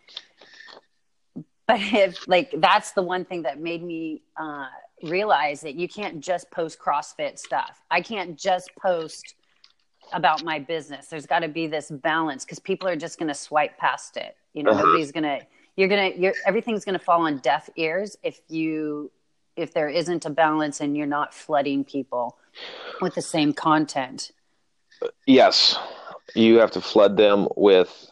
But 1.67 1.81
if, 1.81 2.29
like, 2.29 2.53
that's 2.59 2.93
the 2.93 3.03
one 3.03 3.25
thing 3.25 3.43
that 3.43 3.59
made 3.59 3.83
me 3.83 4.23
uh, 4.37 4.67
realize 5.03 5.63
that 5.63 5.77
you 5.77 5.89
can't 5.89 6.21
just 6.21 6.51
post 6.51 6.79
CrossFit 6.79 7.39
stuff. 7.39 7.81
I 7.91 8.01
can't 8.03 8.39
just 8.39 8.71
post 8.81 9.35
about 10.13 10.45
my 10.45 10.59
business. 10.59 11.07
There's 11.07 11.27
got 11.27 11.41
to 11.41 11.49
be 11.49 11.67
this 11.67 11.91
balance 11.91 12.45
because 12.45 12.59
people 12.59 12.89
are 12.89 12.97
just 12.97 13.19
going 13.19 13.29
to 13.29 13.35
swipe 13.35 13.79
past 13.79 14.17
it. 14.17 14.37
You 14.53 14.63
know, 14.63 14.73
Uh-huh. 14.73 14.85
nobody's 14.85 15.11
going 15.11 15.25
to, 15.25 15.41
you're 15.77 15.89
going 15.89 16.13
to, 16.13 16.19
you're, 16.19 16.35
everything's 16.47 16.85
going 16.85 16.99
to 16.99 17.05
fall 17.05 17.23
on 17.23 17.39
deaf 17.39 17.69
ears 17.77 18.17
if 18.23 18.41
you, 18.49 19.11
if 19.57 19.73
there 19.73 19.89
isn't 19.89 20.25
a 20.25 20.31
balance 20.31 20.81
and 20.81 20.97
you're 20.97 21.07
not 21.07 21.33
flooding 21.35 21.85
people 21.85 22.37
with 23.01 23.15
the 23.15 23.23
same 23.23 23.53
content. 23.53 24.33
yes, 25.27 25.79
you 26.35 26.57
have 26.57 26.71
to 26.73 26.81
flood 26.81 27.17
them 27.17 27.47
with 27.57 28.11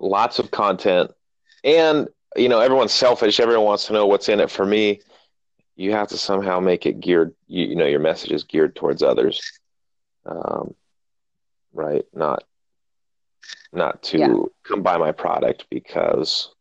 lots 0.00 0.38
of 0.38 0.50
content 0.50 1.10
and, 1.64 2.08
you 2.36 2.48
know, 2.48 2.60
everyone's 2.60 2.92
selfish. 2.92 3.40
Everyone 3.40 3.64
wants 3.64 3.86
to 3.86 3.92
know 3.92 4.06
what's 4.06 4.28
in 4.28 4.40
it 4.40 4.50
for 4.50 4.66
me. 4.66 5.00
You 5.76 5.92
have 5.92 6.08
to 6.08 6.18
somehow 6.18 6.60
make 6.60 6.86
it 6.86 7.00
geared, 7.00 7.34
you, 7.46 7.66
you 7.66 7.76
know, 7.76 7.86
your 7.86 8.00
message 8.00 8.32
is 8.32 8.44
geared 8.44 8.74
towards 8.76 9.02
others. 9.02 9.40
Um, 10.26 10.74
right. 11.72 12.04
Not, 12.12 12.44
not 13.72 14.02
to 14.04 14.18
Yeah. 14.18 14.34
come 14.64 14.82
buy 14.82 14.96
my 14.98 15.12
product 15.12 15.66
because 15.70 16.54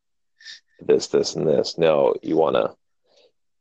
this, 0.80 1.08
this, 1.08 1.36
and 1.36 1.48
this. 1.48 1.78
No, 1.78 2.16
you 2.22 2.36
want 2.36 2.56
to, 2.56 2.76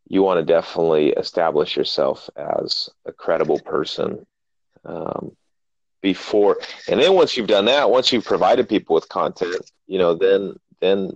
you 0.09 0.23
want 0.23 0.39
to 0.39 0.53
definitely 0.53 1.11
establish 1.11 1.77
yourself 1.77 2.29
as 2.37 2.89
a 3.07 3.13
credible 3.13 3.59
person 3.61 4.27
um, 4.85 5.37
before, 6.03 6.59
and 6.89 7.01
then 7.01 7.15
once 7.15 7.37
you've 7.37 7.47
done 7.47 7.65
that, 7.67 7.91
once 7.91 8.13
you've 8.13 8.25
provided 8.25 8.69
people 8.69 8.95
with 8.95 9.09
content, 9.09 9.71
you 9.87 9.99
know, 9.99 10.15
then 10.15 10.55
then 10.81 11.11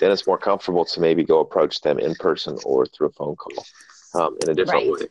then 0.00 0.10
it's 0.10 0.26
more 0.26 0.38
comfortable 0.38 0.84
to 0.84 1.00
maybe 1.00 1.22
go 1.22 1.38
approach 1.38 1.80
them 1.80 1.98
in 2.00 2.14
person 2.16 2.58
or 2.64 2.86
through 2.86 3.06
a 3.06 3.12
phone 3.12 3.36
call 3.36 3.64
um, 4.14 4.36
in 4.42 4.48
a 4.48 4.54
different 4.54 4.90
Right. 4.90 5.00
way. 5.02 5.08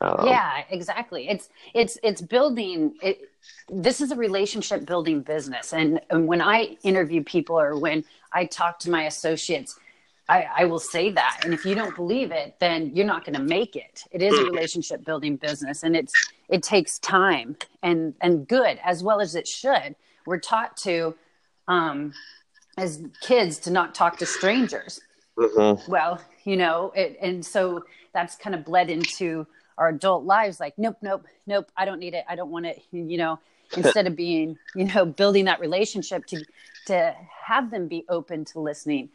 Um, 0.00 0.26
yeah, 0.26 0.64
exactly. 0.70 1.28
It's 1.28 1.48
it's 1.74 1.98
it's 2.02 2.20
building 2.20 2.94
it 3.02 3.30
this 3.68 4.00
is 4.00 4.10
a 4.12 4.16
relationship 4.16 4.86
building 4.86 5.20
business 5.20 5.72
and, 5.72 6.00
and 6.10 6.28
when 6.28 6.40
I 6.40 6.76
interview 6.84 7.24
people 7.24 7.58
or 7.58 7.76
when 7.76 8.04
I 8.32 8.44
talk 8.44 8.78
to 8.80 8.90
my 8.90 9.04
associates 9.04 9.78
I, 10.28 10.46
I 10.58 10.64
will 10.64 10.78
say 10.78 11.10
that. 11.10 11.40
And 11.44 11.52
if 11.52 11.66
you 11.66 11.74
don't 11.74 11.94
believe 11.94 12.30
it, 12.30 12.54
then 12.58 12.94
you're 12.94 13.06
not 13.06 13.24
going 13.24 13.34
to 13.34 13.42
make 13.42 13.76
it. 13.76 14.04
It 14.12 14.22
is 14.22 14.38
a 14.38 14.44
relationship 14.44 15.04
building 15.04 15.36
business 15.36 15.82
and 15.82 15.96
it's, 15.96 16.12
it 16.48 16.62
takes 16.62 16.98
time 17.00 17.56
and, 17.82 18.14
and 18.20 18.46
good 18.46 18.78
as 18.84 19.02
well 19.02 19.20
as 19.20 19.34
it 19.34 19.46
should. 19.46 19.94
We're 20.24 20.38
taught 20.38 20.76
to, 20.78 21.14
um, 21.68 22.14
as 22.78 23.04
kids 23.20 23.58
to 23.60 23.70
not 23.70 23.94
talk 23.94 24.16
to 24.18 24.26
strangers. 24.26 25.00
mhm. 25.36 25.86
Well, 25.88 26.20
you 26.44 26.56
know, 26.56 26.92
it, 26.94 27.18
and 27.20 27.44
so 27.44 27.84
that's 28.14 28.36
kind 28.36 28.54
of 28.54 28.64
bled 28.64 28.90
into 28.90 29.46
our 29.78 29.88
adult 29.88 30.24
lives. 30.24 30.60
Like, 30.60 30.78
nope, 30.78 30.96
nope, 31.02 31.26
nope. 31.46 31.70
I 31.76 31.84
don't 31.84 31.98
need 31.98 32.14
it. 32.14 32.24
I 32.28 32.36
don't 32.36 32.50
want 32.50 32.66
it. 32.66 32.82
You 32.92 33.18
know, 33.18 33.38
instead 33.76 34.06
of 34.06 34.16
being, 34.16 34.58
you 34.74 34.84
know, 34.84 35.04
building 35.04 35.46
that 35.46 35.60
relationship 35.60 36.26
to, 36.26 36.44
to 36.86 37.14
have 37.44 37.70
them 37.70 37.88
be 37.88 38.04
open 38.08 38.44
to 38.46 38.60
listening. 38.60 39.08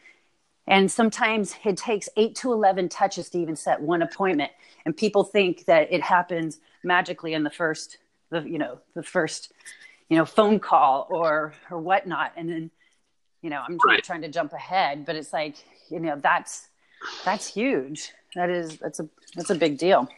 And 0.68 0.92
sometimes 0.92 1.56
it 1.64 1.78
takes 1.78 2.10
eight 2.18 2.36
to 2.38 2.52
11 2.52 2.90
touches 2.90 3.30
to 3.30 3.40
even 3.40 3.56
set 3.56 3.82
one 3.82 4.02
appointment. 4.02 4.52
And 4.86 4.96
people 4.96 5.24
think 5.24 5.66
that 5.66 5.92
it 5.94 6.02
happens 6.02 6.60
magically 6.84 7.34
in 7.34 7.44
the 7.44 7.50
first, 7.50 7.98
the, 8.30 8.42
you 8.42 8.58
know, 8.58 8.80
the 8.94 9.04
first, 9.04 9.54
you 10.10 10.18
know, 10.18 10.26
phone 10.26 10.60
call 10.60 11.08
or, 11.10 11.54
or 11.72 11.80
whatnot. 11.80 12.34
And 12.36 12.50
then, 12.50 12.72
you 13.42 13.50
know, 13.50 13.62
I'm 13.66 13.78
Right. 13.86 14.04
trying 14.04 14.22
to 14.24 14.28
jump 14.30 14.52
ahead, 14.54 15.06
but 15.06 15.16
it's 15.16 15.32
like, 15.32 15.56
you 15.90 16.00
know, 16.02 16.20
that's, 16.22 16.68
that's 17.24 17.48
huge. 17.48 18.12
That 18.36 18.50
is, 18.50 18.78
that's 18.78 19.00
a, 19.00 19.08
that's 19.36 19.50
a 19.52 19.56
big 19.56 19.78
deal. 19.78 20.10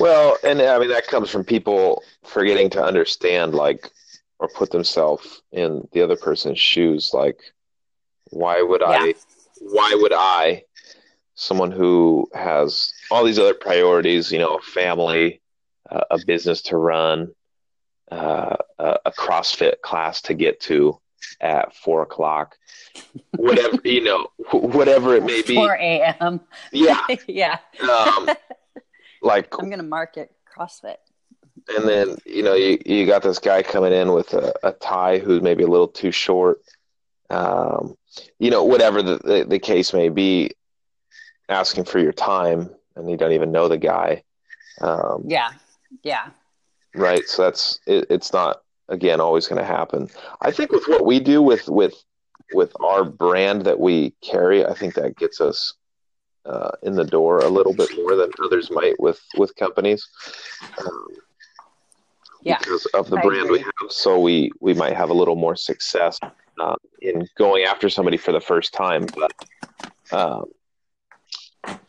Well, 0.00 0.36
and 0.42 0.60
I 0.60 0.78
mean 0.78 0.88
that 0.88 1.06
comes 1.06 1.30
from 1.30 1.44
people 1.44 2.02
forgetting 2.24 2.70
to 2.70 2.82
understand, 2.82 3.54
like, 3.54 3.90
or 4.38 4.48
put 4.48 4.70
themselves 4.70 5.42
in 5.52 5.86
the 5.92 6.02
other 6.02 6.16
person's 6.16 6.58
shoes. 6.58 7.10
Like, 7.12 7.40
why 8.30 8.62
would 8.62 8.82
I? 8.82 9.14
Why 9.60 9.96
would 10.00 10.12
I? 10.12 10.64
Someone 11.34 11.70
who 11.70 12.28
has 12.34 12.92
all 13.10 13.24
these 13.24 13.38
other 13.38 13.54
priorities, 13.54 14.30
you 14.30 14.38
know, 14.38 14.56
a 14.56 14.62
family, 14.62 15.40
uh, 15.90 16.04
a 16.10 16.18
business 16.26 16.60
to 16.62 16.76
run, 16.76 17.32
uh, 18.10 18.56
a, 18.78 18.98
a 19.06 19.12
CrossFit 19.12 19.80
class 19.82 20.20
to 20.22 20.34
get 20.34 20.60
to 20.60 20.98
at 21.40 21.74
four 21.74 22.02
o'clock, 22.02 22.56
whatever 23.36 23.78
you 23.84 24.02
know, 24.02 24.26
wh- 24.48 24.74
whatever 24.74 25.14
it 25.14 25.24
may 25.24 25.42
be. 25.42 25.54
4 25.54 25.74
a.m. 25.74 26.40
Yeah, 26.72 27.00
yeah. 27.26 27.58
um, 27.90 28.28
like 29.22 29.54
I'm 29.58 29.70
going 29.70 29.78
to 29.78 29.84
market 29.84 30.32
CrossFit. 30.46 30.96
And 31.76 31.88
then 31.88 32.16
you 32.26 32.42
know 32.42 32.54
you, 32.54 32.78
you 32.84 33.06
got 33.06 33.22
this 33.22 33.38
guy 33.38 33.62
coming 33.62 33.92
in 33.92 34.12
with 34.12 34.34
a, 34.34 34.52
a 34.62 34.72
tie 34.72 35.18
who's 35.18 35.42
maybe 35.42 35.62
a 35.62 35.68
little 35.68 35.88
too 35.88 36.10
short, 36.10 36.60
um, 37.30 37.96
you 38.38 38.50
know, 38.50 38.64
whatever 38.64 39.02
the, 39.02 39.18
the, 39.18 39.46
the 39.48 39.58
case 39.58 39.92
may 39.92 40.08
be, 40.08 40.50
asking 41.48 41.84
for 41.84 41.98
your 41.98 42.12
time 42.12 42.70
and 42.96 43.10
you 43.10 43.16
don't 43.16 43.32
even 43.32 43.52
know 43.52 43.68
the 43.68 43.78
guy. 43.78 44.22
Um, 44.80 45.24
yeah. 45.26 45.52
Yeah. 46.02 46.30
Right. 46.94 47.26
So 47.26 47.42
that's, 47.42 47.78
it, 47.86 48.06
it's 48.10 48.32
not, 48.32 48.62
again, 48.88 49.20
always 49.20 49.46
going 49.46 49.60
to 49.60 49.66
happen. 49.66 50.08
I 50.40 50.50
think 50.50 50.72
with 50.72 50.86
what 50.86 51.06
we 51.06 51.20
do 51.20 51.42
with, 51.42 51.68
with, 51.68 51.94
with 52.52 52.72
our 52.80 53.04
brand 53.04 53.62
that 53.62 53.80
we 53.80 54.10
carry, 54.22 54.64
I 54.64 54.74
think 54.74 54.94
that 54.94 55.16
gets 55.16 55.40
us 55.40 55.74
uh, 56.44 56.70
in 56.82 56.94
the 56.94 57.04
door 57.04 57.38
a 57.38 57.48
little 57.48 57.74
bit 57.74 57.90
more 57.96 58.16
than 58.16 58.30
others 58.44 58.70
might 58.70 58.98
with 59.00 59.20
with 59.36 59.54
companies. 59.56 60.08
Um, 60.78 61.06
yeah, 62.42 62.58
because 62.58 62.86
of 62.86 63.08
the 63.08 63.18
I 63.18 63.22
brand 63.22 63.44
agree. 63.44 63.58
we 63.58 63.64
have, 63.64 63.90
so 63.90 64.18
we 64.18 64.50
we 64.60 64.74
might 64.74 64.96
have 64.96 65.10
a 65.10 65.14
little 65.14 65.36
more 65.36 65.56
success 65.56 66.18
uh, 66.60 66.76
in 67.00 67.28
going 67.38 67.64
after 67.64 67.88
somebody 67.88 68.16
for 68.16 68.32
the 68.32 68.40
first 68.40 68.72
time, 68.72 69.06
but. 69.14 69.32
Um, 70.12 70.44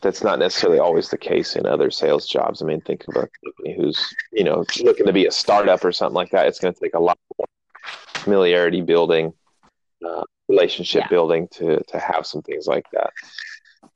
that's 0.00 0.22
not 0.22 0.38
necessarily 0.38 0.78
always 0.78 1.08
the 1.08 1.18
case 1.18 1.56
in 1.56 1.66
other 1.66 1.90
sales 1.90 2.28
jobs. 2.28 2.62
I 2.62 2.64
mean, 2.64 2.80
think 2.80 3.04
of 3.08 3.16
a 3.16 3.28
company 3.44 3.74
who's 3.76 4.14
you 4.32 4.44
know 4.44 4.64
looking 4.82 5.06
to 5.06 5.12
be 5.12 5.26
a 5.26 5.32
startup 5.32 5.84
or 5.84 5.92
something 5.92 6.14
like 6.14 6.30
that. 6.30 6.46
It's 6.46 6.60
going 6.60 6.74
to 6.74 6.80
take 6.80 6.94
a 6.94 7.00
lot 7.00 7.18
more 7.36 7.46
familiarity 8.14 8.82
building, 8.82 9.32
uh, 10.06 10.22
relationship 10.48 11.02
yeah. 11.02 11.08
building 11.08 11.48
to 11.52 11.82
to 11.88 11.98
have 11.98 12.26
some 12.26 12.42
things 12.42 12.66
like 12.66 12.86
that. 12.92 13.12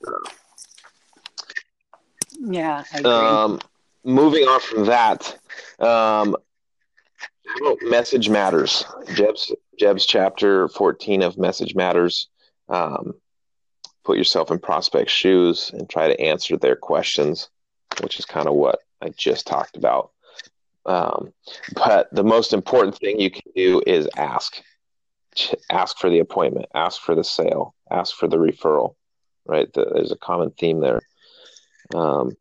Uh, 0.06 0.30
yeah. 2.38 2.84
Um, 3.04 3.60
moving 4.04 4.44
on 4.44 4.60
from 4.60 4.86
that, 4.86 5.38
um, 5.78 6.36
message 7.82 8.28
matters? 8.28 8.84
Jeb's 9.14 9.52
Jeb's 9.78 10.06
chapter 10.06 10.68
fourteen 10.68 11.22
of 11.22 11.38
message 11.38 11.74
matters. 11.74 12.28
Um, 12.68 13.14
put 14.04 14.18
yourself 14.18 14.50
in 14.50 14.58
prospect 14.58 15.10
shoes 15.10 15.70
and 15.72 15.88
try 15.88 16.08
to 16.08 16.20
answer 16.20 16.56
their 16.56 16.76
questions, 16.76 17.50
which 18.02 18.18
is 18.18 18.24
kind 18.24 18.48
of 18.48 18.54
what 18.54 18.80
I 19.02 19.10
just 19.10 19.46
talked 19.46 19.76
about. 19.76 20.10
Um, 20.86 21.32
but 21.74 22.08
the 22.12 22.24
most 22.24 22.52
important 22.52 22.96
thing 22.96 23.20
you 23.20 23.30
can 23.30 23.52
do 23.54 23.82
is 23.86 24.08
ask. 24.16 24.62
Ask 25.70 25.98
for 25.98 26.10
the 26.10 26.18
appointment. 26.18 26.66
Ask 26.74 27.00
for 27.00 27.14
the 27.14 27.22
sale. 27.22 27.74
Ask 27.90 28.16
for 28.16 28.26
the 28.26 28.38
referral. 28.38 28.96
Right? 29.46 29.72
The, 29.72 29.84
there's 29.84 30.10
a 30.10 30.16
common 30.16 30.50
theme 30.50 30.80
there. 30.80 31.00
Um, 31.94 32.36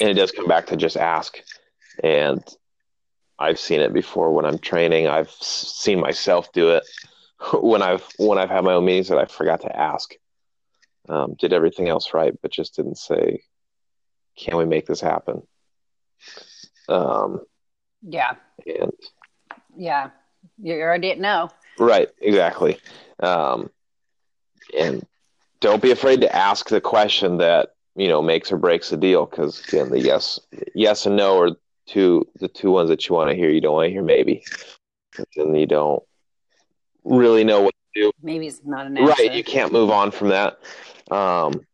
and 0.00 0.10
it 0.10 0.14
does 0.14 0.30
come 0.30 0.46
back 0.46 0.66
to 0.66 0.76
just 0.76 0.96
ask. 0.96 1.38
And 2.02 2.42
I've 3.38 3.58
seen 3.58 3.80
it 3.80 3.92
before 3.92 4.32
when 4.32 4.44
I'm 4.44 4.58
training. 4.58 5.08
I've 5.08 5.30
seen 5.30 6.00
myself 6.00 6.52
do 6.52 6.70
it 6.70 6.84
when 7.54 7.82
I've 7.82 8.06
when 8.18 8.38
I've 8.38 8.50
had 8.50 8.64
my 8.64 8.74
own 8.74 8.84
meetings 8.84 9.08
that 9.08 9.18
I 9.18 9.26
forgot 9.26 9.62
to 9.62 9.76
ask. 9.76 10.14
Um, 11.08 11.34
did 11.38 11.52
everything 11.52 11.88
else 11.88 12.14
right, 12.14 12.32
but 12.40 12.52
just 12.52 12.76
didn't 12.76 12.98
say, 12.98 13.42
"Can 14.38 14.56
we 14.56 14.64
make 14.64 14.86
this 14.86 15.00
happen?" 15.00 15.42
Um, 16.88 17.40
yeah. 18.02 18.34
And 18.66 18.92
yeah, 19.76 20.10
you 20.58 20.74
already 20.74 21.08
didn't 21.08 21.22
know. 21.22 21.50
Right. 21.78 22.08
Exactly. 22.20 22.78
Um, 23.20 23.70
and 24.76 25.06
don't 25.60 25.82
be 25.82 25.90
afraid 25.90 26.20
to 26.20 26.34
ask 26.34 26.68
the 26.68 26.80
question 26.80 27.38
that 27.38 27.70
you 27.94 28.08
know 28.08 28.22
makes 28.22 28.50
or 28.50 28.56
breaks 28.56 28.90
the 28.90 28.96
deal 28.96 29.26
because 29.26 29.60
again 29.68 29.90
the 29.90 30.00
yes 30.00 30.40
yes 30.74 31.06
and 31.06 31.16
no 31.16 31.38
are 31.38 31.50
two 31.86 32.26
the 32.40 32.48
two 32.48 32.70
ones 32.70 32.88
that 32.88 33.08
you 33.08 33.14
want 33.14 33.30
to 33.30 33.36
hear. 33.36 33.50
You 33.50 33.60
don't 33.60 33.74
want 33.74 33.86
to 33.86 33.92
hear 33.92 34.02
maybe. 34.02 34.44
And 35.36 35.58
you 35.58 35.66
don't 35.66 36.02
really 37.04 37.44
know 37.44 37.60
what 37.60 37.74
to 37.94 38.00
do. 38.00 38.12
Maybe 38.22 38.46
it's 38.46 38.60
not 38.64 38.86
an 38.86 38.96
answer. 38.96 39.12
right 39.12 39.34
you 39.34 39.44
can't 39.44 39.72
move 39.72 39.90
on 39.90 40.10
from 40.10 40.28
that. 40.28 40.58
Um 41.10 41.64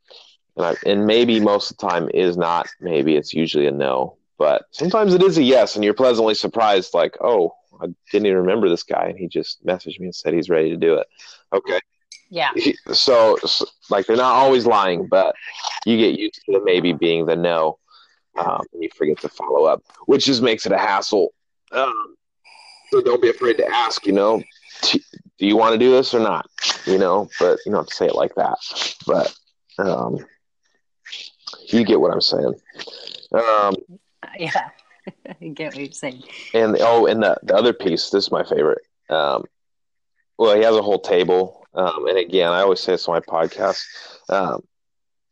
and, 0.57 0.67
I, 0.67 0.75
and 0.87 1.07
maybe 1.07 1.39
most 1.39 1.71
of 1.71 1.77
the 1.77 1.87
time 1.87 2.11
is 2.13 2.37
not. 2.37 2.67
Maybe 2.81 3.15
it's 3.15 3.33
usually 3.33 3.69
a 3.69 3.71
no. 3.71 4.17
But 4.39 4.65
sometimes 4.73 5.15
it 5.15 5.23
is 5.23 5.39
a 5.39 5.43
yes 5.43 5.77
and 5.77 5.85
you're 5.85 5.95
pleasantly 5.95 6.35
surprised 6.35 6.95
like 6.95 7.17
oh 7.21 7.55
i 7.81 7.87
didn't 8.11 8.27
even 8.27 8.39
remember 8.39 8.69
this 8.69 8.83
guy 8.83 9.07
and 9.07 9.19
he 9.19 9.29
just 9.29 9.65
messaged 9.65 10.01
me 10.01 10.07
and 10.07 10.15
said 10.15 10.35
he's 10.35 10.51
ready 10.51 10.71
to 10.71 10.77
do 10.77 10.95
it. 10.95 11.07
Okay 11.53 11.81
yeah. 12.31 12.51
So, 12.93 13.37
so, 13.45 13.67
like, 13.91 14.07
they're 14.07 14.17
not 14.17 14.35
always 14.35 14.67
lying, 14.67 15.07
but 15.07 15.35
you 15.87 15.97
get 15.97 16.19
used 16.19 16.43
to 16.47 16.61
maybe 16.65 16.93
being 16.93 17.27
the 17.27 17.37
no, 17.37 17.79
um, 18.39 18.61
and 18.73 18.83
you 18.83 18.91
forget 18.95 19.19
to 19.21 19.29
follow 19.29 19.65
up, 19.65 19.83
which 20.07 20.27
just 20.27 20.43
makes 20.43 20.67
it 20.67 20.73
a 20.73 20.79
hassle. 20.79 21.33
Um, 21.73 22.17
so 22.91 23.03
don't 23.03 23.23
be 23.23 23.31
afraid 23.31 23.57
to 23.59 23.69
ask. 23.69 24.07
You 24.07 24.13
know, 24.13 24.43
do 24.83 25.01
you 25.39 25.57
want 25.57 25.73
to 25.73 25.79
do 25.79 25.91
this 25.91 26.15
or 26.15 26.21
not? 26.21 26.49
You 26.87 26.99
know, 26.99 27.29
but 27.39 27.59
you 27.65 27.73
don't 27.73 27.81
have 27.81 27.87
to 27.87 27.95
say 27.95 28.07
it 28.07 28.15
like 28.15 28.35
that. 28.35 28.59
But 29.07 29.35
um, 29.79 30.19
you 31.69 31.85
get 31.85 32.01
what 32.01 32.13
I'm 32.13 32.21
saying. 32.21 32.55
Um, 33.33 33.75
yeah, 34.39 34.71
I 35.41 35.49
get 35.49 35.75
what 35.75 35.77
you're 35.77 35.93
saying. 35.93 36.23
And 36.55 36.77
oh, 36.81 37.07
and 37.07 37.23
the 37.23 37.39
the 37.43 37.55
other 37.55 37.73
piece. 37.73 38.11
This 38.11 38.25
is 38.25 38.33
my 38.33 38.45
favorite. 38.45 38.83
Um, 39.09 39.45
well, 40.39 40.55
he 40.55 40.63
has 40.63 40.77
a 40.77 40.83
whole 40.83 41.01
table 41.01 41.58
um, 41.75 42.07
and 42.09 42.19
again, 42.19 42.53
I 42.53 42.61
always 42.61 42.81
say 42.81 42.93
this 42.93 43.09
on 43.09 43.15
my 43.15 43.21
podcast. 43.21 43.83
Um, 44.29 44.63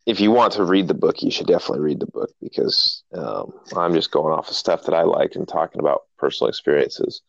if 0.07 0.21
you 0.21 0.31
want 0.31 0.53
to 0.55 0.65
read 0.65 0.87
the 0.87 0.95
book, 0.95 1.23
you 1.23 1.31
should 1.31 1.49
definitely 1.49 1.81
read 1.81 2.01
the 2.01 2.07
book 2.07 2.31
because 2.41 3.03
um, 3.13 3.53
I'm 3.77 3.93
just 3.93 4.13
going 4.13 4.33
off 4.33 4.49
of 4.49 4.55
stuff 4.55 4.85
that 4.85 4.95
I 4.95 5.03
like 5.03 5.35
and 5.35 5.49
talking 5.49 5.81
about 5.81 6.03
personal 6.17 6.49
experiences. 6.49 7.23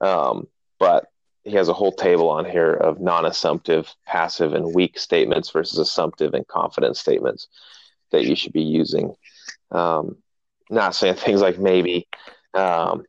Um, 0.00 0.48
but 0.78 1.06
he 1.44 1.52
has 1.52 1.68
a 1.68 1.74
whole 1.74 1.92
table 1.92 2.30
on 2.30 2.44
here 2.44 2.72
of 2.72 3.00
non-assumptive, 3.00 3.94
passive, 4.06 4.54
and 4.54 4.74
weak 4.74 4.98
statements 4.98 5.50
versus 5.50 5.78
assumptive 5.78 6.34
and 6.34 6.46
confident 6.46 6.96
statements 6.96 7.48
that 8.12 8.24
you 8.24 8.34
should 8.34 8.52
be 8.52 8.62
using. 8.62 9.14
Um, 9.70 10.16
not 10.70 10.94
saying 10.94 11.16
things 11.16 11.42
like 11.42 11.58
maybe. 11.58 12.08
Um, 12.54 13.04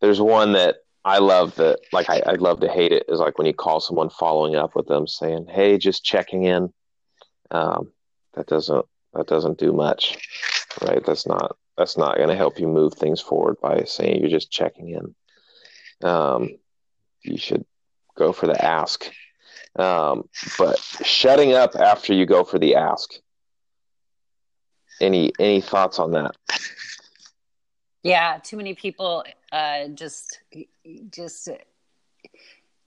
there's 0.00 0.20
one 0.20 0.52
that 0.54 0.76
I 1.06 1.18
love 1.18 1.54
that. 1.54 1.78
Like 1.92 2.10
I, 2.10 2.20
I'd 2.26 2.40
love 2.40 2.58
to 2.60 2.68
hate 2.68 2.90
it 2.90 3.04
is 3.08 3.20
like 3.20 3.38
when 3.38 3.46
you 3.46 3.54
call 3.54 3.78
someone 3.78 4.10
following 4.10 4.56
up 4.56 4.74
with 4.74 4.88
them 4.88 5.06
saying, 5.06 5.46
"Hey, 5.48 5.78
just 5.78 6.04
checking 6.04 6.42
in." 6.42 6.72
Um, 7.52 7.92
that 8.34 8.48
doesn't 8.48 8.84
that 9.14 9.28
doesn't 9.28 9.56
do 9.56 9.72
much, 9.72 10.18
right? 10.82 11.04
That's 11.06 11.24
not 11.24 11.56
that's 11.78 11.96
not 11.96 12.16
going 12.16 12.28
to 12.28 12.34
help 12.34 12.58
you 12.58 12.66
move 12.66 12.94
things 12.94 13.20
forward 13.20 13.56
by 13.62 13.84
saying 13.84 14.20
you're 14.20 14.28
just 14.30 14.50
checking 14.50 14.88
in. 14.88 16.08
Um, 16.08 16.48
you 17.22 17.38
should 17.38 17.64
go 18.16 18.32
for 18.32 18.48
the 18.48 18.64
ask. 18.64 19.08
Um, 19.76 20.28
but 20.58 20.76
shutting 21.04 21.52
up 21.52 21.76
after 21.76 22.14
you 22.14 22.26
go 22.26 22.42
for 22.42 22.58
the 22.58 22.74
ask. 22.74 23.10
Any 25.00 25.30
any 25.38 25.60
thoughts 25.60 26.00
on 26.00 26.10
that? 26.12 26.34
Yeah, 28.06 28.38
too 28.42 28.56
many 28.56 28.72
people 28.74 29.24
uh, 29.50 29.88
just 29.88 30.40
just 31.10 31.48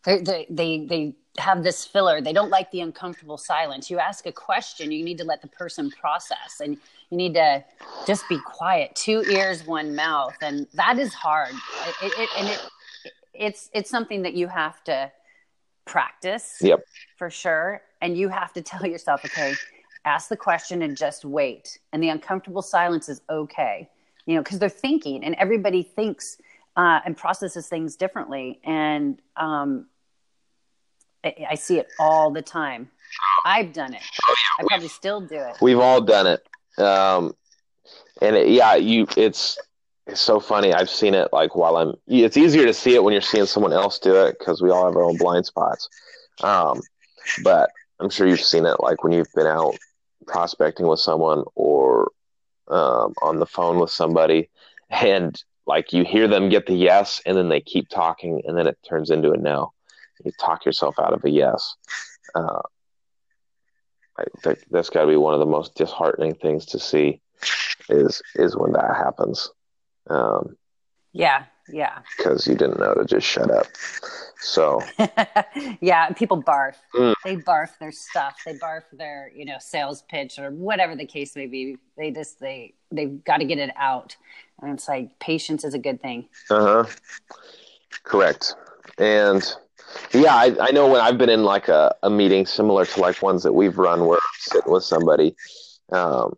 they, 0.05 0.21
they 0.21 0.47
they 0.49 0.85
they 0.85 1.15
have 1.37 1.61
this 1.61 1.83
filler. 1.83 2.21
They 2.21 2.31
don't 2.31 2.49
like 2.49 2.71
the 2.71 2.79
uncomfortable 2.79 3.37
silence. 3.37 3.89
You 3.89 3.99
ask 3.99 4.25
a 4.25 4.31
question, 4.31 4.91
you 4.93 5.03
need 5.03 5.17
to 5.17 5.25
let 5.25 5.41
the 5.41 5.49
person 5.49 5.91
process, 5.91 6.61
and 6.61 6.77
you 7.09 7.17
need 7.17 7.33
to 7.33 7.65
just 8.07 8.29
be 8.29 8.39
quiet. 8.45 8.95
Two 8.95 9.21
ears, 9.29 9.67
one 9.67 9.93
mouth, 9.93 10.37
and 10.41 10.67
that 10.75 10.97
is 10.97 11.13
hard. 11.13 11.53
It, 12.01 12.13
it, 12.17 12.29
and 12.37 12.47
it 12.47 12.59
it's 13.33 13.69
it's 13.73 13.89
something 13.89 14.21
that 14.21 14.35
you 14.35 14.47
have 14.47 14.81
to 14.85 15.11
practice. 15.83 16.59
Yep, 16.61 16.85
for 17.17 17.29
sure. 17.29 17.81
And 18.01 18.17
you 18.17 18.29
have 18.29 18.53
to 18.53 18.61
tell 18.61 18.85
yourself, 18.85 19.25
okay, 19.25 19.53
ask 20.05 20.29
the 20.29 20.37
question 20.37 20.81
and 20.81 20.95
just 20.95 21.25
wait. 21.25 21.77
And 21.91 22.01
the 22.01 22.07
uncomfortable 22.07 22.61
silence 22.61 23.09
is 23.09 23.19
okay 23.29 23.89
you 24.29 24.35
know, 24.35 24.43
because 24.43 24.59
they're 24.59 24.69
thinking 24.69 25.23
and 25.23 25.33
everybody 25.39 25.81
thinks 25.81 26.37
uh, 26.77 26.99
and 27.03 27.17
processes 27.17 27.67
things 27.67 27.95
differently. 27.95 28.59
And 28.63 29.19
um, 29.35 29.87
I, 31.23 31.47
I, 31.49 31.55
see 31.55 31.79
it 31.79 31.87
all 31.99 32.29
the 32.29 32.43
time. 32.43 32.91
I've 33.43 33.73
done 33.73 33.95
it. 33.95 34.03
I 34.59 34.65
probably 34.67 34.87
still 34.87 35.19
do 35.19 35.35
it. 35.35 35.55
We've 35.63 35.79
all 35.79 35.99
done 35.99 36.27
it. 36.27 36.47
Um, 36.77 37.33
and 38.21 38.35
it, 38.35 38.49
yeah, 38.49 38.75
you, 38.75 39.07
it's, 39.17 39.57
it's 40.05 40.21
so 40.21 40.39
funny. 40.39 40.75
I've 40.75 40.91
seen 40.91 41.15
it 41.15 41.29
like 41.33 41.55
while 41.55 41.77
I'm, 41.77 41.95
it's 42.05 42.37
easier 42.37 42.67
to 42.67 42.73
see 42.73 42.93
it 42.93 43.03
when 43.03 43.13
you're 43.13 43.21
seeing 43.21 43.47
someone 43.47 43.73
else 43.73 43.97
do 43.97 44.13
it 44.13 44.37
because 44.37 44.61
we 44.61 44.69
all 44.69 44.85
have 44.85 44.95
our 44.95 45.01
own 45.01 45.17
blind 45.17 45.47
spots. 45.47 45.89
Um, 46.43 46.81
but 47.43 47.71
I'm 47.99 48.11
sure 48.11 48.27
you've 48.27 48.41
seen 48.41 48.67
it 48.67 48.79
like 48.79 49.03
when 49.03 49.11
you've 49.11 49.33
been 49.33 49.47
out 49.47 49.75
prospecting 50.27 50.85
with 50.85 50.99
someone 50.99 51.45
or 51.55 52.11
um, 52.69 53.13
on 53.21 53.39
the 53.39 53.45
phone 53.45 53.79
with 53.79 53.91
somebody 53.91 54.49
and 54.89 55.43
like 55.65 55.93
you 55.93 56.03
hear 56.03 56.27
them 56.27 56.49
get 56.49 56.65
the 56.65 56.73
yes 56.73 57.21
and 57.25 57.37
then 57.37 57.49
they 57.49 57.61
keep 57.61 57.89
talking 57.89 58.41
and 58.45 58.57
then 58.57 58.67
it 58.67 58.77
turns 58.87 59.11
into 59.11 59.31
a 59.31 59.37
no. 59.37 59.71
You 60.23 60.31
talk 60.39 60.65
yourself 60.65 60.99
out 60.99 61.13
of 61.13 61.23
a 61.23 61.29
yes. 61.29 61.75
Uh, 62.35 62.61
I 64.17 64.23
think 64.43 64.59
that's 64.69 64.89
got 64.89 65.01
to 65.01 65.07
be 65.07 65.15
one 65.15 65.33
of 65.33 65.39
the 65.39 65.45
most 65.45 65.75
disheartening 65.75 66.35
things 66.35 66.65
to 66.67 66.79
see 66.79 67.21
is 67.87 68.21
is 68.35 68.57
when 68.57 68.73
that 68.73 68.95
happens. 68.97 69.49
Um, 70.09 70.57
yeah 71.13 71.45
Yeah. 71.71 71.99
Because 72.17 72.47
you 72.47 72.55
didn't 72.55 72.79
know 72.79 72.93
to 72.93 73.05
just 73.05 73.27
shut 73.27 73.51
up. 73.51 73.67
So. 74.41 74.81
yeah, 75.81 76.09
people 76.11 76.41
barf. 76.41 76.75
Mm. 76.95 77.13
They 77.23 77.35
barf 77.37 77.77
their 77.79 77.91
stuff. 77.91 78.37
They 78.45 78.53
barf 78.53 78.83
their, 78.93 79.31
you 79.35 79.45
know, 79.45 79.57
sales 79.59 80.03
pitch 80.09 80.39
or 80.39 80.51
whatever 80.51 80.95
the 80.95 81.05
case 81.05 81.35
may 81.35 81.47
be. 81.47 81.77
They 81.97 82.11
just 82.11 82.39
they 82.39 82.73
they've 82.91 83.23
got 83.23 83.37
to 83.37 83.45
get 83.45 83.59
it 83.59 83.71
out, 83.75 84.15
and 84.61 84.73
it's 84.73 84.87
like 84.87 85.19
patience 85.19 85.63
is 85.63 85.73
a 85.73 85.79
good 85.79 86.01
thing. 86.01 86.29
Uh 86.49 86.85
huh. 86.85 86.85
Correct. 88.03 88.55
And 88.97 89.43
yeah, 90.13 90.35
I, 90.35 90.55
I 90.59 90.71
know 90.71 90.87
when 90.87 91.01
I've 91.01 91.17
been 91.17 91.29
in 91.29 91.43
like 91.43 91.67
a, 91.67 91.95
a 92.03 92.09
meeting 92.09 92.45
similar 92.45 92.85
to 92.85 92.99
like 92.99 93.21
ones 93.21 93.43
that 93.43 93.53
we've 93.53 93.77
run 93.77 94.05
where 94.05 94.17
I'm 94.17 94.39
sitting 94.39 94.71
with 94.71 94.83
somebody, 94.83 95.35
um, 95.91 96.35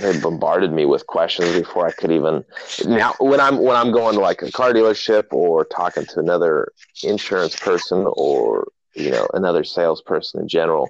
they 0.00 0.18
bombarded 0.18 0.72
me 0.72 0.84
with 0.86 1.06
questions 1.06 1.52
before 1.52 1.86
I 1.86 1.92
could 1.92 2.10
even 2.10 2.44
now 2.86 3.14
when 3.20 3.40
I'm 3.40 3.58
when 3.58 3.76
I'm 3.76 3.92
going 3.92 4.14
to 4.14 4.20
like 4.20 4.42
a 4.42 4.50
car 4.50 4.72
dealership 4.72 5.26
or 5.32 5.64
talking 5.64 6.06
to 6.06 6.20
another 6.20 6.72
insurance 7.02 7.56
person 7.56 8.06
or 8.12 8.68
you 8.94 9.10
know 9.10 9.26
another 9.34 9.64
salesperson 9.64 10.40
in 10.40 10.48
general, 10.48 10.88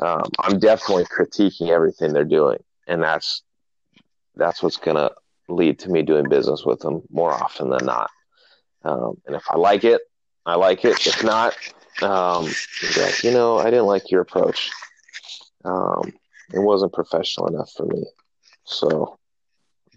um, 0.00 0.30
I'm 0.40 0.58
definitely 0.58 1.04
critiquing 1.04 1.70
everything 1.70 2.12
they're 2.12 2.24
doing, 2.24 2.58
and 2.86 3.02
that's 3.02 3.42
that's 4.36 4.62
what's 4.62 4.76
gonna 4.76 5.10
lead 5.48 5.78
to 5.80 5.90
me 5.90 6.02
doing 6.02 6.28
business 6.28 6.64
with 6.64 6.80
them 6.80 7.02
more 7.10 7.32
often 7.32 7.70
than 7.70 7.84
not. 7.84 8.10
Um, 8.84 9.20
and 9.26 9.36
if 9.36 9.44
I 9.50 9.56
like 9.56 9.84
it, 9.84 10.00
I 10.46 10.56
like 10.56 10.84
it. 10.84 11.06
If 11.06 11.22
not, 11.22 11.56
um, 12.02 12.44
like, 12.96 13.22
you 13.22 13.30
know, 13.30 13.58
I 13.58 13.64
didn't 13.64 13.86
like 13.86 14.10
your 14.10 14.22
approach. 14.22 14.70
Um, 15.64 16.12
it 16.52 16.58
wasn't 16.58 16.92
professional 16.92 17.48
enough 17.48 17.70
for 17.76 17.86
me. 17.86 18.04
So, 18.64 19.18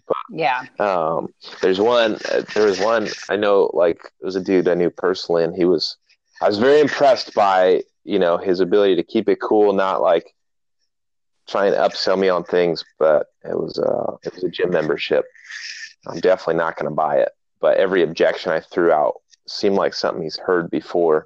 but, 0.08 0.18
yeah. 0.30 0.66
Um, 0.80 1.34
there's 1.62 1.80
one. 1.80 2.18
There 2.54 2.66
was 2.66 2.80
one. 2.80 3.08
I 3.30 3.36
know. 3.36 3.70
Like, 3.74 4.00
it 4.22 4.26
was 4.26 4.36
a 4.36 4.42
dude 4.42 4.68
I 4.68 4.76
knew 4.76 4.90
personally, 4.90 5.44
and 5.44 5.56
he 5.56 5.66
was. 5.66 5.98
I 6.42 6.48
was 6.48 6.58
very 6.58 6.82
impressed 6.82 7.34
by 7.34 7.84
you 8.04 8.20
know 8.20 8.38
his 8.38 8.60
ability 8.60 8.96
to 8.98 9.04
keep 9.04 9.30
it 9.30 9.40
cool, 9.42 9.74
not 9.74 10.02
like 10.02 10.34
trying 11.48 11.72
to 11.72 11.78
upsell 11.78 12.20
me 12.20 12.30
on 12.30 12.44
things. 12.44 12.84
But 13.00 13.28
it 13.44 13.58
was 13.58 13.80
uh, 13.80 14.18
it 14.24 14.34
was 14.34 14.44
a 14.44 14.50
gym 14.50 14.72
membership. 14.72 15.26
I'm 16.08 16.20
definitely 16.20 16.56
not 16.56 16.76
going 16.76 16.90
to 16.90 16.96
buy 16.96 17.18
it. 17.18 17.30
But 17.62 17.78
every 17.78 18.04
objection 18.04 18.52
I 18.52 18.60
threw 18.60 18.92
out 18.92 19.22
seemed 19.48 19.76
like 19.76 19.94
something 19.94 20.24
he's 20.24 20.38
heard 20.38 20.70
before 20.70 21.26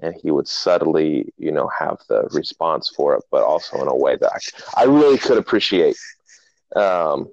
and 0.00 0.14
he 0.22 0.30
would 0.30 0.48
subtly, 0.48 1.32
you 1.38 1.50
know, 1.50 1.68
have 1.78 1.98
the 2.08 2.28
response 2.32 2.92
for 2.94 3.14
it, 3.14 3.24
but 3.30 3.42
also 3.42 3.80
in 3.80 3.88
a 3.88 3.94
way 3.94 4.16
that 4.16 4.30
I, 4.76 4.82
I 4.82 4.84
really 4.84 5.18
could 5.18 5.38
appreciate. 5.38 5.96
Um, 6.74 7.30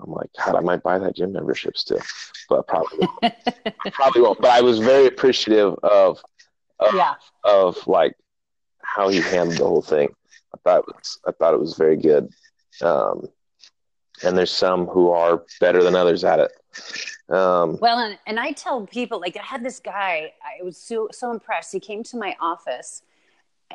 I'm 0.00 0.12
like, 0.12 0.30
God, 0.36 0.54
I 0.54 0.60
might 0.60 0.82
buy 0.82 0.98
that 0.98 1.16
gym 1.16 1.32
membership 1.32 1.76
still, 1.76 2.02
but 2.48 2.66
probably 2.66 2.98
won't. 3.00 3.34
probably 3.92 4.22
won't. 4.22 4.40
But 4.40 4.50
I 4.50 4.60
was 4.60 4.78
very 4.78 5.06
appreciative 5.06 5.74
of, 5.82 6.20
of, 6.78 6.94
yeah. 6.94 7.14
of 7.44 7.76
like 7.86 8.14
how 8.82 9.08
he 9.08 9.20
handled 9.20 9.58
the 9.58 9.66
whole 9.66 9.82
thing. 9.82 10.08
I 10.54 10.58
thought 10.64 10.78
it 10.80 10.86
was, 10.86 11.18
I 11.26 11.32
thought 11.32 11.54
it 11.54 11.60
was 11.60 11.76
very 11.76 11.96
good. 11.96 12.32
Um, 12.82 13.28
and 14.22 14.36
there's 14.36 14.50
some 14.50 14.86
who 14.86 15.10
are 15.10 15.44
better 15.60 15.82
than 15.82 15.94
others 15.94 16.24
at 16.24 16.40
it. 16.40 16.52
Um, 17.28 17.78
well, 17.80 17.98
and, 17.98 18.18
and 18.26 18.40
I 18.40 18.52
tell 18.52 18.86
people, 18.86 19.20
like, 19.20 19.36
I 19.36 19.42
had 19.42 19.62
this 19.62 19.80
guy, 19.80 20.32
I 20.42 20.62
was 20.62 20.76
so, 20.76 21.08
so 21.12 21.30
impressed. 21.30 21.72
He 21.72 21.80
came 21.80 22.02
to 22.04 22.16
my 22.16 22.36
office 22.40 23.02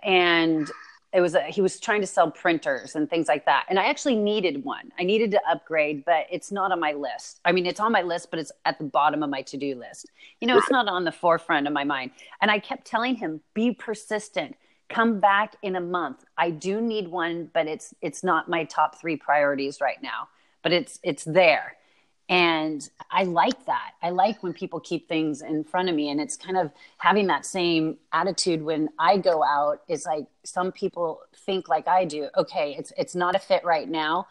and 0.02 0.70
it 1.14 1.22
was 1.22 1.36
a, 1.36 1.44
he 1.44 1.62
was 1.62 1.80
trying 1.80 2.02
to 2.02 2.08
sell 2.08 2.30
printers 2.32 2.96
and 2.96 3.08
things 3.10 3.28
like 3.28 3.46
that. 3.46 3.66
And 3.70 3.80
i 3.80 3.86
actually 3.86 4.16
needed 4.16 4.64
one. 4.64 4.92
I 5.00 5.04
needed 5.04 5.32
to 5.32 5.42
upgrade 5.50 6.04
but 6.06 6.26
it's 6.32 6.52
not 6.52 6.72
on 6.72 6.80
my 6.80 6.94
list. 6.94 7.40
I 7.46 7.52
mean 7.52 7.66
it's 7.66 7.80
on 7.80 7.92
my 7.92 8.02
list 8.02 8.30
but 8.32 8.40
it's 8.40 8.52
at 8.66 8.78
the 8.80 8.86
bottom 8.86 9.24
of 9.24 9.30
my 9.30 9.42
to-do 9.44 9.76
list. 9.76 10.10
You 10.42 10.48
know 10.48 10.58
it's 10.58 10.72
not 10.72 10.88
on 10.88 11.04
the 11.04 11.12
forefront 11.12 11.68
of 11.68 11.74
my 11.74 11.84
mind. 11.84 12.12
And 12.42 12.50
i 12.50 12.60
kept 12.60 12.86
telling 12.86 13.16
him 13.16 13.42
be 13.54 13.72
persistent. 13.72 14.56
Come 14.90 15.20
back 15.20 15.56
in 15.62 15.76
a 15.76 15.82
month. 15.82 16.26
I 16.38 16.50
do 16.50 16.82
need 16.82 17.08
one 17.08 17.50
but 17.54 17.68
it's 17.68 17.94
it's 18.02 18.24
not 18.24 18.50
my 18.50 18.64
top 18.66 19.00
three 19.00 19.16
priorities 19.16 19.80
right 19.80 20.02
now 20.02 20.28
but 20.64 20.74
it's 20.74 21.00
it's 21.04 21.24
there 21.26 21.78
and 22.30 22.90
i 23.12 23.24
like 23.24 23.66
that. 23.66 23.92
I 24.02 24.10
like 24.10 24.42
when 24.44 24.54
people 24.54 24.80
keep 24.80 25.08
things 25.08 25.42
in 25.42 25.64
front 25.64 25.90
of 25.90 25.96
me 25.96 26.10
and 26.10 26.20
it's 26.22 26.38
kind 26.38 26.58
of 26.58 26.72
having 26.98 27.28
that 27.28 27.46
same 27.46 27.98
attitude 28.12 28.62
when 28.62 28.90
i 28.98 29.18
go 29.18 29.44
out 29.44 29.82
it's 29.88 30.06
like 30.06 30.28
some 30.44 30.72
people 30.72 31.22
think 31.46 31.68
like 31.68 31.88
i 31.88 32.06
do 32.06 32.30
okay 32.38 32.76
it's 32.78 32.94
it's 32.98 33.16
not 33.16 33.36
a 33.36 33.40
fit 33.40 33.64
right 33.66 33.90
now. 33.90 34.28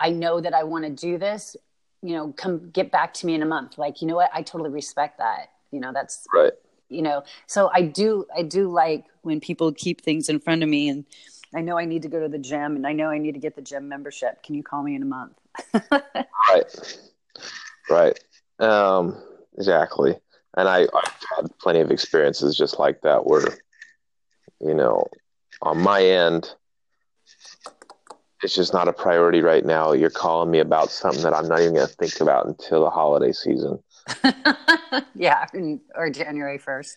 I 0.00 0.10
know 0.10 0.40
that 0.40 0.52
i 0.54 0.62
want 0.64 0.84
to 0.84 0.90
do 0.90 1.16
this. 1.18 1.56
You 2.02 2.14
know 2.16 2.32
come 2.32 2.70
get 2.70 2.90
back 2.90 3.14
to 3.14 3.26
me 3.26 3.34
in 3.34 3.42
a 3.42 3.46
month. 3.46 3.78
Like 3.78 4.02
you 4.02 4.08
know 4.08 4.16
what? 4.16 4.30
I 4.34 4.42
totally 4.42 4.70
respect 4.70 5.18
that. 5.18 5.50
You 5.70 5.80
know 5.80 5.92
that's 5.92 6.26
right. 6.34 6.52
you 6.90 7.00
know 7.00 7.22
so 7.46 7.70
i 7.72 7.80
do 7.80 8.26
i 8.36 8.42
do 8.42 8.70
like 8.70 9.06
when 9.22 9.40
people 9.40 9.72
keep 9.72 10.02
things 10.02 10.28
in 10.28 10.38
front 10.38 10.62
of 10.62 10.68
me 10.68 10.90
and 10.90 11.06
i 11.54 11.62
know 11.62 11.78
i 11.78 11.86
need 11.86 12.02
to 12.02 12.08
go 12.08 12.20
to 12.20 12.28
the 12.28 12.38
gym 12.38 12.76
and 12.76 12.86
i 12.86 12.92
know 12.92 13.08
i 13.08 13.16
need 13.16 13.32
to 13.32 13.40
get 13.40 13.56
the 13.56 13.62
gym 13.62 13.88
membership. 13.88 14.42
Can 14.42 14.54
you 14.54 14.62
call 14.62 14.82
me 14.82 14.94
in 14.94 15.02
a 15.02 15.06
month? 15.06 15.32
Right 16.50 16.98
Right. 17.88 18.18
Um, 18.58 19.22
exactly. 19.56 20.16
And 20.56 20.68
I, 20.68 20.82
I've 20.82 21.24
had 21.36 21.58
plenty 21.58 21.80
of 21.80 21.90
experiences 21.90 22.56
just 22.56 22.78
like 22.78 23.00
that 23.02 23.26
where, 23.26 23.58
you 24.60 24.74
know, 24.74 25.06
on 25.62 25.78
my 25.78 26.02
end, 26.02 26.54
it's 28.42 28.54
just 28.54 28.72
not 28.72 28.88
a 28.88 28.92
priority 28.92 29.40
right 29.40 29.64
now. 29.64 29.92
You're 29.92 30.10
calling 30.10 30.50
me 30.50 30.58
about 30.58 30.90
something 30.90 31.22
that 31.22 31.34
I'm 31.34 31.48
not 31.48 31.60
even 31.60 31.74
going 31.74 31.86
to 31.86 31.94
think 31.94 32.20
about 32.20 32.46
until 32.46 32.82
the 32.82 32.90
holiday 32.90 33.32
season. 33.32 33.78
yeah, 35.14 35.46
or 35.94 36.10
January 36.10 36.58
1st. 36.58 36.96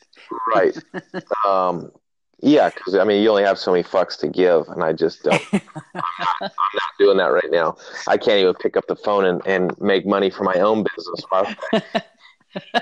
right. 0.54 0.78
Um, 1.46 1.92
yeah, 2.40 2.70
because 2.70 2.96
I 2.96 3.04
mean, 3.04 3.24
you 3.24 3.30
only 3.30 3.44
have 3.44 3.58
so 3.58 3.72
many 3.72 3.84
fucks 3.84 4.18
to 4.20 4.28
give, 4.28 4.68
and 4.70 4.84
I 4.84 4.94
just 4.94 5.24
don't. 5.24 5.42
I'm, 5.54 5.62
not, 5.94 6.04
I'm, 6.42 6.50
not, 6.74 6.92
doing 7.00 7.18
that 7.18 7.26
right 7.26 7.50
now. 7.50 7.78
I 8.08 8.18
can't 8.18 8.40
even 8.40 8.54
pick 8.56 8.78
up 8.78 8.88
the 8.88 8.96
phone 8.96 9.26
and, 9.26 9.42
and 9.46 9.80
make 9.80 10.06
money 10.06 10.30
for 10.30 10.44
my 10.44 10.56
own 10.56 10.86
business. 10.96 11.24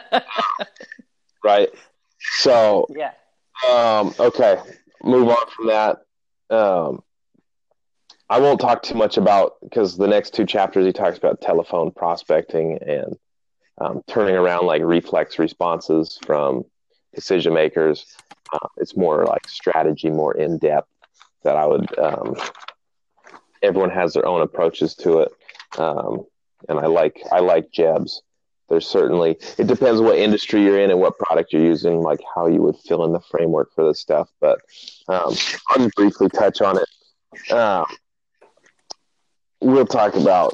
right. 1.44 1.70
So 2.20 2.88
yeah. 2.90 3.12
Um, 3.70 4.14
okay, 4.20 4.60
move 5.04 5.30
on 5.30 5.48
from 5.56 5.68
that. 5.68 5.98
Um, 6.50 7.04
I 8.30 8.40
won't 8.40 8.60
talk 8.60 8.82
too 8.82 8.96
much 8.96 9.18
about 9.18 9.54
because 9.62 9.98
the 9.98 10.08
next 10.08 10.34
two 10.34 10.46
chapters 10.46 10.86
he 10.86 10.94
talks 10.94 11.18
about 11.18 11.42
telephone 11.42 11.92
prospecting 11.92 12.80
and 12.82 13.18
um, 13.80 14.02
turning 14.08 14.36
around 14.36 14.66
like 14.66 14.82
reflex 14.82 15.38
responses 15.38 16.18
from 16.26 16.66
decision 17.14 17.54
makers 17.54 18.06
uh, 18.54 18.68
it's 18.78 18.96
more 18.96 19.26
like 19.26 19.48
strategy, 19.48 20.10
more 20.10 20.36
in 20.36 20.58
depth. 20.58 20.88
That 21.44 21.58
I 21.58 21.66
would. 21.66 22.00
Um, 22.00 22.36
everyone 23.62 23.90
has 23.90 24.14
their 24.14 24.26
own 24.26 24.42
approaches 24.42 24.96
to 24.96 25.20
it, 25.20 25.32
um, 25.78 26.26
and 26.70 26.80
I 26.80 26.86
like 26.86 27.22
I 27.32 27.40
like 27.40 27.72
Jeb's. 27.72 28.22
There's 28.70 28.88
certainly 28.88 29.38
it 29.58 29.68
depends 29.68 30.00
what 30.00 30.18
industry 30.18 30.64
you're 30.64 30.80
in 30.80 30.90
and 30.90 31.00
what 31.00 31.18
product 31.18 31.52
you're 31.52 31.66
using, 31.66 32.02
like 32.02 32.22
how 32.34 32.48
you 32.48 32.62
would 32.62 32.78
fill 32.78 33.04
in 33.06 33.12
the 33.12 33.20
framework 33.20 33.74
for 33.74 33.86
this 33.86 34.00
stuff. 34.00 34.30
But 34.40 34.60
um, 35.10 35.36
I'll 35.70 35.90
briefly 35.96 36.30
touch 36.30 36.62
on 36.62 36.78
it. 36.78 37.52
Uh, 37.52 37.84
we'll 39.60 39.86
talk 39.86 40.16
about 40.16 40.54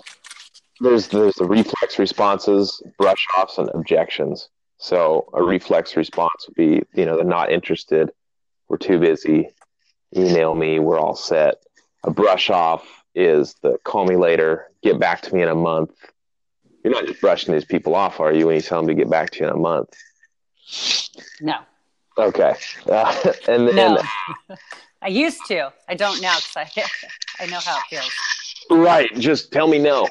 there's 0.80 1.08
there's 1.10 1.36
the 1.36 1.46
reflex 1.46 2.00
responses, 2.00 2.82
brush 2.98 3.28
offs, 3.38 3.60
and 3.60 3.70
objections. 3.76 4.50
So 4.80 5.30
a 5.34 5.44
reflex 5.44 5.98
response 5.98 6.48
would 6.48 6.56
be, 6.56 6.82
you 6.94 7.06
know, 7.06 7.18
they're 7.18 7.26
not 7.26 7.52
interested, 7.52 8.12
we're 8.70 8.78
too 8.78 8.98
busy, 8.98 9.50
email 10.16 10.56
me, 10.56 10.80
we're 10.80 10.98
all 10.98 11.16
set. 11.16 11.56
A 12.06 12.12
brush 12.12 12.50
off 12.50 12.88
is 13.14 13.56
the 13.62 13.78
call 13.84 14.06
me 14.06 14.16
later, 14.16 14.72
get 14.82 14.98
back 14.98 15.22
to 15.24 15.36
me 15.36 15.42
in 15.42 15.50
a 15.50 15.56
month. 15.56 15.92
You're 16.84 16.94
not 16.94 17.06
just 17.06 17.20
brushing 17.20 17.54
these 17.54 17.66
people 17.66 17.94
off, 17.94 18.22
are 18.22 18.32
you, 18.32 18.48
when 18.48 18.56
you 18.56 18.62
tell 18.62 18.80
them 18.80 18.88
to 18.88 18.94
get 18.94 19.10
back 19.10 19.32
to 19.32 19.40
you 19.40 19.48
in 19.48 19.54
a 19.54 19.58
month? 19.58 19.90
No. 21.42 21.60
Okay. 22.18 22.56
Uh, 22.90 23.34
and 23.48 23.68
then, 23.68 23.76
no. 23.76 24.02
I 25.02 25.10
used 25.10 25.42
to. 25.48 25.72
I 25.88 25.96
don't 25.96 26.22
now 26.22 26.38
because 26.38 26.70
I, 26.78 27.44
I 27.44 27.46
know 27.48 27.60
how 27.60 27.78
it 27.78 27.84
feels. 27.90 28.12
Right. 28.70 29.10
Just 29.18 29.52
tell 29.52 29.68
me 29.68 29.78
no. 29.78 30.08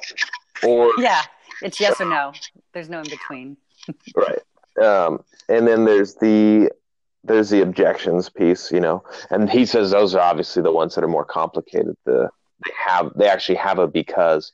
Or 0.63 0.93
yeah, 0.99 1.23
it's 1.63 1.81
yes 1.81 2.01
or 2.01 2.07
no. 2.07 2.33
There's 2.73 2.89
no 2.89 3.01
in 3.01 3.09
between. 3.09 3.57
right. 4.15 4.39
Um, 4.83 5.25
and 5.49 5.67
then 5.67 5.85
there's 5.85 6.15
the 6.15 6.71
there's 7.25 7.51
the 7.51 7.63
objections 7.63 8.29
piece, 8.29 8.71
you 8.71 8.81
know, 8.81 9.03
and 9.31 9.51
he 9.51 9.67
says 9.67 9.91
those 9.91 10.15
are 10.15 10.21
obviously 10.21 10.63
the 10.63 10.73
ones 10.73 10.95
that 10.95 11.05
are 11.05 11.09
more 11.09 11.25
complicated. 11.25 11.97
The 12.05 12.31
they 12.65 12.73
have 12.87 13.13
they 13.15 13.29
actually 13.29 13.57
have 13.57 13.79
a 13.79 13.87
because, 13.87 14.53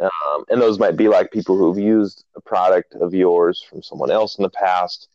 um, 0.00 0.44
and 0.48 0.60
those 0.60 0.78
might 0.78 0.96
be 0.96 1.08
like 1.08 1.30
people 1.30 1.56
who've 1.56 1.78
used 1.78 2.24
a 2.36 2.40
product 2.40 2.94
of 2.94 3.14
yours 3.14 3.64
from 3.68 3.82
someone 3.82 4.10
else 4.10 4.38
in 4.38 4.42
the 4.42 4.50
past, 4.50 5.08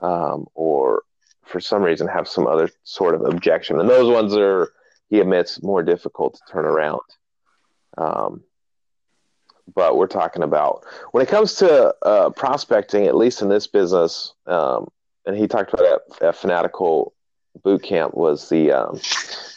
um, 0.00 0.46
or 0.54 1.02
for 1.44 1.60
some 1.60 1.82
reason 1.82 2.06
have 2.06 2.28
some 2.28 2.46
other 2.46 2.68
sort 2.84 3.14
of 3.14 3.22
objection, 3.22 3.80
and 3.80 3.88
those 3.88 4.12
ones 4.12 4.36
are 4.36 4.72
he 5.08 5.20
admits 5.20 5.62
more 5.62 5.82
difficult 5.82 6.34
to 6.34 6.52
turn 6.52 6.66
around. 6.66 7.00
Um, 7.96 8.42
but 9.74 9.96
we're 9.96 10.06
talking 10.06 10.42
about 10.42 10.84
when 11.12 11.22
it 11.22 11.28
comes 11.28 11.54
to 11.54 11.94
uh, 12.02 12.30
prospecting, 12.30 13.06
at 13.06 13.16
least 13.16 13.42
in 13.42 13.48
this 13.48 13.66
business. 13.66 14.34
Um, 14.46 14.88
and 15.26 15.36
he 15.36 15.46
talked 15.46 15.74
about 15.74 15.86
at, 15.86 16.22
at 16.22 16.36
Fanatical 16.36 17.12
Boot 17.62 17.82
Camp 17.82 18.14
was 18.14 18.48
the 18.48 18.72
um, 18.72 19.00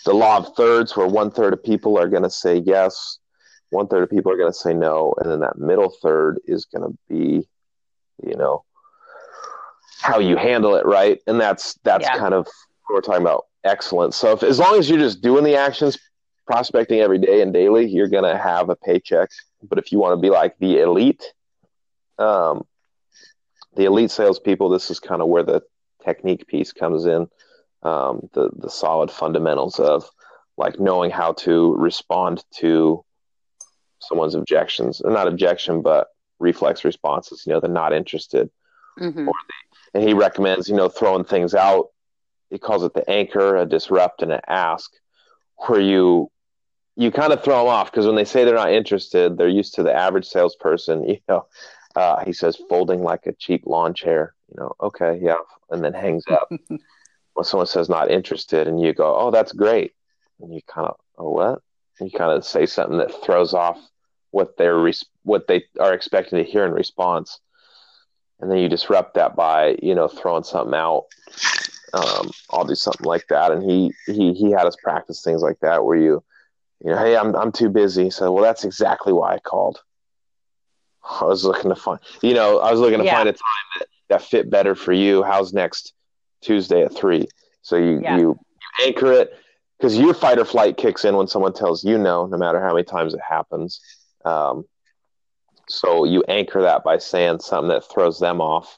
the 0.06 0.14
law 0.14 0.38
of 0.38 0.56
thirds, 0.56 0.96
where 0.98 1.08
one 1.08 1.32
third 1.32 1.54
of 1.54 1.64
people 1.64 1.98
are 1.98 2.08
going 2.08 2.24
to 2.24 2.30
say 2.30 2.58
yes, 2.58 3.20
one 3.70 3.88
third 3.88 4.04
of 4.04 4.10
people 4.10 4.32
are 4.32 4.38
going 4.38 4.52
to 4.52 4.58
say 4.58 4.74
no, 4.74 5.14
and 5.18 5.32
then 5.32 5.40
that 5.42 5.58
middle 5.58 5.90
third 6.02 6.40
is 6.46 6.66
going 6.66 6.84
to 6.84 6.98
be, 7.08 7.48
you 8.26 8.36
know, 8.36 8.64
how 10.02 10.20
you 10.20 10.36
handle 10.36 10.76
it, 10.76 10.86
right? 10.86 11.20
And 11.28 11.40
that's 11.40 11.76
that's 11.84 12.06
yeah. 12.06 12.18
kind 12.18 12.34
of 12.34 12.48
what 12.88 12.96
we're 12.96 13.02
talking 13.02 13.22
about 13.22 13.46
excellence. 13.64 14.16
So 14.16 14.32
if, 14.34 14.44
as 14.44 14.60
long 14.60 14.78
as 14.78 14.90
you're 14.90 15.00
just 15.00 15.22
doing 15.22 15.44
the 15.44 15.56
actions, 15.56 15.98
prospecting 16.52 17.00
every 17.00 17.18
day 17.18 17.42
and 17.42 17.54
daily, 17.54 17.90
you're 17.90 18.10
going 18.10 18.26
to 18.26 18.38
have 18.38 18.70
a 18.70 18.76
paycheck. 18.76 19.30
But 19.64 19.78
if 19.78 19.92
you 19.92 20.00
want 20.00 20.18
to 20.18 20.22
be 20.22 20.30
like 20.30 20.58
the 20.60 20.80
elite, 20.80 21.24
um, 22.20 22.66
the 23.78 23.86
elite 23.86 24.12
salespeople, 24.12 24.68
this 24.68 24.92
is 24.92 25.00
kind 25.00 25.22
of 25.22 25.30
where 25.30 25.44
the 25.44 25.62
technique 26.04 26.48
piece 26.48 26.74
comes 26.74 27.06
in. 27.06 27.30
Um, 27.84 28.30
the 28.34 28.52
the 28.56 28.70
solid 28.70 29.10
fundamentals 29.10 29.80
of 29.80 30.08
like 30.56 30.80
knowing 30.80 31.10
how 31.10 31.34
to 31.34 31.74
respond 31.78 32.44
to 32.58 33.04
someone's 34.00 34.36
objections, 34.36 35.02
not 35.04 35.28
objection, 35.28 35.82
but 35.82 36.10
reflex 36.38 36.84
responses. 36.84 37.44
You 37.46 37.54
know, 37.54 37.60
they're 37.60 37.72
not 37.72 37.94
interested, 37.94 38.52
mm-hmm. 39.00 39.26
they, 39.26 39.32
and 39.94 40.04
he 40.04 40.14
recommends 40.14 40.68
you 40.68 40.76
know 40.76 40.90
throwing 40.90 41.24
things 41.24 41.56
out. 41.56 41.88
He 42.50 42.60
calls 42.60 42.84
it 42.84 42.94
the 42.94 43.10
anchor, 43.10 43.56
a 43.56 43.66
disrupt, 43.66 44.22
and 44.22 44.34
an 44.34 44.42
ask, 44.48 44.92
where 45.66 45.80
you 45.80 46.30
you 46.96 47.12
kind 47.12 47.34
of 47.34 47.44
throw 47.44 47.60
them 47.60 47.68
off 47.68 47.92
because 47.92 48.06
when 48.06 48.16
they 48.16 48.26
say 48.26 48.44
they're 48.44 48.56
not 48.56 48.72
interested, 48.72 49.38
they're 49.38 49.48
used 49.48 49.76
to 49.76 49.84
the 49.84 49.94
average 49.94 50.26
salesperson. 50.26 51.04
You 51.10 51.20
know, 51.28 51.46
uh, 51.96 52.24
he 52.24 52.34
says 52.34 52.58
folding 52.70 53.02
like 53.04 53.26
a 53.26 53.34
cheap 53.34 53.64
lawn 53.66 53.94
chair. 53.94 54.34
You 54.50 54.62
know, 54.62 54.74
okay, 54.82 55.20
yeah, 55.22 55.38
and 55.70 55.84
then 55.84 55.94
hangs 55.94 56.24
up. 56.30 56.50
when 57.34 57.44
someone 57.46 57.68
says 57.68 57.90
not 57.90 58.12
interested, 58.12 58.68
and 58.68 58.80
you 58.80 58.94
go, 58.94 59.16
"Oh, 59.16 59.32
that's 59.32 59.52
great," 59.52 59.94
and 60.40 60.54
you 60.54 60.62
kind 60.68 60.88
of, 60.88 60.96
"Oh, 61.18 61.32
what?" 61.32 61.60
And 62.00 62.12
you 62.12 62.18
kind 62.18 62.32
of 62.32 62.46
say 62.46 62.66
something 62.66 62.98
that 62.98 63.24
throws 63.24 63.54
off 63.54 63.80
what 64.32 64.58
they're 64.58 64.78
res- 64.78 65.06
what 65.24 65.48
they 65.48 65.64
are 65.80 65.94
expecting 65.94 66.44
to 66.44 66.50
hear 66.50 66.66
in 66.66 66.74
response, 66.74 67.40
and 68.40 68.52
then 68.52 68.58
you 68.58 68.70
disrupt 68.70 69.14
that 69.16 69.36
by 69.36 69.78
you 69.82 69.96
know 69.96 70.08
throwing 70.08 70.44
something 70.44 70.76
out. 70.76 71.06
Um, 71.94 72.32
I'll 72.50 72.66
do 72.66 72.76
something 72.76 73.06
like 73.06 73.28
that, 73.30 73.52
and 73.52 73.64
he 73.64 73.94
he 74.06 74.34
he 74.34 74.52
had 74.52 74.66
us 74.66 74.76
practice 74.82 75.22
things 75.22 75.42
like 75.42 75.60
that 75.62 75.84
where 75.86 75.98
you 75.98 76.24
you 76.84 76.92
know, 76.92 76.98
hey, 76.98 77.16
I'm 77.16 77.36
I'm 77.36 77.52
too 77.52 77.70
busy. 77.70 78.10
So, 78.10 78.32
well, 78.32 78.44
that's 78.44 78.64
exactly 78.64 79.14
why 79.14 79.34
I 79.34 79.40
called. 79.40 79.82
I 81.04 81.26
was 81.26 81.44
looking 81.44 81.70
to 81.70 81.76
find, 81.76 82.00
you 82.22 82.34
know, 82.34 82.60
I 82.60 82.72
was 82.72 82.80
looking 82.80 83.00
to 83.00 83.06
yeah. 83.06 83.16
find 83.16 83.30
a 83.30 83.34
time 83.34 83.68
that, 83.80 83.88
that 84.10 84.22
fit 84.22 84.50
better 84.50 84.76
for 84.76 84.94
you. 84.94 85.24
How's 85.24 85.54
next 85.54 85.94
Tuesday 86.42 86.84
at 86.84 86.96
three? 86.96 87.28
So 87.62 87.76
you 87.76 88.02
yeah. 88.02 88.18
you, 88.18 88.40
you 88.80 88.86
anchor 88.86 89.12
it 89.12 89.34
because 89.78 89.98
your 89.98 90.14
fight 90.14 90.38
or 90.38 90.46
flight 90.46 90.78
kicks 90.78 91.06
in 91.06 91.16
when 91.16 91.28
someone 91.28 91.54
tells 91.54 91.84
you 91.84 91.98
no, 91.98 92.26
no 92.28 92.38
matter 92.38 92.62
how 92.62 92.74
many 92.74 92.84
times 92.84 93.14
it 93.14 93.22
happens. 93.28 93.80
Um, 94.26 94.66
so 95.68 96.06
you 96.06 96.24
anchor 96.28 96.62
that 96.62 96.84
by 96.84 96.98
saying 96.98 97.40
something 97.40 97.70
that 97.70 97.90
throws 97.90 98.20
them 98.20 98.42
off. 98.42 98.78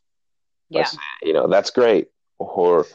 Yeah. 0.69 0.85
Saying, 0.85 0.99
you 1.23 1.33
know, 1.33 1.47
that's 1.47 1.71
great. 1.71 2.07
Or, 2.39 2.85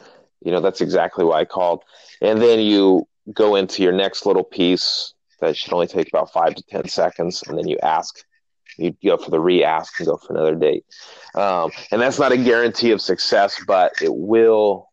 you 0.43 0.51
know, 0.51 0.59
that's 0.59 0.81
exactly 0.81 1.23
why 1.25 1.41
I 1.41 1.45
called. 1.45 1.83
And 2.21 2.41
then 2.41 2.59
you 2.59 3.07
go 3.33 3.55
into 3.55 3.83
your 3.83 3.91
next 3.93 4.25
little 4.25 4.43
piece 4.43 5.13
that 5.39 5.55
should 5.55 5.73
only 5.73 5.87
take 5.87 6.07
about 6.09 6.31
five 6.33 6.55
to 6.55 6.63
ten 6.63 6.87
seconds, 6.87 7.43
and 7.47 7.57
then 7.57 7.67
you 7.67 7.77
ask. 7.83 8.23
You 8.77 8.95
go 9.03 9.17
for 9.17 9.31
the 9.31 9.39
re-ask 9.39 9.99
and 9.99 10.07
go 10.07 10.17
for 10.17 10.33
another 10.33 10.55
date, 10.55 10.85
um, 11.35 11.71
and 11.91 11.99
that's 11.99 12.19
not 12.19 12.31
a 12.31 12.37
guarantee 12.37 12.91
of 12.91 13.01
success, 13.01 13.61
but 13.65 13.91
it 14.01 14.13
will. 14.13 14.89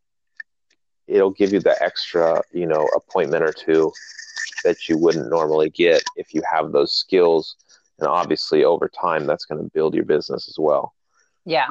It'll 1.07 1.31
give 1.31 1.53
you 1.53 1.61
the 1.61 1.81
extra, 1.81 2.43
you 2.53 2.67
know, 2.67 2.89
appointment 2.97 3.45
or 3.45 3.53
two 3.53 3.93
that 4.65 4.89
you 4.89 4.99
wouldn't 4.99 5.31
normally 5.31 5.71
get 5.71 6.03
if 6.17 6.35
you 6.35 6.43
have 6.51 6.73
those 6.73 6.95
skills, 6.95 7.57
and 7.99 8.09
obviously 8.09 8.65
over 8.65 8.89
time, 8.89 9.27
that's 9.27 9.45
going 9.45 9.63
to 9.63 9.71
build 9.71 9.95
your 9.95 10.05
business 10.05 10.49
as 10.49 10.57
well. 10.59 10.95
Yeah, 11.45 11.69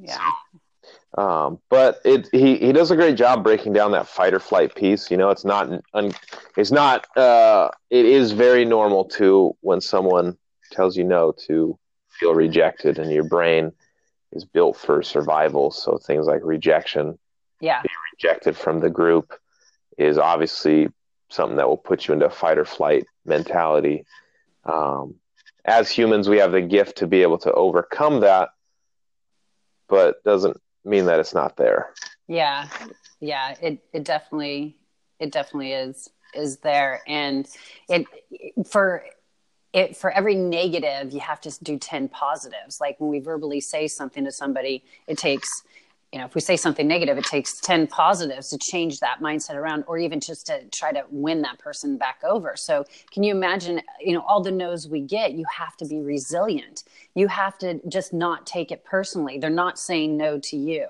yeah. 0.00 0.30
Um, 1.16 1.60
but 1.70 2.00
it 2.04 2.28
he 2.30 2.56
he 2.56 2.72
does 2.72 2.90
a 2.90 2.96
great 2.96 3.16
job 3.16 3.42
breaking 3.42 3.72
down 3.72 3.92
that 3.92 4.06
fight 4.06 4.34
or 4.34 4.40
flight 4.40 4.74
piece. 4.74 5.10
You 5.10 5.16
know, 5.16 5.30
it's 5.30 5.46
not 5.46 5.70
un, 5.94 6.12
it's 6.56 6.70
not 6.70 7.06
uh, 7.16 7.70
it 7.88 8.04
is 8.04 8.32
very 8.32 8.66
normal 8.66 9.06
to 9.16 9.56
when 9.60 9.80
someone 9.80 10.36
tells 10.72 10.96
you 10.96 11.04
no 11.04 11.32
to 11.46 11.78
feel 12.10 12.34
rejected, 12.34 12.98
and 12.98 13.10
your 13.10 13.24
brain 13.24 13.72
is 14.32 14.44
built 14.44 14.76
for 14.76 15.02
survival. 15.02 15.70
So 15.70 15.96
things 15.96 16.26
like 16.26 16.42
rejection, 16.44 17.18
yeah, 17.60 17.80
being 17.82 17.94
rejected 18.12 18.54
from 18.54 18.80
the 18.80 18.90
group, 18.90 19.32
is 19.96 20.18
obviously 20.18 20.88
something 21.30 21.56
that 21.56 21.68
will 21.68 21.78
put 21.78 22.06
you 22.06 22.14
into 22.14 22.26
a 22.26 22.30
fight 22.30 22.58
or 22.58 22.66
flight 22.66 23.06
mentality. 23.24 24.04
Um, 24.64 25.14
as 25.64 25.90
humans, 25.90 26.28
we 26.28 26.38
have 26.38 26.52
the 26.52 26.60
gift 26.60 26.98
to 26.98 27.06
be 27.06 27.22
able 27.22 27.38
to 27.38 27.52
overcome 27.52 28.20
that, 28.20 28.50
but 29.88 30.22
doesn't 30.22 30.60
mean 30.86 31.06
that 31.06 31.18
it's 31.18 31.34
not 31.34 31.56
there. 31.56 31.92
Yeah, 32.28 32.68
yeah, 33.20 33.54
it 33.60 33.84
it 33.92 34.04
definitely 34.04 34.76
it 35.18 35.32
definitely 35.32 35.72
is 35.72 36.08
is 36.34 36.58
there, 36.58 37.00
and 37.06 37.48
it 37.88 38.06
for 38.66 39.04
it 39.72 39.96
for 39.96 40.10
every 40.10 40.34
negative 40.34 41.12
you 41.12 41.20
have 41.20 41.40
to 41.42 41.52
do 41.62 41.78
10 41.78 42.08
positives. 42.08 42.80
Like 42.80 42.98
when 43.00 43.10
we 43.10 43.18
verbally 43.18 43.60
say 43.60 43.88
something 43.88 44.24
to 44.24 44.32
somebody 44.32 44.84
it 45.06 45.18
takes 45.18 45.62
you 46.12 46.18
know 46.18 46.24
if 46.24 46.34
we 46.34 46.40
say 46.40 46.56
something 46.56 46.86
negative 46.86 47.18
it 47.18 47.24
takes 47.24 47.60
10 47.60 47.88
positives 47.88 48.48
to 48.50 48.58
change 48.58 49.00
that 49.00 49.20
mindset 49.20 49.54
around 49.54 49.84
or 49.86 49.98
even 49.98 50.20
just 50.20 50.46
to 50.46 50.64
try 50.66 50.92
to 50.92 51.04
win 51.10 51.42
that 51.42 51.58
person 51.58 51.96
back 51.96 52.20
over. 52.24 52.56
So 52.56 52.84
can 53.12 53.22
you 53.22 53.34
imagine 53.34 53.82
you 54.00 54.12
know 54.12 54.24
all 54.26 54.42
the 54.42 54.50
no's 54.50 54.88
we 54.88 55.00
get? 55.00 55.32
You 55.32 55.44
have 55.54 55.76
to 55.78 55.86
be 55.86 56.00
resilient. 56.00 56.84
You 57.14 57.28
have 57.28 57.58
to 57.58 57.80
just 57.88 58.12
not 58.12 58.46
take 58.46 58.70
it 58.70 58.84
personally. 58.84 59.38
They're 59.38 59.50
not 59.50 59.78
saying 59.78 60.16
no 60.16 60.38
to 60.38 60.56
you. 60.56 60.86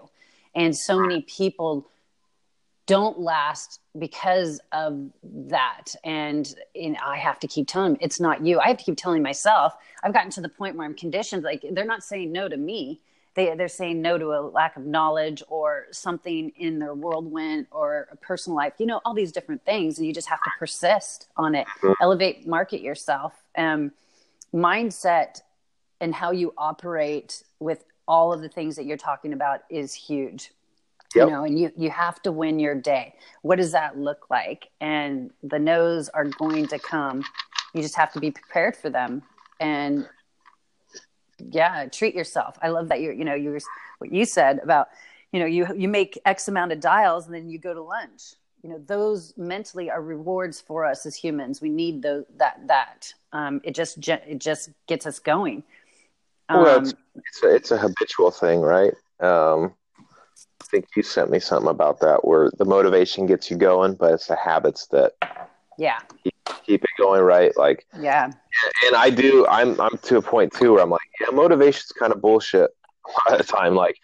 And 0.55 0.77
so 0.77 0.99
many 0.99 1.23
people 1.23 1.89
don't 2.87 3.19
last 3.19 3.81
because 3.99 4.61
of 4.73 5.11
that. 5.25 5.95
And 6.05 6.55
you 6.75 6.91
know, 6.91 6.99
i 7.05 7.17
have 7.17 7.41
to 7.41 7.49
keep 7.49 7.67
telling 7.67 7.95
them 7.95 7.99
it's 8.01 8.21
not 8.21 8.45
you. 8.45 8.61
I 8.61 8.69
have 8.69 8.79
to 8.79 8.85
keep 8.85 8.97
telling 8.97 9.23
myself 9.23 9.75
i've 10.03 10.13
gotten 10.13 10.31
to 10.31 10.41
the 10.41 10.49
point 10.49 10.77
where 10.77 10.87
i'm 10.87 10.95
conditioned 10.95 11.43
like 11.43 11.65
they're 11.73 11.85
not 11.85 12.05
saying 12.05 12.31
no 12.33 12.49
to 12.49 12.57
me 12.57 13.01
they, 13.37 13.55
they're 13.55 13.69
saying 13.69 14.03
no 14.03 14.19
to 14.19 14.33
a 14.33 14.41
lack 14.41 14.77
of 14.77 14.85
knowledge 14.85 15.43
or 15.49 15.87
something 15.93 16.51
in 16.57 16.79
their 16.79 16.95
whirlwind 16.95 17.67
or 17.71 18.09
a 18.11 18.17
personal 18.17 18.57
life. 18.57 18.73
You 18.79 18.87
know 18.87 19.01
all 19.05 19.15
these 19.15 19.31
different 19.31 19.65
things 19.65 19.99
and 19.99 20.07
you 20.07 20.13
just 20.13 20.29
have 20.29 20.43
to 20.43 20.51
persist 20.59 21.29
on 21.37 21.55
it. 21.55 21.67
Elevate 22.01 22.47
market 22.47 22.81
yourself. 22.81 23.35
Um, 23.57 23.93
mindset 24.55 25.43
and 26.01 26.15
how 26.15 26.31
you 26.31 26.55
operate 26.57 27.45
with 27.61 27.85
all 28.09 28.33
of 28.33 28.41
the 28.41 28.49
things 28.49 28.75
that 28.77 28.87
you're 28.87 28.97
talking 28.97 29.33
about 29.33 29.61
is 29.71 29.95
huge. 29.95 30.51
Yep. 31.15 31.29
you 31.29 31.33
know 31.33 31.45
and 31.45 31.59
you 31.59 31.73
you 31.77 31.89
have 31.91 32.21
to 32.23 32.33
win 32.33 32.59
your 32.59 32.75
day. 32.75 33.15
What 33.43 33.57
does 33.57 33.73
that 33.73 33.99
look 33.99 34.29
like? 34.29 34.71
And 34.81 35.31
the 35.43 35.59
no's 35.59 36.09
are 36.09 36.25
going 36.25 36.67
to 36.69 36.79
come. 36.79 37.23
You 37.75 37.83
just 37.83 37.97
have 37.97 38.13
to 38.15 38.21
be 38.21 38.31
prepared 38.31 38.77
for 38.77 38.91
them. 38.91 39.23
And 39.61 40.09
yeah 41.51 41.87
treat 41.87 42.15
yourself. 42.15 42.59
I 42.63 42.69
love 42.69 42.89
that 42.89 43.01
you 43.01 43.13
you 43.13 43.25
know 43.25 43.35
you 43.35 43.59
what 43.99 44.13
you 44.13 44.25
said 44.25 44.61
about 44.63 44.89
you 45.33 45.41
know 45.41 45.47
you 45.47 45.67
you 45.77 45.89
make 45.89 46.19
x 46.25 46.49
amount 46.49 46.73
of 46.73 46.81
dials 46.81 47.27
and 47.27 47.35
then 47.35 47.49
you 47.49 47.59
go 47.59 47.75
to 47.75 47.83
lunch. 47.83 48.35
You 48.63 48.71
know 48.71 48.79
those 48.87 49.35
mentally 49.37 49.91
are 49.91 50.03
rewards 50.03 50.61
for 50.61 50.85
us 50.85 51.07
as 51.07 51.15
humans. 51.15 51.61
We 51.61 51.69
need 51.69 52.03
those 52.03 52.25
that 52.37 52.67
that. 52.67 53.13
Um, 53.33 53.61
it 53.65 53.75
just 53.75 54.07
it 54.09 54.39
just 54.39 54.71
gets 54.87 55.07
us 55.07 55.19
going. 55.19 55.63
Um, 56.49 56.63
well 56.63 56.79
it's, 56.81 56.95
it's, 57.15 57.43
a, 57.43 57.55
it's 57.55 57.71
a 57.71 57.79
habitual 57.79 58.31
thing 58.31 58.61
right? 58.61 58.95
Um, 59.21 59.75
i 60.61 60.65
think 60.65 60.87
you 60.97 61.03
sent 61.03 61.31
me 61.31 61.39
something 61.39 61.71
about 61.71 62.01
that 62.01 62.25
where 62.25 62.51
the 62.59 62.65
motivation 62.65 63.25
gets 63.25 63.51
you 63.51 63.57
going 63.57 63.95
but 63.95 64.13
it's 64.13 64.27
the 64.27 64.37
habits 64.37 64.87
that 64.89 65.13
yeah. 65.79 65.99
keep, 66.23 66.35
keep 66.65 66.83
it 66.83 66.91
going 66.99 67.23
right? 67.23 67.57
Like 67.57 67.87
yeah. 67.99 68.31
and 68.87 68.97
i 68.97 69.11
do 69.11 69.47
i'm 69.49 69.81
i'm 69.81 69.99
to 69.99 70.19
a 70.19 70.23
point 70.23 70.53
too 70.53 70.73
where 70.73 70.83
i'm 70.83 70.91
like 70.91 71.01
yeah 71.21 71.35
motivation's 71.35 71.93
kind 71.93 72.13
of 72.13 72.21
bullshit 72.21 72.71
a 73.07 73.31
lot 73.31 73.41
of 73.41 73.47
the 73.47 73.53
time. 73.53 73.75
Like 73.75 73.99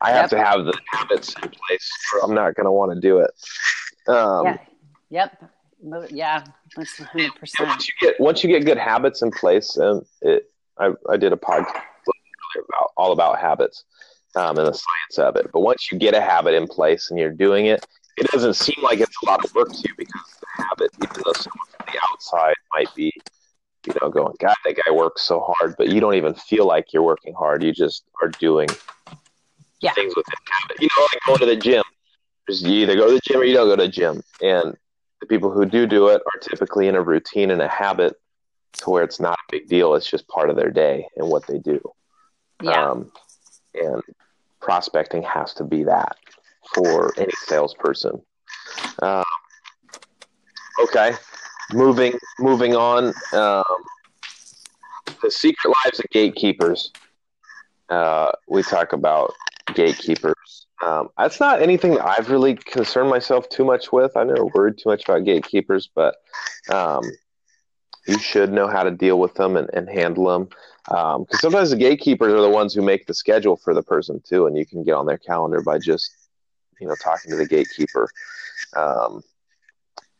i 0.00 0.10
have 0.10 0.30
yep. 0.30 0.30
to 0.30 0.44
have 0.44 0.64
the 0.64 0.78
habits 0.90 1.34
in 1.42 1.48
place 1.48 1.90
or 2.14 2.24
i'm 2.24 2.34
not 2.34 2.54
going 2.54 2.66
to 2.66 2.72
want 2.72 2.92
to 2.92 3.00
do 3.00 3.18
it. 3.18 3.30
Um, 4.08 4.46
yeah. 4.46 4.58
Yep. 5.10 5.50
Yeah 6.10 6.44
that's 6.76 6.98
100% 6.98 7.30
once 7.60 7.88
you 7.88 7.94
get 8.00 8.20
once 8.20 8.42
you 8.42 8.50
get 8.50 8.64
good 8.64 8.78
habits 8.78 9.22
in 9.22 9.30
place 9.30 9.76
and 9.76 10.04
it 10.22 10.50
i, 10.78 10.92
I 11.08 11.16
did 11.16 11.32
a 11.32 11.36
podcast 11.36 11.82
about 12.68 12.90
all 12.96 13.12
about 13.12 13.38
habits 13.38 13.84
um, 14.34 14.58
and 14.58 14.66
the 14.66 14.72
science 14.72 15.18
of 15.18 15.36
it. 15.36 15.50
But 15.52 15.60
once 15.60 15.92
you 15.92 15.98
get 15.98 16.14
a 16.14 16.20
habit 16.20 16.54
in 16.54 16.66
place 16.66 17.10
and 17.10 17.18
you're 17.18 17.32
doing 17.32 17.66
it 17.66 17.86
it 18.18 18.26
doesn't 18.32 18.54
seem 18.54 18.82
like 18.82 19.00
it's 19.00 19.16
a 19.22 19.26
lot 19.26 19.44
of 19.44 19.54
work 19.54 19.70
to 19.70 19.78
you 19.78 19.94
because 19.96 20.36
the 20.40 20.64
habit, 20.64 20.90
even 21.02 21.22
though 21.24 21.32
someone 21.32 21.67
outside 22.18 22.54
might 22.74 22.92
be, 22.94 23.12
you 23.86 23.94
know, 24.00 24.10
going, 24.10 24.34
God, 24.40 24.56
that 24.64 24.76
guy 24.84 24.92
works 24.92 25.22
so 25.22 25.40
hard, 25.40 25.74
but 25.78 25.88
you 25.88 26.00
don't 26.00 26.14
even 26.14 26.34
feel 26.34 26.66
like 26.66 26.92
you're 26.92 27.02
working 27.02 27.34
hard. 27.34 27.62
You 27.62 27.72
just 27.72 28.04
are 28.22 28.28
doing 28.28 28.68
yeah. 29.80 29.92
things 29.92 30.14
within 30.16 30.34
habit. 30.50 30.82
You 30.82 30.88
know, 30.96 31.06
like 31.12 31.20
going 31.26 31.38
to 31.40 31.46
the 31.46 31.56
gym. 31.56 31.84
You 32.48 32.70
either 32.70 32.96
go 32.96 33.08
to 33.08 33.14
the 33.14 33.20
gym 33.22 33.40
or 33.40 33.44
you 33.44 33.54
don't 33.54 33.68
go 33.68 33.76
to 33.76 33.82
the 33.82 33.88
gym. 33.88 34.22
And 34.42 34.76
the 35.20 35.26
people 35.26 35.50
who 35.50 35.64
do 35.64 35.86
do 35.86 36.08
it 36.08 36.22
are 36.22 36.40
typically 36.40 36.88
in 36.88 36.94
a 36.94 37.02
routine 37.02 37.50
and 37.50 37.62
a 37.62 37.68
habit 37.68 38.14
to 38.78 38.90
where 38.90 39.04
it's 39.04 39.20
not 39.20 39.34
a 39.34 39.52
big 39.52 39.68
deal. 39.68 39.94
It's 39.94 40.08
just 40.08 40.26
part 40.28 40.50
of 40.50 40.56
their 40.56 40.70
day 40.70 41.06
and 41.16 41.28
what 41.28 41.46
they 41.46 41.58
do. 41.58 41.80
Yeah. 42.62 42.90
Um, 42.90 43.12
and 43.74 44.02
prospecting 44.60 45.22
has 45.22 45.54
to 45.54 45.64
be 45.64 45.84
that 45.84 46.16
for 46.74 47.12
any 47.18 47.32
salesperson. 47.46 48.20
Um, 49.02 49.24
okay, 50.82 51.12
moving 51.72 52.18
moving 52.38 52.74
on. 52.74 53.12
Um, 53.32 53.64
the 55.22 55.30
secret 55.30 55.74
lives 55.84 55.98
of 55.98 56.06
gatekeepers. 56.10 56.92
Uh, 57.88 58.30
we 58.48 58.62
talk 58.62 58.92
about 58.92 59.32
gatekeepers. 59.74 60.66
Um, 60.84 61.08
that's 61.18 61.40
not 61.40 61.60
anything 61.60 61.94
that 61.94 62.06
I've 62.06 62.30
really 62.30 62.54
concerned 62.54 63.10
myself 63.10 63.48
too 63.48 63.64
much 63.64 63.92
with. 63.92 64.16
I've 64.16 64.28
never 64.28 64.46
worried 64.46 64.78
too 64.78 64.90
much 64.90 65.04
about 65.04 65.24
gatekeepers, 65.24 65.88
but 65.92 66.16
um, 66.70 67.02
you 68.06 68.18
should 68.18 68.52
know 68.52 68.68
how 68.68 68.84
to 68.84 68.90
deal 68.90 69.18
with 69.18 69.34
them 69.34 69.56
and, 69.56 69.68
and 69.72 69.88
handle 69.88 70.26
them. 70.26 70.48
Because 70.84 71.16
um, 71.16 71.26
sometimes 71.34 71.70
the 71.70 71.76
gatekeepers 71.76 72.32
are 72.32 72.40
the 72.40 72.48
ones 72.48 72.74
who 72.74 72.82
make 72.82 73.06
the 73.06 73.14
schedule 73.14 73.56
for 73.56 73.74
the 73.74 73.82
person 73.82 74.22
too, 74.26 74.46
and 74.46 74.56
you 74.56 74.64
can 74.64 74.84
get 74.84 74.94
on 74.94 75.06
their 75.06 75.18
calendar 75.18 75.60
by 75.62 75.78
just 75.78 76.10
you 76.80 76.86
know 76.86 76.94
talking 77.02 77.30
to 77.30 77.36
the 77.36 77.46
gatekeeper. 77.46 78.08
Um, 78.76 79.22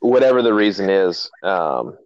whatever 0.01 0.43
the 0.43 0.55
reason 0.55 0.91
is, 0.91 1.31
um, 1.43 1.97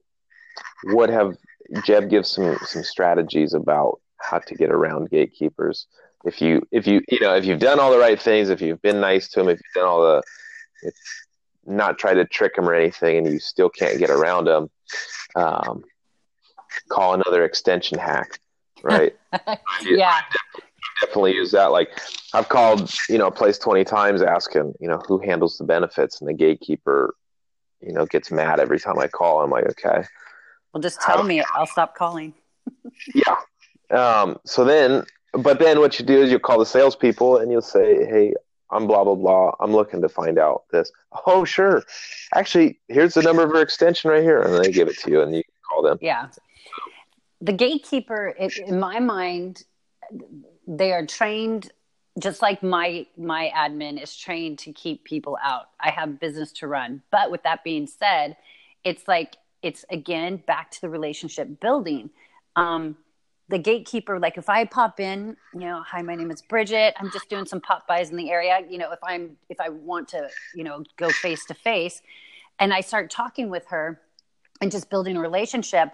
would 0.85 1.11
have 1.11 1.37
Jeb 1.85 2.11
give 2.11 2.27
some 2.27 2.57
some 2.65 2.83
strategies 2.83 3.55
about 3.55 4.01
how 4.19 4.39
to 4.39 4.55
get 4.55 4.71
around 4.71 5.11
gatekeepers. 5.11 5.87
If 6.25 6.41
you 6.41 6.63
if 6.71 6.87
you 6.87 7.03
you 7.09 7.21
know 7.21 7.35
if 7.35 7.45
you've 7.45 7.61
done 7.61 7.81
all 7.81 7.91
the 7.91 7.99
right 7.99 8.21
things, 8.21 8.51
if 8.51 8.61
you've 8.61 8.83
been 8.83 9.01
nice 9.01 9.29
to 9.31 9.41
them, 9.41 9.49
if 9.49 9.59
you've 9.59 9.83
done 9.83 9.89
all 9.89 10.03
the 10.03 10.23
if 10.83 10.95
not 11.65 11.99
try 11.99 12.15
to 12.15 12.25
trick 12.25 12.57
them 12.57 12.69
or 12.69 12.75
anything, 12.75 13.19
and 13.19 13.27
you 13.27 13.39
still 13.39 13.69
can't 13.69 13.99
get 13.99 14.11
around 14.11 14.47
them, 14.47 14.69
um, 15.37 15.85
call 16.89 17.15
another 17.15 17.45
extension 17.45 17.99
hack, 17.99 18.41
right? 18.83 19.15
yeah. 19.85 20.21
Definitely 21.01 21.35
use 21.35 21.51
that. 21.53 21.67
Like 21.67 22.01
I've 22.33 22.49
called, 22.49 22.93
you 23.09 23.19
know, 23.19 23.27
a 23.27 23.33
place 23.33 23.59
20 23.59 23.85
times 23.85 24.23
asking, 24.23 24.75
you 24.81 24.89
know, 24.89 25.01
who 25.07 25.19
handles 25.19 25.59
the 25.59 25.65
benefits 25.65 26.21
and 26.21 26.29
the 26.29 26.35
gatekeeper, 26.35 27.15
you 27.83 27.93
know, 27.93 28.07
gets 28.07 28.31
mad 28.31 28.61
every 28.61 28.79
time 28.79 28.99
I 28.99 29.09
call. 29.09 29.43
I'm 29.43 29.51
like, 29.51 29.67
okay. 29.67 30.05
Well, 30.73 30.81
just 30.81 31.01
tell 31.01 31.23
me. 31.23 31.43
I'll 31.55 31.67
stop 31.67 31.95
calling. 31.95 32.35
yeah. 33.15 33.37
Um, 33.91 34.39
so 34.45 34.65
then, 34.65 35.05
but 35.33 35.59
then 35.59 35.81
what 35.81 35.99
you 35.99 36.07
do 36.07 36.23
is 36.23 36.31
you 36.31 36.39
call 36.39 36.59
the 36.59 36.67
salespeople 36.67 37.39
and 37.39 37.51
you'll 37.51 37.61
say, 37.61 38.05
hey, 38.07 38.35
I'm 38.71 38.87
blah, 38.87 39.05
blah, 39.05 39.15
blah. 39.15 39.53
I'm 39.61 39.73
looking 39.73 40.01
to 40.01 40.09
find 40.09 40.39
out 40.39 40.65
this. 40.71 40.91
Oh, 41.27 41.45
sure. 41.45 41.83
Actually, 42.35 42.81
here's 42.89 43.15
the 43.15 43.23
number 43.23 43.43
of 43.43 43.51
her 43.51 43.61
extension 43.61 44.11
right 44.11 44.23
here. 44.23 44.41
And 44.41 44.65
they 44.65 44.73
give 44.73 44.89
it 44.89 44.99
to 45.01 45.11
you 45.11 45.21
and 45.21 45.35
you 45.35 45.43
call 45.69 45.83
them. 45.83 45.99
Yeah. 46.01 46.29
The 47.43 47.53
gatekeeper, 47.53 48.35
it, 48.39 48.57
in 48.59 48.81
my 48.81 48.99
mind, 48.99 49.65
they 50.67 50.93
are 50.93 51.05
trained 51.05 51.71
just 52.19 52.43
like 52.43 52.63
my 52.63 53.07
my 53.17 53.51
admin 53.57 54.03
is 54.03 54.15
trained 54.15 54.59
to 54.59 54.73
keep 54.73 55.05
people 55.05 55.39
out 55.43 55.71
i 55.81 55.91
have 55.91 56.21
business 56.21 56.53
to 56.53 56.67
run. 56.67 57.03
But 57.11 57.31
with 57.31 57.43
that 57.45 57.65
being 57.65 57.87
said 57.87 58.37
it's 58.85 59.07
like 59.09 59.37
it's 59.63 59.85
again 59.91 60.37
back 60.37 60.71
to 60.73 60.81
the 60.81 60.89
relationship 60.89 61.61
building. 61.61 62.11
Um, 62.57 62.97
the 63.49 63.59
gatekeeper 63.59 64.19
like 64.19 64.39
if 64.39 64.49
i 64.49 64.65
pop 64.65 64.99
in 65.01 65.37
you 65.53 65.61
know 65.61 65.83
hi 65.87 66.01
my 66.03 66.15
name 66.15 66.31
is 66.31 66.43
bridget. 66.43 66.95
I'm 66.99 67.11
just 67.11 67.29
doing 67.29 67.47
some 67.47 67.61
pop 67.61 67.87
buys 67.87 68.11
in 68.11 68.17
the 68.17 68.31
area. 68.31 68.61
You 68.69 68.79
know 68.79 68.93
if 68.93 69.01
i'm 69.03 69.37
if 69.49 69.61
i 69.61 69.69
want 69.69 70.09
to 70.09 70.29
you 70.55 70.65
know 70.65 70.85
go 70.97 71.09
face 71.11 71.45
to 71.47 71.55
face 71.55 72.03
and 72.59 72.73
i 72.73 72.81
start 72.81 73.11
talking 73.11 73.49
with 73.51 73.67
her 73.69 74.01
and 74.61 74.71
just 74.71 74.89
building 74.91 75.17
a 75.17 75.21
relationship 75.21 75.91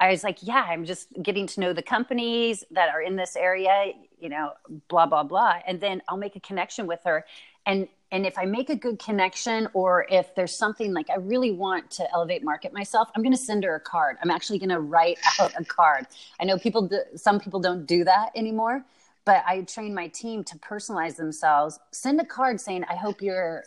i 0.00 0.10
was 0.10 0.24
like 0.24 0.38
yeah 0.42 0.64
i'm 0.68 0.84
just 0.84 1.08
getting 1.22 1.46
to 1.46 1.60
know 1.60 1.72
the 1.72 1.82
companies 1.82 2.64
that 2.70 2.88
are 2.88 3.02
in 3.02 3.16
this 3.16 3.36
area 3.36 3.92
you 4.20 4.28
know 4.28 4.52
blah 4.88 5.06
blah 5.06 5.22
blah. 5.22 5.58
And 5.66 5.80
then 5.80 6.02
i'll 6.08 6.16
make 6.16 6.36
a 6.36 6.40
connection 6.40 6.86
with 6.86 7.00
her. 7.04 7.24
And 7.66 7.88
and 8.10 8.26
if 8.26 8.38
i 8.38 8.44
make 8.44 8.70
a 8.70 8.76
good 8.76 8.98
connection 8.98 9.68
or 9.74 10.06
if 10.10 10.34
there's 10.34 10.54
something 10.54 10.92
like 10.92 11.10
i 11.10 11.16
really 11.16 11.50
want 11.50 11.90
to 11.92 12.12
elevate 12.12 12.42
market 12.42 12.72
myself 12.72 13.08
i'm 13.14 13.22
going 13.22 13.34
to 13.34 13.38
send 13.38 13.64
her 13.64 13.74
a 13.74 13.80
card. 13.80 14.16
I'm 14.22 14.30
actually 14.30 14.58
going 14.58 14.70
to 14.70 14.80
write 14.80 15.18
out 15.40 15.52
a 15.58 15.64
card. 15.64 16.06
I 16.40 16.44
know 16.44 16.58
people 16.58 16.88
some 17.16 17.40
people 17.40 17.60
don't 17.60 17.86
do 17.86 18.04
that 18.04 18.30
anymore 18.34 18.84
but 19.24 19.44
i 19.46 19.60
train 19.62 19.94
my 19.94 20.08
team 20.08 20.42
to 20.44 20.56
personalize 20.58 21.16
themselves. 21.16 21.78
Send 21.92 22.20
a 22.20 22.24
card 22.24 22.60
saying 22.60 22.84
i 22.88 22.94
hope 22.94 23.22
your 23.22 23.64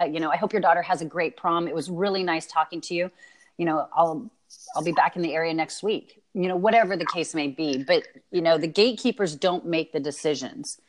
uh, 0.00 0.04
you 0.04 0.20
know 0.20 0.30
i 0.30 0.36
hope 0.36 0.52
your 0.52 0.62
daughter 0.62 0.82
has 0.82 1.02
a 1.02 1.06
great 1.06 1.36
prom. 1.36 1.68
It 1.68 1.74
was 1.74 1.90
really 1.90 2.22
nice 2.22 2.46
talking 2.46 2.80
to 2.82 2.94
you. 2.94 3.10
You 3.58 3.66
know 3.66 3.88
i'll 3.94 4.30
i'll 4.74 4.82
be 4.82 4.92
back 4.92 5.16
in 5.16 5.22
the 5.22 5.34
area 5.34 5.54
next 5.54 5.82
week 5.82 6.22
you 6.34 6.48
know 6.48 6.56
whatever 6.56 6.96
the 6.96 7.06
case 7.06 7.34
may 7.34 7.48
be. 7.48 7.82
But 7.82 8.04
you 8.30 8.40
know 8.40 8.58
the 8.58 8.66
gatekeepers 8.66 9.36
don't 9.36 9.66
make 9.66 9.92
the 9.92 10.00
decisions. 10.00 10.80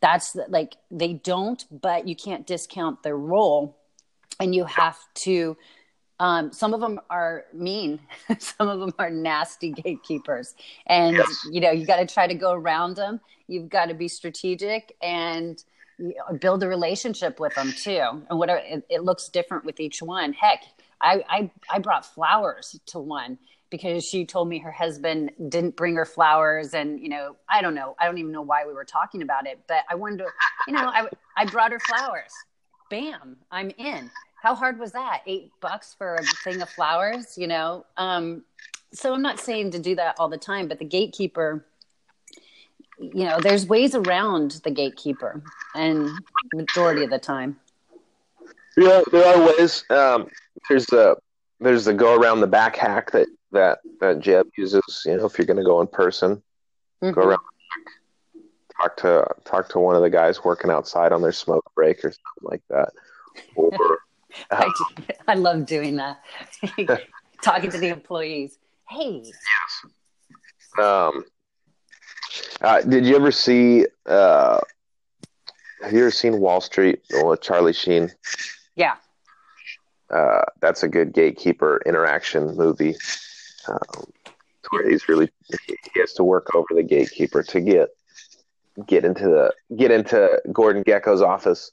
That's 0.00 0.36
like 0.48 0.76
they 0.90 1.14
don't 1.14 1.64
but 1.70 2.08
you 2.08 2.16
can't 2.16 2.46
discount 2.46 3.02
their 3.02 3.16
role. 3.16 3.78
And 4.40 4.54
you 4.54 4.64
have 4.64 4.98
to 5.16 5.56
um, 6.20 6.52
some 6.52 6.74
of 6.74 6.80
them 6.80 7.00
are 7.10 7.44
mean 7.52 8.00
some 8.38 8.68
of 8.68 8.80
them 8.80 8.92
are 8.98 9.10
nasty 9.10 9.70
gatekeepers. 9.70 10.54
And 10.86 11.16
yes. 11.16 11.46
you 11.50 11.60
know 11.60 11.70
you 11.70 11.86
got 11.86 11.96
to 11.98 12.06
try 12.06 12.26
to 12.26 12.34
go 12.34 12.52
around 12.52 12.96
them 12.96 13.20
you've 13.46 13.68
got 13.68 13.86
to 13.86 13.94
be 13.94 14.08
strategic 14.08 14.96
and 15.02 15.62
build 16.40 16.62
a 16.62 16.68
relationship 16.68 17.38
with 17.38 17.54
them 17.54 17.72
too. 17.76 18.24
And 18.28 18.38
whatever 18.38 18.60
it, 18.64 18.84
it 18.88 19.04
looks 19.04 19.28
different 19.28 19.64
with 19.64 19.78
each 19.78 20.02
one. 20.02 20.32
Heck 20.32 20.64
I, 21.04 21.22
I 21.28 21.50
i 21.70 21.78
brought 21.78 22.06
flowers 22.06 22.78
to 22.86 22.98
one 22.98 23.38
because 23.70 24.04
she 24.04 24.24
told 24.24 24.48
me 24.48 24.58
her 24.58 24.70
husband 24.72 25.32
didn't 25.48 25.76
bring 25.76 25.94
her 25.96 26.04
flowers 26.04 26.74
and 26.74 26.98
you 26.98 27.08
know 27.08 27.36
i 27.48 27.60
don't 27.62 27.74
know. 27.74 27.94
I 28.00 28.06
don't 28.06 28.18
even 28.18 28.32
know 28.32 28.42
why 28.42 28.66
we 28.66 28.72
were 28.72 28.84
talking 28.84 29.22
about 29.22 29.46
it 29.46 29.60
but 29.68 29.84
i 29.90 29.94
wanted 29.94 30.18
to 30.18 30.26
you 30.66 30.74
know 30.74 30.86
i, 30.86 31.06
I 31.36 31.44
brought 31.44 31.72
her 31.72 31.80
flowers. 31.80 32.32
Bam 32.90 33.36
i'm 33.50 33.70
in. 33.78 34.10
How 34.42 34.54
hard 34.54 34.78
was 34.78 34.92
that? 34.92 35.22
Eight 35.26 35.52
bucks 35.62 35.94
for 35.96 36.16
a 36.16 36.22
thing 36.42 36.60
of 36.62 36.68
flowers 36.70 37.36
you 37.36 37.46
know? 37.46 37.84
Um, 37.96 38.44
so 38.92 39.12
i'm 39.12 39.22
not 39.22 39.38
saying 39.38 39.72
to 39.72 39.78
do 39.78 39.94
that 39.96 40.16
all 40.18 40.28
the 40.28 40.38
time 40.38 40.68
but 40.68 40.78
the 40.78 40.84
gatekeeper 40.84 41.66
you 42.98 43.24
know 43.24 43.38
there's 43.40 43.66
ways 43.66 43.94
around 43.94 44.60
the 44.64 44.70
gatekeeper 44.70 45.42
and 45.74 46.08
majority 46.54 47.02
of 47.02 47.10
the 47.10 47.18
time 47.18 47.56
yeah 48.76 49.02
there 49.12 49.26
are 49.26 49.46
ways 49.46 49.84
um, 49.90 50.28
there's 50.68 50.90
a 50.92 51.16
there's 51.60 51.84
the 51.84 51.94
go 51.94 52.16
around 52.16 52.40
the 52.40 52.46
back 52.46 52.76
hack 52.76 53.10
that 53.12 53.28
that 53.52 53.78
that 54.00 54.20
Jeb 54.20 54.46
uses. 54.56 55.02
You 55.06 55.16
know, 55.16 55.26
if 55.26 55.38
you're 55.38 55.46
going 55.46 55.56
to 55.56 55.64
go 55.64 55.80
in 55.80 55.86
person, 55.86 56.42
mm-hmm. 57.02 57.12
go 57.12 57.22
around, 57.22 57.40
talk 58.80 58.96
to 58.98 59.26
talk 59.44 59.68
to 59.70 59.78
one 59.78 59.96
of 59.96 60.02
the 60.02 60.10
guys 60.10 60.44
working 60.44 60.70
outside 60.70 61.12
on 61.12 61.22
their 61.22 61.32
smoke 61.32 61.64
break 61.74 62.04
or 62.04 62.12
something 62.12 62.42
like 62.42 62.62
that. 62.68 62.90
Or 63.56 63.72
uh, 64.50 64.70
I, 65.28 65.32
I 65.32 65.34
love 65.34 65.66
doing 65.66 65.96
that. 65.96 66.20
Talking 67.42 67.70
to 67.70 67.78
the 67.78 67.88
employees. 67.88 68.58
Hey. 68.88 69.22
Yes. 69.24 69.92
Um. 70.82 71.24
Uh, 72.60 72.80
did 72.82 73.06
you 73.06 73.16
ever 73.16 73.30
see? 73.30 73.86
Uh, 74.06 74.60
have 75.82 75.92
you 75.92 76.00
ever 76.00 76.10
seen 76.10 76.40
Wall 76.40 76.60
Street 76.60 77.00
or 77.22 77.36
Charlie 77.36 77.72
Sheen? 77.72 78.10
Yeah. 78.76 78.96
Uh, 80.10 80.42
that's 80.60 80.82
a 80.82 80.88
good 80.88 81.12
gatekeeper 81.12 81.80
interaction 81.86 82.54
movie 82.56 82.94
um, 83.68 84.04
where 84.70 84.88
he's 84.88 85.08
really 85.08 85.30
he 85.66 86.00
has 86.00 86.12
to 86.14 86.24
work 86.24 86.54
over 86.54 86.68
the 86.74 86.82
gatekeeper 86.82 87.42
to 87.42 87.60
get 87.60 87.88
get 88.86 89.04
into 89.04 89.24
the 89.24 89.52
get 89.76 89.90
into 89.90 90.40
Gordon 90.52 90.84
Gekko's 90.84 91.22
office. 91.22 91.70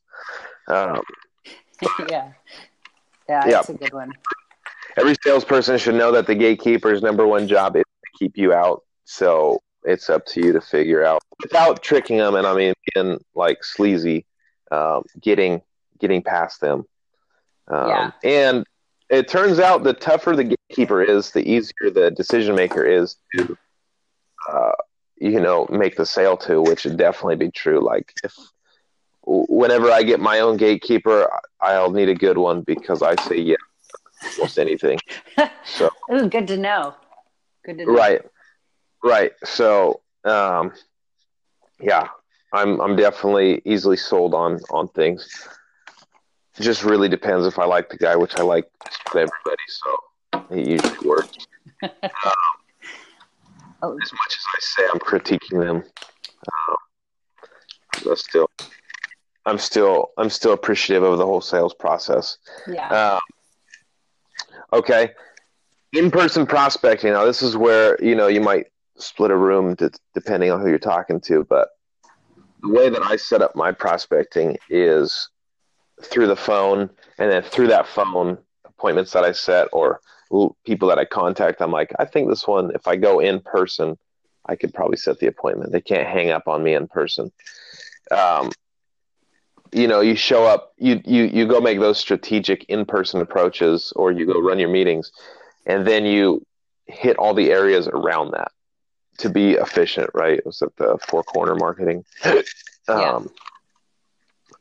Um, 0.68 1.02
yeah, 2.10 2.32
yeah, 3.28 3.48
that's 3.48 3.69
yeah. 3.69 3.76
a 3.76 3.78
good 3.78 3.94
one. 3.94 4.14
Every 4.98 5.15
salesperson 5.23 5.78
should 5.78 5.95
know 5.95 6.11
that 6.11 6.28
the 6.28 6.36
gatekeeper's 6.36 7.02
number 7.02 7.26
one 7.26 7.48
job 7.48 7.76
is 7.76 7.84
to 7.84 8.11
keep 8.19 8.38
you 8.38 8.53
out. 8.53 8.84
So 9.06 9.61
it's 9.84 10.10
up 10.10 10.26
to 10.28 10.41
you 10.41 10.53
to 10.53 10.61
figure 10.61 11.03
out 11.03 11.22
without 11.41 11.82
tricking 11.82 12.18
them, 12.18 12.36
and 12.36 12.45
I 12.45 12.56
mean 12.56 12.73
being 12.94 13.19
like 13.36 13.64
sleazy, 13.64 14.26
um, 14.72 15.03
getting 15.19 15.61
getting 15.99 16.22
past 16.22 16.61
them. 16.61 16.86
Um, 17.67 17.89
yeah. 17.89 18.11
And 18.23 18.65
it 19.09 19.27
turns 19.27 19.59
out 19.59 19.83
the 19.83 19.93
tougher 19.93 20.35
the 20.35 20.55
gatekeeper 20.55 21.01
is, 21.01 21.31
the 21.31 21.47
easier 21.49 21.89
the 21.89 22.11
decision 22.11 22.55
maker 22.55 22.85
is 22.85 23.17
to, 23.35 23.57
uh, 24.51 24.71
you 25.17 25.39
know, 25.39 25.67
make 25.69 25.95
the 25.95 26.05
sale 26.05 26.38
to, 26.38 26.61
which 26.61 26.85
would 26.85 26.97
definitely 26.97 27.35
be 27.35 27.51
true. 27.51 27.79
Like 27.83 28.13
if 28.23 28.35
whenever 29.23 29.91
I 29.91 30.03
get 30.03 30.19
my 30.19 30.39
own 30.39 30.57
gatekeeper, 30.57 31.29
I'll 31.59 31.91
need 31.91 32.09
a 32.09 32.15
good 32.15 32.38
one 32.38 32.61
because 32.61 33.01
I 33.01 33.15
say 33.27 33.38
yeah 33.38 33.55
almost 34.38 34.59
anything. 34.59 34.99
So 35.65 35.89
was 36.07 36.27
good 36.27 36.47
to 36.47 36.57
know. 36.57 36.95
Good 37.65 37.79
to 37.79 37.85
know. 37.85 37.93
Right. 37.93 38.21
Right. 39.03 39.31
So, 39.43 40.01
um, 40.23 40.73
yeah, 41.79 42.09
I'm 42.53 42.79
I'm 42.81 42.95
definitely 42.95 43.61
easily 43.65 43.97
sold 43.97 44.33
on 44.33 44.59
on 44.69 44.88
things. 44.89 45.47
It 46.57 46.64
just 46.64 46.84
really 46.84 47.07
depends 47.07 47.45
if 47.45 47.57
I 47.60 47.65
like 47.65 47.90
the 47.90 47.98
guy, 47.98 48.15
which 48.15 48.38
I 48.38 48.44
like 48.44 48.69
everybody. 49.07 49.64
So 49.68 50.44
it 50.52 50.68
usually 50.68 51.07
works. 51.07 51.38
um, 51.84 51.90
oh. 53.82 53.98
As 54.02 54.11
much 54.14 54.38
as 54.38 54.45
I 54.48 54.60
say 54.60 54.84
I'm 54.94 54.99
critiquing 54.99 55.60
them, 55.65 55.84
uh, 58.10 58.15
still, 58.15 58.49
I'm 59.45 59.57
still 59.57 60.11
I'm 60.18 60.30
still 60.30 60.53
appreciative 60.53 61.03
of 61.03 61.18
the 61.18 61.26
whole 61.26 61.41
sales 61.41 61.73
process. 61.73 62.38
Yeah. 62.68 62.88
Um, 62.90 63.19
okay. 64.73 65.11
In-person 65.94 66.45
prospecting. 66.45 67.11
Now, 67.11 67.26
this 67.26 67.41
is 67.41 67.57
where 67.57 67.98
you 68.03 68.15
know 68.15 68.28
you 68.28 68.41
might 68.41 68.68
split 68.98 69.32
a 69.32 69.38
room 69.38 69.76
to, 69.78 69.90
depending 70.14 70.52
on 70.52 70.61
who 70.61 70.69
you're 70.69 70.80
talking 70.80 71.19
to, 71.22 71.44
but 71.45 71.69
the 72.61 72.69
way 72.69 72.90
that 72.90 73.02
I 73.02 73.15
set 73.15 73.41
up 73.41 73.56
my 73.56 73.72
prospecting 73.72 74.57
is 74.69 75.30
through 76.03 76.28
the 76.28 76.36
phone, 76.36 76.90
and 77.18 77.32
then 77.32 77.44
through 77.44 77.68
that 77.68 77.88
phone, 77.88 78.38
appointments 78.65 79.11
that 79.11 79.23
I 79.23 79.32
set 79.32 79.68
or 79.72 80.02
people 80.65 80.88
that 80.90 80.98
I 80.98 81.06
contact, 81.06 81.61
I'm 81.61 81.72
like, 81.72 81.91
I 81.99 82.06
think 82.06 82.30
this 82.30 82.48
one, 82.48 82.72
if 82.73 82.88
I 82.88 82.95
go 82.95 83.19
in 83.19 83.41
person, 83.41 83.98
I 84.45 84.56
could 84.56 84.73
probably 84.73 84.98
set 84.98 85.19
the 85.19 85.28
appointment. 85.28 85.72
They 85.72 85.82
can't 85.82 86.07
hang 86.07 86.32
up 86.32 86.48
on 86.48 86.64
me 86.64 86.73
in 86.73 86.88
person. 86.88 87.32
Um, 88.10 88.52
you 89.72 89.88
know, 89.88 90.02
you 90.02 90.15
show 90.15 90.45
up, 90.45 90.73
you 90.78 91.02
you 91.06 91.23
you 91.23 91.48
go 91.48 91.61
make 91.61 91.80
those 91.80 91.98
strategic 91.98 92.65
in 92.65 92.86
person 92.86 93.22
approaches, 93.22 93.94
or 93.95 94.11
you 94.11 94.26
go 94.26 94.40
run 94.41 94.60
your 94.60 94.69
meetings, 94.69 95.11
and 95.65 95.86
then 95.86 96.06
you 96.06 96.45
hit 96.88 97.18
all 97.18 97.34
the 97.34 97.52
areas 97.52 97.88
around 97.88 98.32
that 98.32 98.52
to 99.19 99.30
be 99.30 99.53
efficient, 99.53 100.10
right? 100.14 100.45
Was 100.45 100.61
it 100.61 100.76
the 100.78 100.98
four 101.07 101.23
corner 101.23 101.56
marketing? 101.56 102.03
um, 102.26 102.44
yeah. 102.88 103.19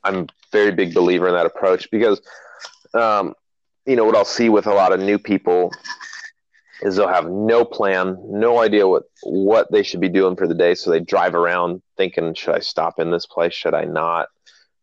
I'm 0.05 0.29
very 0.53 0.73
big 0.73 0.95
believer 0.95 1.29
in 1.29 1.35
that 1.35 1.47
approach 1.47 1.91
because, 1.91 2.21
um, 2.95 3.35
you 3.87 3.97
know, 3.97 4.05
what 4.05 4.17
I'll 4.17 4.25
see 4.25 4.49
with 4.49 4.67
a 4.67 4.75
lot 4.75 4.93
of 4.93 5.01
new 5.01 5.19
people 5.19 5.73
is 6.83 6.97
they'll 6.97 7.09
have 7.09 7.31
no 7.31 7.65
plan, 7.65 8.17
no 8.25 8.59
idea 8.61 8.87
what 8.89 9.05
what 9.23 9.71
they 9.71 9.83
should 9.83 10.01
be 10.01 10.09
doing 10.09 10.37
for 10.37 10.47
the 10.47 10.55
day. 10.55 10.75
So 10.75 10.91
they 10.91 11.01
drive 11.01 11.35
around 11.35 11.83
thinking, 11.97 12.35
should 12.35 12.55
I 12.55 12.61
stop 12.61 12.99
in 12.99 13.11
this 13.11 13.27
place? 13.27 13.53
Should 13.53 13.75
I 13.75 13.85
not? 13.85 14.29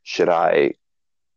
Should 0.03 0.29
I, 0.29 0.73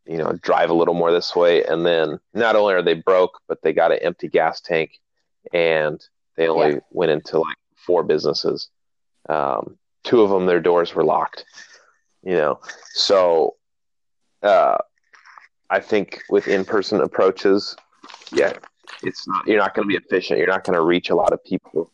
you 0.07 0.19
know, 0.19 0.33
drive 0.43 0.71
a 0.71 0.75
little 0.75 0.95
more 0.95 1.13
this 1.13 1.35
way? 1.35 1.65
And 1.65 1.85
then 1.85 2.21
not 2.35 2.57
only 2.57 2.75
are 2.75 2.83
they 2.83 2.95
broke, 2.95 3.41
but 3.49 3.63
they 3.63 3.73
got 3.73 3.93
an 3.93 3.99
empty 4.03 4.29
gas 4.29 4.61
tank, 4.61 4.93
and 5.53 6.01
they 6.37 6.49
only 6.49 6.75
yeah. 6.75 6.81
went 6.91 7.11
into 7.11 7.39
like 7.39 7.57
four 7.75 8.03
businesses. 8.03 8.69
Um, 9.29 9.79
two 10.05 10.23
of 10.23 10.31
them, 10.31 10.47
their 10.47 10.61
doors 10.61 10.95
were 10.95 11.05
locked. 11.05 11.45
You 12.23 12.35
know, 12.35 12.61
so 12.93 13.57
uh, 14.43 14.79
I 15.69 15.81
think 15.81 16.23
with 16.29 16.49
in-person 16.49 17.01
approaches, 17.01 17.77
yeah, 18.33 18.53
it's 19.03 19.27
not. 19.27 19.47
You're 19.47 19.59
not 19.59 19.75
going 19.75 19.89
to 19.89 19.93
be 19.93 20.03
efficient. 20.03 20.39
You're 20.39 20.49
not 20.49 20.65
going 20.65 20.75
to 20.75 20.83
reach 20.83 21.11
a 21.11 21.15
lot 21.15 21.33
of 21.33 21.43
people, 21.45 21.93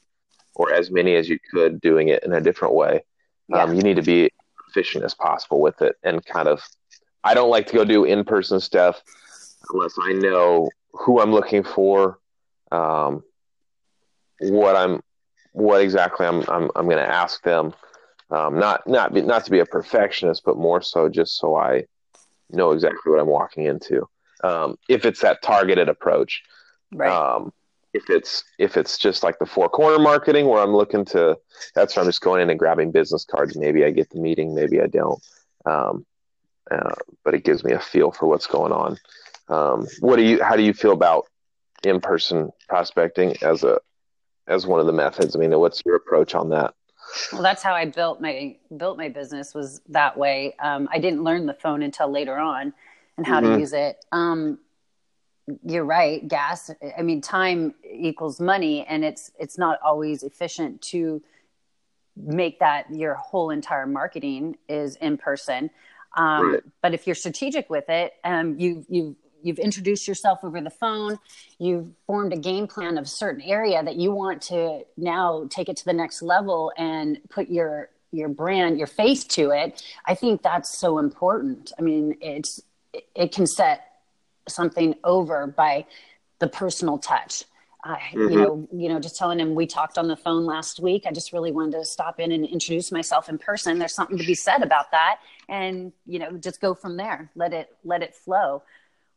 or 0.54 0.72
as 0.72 0.90
many 0.90 1.14
as 1.16 1.28
you 1.28 1.38
could 1.50 1.80
doing 1.80 2.08
it 2.08 2.24
in 2.24 2.32
a 2.32 2.40
different 2.40 2.74
way. 2.74 3.04
Yeah. 3.48 3.62
Um, 3.62 3.74
you 3.74 3.82
need 3.82 3.96
to 3.96 4.02
be 4.02 4.30
efficient 4.68 5.04
as 5.04 5.14
possible 5.14 5.60
with 5.60 5.82
it, 5.82 5.96
and 6.02 6.24
kind 6.24 6.48
of. 6.48 6.62
I 7.24 7.34
don't 7.34 7.50
like 7.50 7.66
to 7.68 7.74
go 7.74 7.84
do 7.84 8.04
in-person 8.04 8.60
stuff 8.60 9.02
unless 9.72 9.94
I 10.00 10.12
know 10.12 10.70
who 10.92 11.20
I'm 11.20 11.32
looking 11.32 11.64
for, 11.64 12.20
um, 12.70 13.24
what 14.40 14.76
I'm 14.76 15.02
what 15.52 15.80
exactly 15.80 16.26
I'm 16.26 16.42
I'm 16.48 16.70
I'm 16.76 16.84
going 16.84 16.98
to 16.98 17.10
ask 17.10 17.42
them. 17.42 17.74
Um, 18.30 18.58
not 18.58 18.86
not 18.86 19.14
be, 19.14 19.22
not 19.22 19.44
to 19.44 19.50
be 19.50 19.60
a 19.60 19.66
perfectionist, 19.66 20.42
but 20.44 20.56
more 20.56 20.82
so 20.82 21.08
just 21.08 21.38
so 21.38 21.56
I 21.56 21.84
know 22.50 22.72
exactly 22.72 23.10
what 23.10 23.20
I'm 23.20 23.26
walking 23.26 23.64
into. 23.64 24.08
Um, 24.44 24.76
if 24.88 25.04
it's 25.04 25.20
that 25.22 25.42
targeted 25.42 25.88
approach, 25.88 26.42
right? 26.92 27.10
Um, 27.10 27.52
if 27.92 28.10
it's 28.10 28.44
if 28.58 28.76
it's 28.76 28.98
just 28.98 29.22
like 29.22 29.38
the 29.38 29.46
four 29.46 29.68
corner 29.68 29.98
marketing 29.98 30.46
where 30.46 30.62
I'm 30.62 30.74
looking 30.74 31.04
to, 31.06 31.38
that's 31.74 31.96
where 31.96 32.04
I'm 32.04 32.08
just 32.08 32.20
going 32.20 32.42
in 32.42 32.50
and 32.50 32.58
grabbing 32.58 32.92
business 32.92 33.24
cards. 33.24 33.56
Maybe 33.56 33.84
I 33.84 33.90
get 33.90 34.10
the 34.10 34.20
meeting, 34.20 34.54
maybe 34.54 34.80
I 34.80 34.86
don't. 34.86 35.22
Um, 35.64 36.06
uh, 36.70 36.94
but 37.24 37.34
it 37.34 37.44
gives 37.44 37.64
me 37.64 37.72
a 37.72 37.80
feel 37.80 38.10
for 38.12 38.26
what's 38.26 38.46
going 38.46 38.72
on. 38.72 38.98
Um, 39.48 39.86
what 40.00 40.16
do 40.16 40.22
you? 40.22 40.42
How 40.42 40.56
do 40.56 40.62
you 40.62 40.74
feel 40.74 40.92
about 40.92 41.26
in 41.84 42.00
person 42.00 42.50
prospecting 42.68 43.36
as 43.42 43.64
a 43.64 43.78
as 44.48 44.66
one 44.66 44.80
of 44.80 44.86
the 44.86 44.92
methods. 44.92 45.34
I 45.34 45.38
mean, 45.38 45.58
what's 45.58 45.82
your 45.84 45.96
approach 45.96 46.34
on 46.34 46.50
that? 46.50 46.74
Well, 47.32 47.42
that's 47.42 47.62
how 47.62 47.74
I 47.74 47.86
built 47.86 48.20
my 48.20 48.56
built 48.76 48.98
my 48.98 49.08
business 49.08 49.54
was 49.54 49.80
that 49.88 50.16
way. 50.16 50.54
Um, 50.58 50.88
I 50.90 50.98
didn't 50.98 51.22
learn 51.22 51.46
the 51.46 51.54
phone 51.54 51.82
until 51.82 52.10
later 52.10 52.36
on 52.36 52.72
and 53.16 53.26
how 53.26 53.40
mm-hmm. 53.40 53.54
to 53.54 53.60
use 53.60 53.72
it. 53.72 54.04
Um, 54.12 54.58
you're 55.64 55.84
right. 55.84 56.26
Gas. 56.26 56.70
I 56.96 57.02
mean, 57.02 57.20
time 57.20 57.74
equals 57.84 58.40
money, 58.40 58.84
and 58.86 59.04
it's 59.04 59.30
it's 59.38 59.58
not 59.58 59.78
always 59.84 60.22
efficient 60.22 60.82
to 60.82 61.22
make 62.16 62.58
that 62.60 62.86
your 62.92 63.14
whole 63.14 63.50
entire 63.50 63.86
marketing 63.86 64.56
is 64.68 64.96
in 64.96 65.16
person. 65.18 65.70
Um, 66.16 66.52
right. 66.52 66.62
But 66.82 66.94
if 66.94 67.06
you're 67.06 67.14
strategic 67.14 67.70
with 67.70 67.88
it, 67.88 68.14
um, 68.24 68.58
you 68.58 68.84
you 68.88 69.16
you've 69.42 69.58
introduced 69.58 70.08
yourself 70.08 70.40
over 70.42 70.60
the 70.60 70.70
phone 70.70 71.18
you've 71.58 71.88
formed 72.06 72.32
a 72.32 72.36
game 72.36 72.66
plan 72.66 72.98
of 72.98 73.04
a 73.04 73.08
certain 73.08 73.42
area 73.42 73.82
that 73.82 73.96
you 73.96 74.12
want 74.12 74.42
to 74.42 74.84
now 74.96 75.46
take 75.50 75.68
it 75.68 75.76
to 75.76 75.84
the 75.84 75.92
next 75.92 76.22
level 76.22 76.72
and 76.76 77.18
put 77.28 77.48
your 77.48 77.90
your 78.12 78.28
brand 78.28 78.78
your 78.78 78.86
face 78.86 79.24
to 79.24 79.50
it 79.50 79.82
i 80.06 80.14
think 80.14 80.42
that's 80.42 80.78
so 80.78 80.98
important. 80.98 81.72
I 81.78 81.82
mean 81.82 82.16
it's 82.20 82.60
it 83.14 83.32
can 83.32 83.46
set 83.46 83.92
something 84.48 84.94
over 85.04 85.46
by 85.46 85.86
the 86.38 86.48
personal 86.48 86.98
touch. 86.98 87.44
Uh, 87.84 87.96
mm-hmm. 87.96 88.18
you 88.18 88.36
know 88.36 88.68
you 88.72 88.88
know 88.88 88.98
just 88.98 89.16
telling 89.16 89.38
him 89.38 89.54
we 89.54 89.66
talked 89.66 89.96
on 89.96 90.08
the 90.08 90.16
phone 90.16 90.44
last 90.44 90.80
week 90.80 91.04
i 91.06 91.12
just 91.12 91.32
really 91.32 91.52
wanted 91.52 91.70
to 91.78 91.84
stop 91.84 92.18
in 92.18 92.32
and 92.32 92.44
introduce 92.44 92.90
myself 92.90 93.28
in 93.28 93.38
person. 93.38 93.78
There's 93.78 93.94
something 93.94 94.18
to 94.18 94.24
be 94.24 94.34
said 94.34 94.62
about 94.62 94.90
that. 94.90 95.18
And 95.48 95.92
you 96.06 96.18
know 96.18 96.32
just 96.32 96.60
go 96.60 96.74
from 96.74 96.96
there. 96.96 97.30
Let 97.34 97.52
it 97.52 97.76
let 97.84 98.02
it 98.02 98.14
flow 98.14 98.62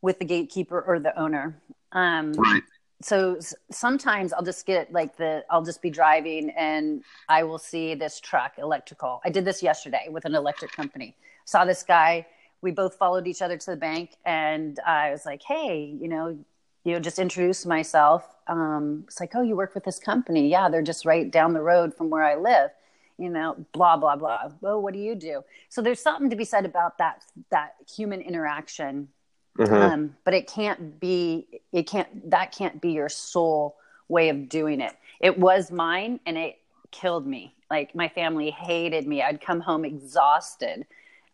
with 0.01 0.19
the 0.19 0.25
gatekeeper 0.25 0.81
or 0.81 0.99
the 0.99 1.17
owner. 1.19 1.61
Um, 1.91 2.33
right. 2.33 2.63
So 3.01 3.39
sometimes 3.71 4.33
I'll 4.33 4.43
just 4.43 4.65
get 4.65 4.91
like 4.91 5.15
the, 5.15 5.45
I'll 5.49 5.63
just 5.63 5.81
be 5.81 5.89
driving 5.89 6.49
and 6.51 7.03
I 7.29 7.43
will 7.43 7.57
see 7.57 7.95
this 7.95 8.19
truck, 8.19 8.57
electrical. 8.57 9.21
I 9.23 9.29
did 9.29 9.45
this 9.45 9.63
yesterday 9.63 10.07
with 10.09 10.25
an 10.25 10.35
electric 10.35 10.73
company. 10.73 11.15
Saw 11.45 11.63
this 11.63 11.81
guy. 11.81 12.27
We 12.61 12.71
both 12.71 12.95
followed 12.95 13.25
each 13.25 13.41
other 13.41 13.57
to 13.57 13.71
the 13.71 13.77
bank 13.77 14.17
and 14.25 14.79
I 14.85 15.11
was 15.11 15.25
like, 15.25 15.41
hey, 15.43 15.95
you 15.99 16.09
know, 16.09 16.37
you 16.83 16.93
know, 16.93 16.99
just 16.99 17.19
introduce 17.19 17.65
myself. 17.65 18.35
Um, 18.47 19.05
it's 19.07 19.19
like, 19.19 19.31
oh, 19.35 19.43
you 19.43 19.55
work 19.55 19.75
with 19.75 19.85
this 19.85 19.99
company? 19.99 20.49
Yeah, 20.49 20.69
they're 20.69 20.81
just 20.81 21.05
right 21.05 21.29
down 21.29 21.53
the 21.53 21.61
road 21.61 21.95
from 21.95 22.09
where 22.09 22.23
I 22.23 22.35
live. 22.35 22.71
You 23.17 23.29
know, 23.29 23.65
blah 23.73 23.97
blah 23.97 24.15
blah. 24.15 24.49
Well, 24.61 24.81
what 24.81 24.93
do 24.93 24.99
you 24.99 25.13
do? 25.13 25.43
So 25.67 25.81
there's 25.81 25.99
something 25.99 26.29
to 26.29 26.37
be 26.37 26.45
said 26.45 26.65
about 26.65 26.97
that 26.99 27.23
that 27.51 27.75
human 27.95 28.21
interaction 28.21 29.09
Mm-hmm. 29.57 29.73
Um, 29.73 30.15
but 30.23 30.33
it 30.33 30.47
can't 30.47 30.99
be, 30.99 31.47
it 31.71 31.83
can't, 31.83 32.29
that 32.29 32.51
can't 32.51 32.79
be 32.81 32.91
your 32.91 33.09
sole 33.09 33.75
way 34.07 34.29
of 34.29 34.49
doing 34.49 34.81
it. 34.81 34.93
It 35.19 35.37
was 35.37 35.71
mine 35.71 36.19
and 36.25 36.37
it 36.37 36.59
killed 36.91 37.27
me. 37.27 37.53
Like 37.69 37.93
my 37.93 38.07
family 38.07 38.51
hated 38.51 39.05
me. 39.05 39.21
I'd 39.21 39.41
come 39.41 39.59
home 39.59 39.85
exhausted 39.85 40.85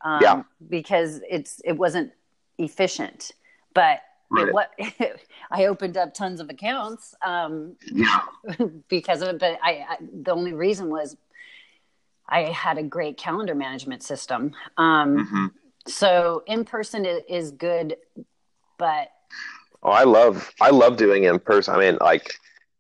um, 0.02 0.20
yeah. 0.22 0.44
because 0.70 1.22
it's, 1.30 1.62
it 1.64 1.74
wasn't 1.74 2.12
efficient, 2.58 3.32
but 3.74 4.00
right. 4.30 4.48
it, 4.48 4.54
what 4.54 4.72
I 5.52 5.66
opened 5.66 5.96
up 5.96 6.14
tons 6.14 6.40
of 6.40 6.50
accounts 6.50 7.16
um, 7.26 7.76
yeah. 7.92 8.22
because 8.90 9.22
of 9.22 9.30
it. 9.30 9.40
But 9.40 9.60
I, 9.64 9.86
I, 9.88 9.98
the 10.24 10.32
only 10.32 10.54
reason 10.54 10.90
was 10.90 11.16
I 12.28 12.42
had 12.42 12.80
a 12.80 12.84
great 12.84 13.18
calendar 13.18 13.56
management 13.56 14.02
system. 14.02 14.54
Um, 14.78 15.18
mm-hmm 15.18 15.46
so 15.88 16.44
in 16.48 16.66
person 16.66 17.06
is 17.06 17.52
good, 17.52 17.98
but 18.78 19.10
oh, 19.84 19.92
I 19.92 20.04
love 20.04 20.54
I 20.60 20.70
love 20.72 20.98
doing 20.98 21.26
in 21.26 21.40
person. 21.40 21.76
I 21.76 21.80
mean, 21.80 21.98
like 22.02 22.34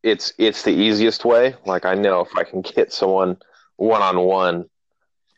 it's 0.03 0.33
it's 0.37 0.63
the 0.63 0.71
easiest 0.71 1.25
way. 1.25 1.55
Like 1.65 1.85
I 1.85 1.93
know 1.93 2.21
if 2.21 2.35
I 2.35 2.43
can 2.43 2.61
get 2.61 2.91
someone 2.91 3.37
one 3.77 4.01
on 4.01 4.19
one, 4.19 4.69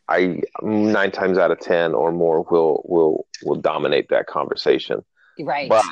I 0.08 0.42
nine 0.62 1.10
times 1.10 1.38
out 1.38 1.50
of 1.50 1.60
ten 1.60 1.94
or 1.94 2.12
more 2.12 2.42
will 2.42 2.82
will 2.86 3.26
will 3.42 3.56
dominate 3.56 4.08
that 4.08 4.26
conversation. 4.26 5.04
Right. 5.38 5.68
But, 5.68 5.84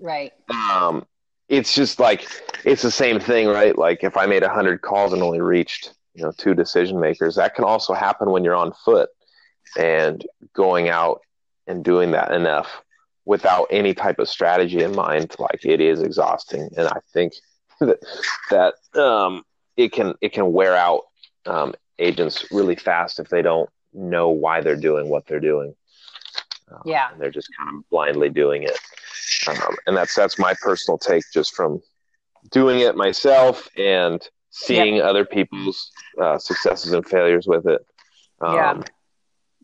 right. 0.00 0.32
Um, 0.50 1.04
it's 1.48 1.74
just 1.74 1.98
like 1.98 2.28
it's 2.64 2.82
the 2.82 2.90
same 2.90 3.18
thing, 3.18 3.48
right? 3.48 3.76
Like 3.76 4.04
if 4.04 4.16
I 4.16 4.26
made 4.26 4.42
a 4.42 4.48
hundred 4.48 4.82
calls 4.82 5.12
and 5.12 5.22
only 5.22 5.40
reached 5.40 5.94
you 6.14 6.22
know 6.22 6.32
two 6.36 6.54
decision 6.54 7.00
makers, 7.00 7.36
that 7.36 7.54
can 7.54 7.64
also 7.64 7.94
happen 7.94 8.30
when 8.30 8.44
you're 8.44 8.54
on 8.54 8.72
foot 8.84 9.08
and 9.78 10.24
going 10.52 10.88
out 10.88 11.20
and 11.66 11.84
doing 11.84 12.10
that 12.12 12.32
enough 12.32 12.82
without 13.24 13.66
any 13.70 13.94
type 13.94 14.18
of 14.18 14.28
strategy 14.28 14.82
in 14.82 14.94
mind 14.94 15.34
like 15.38 15.64
it 15.64 15.80
is 15.80 16.02
exhausting 16.02 16.68
and 16.76 16.88
i 16.88 16.98
think 17.12 17.32
that 17.80 17.98
that 18.50 18.74
um 19.00 19.42
it 19.76 19.92
can 19.92 20.14
it 20.20 20.32
can 20.32 20.52
wear 20.52 20.76
out 20.76 21.02
um, 21.46 21.74
agents 21.98 22.46
really 22.50 22.76
fast 22.76 23.18
if 23.18 23.28
they 23.28 23.42
don't 23.42 23.68
know 23.92 24.30
why 24.30 24.60
they're 24.60 24.76
doing 24.76 25.08
what 25.08 25.26
they're 25.26 25.40
doing. 25.40 25.74
Um, 26.70 26.82
yeah, 26.84 27.10
they're 27.18 27.30
just 27.30 27.48
kind 27.56 27.76
of 27.76 27.88
blindly 27.90 28.30
doing 28.30 28.62
it, 28.62 28.78
um, 29.48 29.76
and 29.86 29.96
that's 29.96 30.14
that's 30.14 30.38
my 30.38 30.54
personal 30.60 30.98
take 30.98 31.24
just 31.32 31.54
from 31.54 31.82
doing 32.50 32.80
it 32.80 32.96
myself 32.96 33.68
and 33.76 34.26
seeing 34.50 34.96
yep. 34.96 35.04
other 35.04 35.24
people's 35.24 35.90
uh, 36.20 36.38
successes 36.38 36.92
and 36.92 37.06
failures 37.06 37.46
with 37.46 37.66
it. 37.66 37.84
Um, 38.40 38.54
yeah. 38.54 38.82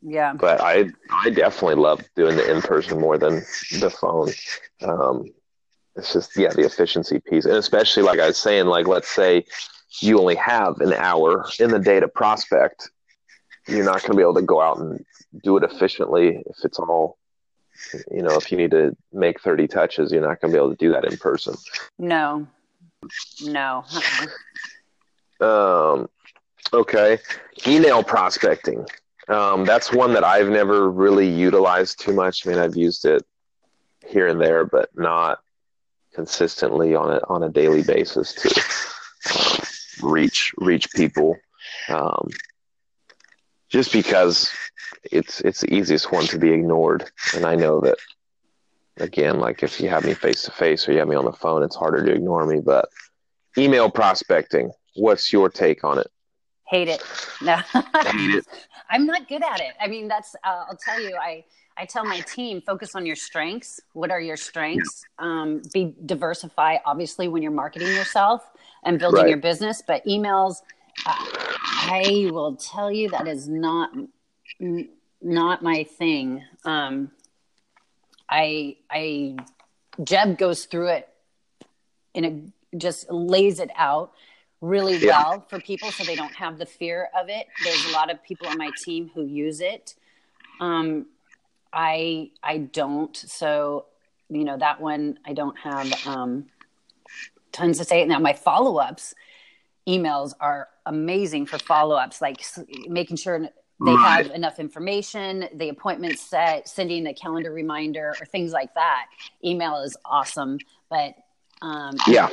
Yeah. 0.03 0.33
But 0.33 0.61
I 0.61 0.87
I 1.11 1.31
definitely 1.31 1.77
love 1.77 2.03
doing 2.17 2.37
the 2.37 2.51
in 2.51 2.63
person 2.63 3.01
more 3.01 3.19
than 3.19 3.43
the 3.81 3.91
phone. 3.91 4.31
Um, 4.83 5.27
it's 5.97 6.13
just 6.13 6.37
yeah 6.37 6.51
the 6.51 6.65
efficiency 6.65 7.21
piece, 7.21 7.45
and 7.45 7.57
especially 7.57 8.03
like 8.03 8.19
I 8.19 8.29
was 8.29 8.39
saying, 8.39 8.67
like 8.67 8.87
let's 8.87 9.11
say 9.11 9.45
you 10.01 10.19
only 10.19 10.37
have 10.37 10.81
an 10.81 10.93
hour 10.95 11.47
in 11.59 11.71
the 11.71 11.79
day 11.79 12.01
to 12.01 12.09
prospect, 12.09 12.91
you're 13.69 13.85
not 13.85 14.01
going 14.03 14.13
to 14.13 14.17
be 14.17 14.23
able 14.23 14.35
to 14.35 14.43
go 14.43 14.61
out 14.61 14.79
and 14.79 15.05
do 15.43 15.57
it 15.57 15.63
efficiently 15.63 16.43
if 16.47 16.57
it's 16.65 16.79
all 16.79 17.19
you 18.11 18.23
know 18.23 18.37
if 18.37 18.51
you 18.51 18.59
need 18.59 18.71
to 18.71 18.97
make 19.13 19.41
30 19.41 19.69
touches 19.69 20.13
you're 20.13 20.27
not 20.27 20.41
going 20.41 20.53
to 20.53 20.57
be 20.57 20.59
able 20.59 20.71
to 20.71 20.77
do 20.77 20.93
that 20.93 21.05
in 21.05 21.17
person 21.17 21.55
no 21.99 22.47
no 23.43 23.85
uh-uh. 25.41 25.93
um 25.95 26.09
okay 26.73 27.19
email 27.67 28.03
prospecting 28.03 28.85
um, 29.31 29.65
that's 29.65 29.93
one 29.93 30.13
that 30.15 30.25
i've 30.25 30.49
never 30.49 30.91
really 30.91 31.29
utilized 31.29 32.01
too 32.01 32.13
much. 32.13 32.47
I 32.47 32.51
mean 32.51 32.59
i've 32.59 32.77
used 32.77 33.05
it 33.05 33.25
here 34.07 34.27
and 34.27 34.41
there 34.41 34.65
but 34.65 34.91
not 34.97 35.39
consistently 36.15 36.95
on 36.95 37.11
a 37.11 37.21
on 37.29 37.43
a 37.43 37.49
daily 37.49 37.83
basis 37.83 38.33
to 38.35 38.49
um, 39.35 40.11
reach 40.11 40.53
reach 40.59 40.91
people. 40.93 41.37
Um, 41.89 42.29
just 43.69 43.93
because 43.93 44.51
it's 45.11 45.41
it's 45.43 45.61
the 45.61 45.73
easiest 45.73 46.13
one 46.13 46.25
to 46.27 46.39
be 46.39 46.53
ignored. 46.53 47.11
And 47.35 47.47
i 47.47 47.55
know 47.55 47.81
that 47.81 47.99
again 48.97 49.39
like 49.39 49.63
if 49.63 49.81
you 49.81 49.89
have 49.89 50.05
me 50.05 50.15
face 50.15 50.43
to 50.43 50.51
face 50.51 50.89
or 50.89 50.93
you 50.93 50.99
have 50.99 51.09
me 51.09 51.17
on 51.17 51.25
the 51.25 51.33
phone 51.33 51.63
it's 51.63 51.77
harder 51.77 52.05
to 52.05 52.13
ignore 52.13 52.45
me 52.45 52.61
but 52.61 52.89
email 53.57 53.89
prospecting 53.91 54.71
what's 54.97 55.33
your 55.33 55.49
take 55.49 55.85
on 55.85 55.99
it? 55.99 56.11
Hate 56.67 56.89
it. 56.89 57.03
No. 57.41 57.57
Hate 57.57 58.35
it 58.35 58.47
i'm 58.91 59.07
not 59.07 59.29
good 59.29 59.43
at 59.43 59.61
it 59.61 59.73
i 59.81 59.87
mean 59.87 60.09
that's 60.09 60.35
uh, 60.45 60.65
i'll 60.69 60.77
tell 60.77 61.01
you 61.01 61.17
i 61.17 61.45
I 61.81 61.87
tell 61.87 62.05
my 62.05 62.21
team 62.21 62.61
focus 62.61 62.95
on 62.95 63.07
your 63.07 63.17
strengths. 63.17 63.81
What 63.95 64.11
are 64.11 64.21
your 64.21 64.37
strengths? 64.37 65.03
Um, 65.19 65.63
be 65.73 65.95
diversify, 66.05 66.77
obviously, 66.85 67.27
when 67.27 67.43
you're 67.43 67.53
marketing 67.53 67.89
yourself 67.89 68.43
and 68.83 68.99
building 68.99 69.23
right. 69.23 69.31
your 69.31 69.39
business. 69.39 69.83
But 69.87 70.05
emails, 70.05 70.57
uh, 71.07 71.15
I 71.17 72.29
will 72.33 72.57
tell 72.57 72.93
you 72.93 73.09
that 73.11 73.27
is 73.27 73.49
not 73.49 73.91
not 75.23 75.63
my 75.63 75.85
thing. 75.85 76.45
Um, 76.67 77.13
I 78.29 78.77
I 78.91 79.37
Jeb 80.05 80.37
goes 80.37 80.67
through 80.67 80.89
it 80.89 81.09
in 82.13 82.25
a 82.27 82.77
just 82.77 83.11
lays 83.11 83.59
it 83.59 83.71
out 83.75 84.13
really 84.61 84.97
yeah. 84.99 85.23
well 85.23 85.47
for 85.49 85.61
people 85.61 85.91
so 85.91 86.05
they 86.05 86.17
don't 86.17 86.35
have 86.35 86.59
the 86.59 86.67
fear 86.67 87.09
of 87.19 87.29
it. 87.29 87.47
There's 87.65 87.87
a 87.87 87.93
lot 87.93 88.11
of 88.11 88.23
people 88.23 88.49
on 88.49 88.59
my 88.59 88.71
team 88.83 89.11
who 89.15 89.25
use 89.25 89.61
it. 89.61 89.95
Um, 90.61 91.07
I 91.73 92.31
I 92.43 92.59
don't. 92.59 93.17
So 93.17 93.87
you 94.29 94.45
know 94.45 94.59
that 94.59 94.81
one 94.81 95.19
I 95.25 95.33
don't 95.33 95.59
have 95.59 96.07
um, 96.07 96.47
tons 97.53 97.79
to 97.79 97.85
say. 97.85 98.03
It 98.03 98.09
now 98.09 98.19
my 98.19 98.33
follow 98.33 98.77
ups 98.77 99.15
emails 99.89 100.35
are 100.41 100.69
amazing 100.87 101.47
for 101.47 101.59
follow 101.59 101.97
ups, 101.97 102.21
like 102.21 102.45
making 102.89 103.17
sure 103.17 103.49
they 103.83 103.93
have 103.93 104.27
enough 104.27 104.59
information, 104.59 105.49
the 105.55 105.71
appointment 105.71 106.19
set, 106.19 106.69
sending 106.69 107.07
a 107.07 107.15
calendar 107.15 107.51
reminder, 107.51 108.15
or 108.21 108.27
things 108.27 108.53
like 108.53 108.75
that. 108.75 109.07
Email 109.43 109.79
is 109.79 109.97
awesome, 110.05 110.59
but 110.91 111.15
um, 111.63 111.97
yeah, 112.07 112.29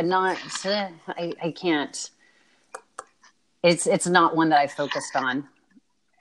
but 0.00 0.06
not. 0.06 0.38
I 1.08 1.32
I 1.42 1.50
can't. 1.50 2.10
It's 3.62 3.86
it's 3.86 4.06
not 4.06 4.34
one 4.34 4.48
that 4.50 4.58
I 4.58 4.66
focused 4.66 5.14
on. 5.14 5.46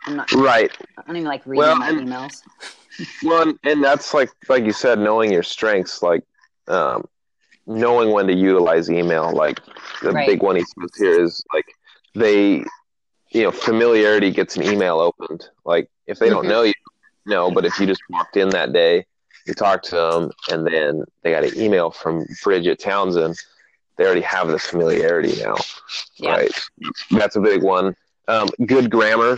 I'm 0.06 0.18
not 0.18 0.32
right. 0.34 0.72
I 0.98 1.02
don't 1.08 1.16
even 1.16 1.28
like 1.28 1.46
reading 1.46 1.60
well, 1.60 1.76
my 1.78 1.90
and, 1.90 2.02
emails. 2.02 2.42
well, 3.24 3.54
and 3.64 3.84
that's 3.84 4.14
like 4.14 4.30
like 4.50 4.66
you 4.66 4.74
said, 4.74 5.00
knowing 5.00 5.32
your 5.32 5.44
strengths, 5.44 6.02
like 6.02 6.24
um, 6.68 7.06
knowing 7.66 8.12
when 8.12 8.28
to 8.28 8.34
utilize 8.34 8.90
email. 8.90 9.32
Like 9.32 9.62
the 10.02 10.12
right. 10.12 10.28
big 10.28 10.44
one 10.44 10.58
he 10.58 10.64
says 10.64 10.90
here 10.98 11.24
is 11.24 11.44
like 11.54 11.66
they, 12.16 12.64
you 13.32 13.44
know, 13.44 13.52
familiarity 13.52 14.32
gets 14.32 14.58
an 14.58 14.64
email 14.64 15.00
opened. 15.00 15.48
Like 15.64 15.90
if 16.08 16.20
they 16.20 16.30
don't 16.30 16.44
mm-hmm. 16.44 16.50
know 16.50 16.64
you, 16.64 16.74
no, 17.26 17.52
but 17.52 17.64
if 17.64 17.80
you 17.80 17.86
just 17.86 18.02
walked 18.10 18.36
in 18.36 18.50
that 18.50 18.74
day, 18.74 19.06
you 19.46 19.54
talked 19.54 19.86
to 19.86 19.96
them, 19.96 20.32
and 20.52 20.68
then 20.68 21.04
they 21.24 21.32
got 21.32 21.44
an 21.44 21.58
email 21.58 21.92
from 21.92 22.26
Bridget 22.44 22.80
Townsend. 22.80 23.38
They 24.00 24.06
already 24.06 24.22
have 24.22 24.48
this 24.48 24.66
familiarity 24.66 25.40
now, 25.44 25.58
yeah. 26.16 26.32
right? 26.32 26.52
That's 27.12 27.36
a 27.36 27.42
big 27.42 27.62
one. 27.62 27.96
Um, 28.28 28.48
good 28.66 28.90
grammar 28.90 29.38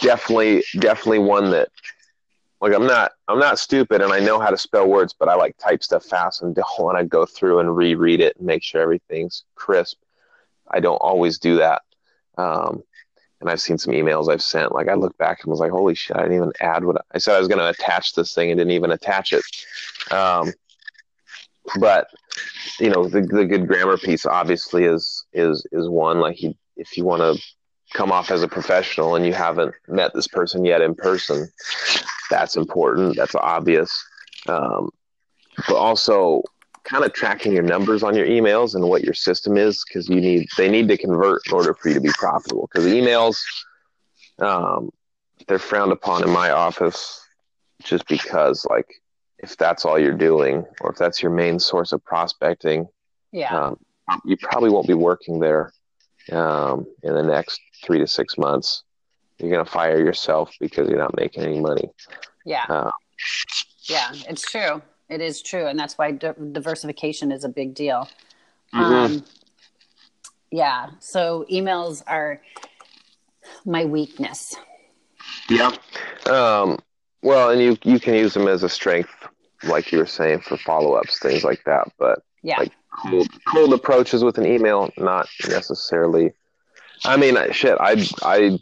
definitely 0.00 0.62
definitely 0.78 1.18
one 1.18 1.50
that 1.50 1.68
like 2.60 2.74
I'm 2.74 2.86
not 2.86 3.12
I'm 3.28 3.38
not 3.38 3.58
stupid 3.58 4.02
and 4.02 4.12
I 4.12 4.20
know 4.20 4.38
how 4.38 4.50
to 4.50 4.58
spell 4.58 4.88
words, 4.88 5.14
but 5.18 5.28
I 5.28 5.34
like 5.34 5.56
type 5.58 5.82
stuff 5.82 6.04
fast 6.04 6.42
and 6.42 6.54
don't 6.54 6.66
want 6.78 6.98
to 6.98 7.04
go 7.04 7.26
through 7.26 7.60
and 7.60 7.76
reread 7.76 8.20
it 8.20 8.36
and 8.36 8.46
make 8.46 8.62
sure 8.62 8.80
everything's 8.80 9.44
crisp. 9.54 9.98
I 10.70 10.80
don't 10.80 10.96
always 10.96 11.38
do 11.38 11.56
that. 11.56 11.82
Um, 12.36 12.82
and 13.40 13.48
I've 13.48 13.60
seen 13.60 13.78
some 13.78 13.94
emails 13.94 14.30
I've 14.30 14.42
sent. 14.42 14.72
Like 14.72 14.88
I 14.88 14.94
look 14.94 15.16
back 15.16 15.42
and 15.42 15.50
was 15.50 15.60
like, 15.60 15.70
"Holy 15.70 15.94
shit! 15.94 16.16
I 16.16 16.22
didn't 16.22 16.36
even 16.36 16.52
add 16.60 16.84
what 16.84 17.04
I 17.12 17.18
said 17.18 17.36
I 17.36 17.38
was 17.38 17.46
going 17.46 17.60
to 17.60 17.68
attach 17.68 18.14
this 18.14 18.34
thing 18.34 18.50
and 18.50 18.58
didn't 18.58 18.72
even 18.72 18.90
attach 18.90 19.32
it." 19.32 19.44
Um, 20.10 20.52
but 21.78 22.08
you 22.80 22.90
know, 22.90 23.08
the 23.08 23.22
the 23.22 23.44
good 23.44 23.66
grammar 23.66 23.96
piece 23.98 24.26
obviously 24.26 24.84
is 24.84 25.24
is 25.32 25.66
is 25.72 25.88
one. 25.88 26.20
Like 26.20 26.42
you, 26.42 26.54
if 26.76 26.96
you 26.96 27.04
want 27.04 27.22
to 27.22 27.42
come 27.94 28.12
off 28.12 28.30
as 28.30 28.42
a 28.42 28.48
professional 28.48 29.16
and 29.16 29.24
you 29.24 29.32
haven't 29.32 29.74
met 29.88 30.12
this 30.14 30.28
person 30.28 30.64
yet 30.64 30.80
in 30.80 30.94
person, 30.94 31.48
that's 32.30 32.56
important. 32.56 33.16
That's 33.16 33.34
obvious. 33.34 33.90
Um, 34.48 34.90
but 35.66 35.76
also 35.76 36.42
kind 36.84 37.04
of 37.04 37.12
tracking 37.12 37.52
your 37.52 37.62
numbers 37.62 38.02
on 38.02 38.14
your 38.14 38.26
emails 38.26 38.74
and 38.74 38.88
what 38.88 39.04
your 39.04 39.14
system 39.14 39.56
is 39.56 39.84
because 39.86 40.08
you 40.08 40.20
need 40.20 40.48
they 40.56 40.70
need 40.70 40.88
to 40.88 40.96
convert 40.96 41.42
in 41.46 41.52
order 41.52 41.74
for 41.74 41.88
you 41.88 41.94
to 41.94 42.00
be 42.00 42.10
profitable 42.10 42.68
because 42.72 42.86
emails 42.86 43.42
um, 44.38 44.90
they're 45.46 45.58
frowned 45.58 45.92
upon 45.92 46.22
in 46.22 46.30
my 46.30 46.50
office 46.50 47.20
just 47.82 48.06
because 48.08 48.66
like 48.70 48.86
if 49.38 49.56
that's 49.56 49.84
all 49.84 49.98
you're 49.98 50.12
doing 50.12 50.64
or 50.80 50.92
if 50.92 50.98
that's 50.98 51.22
your 51.22 51.32
main 51.32 51.58
source 51.58 51.92
of 51.92 52.04
prospecting 52.04 52.86
yeah 53.32 53.54
um, 53.54 53.78
you 54.24 54.36
probably 54.36 54.70
won't 54.70 54.86
be 54.86 54.94
working 54.94 55.38
there 55.38 55.72
um, 56.32 56.86
in 57.02 57.14
the 57.14 57.22
next 57.22 57.60
three 57.84 57.98
to 57.98 58.06
six 58.06 58.38
months, 58.38 58.82
you're 59.38 59.50
going 59.50 59.64
to 59.64 59.70
fire 59.70 59.98
yourself 59.98 60.52
because 60.60 60.88
you're 60.88 60.98
not 60.98 61.16
making 61.16 61.44
any 61.44 61.60
money. 61.60 61.88
Yeah. 62.44 62.64
Uh, 62.68 62.90
yeah, 63.84 64.12
it's 64.28 64.42
true. 64.42 64.82
It 65.08 65.20
is 65.20 65.42
true. 65.42 65.66
And 65.66 65.78
that's 65.78 65.96
why 65.96 66.12
di- 66.12 66.34
diversification 66.52 67.32
is 67.32 67.44
a 67.44 67.48
big 67.48 67.74
deal. 67.74 68.08
Mm-hmm. 68.74 68.94
Um, 68.94 69.24
yeah. 70.50 70.90
So 71.00 71.46
emails 71.50 72.02
are 72.06 72.42
my 73.64 73.84
weakness. 73.84 74.54
Yeah. 75.48 75.72
Um, 76.26 76.78
well, 77.22 77.50
and 77.50 77.60
you, 77.60 77.76
you 77.84 77.98
can 77.98 78.14
use 78.14 78.34
them 78.34 78.48
as 78.48 78.62
a 78.62 78.68
strength, 78.68 79.10
like 79.64 79.92
you 79.92 79.98
were 79.98 80.06
saying, 80.06 80.40
for 80.40 80.56
follow 80.56 80.94
ups, 80.94 81.18
things 81.18 81.44
like 81.44 81.62
that. 81.64 81.90
But 81.98 82.20
yeah. 82.42 82.58
like 82.58 82.72
cold, 83.02 83.28
cold 83.46 83.72
approaches 83.72 84.24
with 84.24 84.38
an 84.38 84.46
email, 84.46 84.90
not 84.96 85.28
necessarily 85.48 86.32
I 87.04 87.16
mean, 87.16 87.36
shit, 87.52 87.76
I 87.80 88.06
I 88.22 88.58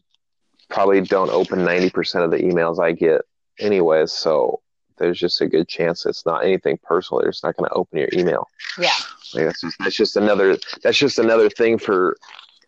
probably 0.68 1.00
don't 1.00 1.30
open 1.30 1.64
ninety 1.64 1.90
percent 1.90 2.24
of 2.24 2.30
the 2.30 2.38
emails 2.38 2.78
I 2.78 2.92
get, 2.92 3.22
anyways. 3.58 4.12
So 4.12 4.60
there's 4.98 5.18
just 5.18 5.40
a 5.40 5.46
good 5.46 5.68
chance 5.68 6.06
it's 6.06 6.26
not 6.26 6.44
anything 6.44 6.78
personal. 6.82 7.22
You're 7.22 7.32
not 7.42 7.56
going 7.56 7.68
to 7.68 7.74
open 7.74 7.98
your 7.98 8.08
email. 8.12 8.48
Yeah, 8.78 8.90
like 9.34 9.46
that's 9.46 9.60
just 9.60 9.78
that's 9.78 9.96
just 9.96 10.16
another 10.16 10.58
that's 10.82 10.98
just 10.98 11.18
another 11.18 11.50
thing 11.50 11.78
for. 11.78 12.16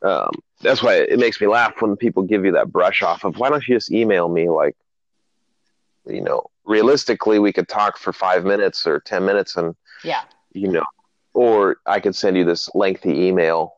Um, 0.00 0.30
that's 0.60 0.80
why 0.80 0.94
it 0.94 1.18
makes 1.18 1.40
me 1.40 1.48
laugh 1.48 1.74
when 1.80 1.96
people 1.96 2.22
give 2.22 2.44
you 2.44 2.52
that 2.52 2.70
brush 2.70 3.02
off 3.02 3.24
of 3.24 3.36
why 3.36 3.50
don't 3.50 3.66
you 3.66 3.74
just 3.74 3.90
email 3.90 4.28
me 4.28 4.48
like, 4.48 4.76
you 6.06 6.20
know, 6.20 6.46
realistically 6.68 7.38
we 7.38 7.52
could 7.52 7.68
talk 7.68 7.98
for 7.98 8.12
five 8.12 8.44
minutes 8.44 8.86
or 8.86 9.00
ten 9.00 9.24
minutes 9.24 9.56
and 9.56 9.74
yeah, 10.04 10.22
you 10.52 10.68
know, 10.68 10.84
or 11.34 11.78
I 11.86 11.98
could 11.98 12.14
send 12.14 12.36
you 12.36 12.44
this 12.44 12.70
lengthy 12.74 13.26
email 13.26 13.74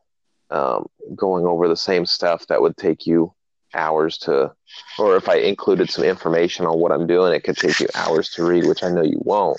um, 0.51 0.87
going 1.15 1.45
over 1.45 1.67
the 1.67 1.77
same 1.77 2.05
stuff 2.05 2.45
that 2.47 2.61
would 2.61 2.77
take 2.77 3.07
you 3.07 3.33
hours 3.73 4.17
to, 4.17 4.51
or 4.99 5.15
if 5.15 5.29
I 5.29 5.35
included 5.35 5.89
some 5.89 6.03
information 6.03 6.65
on 6.65 6.77
what 6.77 6.91
I'm 6.91 7.07
doing, 7.07 7.33
it 7.33 7.43
could 7.43 7.57
take 7.57 7.79
you 7.79 7.87
hours 7.95 8.29
to 8.31 8.43
read, 8.43 8.67
which 8.67 8.83
I 8.83 8.89
know 8.89 9.01
you 9.01 9.21
won't, 9.23 9.57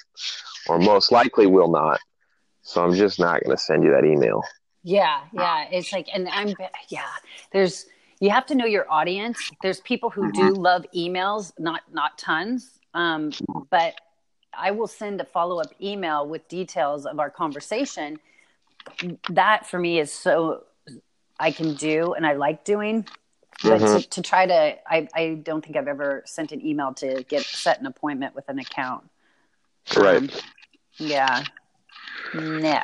or 0.69 0.79
most 0.79 1.11
likely 1.11 1.47
will 1.47 1.71
not. 1.71 1.99
So 2.61 2.85
I'm 2.85 2.95
just 2.95 3.19
not 3.19 3.43
going 3.43 3.57
to 3.57 3.63
send 3.63 3.83
you 3.83 3.91
that 3.91 4.05
email. 4.05 4.43
Yeah, 4.85 5.23
yeah. 5.33 5.65
It's 5.71 5.93
like, 5.93 6.09
and 6.13 6.29
I'm, 6.29 6.55
yeah. 6.91 7.09
There's, 7.53 7.87
you 8.21 8.31
have 8.31 8.47
to 8.47 8.55
know 8.55 8.67
your 8.67 8.91
audience. 8.91 9.51
There's 9.63 9.81
people 9.81 10.11
who 10.11 10.31
do 10.33 10.51
love 10.51 10.85
emails, 10.95 11.53
not 11.59 11.83
not 11.93 12.19
tons, 12.19 12.79
um, 12.95 13.33
but 13.71 13.95
I 14.53 14.71
will 14.71 14.87
send 14.87 15.21
a 15.21 15.25
follow 15.25 15.61
up 15.61 15.73
email 15.81 16.27
with 16.27 16.47
details 16.49 17.07
of 17.07 17.19
our 17.19 17.31
conversation. 17.31 18.19
That 19.31 19.67
for 19.67 19.79
me 19.79 19.99
is 19.99 20.13
so 20.13 20.65
I 21.39 21.51
can 21.51 21.75
do 21.75 22.15
and 22.15 22.27
I 22.27 22.35
like 22.35 22.65
doing. 22.65 23.07
But 23.63 23.81
mm-hmm. 23.81 23.99
to, 23.99 24.09
to, 24.09 24.23
try 24.23 24.47
to, 24.47 24.77
I, 24.87 25.09
I 25.15 25.41
don't 25.43 25.65
think 25.65 25.77
I've 25.77 25.89
ever 25.89 26.23
sent 26.27 26.53
an 26.53 26.65
email 26.67 26.93
to 26.95 27.25
get 27.29 27.43
set 27.43 27.81
an 27.81 27.87
appointment 27.87 28.35
with 28.35 28.49
an 28.49 28.59
account. 28.59 29.09
Right. 29.97 30.17
Um, 30.17 30.31
yeah. 30.97 31.45
No. 32.35 32.83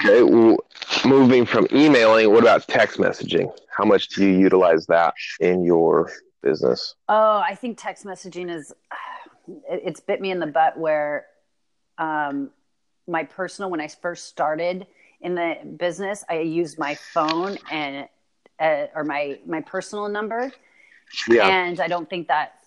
Okay. 0.00 0.22
Well, 0.22 0.58
moving 1.04 1.46
from 1.46 1.66
emailing, 1.72 2.30
what 2.30 2.42
about 2.42 2.66
text 2.68 2.98
messaging? 2.98 3.52
How 3.76 3.84
much 3.84 4.08
do 4.08 4.24
you 4.24 4.38
utilize 4.38 4.86
that 4.86 5.14
in 5.40 5.64
your 5.64 6.10
business? 6.42 6.94
Oh, 7.08 7.38
I 7.38 7.54
think 7.54 7.78
text 7.78 8.04
messaging 8.04 8.54
is 8.54 8.72
it's 9.68 10.00
bit 10.00 10.20
me 10.20 10.30
in 10.30 10.40
the 10.40 10.46
butt 10.46 10.78
where 10.78 11.26
um, 11.98 12.50
my 13.06 13.24
personal 13.24 13.70
when 13.70 13.80
I 13.80 13.88
first 13.88 14.26
started 14.28 14.86
in 15.20 15.34
the 15.34 15.56
business, 15.76 16.24
I 16.28 16.40
used 16.40 16.78
my 16.78 16.94
phone 16.94 17.58
and 17.70 18.08
uh, 18.58 18.86
or 18.94 19.04
my 19.04 19.38
my 19.46 19.60
personal 19.60 20.08
number, 20.08 20.52
yeah. 21.28 21.46
and 21.48 21.80
I 21.80 21.88
don't 21.88 22.08
think 22.08 22.28
that 22.28 22.60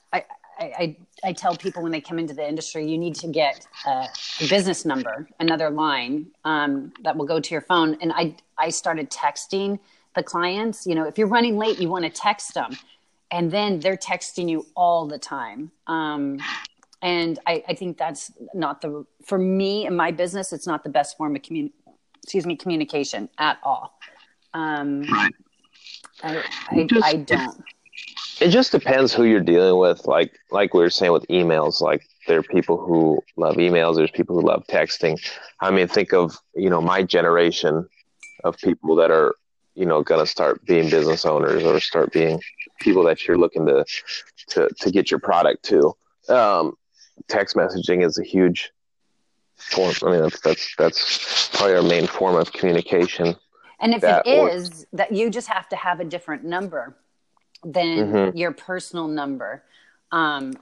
I, 0.59 0.65
I, 0.65 0.97
I 1.23 1.33
tell 1.33 1.55
people 1.55 1.81
when 1.81 1.91
they 1.91 2.01
come 2.01 2.19
into 2.19 2.33
the 2.33 2.47
industry, 2.47 2.89
you 2.89 2.97
need 2.97 3.15
to 3.15 3.27
get 3.27 3.65
a, 3.85 4.07
a 4.41 4.47
business 4.47 4.85
number, 4.85 5.27
another 5.39 5.69
line 5.69 6.27
um, 6.45 6.93
that 7.03 7.15
will 7.17 7.25
go 7.25 7.39
to 7.39 7.51
your 7.53 7.61
phone. 7.61 7.97
And 8.01 8.11
I 8.13 8.35
I 8.57 8.69
started 8.69 9.09
texting 9.09 9.79
the 10.15 10.23
clients. 10.23 10.85
You 10.85 10.95
know, 10.95 11.05
if 11.05 11.17
you're 11.17 11.27
running 11.27 11.57
late, 11.57 11.79
you 11.79 11.89
want 11.89 12.05
to 12.05 12.11
text 12.11 12.53
them, 12.53 12.77
and 13.33 13.51
then 13.51 13.79
they're 13.79 13.97
texting 13.97 14.47
you 14.47 14.65
all 14.75 15.07
the 15.07 15.17
time. 15.17 15.71
Um, 15.87 16.39
and 17.01 17.39
I, 17.45 17.63
I 17.67 17.73
think 17.73 17.97
that's 17.97 18.31
not 18.53 18.81
the 18.81 19.05
for 19.25 19.37
me 19.37 19.85
in 19.85 19.95
my 19.95 20.11
business 20.11 20.53
it's 20.53 20.65
not 20.65 20.83
the 20.83 20.89
best 20.89 21.17
form 21.17 21.35
of 21.35 21.41
commun 21.43 21.69
excuse 22.23 22.45
me 22.45 22.55
communication 22.55 23.29
at 23.37 23.59
all 23.61 23.99
um 24.53 25.01
right. 25.01 25.35
I, 26.23 26.43
I, 26.69 26.83
just, 26.85 27.05
I 27.05 27.13
don't 27.15 27.61
it 28.39 28.49
just 28.49 28.71
depends 28.71 29.13
who 29.13 29.25
you're 29.25 29.41
dealing 29.41 29.77
with 29.77 30.07
like 30.07 30.39
like 30.49 30.73
we 30.73 30.79
were 30.79 30.89
saying 30.89 31.11
with 31.11 31.27
emails 31.27 31.81
like 31.81 32.07
there 32.25 32.39
are 32.39 32.43
people 32.43 32.77
who 32.77 33.21
love 33.35 33.55
emails 33.55 33.97
there's 33.97 34.11
people 34.11 34.39
who 34.39 34.47
love 34.47 34.63
texting 34.67 35.19
i 35.59 35.69
mean 35.69 35.89
think 35.89 36.13
of 36.13 36.37
you 36.55 36.69
know 36.69 36.79
my 36.79 37.03
generation 37.03 37.85
of 38.45 38.57
people 38.59 38.95
that 38.95 39.11
are 39.11 39.35
you 39.75 39.85
know 39.85 40.03
going 40.03 40.23
to 40.23 40.29
start 40.29 40.63
being 40.65 40.89
business 40.89 41.25
owners 41.25 41.63
or 41.63 41.79
start 41.79 42.11
being 42.11 42.39
people 42.79 43.03
that 43.03 43.27
you're 43.27 43.37
looking 43.37 43.65
to 43.65 43.85
to 44.47 44.69
to 44.79 44.91
get 44.91 45.09
your 45.09 45.19
product 45.19 45.63
to 45.63 45.93
um 46.29 46.75
text 47.27 47.55
messaging 47.55 48.05
is 48.05 48.17
a 48.17 48.23
huge 48.23 48.71
form. 49.55 49.93
I 50.03 50.11
mean, 50.11 50.21
that's 50.21 50.39
that's 50.41 50.75
that's 50.77 51.49
probably 51.49 51.75
our 51.75 51.83
main 51.83 52.07
form 52.07 52.35
of 52.35 52.51
communication. 52.51 53.35
And 53.79 53.93
if 53.93 54.03
it 54.03 54.25
is 54.25 54.85
that 54.93 55.11
you 55.11 55.29
just 55.29 55.47
have 55.47 55.67
to 55.69 55.75
have 55.75 55.99
a 55.99 56.05
different 56.05 56.43
number 56.43 56.95
than 57.63 57.97
mm-hmm. 57.97 58.37
your 58.37 58.51
personal 58.51 59.07
number, 59.07 59.63
um, 60.11 60.53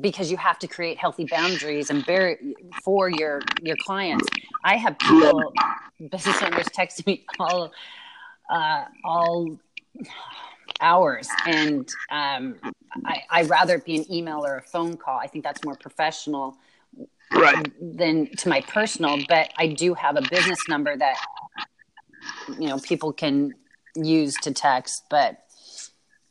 because 0.00 0.30
you 0.30 0.36
have 0.36 0.58
to 0.60 0.66
create 0.66 0.96
healthy 0.96 1.24
boundaries 1.24 1.90
and 1.90 2.04
bear 2.06 2.38
for 2.82 3.10
your 3.10 3.42
your 3.62 3.76
clients. 3.80 4.26
I 4.64 4.76
have 4.76 4.98
people, 4.98 5.52
business 6.10 6.42
owners, 6.42 6.66
texting 6.66 7.06
me 7.06 7.26
all 7.38 7.72
uh, 8.50 8.84
all 9.04 9.58
hours. 10.80 11.28
And 11.46 11.88
um, 12.10 12.56
I, 13.04 13.22
i'd 13.30 13.50
rather 13.50 13.76
it 13.76 13.84
be 13.84 13.96
an 13.96 14.12
email 14.12 14.44
or 14.44 14.56
a 14.56 14.62
phone 14.62 14.96
call. 14.96 15.18
I 15.18 15.26
think 15.26 15.44
that's 15.44 15.64
more 15.64 15.76
professional 15.76 16.56
right. 17.34 17.72
than 17.80 18.28
to 18.36 18.48
my 18.48 18.60
personal 18.60 19.18
but 19.28 19.52
i 19.58 19.66
do 19.66 19.94
have 19.94 20.16
a 20.16 20.22
business 20.30 20.58
number 20.68 20.96
that 20.96 21.16
you 22.58 22.68
know 22.68 22.78
people 22.78 23.12
can 23.12 23.52
use 23.96 24.34
to 24.34 24.52
text 24.52 25.04
but 25.10 25.38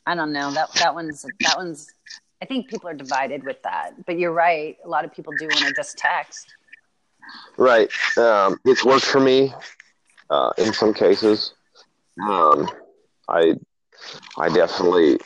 i 0.05 0.15
don't 0.15 0.31
know. 0.31 0.51
That 0.51 0.71
that 0.75 0.93
one's 0.93 1.25
that 1.41 1.57
one's 1.57 1.93
i 2.41 2.45
think 2.45 2.69
people 2.69 2.89
are 2.89 2.93
divided 2.93 3.43
with 3.43 3.61
that. 3.63 4.05
But 4.05 4.19
you're 4.19 4.33
right. 4.33 4.77
A 4.83 4.87
lot 4.87 5.03
of 5.03 5.13
people 5.13 5.33
do 5.39 5.47
want 5.47 5.65
to 5.65 5.73
just 5.73 5.97
text. 5.97 6.45
Right. 7.57 7.89
Um, 8.17 8.59
it's 8.65 8.85
worked 8.85 9.05
for 9.05 9.19
me 9.19 9.51
uh, 10.29 10.51
in 10.57 10.73
some 10.73 10.93
cases 10.93 11.55
um, 12.21 12.69
i 13.29 13.53
I 14.37 14.49
definitely 14.49 15.19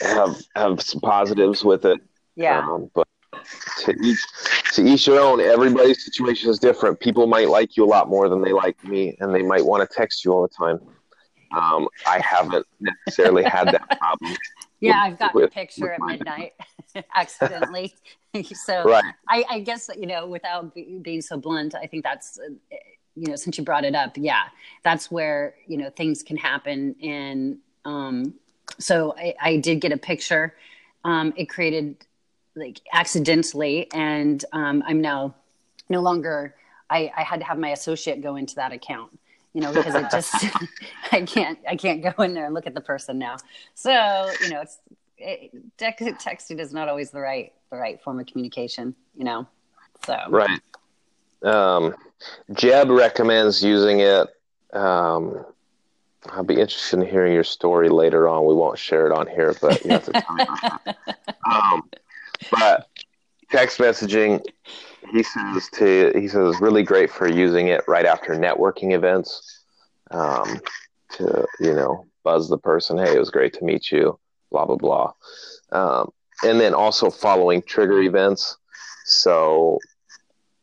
have 0.00 0.36
have 0.54 0.80
some 0.80 1.00
positives 1.00 1.64
with 1.64 1.84
it. 1.84 2.00
Yeah. 2.36 2.60
Um, 2.60 2.90
but 2.94 3.06
to 3.80 3.94
each 4.02 4.20
to 4.74 4.86
each 4.86 5.06
their 5.06 5.20
own. 5.20 5.40
Everybody's 5.40 6.04
situation 6.04 6.50
is 6.50 6.58
different. 6.58 7.00
People 7.00 7.26
might 7.26 7.48
like 7.48 7.76
you 7.76 7.84
a 7.84 7.86
lot 7.86 8.08
more 8.08 8.28
than 8.28 8.42
they 8.42 8.52
like 8.52 8.82
me, 8.84 9.16
and 9.20 9.34
they 9.34 9.42
might 9.42 9.64
want 9.64 9.88
to 9.88 9.96
text 9.96 10.24
you 10.24 10.32
all 10.32 10.42
the 10.42 10.48
time. 10.48 10.80
Um, 11.56 11.88
I 12.06 12.20
haven't 12.20 12.66
necessarily 12.80 13.42
had 13.44 13.68
that 13.68 13.88
problem. 13.98 14.36
yeah, 14.80 15.08
with, 15.08 15.12
I've 15.22 15.32
got 15.32 15.42
a 15.42 15.48
picture 15.48 15.92
at 15.92 16.00
midnight 16.00 16.52
accidentally. 17.14 17.94
so 18.52 18.84
right. 18.84 19.14
I, 19.28 19.44
I, 19.48 19.60
guess 19.60 19.88
you 19.98 20.06
know, 20.06 20.26
without 20.26 20.74
be, 20.74 20.98
being 21.00 21.22
so 21.22 21.38
blunt, 21.38 21.74
I 21.74 21.86
think 21.86 22.04
that's 22.04 22.38
you 23.18 23.28
know, 23.28 23.36
since 23.36 23.58
you 23.58 23.64
brought 23.64 23.84
it 23.84 23.94
up, 23.94 24.16
yeah, 24.16 24.44
that's 24.82 25.10
where 25.10 25.54
you 25.66 25.76
know 25.76 25.90
things 25.90 26.22
can 26.22 26.36
happen 26.36 26.94
and 27.02 27.58
um, 27.84 28.34
so 28.78 29.14
I, 29.16 29.34
I, 29.40 29.56
did 29.56 29.80
get 29.80 29.92
a 29.92 29.96
picture. 29.96 30.54
Um, 31.04 31.32
it 31.36 31.48
created 31.48 31.96
like 32.54 32.80
accidentally, 32.92 33.90
and 33.92 34.44
um, 34.52 34.82
I'm 34.86 35.00
now 35.00 35.34
no 35.88 36.00
longer. 36.00 36.54
I, 36.90 37.10
I 37.16 37.22
had 37.22 37.40
to 37.40 37.46
have 37.46 37.58
my 37.58 37.70
associate 37.70 38.22
go 38.22 38.36
into 38.36 38.54
that 38.56 38.72
account 38.72 39.18
you 39.58 39.60
know, 39.60 39.72
because 39.72 39.94
it 39.94 40.10
just 40.10 40.34
I 41.12 41.22
can't 41.22 41.58
I 41.68 41.76
can't 41.76 42.02
go 42.02 42.22
in 42.22 42.34
there 42.34 42.46
and 42.46 42.54
look 42.54 42.66
at 42.66 42.74
the 42.74 42.80
person 42.80 43.18
now. 43.18 43.36
So 43.74 44.30
you 44.42 44.50
know, 44.50 44.60
it's 44.60 44.78
it, 45.16 45.50
texting 45.78 46.60
is 46.60 46.72
not 46.72 46.88
always 46.88 47.10
the 47.10 47.20
right 47.20 47.52
the 47.70 47.76
right 47.76 48.00
form 48.00 48.20
of 48.20 48.26
communication. 48.26 48.94
You 49.16 49.24
know, 49.24 49.46
so 50.06 50.16
right. 50.28 50.60
Um, 51.42 51.94
Jeb 52.52 52.90
recommends 52.90 53.62
using 53.62 54.00
it 54.00 54.28
um, 54.72 55.44
I'll 56.30 56.44
be 56.44 56.60
interested 56.60 57.00
in 57.00 57.06
hearing 57.06 57.32
your 57.32 57.44
story 57.44 57.88
later 57.88 58.28
on. 58.28 58.44
We 58.44 58.54
won't 58.54 58.78
share 58.78 59.06
it 59.06 59.12
on 59.12 59.26
here, 59.26 59.54
but 59.60 59.84
you 59.84 59.90
have 59.92 60.04
to 60.06 60.12
talk 60.12 60.40
about 60.40 60.84
that. 60.84 60.96
Um, 61.50 61.88
but 62.50 62.88
text 63.50 63.78
messaging, 63.78 64.44
he 65.12 65.22
says 65.22 65.68
to 65.74 66.12
he 66.14 66.28
says 66.28 66.60
really 66.60 66.82
great 66.82 67.10
for 67.10 67.28
using 67.28 67.68
it 67.68 67.82
right 67.88 68.04
after 68.04 68.34
networking 68.34 68.92
events. 68.92 69.62
Um, 70.10 70.60
to 71.12 71.46
you 71.60 71.72
know 71.72 72.06
buzz 72.24 72.48
the 72.48 72.58
person, 72.58 72.98
hey, 72.98 73.14
it 73.14 73.18
was 73.18 73.30
great 73.30 73.54
to 73.54 73.64
meet 73.64 73.90
you, 73.90 74.18
blah 74.50 74.66
blah 74.66 74.76
blah, 74.76 75.12
um, 75.72 76.12
and 76.42 76.60
then 76.60 76.74
also 76.74 77.10
following 77.10 77.62
trigger 77.62 78.02
events. 78.02 78.58
So, 79.06 79.78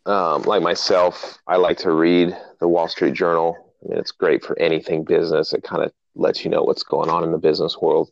um, 0.05 0.43
like 0.43 0.61
myself, 0.61 1.37
I 1.47 1.57
like 1.57 1.77
to 1.79 1.91
read 1.91 2.35
the 2.59 2.67
Wall 2.67 2.87
Street 2.87 3.13
Journal 3.13 3.65
I 3.85 3.89
mean, 3.89 3.99
it's 3.99 4.11
great 4.11 4.43
for 4.43 4.57
anything 4.59 5.03
business. 5.03 5.53
It 5.53 5.63
kind 5.63 5.83
of 5.83 5.91
lets 6.15 6.43
you 6.43 6.49
know 6.49 6.63
what's 6.63 6.83
going 6.83 7.09
on 7.09 7.23
in 7.23 7.31
the 7.31 7.37
business 7.37 7.77
world. 7.79 8.09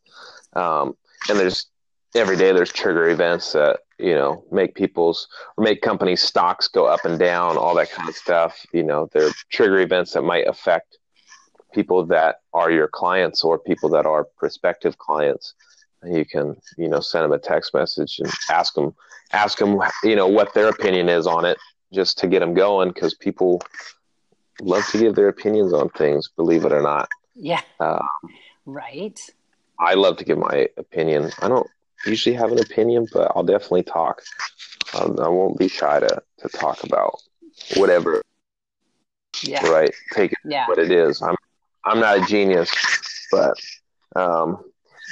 Um, 0.54 0.96
and 1.30 1.40
there's 1.40 1.68
every 2.16 2.38
day 2.38 2.52
there's 2.52 2.72
trigger 2.72 3.10
events 3.10 3.54
that 3.54 3.80
you 3.98 4.14
know 4.14 4.44
make 4.52 4.76
people's 4.76 5.28
or 5.58 5.64
make 5.64 5.82
companies 5.82 6.22
stocks 6.22 6.68
go 6.68 6.86
up 6.86 7.06
and 7.06 7.18
down, 7.18 7.58
all 7.58 7.76
that 7.76 7.92
kind 7.92 8.10
of 8.10 8.16
stuff. 8.16 8.66
You 8.72 8.84
know, 8.84 9.10
there 9.14 9.28
are 9.28 9.34
trigger 9.50 9.80
events 9.80 10.14
that 10.14 10.22
might 10.22 10.48
affect 10.48 10.98
people 11.74 12.06
that 12.06 12.42
are 12.54 12.70
your 12.70 12.88
clients 12.88 13.44
or 13.44 13.58
people 13.58 13.90
that 13.90 14.06
are 14.06 14.26
prospective 14.38 14.98
clients. 14.98 15.56
You 16.06 16.26
can 16.26 16.56
you 16.78 16.90
know 16.90 17.00
send 17.00 17.24
them 17.24 17.32
a 17.32 17.40
text 17.40 17.74
message 17.74 18.20
and 18.20 18.32
ask 18.50 18.76
them 18.76 18.94
ask 19.32 19.58
them 19.58 19.82
you 20.04 20.16
know 20.16 20.28
what 20.28 20.54
their 20.54 20.68
opinion 20.68 21.10
is 21.10 21.26
on 21.26 21.46
it 21.46 21.58
just 21.94 22.18
to 22.20 22.28
get 22.28 22.40
them 22.40 22.54
going 22.54 22.90
because 22.90 23.14
people 23.14 23.62
love 24.62 24.86
to 24.88 24.98
give 24.98 25.16
their 25.16 25.28
opinions 25.28 25.74
on 25.74 25.90
things, 25.90 26.30
believe 26.36 26.66
it 26.66 26.72
or 26.72 26.82
not. 26.82 27.10
Yeah. 27.36 27.62
Um, 27.80 28.08
right. 28.66 29.20
I 29.80 29.96
love 29.96 30.18
to 30.18 30.26
give 30.26 30.38
my 30.38 30.70
opinion. 30.78 31.32
I 31.42 31.48
don't 31.48 31.68
usually 32.06 32.36
have 32.36 32.52
an 32.52 32.60
opinion, 32.60 33.08
but 33.12 33.32
I'll 33.36 33.44
definitely 33.44 33.84
talk. 33.84 34.22
Um, 34.94 35.20
I 35.20 35.28
won't 35.28 35.58
be 35.58 35.68
shy 35.68 36.00
to, 36.00 36.22
to 36.40 36.50
talk 36.50 36.84
about 36.84 37.22
whatever. 37.76 38.22
Yeah. 39.44 39.68
Right. 39.68 39.94
Take 40.14 40.34
it 40.34 40.38
yeah. 40.46 40.68
what 40.68 40.78
it 40.78 40.92
is. 40.92 41.22
I'm 41.22 41.36
I'm 41.86 42.00
not 42.00 42.18
a 42.18 42.22
genius, 42.26 42.72
but 43.32 43.58
um, 44.16 44.64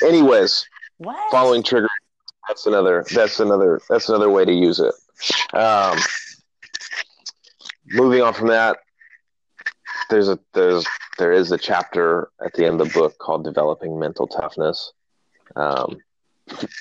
anyways, 0.05 0.65
what? 0.99 1.31
following 1.31 1.63
trigger. 1.63 1.89
That's 2.47 2.65
another. 2.65 3.05
That's 3.13 3.39
another. 3.39 3.81
That's 3.89 4.07
another 4.09 4.29
way 4.29 4.45
to 4.45 4.53
use 4.53 4.79
it. 4.79 4.93
Um, 5.53 5.97
moving 7.93 8.21
on 8.21 8.33
from 8.33 8.47
that, 8.47 8.77
there's 10.09 10.27
a 10.27 10.39
there's 10.53 10.85
there 11.17 11.31
is 11.31 11.51
a 11.51 11.57
chapter 11.57 12.29
at 12.43 12.53
the 12.53 12.65
end 12.65 12.81
of 12.81 12.87
the 12.87 12.93
book 12.93 13.17
called 13.17 13.43
developing 13.43 13.99
mental 13.99 14.27
toughness. 14.27 14.93
Um, 15.55 15.97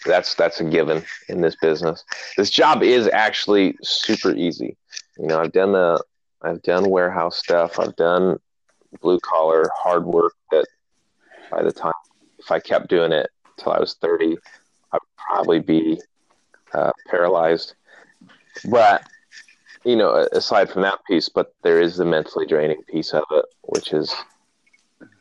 that's 0.04 0.34
that's 0.34 0.60
a 0.60 0.64
given 0.64 1.04
in 1.28 1.40
this 1.40 1.56
business. 1.56 2.04
This 2.36 2.50
job 2.50 2.82
is 2.82 3.08
actually 3.08 3.76
super 3.82 4.32
easy. 4.34 4.76
You 5.18 5.26
know, 5.26 5.40
I've 5.40 5.52
done 5.52 5.72
the 5.72 6.02
I've 6.42 6.62
done 6.62 6.90
warehouse 6.90 7.36
stuff. 7.36 7.78
I've 7.78 7.96
done 7.96 8.38
blue 9.00 9.20
collar 9.20 9.70
hard 9.76 10.04
work 10.04 10.34
that 10.50 10.66
by 11.50 11.62
the 11.62 11.72
time 11.72 11.92
if 12.38 12.50
I 12.50 12.58
kept 12.58 12.88
doing 12.88 13.12
it 13.12 13.28
till 13.58 13.72
I 13.72 13.78
was 13.78 13.94
30, 13.94 14.36
I'd 14.92 14.98
probably 15.16 15.60
be 15.60 16.00
uh, 16.72 16.92
paralyzed. 17.08 17.74
But 18.68 19.04
you 19.84 19.96
know, 19.96 20.28
aside 20.32 20.70
from 20.70 20.82
that 20.82 20.98
piece, 21.06 21.28
but 21.28 21.54
there 21.62 21.80
is 21.80 21.96
the 21.96 22.04
mentally 22.04 22.46
draining 22.46 22.82
piece 22.84 23.12
of 23.12 23.24
it, 23.30 23.44
which 23.62 23.92
is 23.92 24.14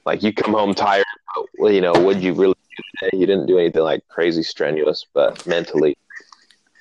like 0.05 0.23
you 0.23 0.33
come 0.33 0.53
home 0.53 0.73
tired. 0.73 1.05
Well, 1.57 1.71
you 1.71 1.81
know, 1.81 1.93
would 1.93 2.21
you 2.21 2.33
really 2.33 2.55
do 2.77 2.83
today? 2.99 3.17
You 3.17 3.25
didn't 3.25 3.45
do 3.45 3.57
anything 3.59 3.83
like 3.83 4.07
crazy 4.09 4.43
strenuous, 4.43 5.05
but 5.13 5.45
mentally, 5.45 5.97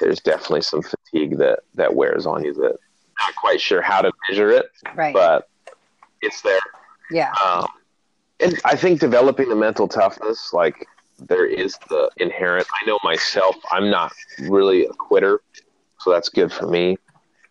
there's 0.01 0.21
definitely 0.21 0.63
some 0.63 0.83
fatigue 0.83 1.39
that 1.39 1.61
that 1.75 1.95
wears 1.95 2.27
on 2.27 2.45
you. 2.45 2.55
That 2.55 2.77
not 3.21 3.37
quite 3.37 3.61
sure 3.61 3.83
how 3.83 4.03
to 4.03 4.13
measure 4.29 4.51
it, 4.51 4.67
right? 4.95 5.15
But 5.15 5.49
it's 6.23 6.41
there. 6.43 6.59
Yeah. 7.11 7.33
Um, 7.45 7.69
and 8.41 8.59
I 8.65 8.77
think 8.77 9.01
developing 9.01 9.49
the 9.49 9.57
mental 9.57 9.89
toughness, 9.89 10.53
like 10.53 10.87
there 11.19 11.47
is 11.47 11.77
the 11.89 12.11
inherent. 12.19 12.67
I 12.83 12.87
know 12.87 12.99
myself, 13.03 13.57
I'm 13.71 13.91
not 13.91 14.13
really 14.41 14.87
a 14.87 14.93
quitter, 14.93 15.41
so 16.01 16.11
that's 16.11 16.29
good 16.29 16.53
for 16.53 16.67
me. 16.67 16.97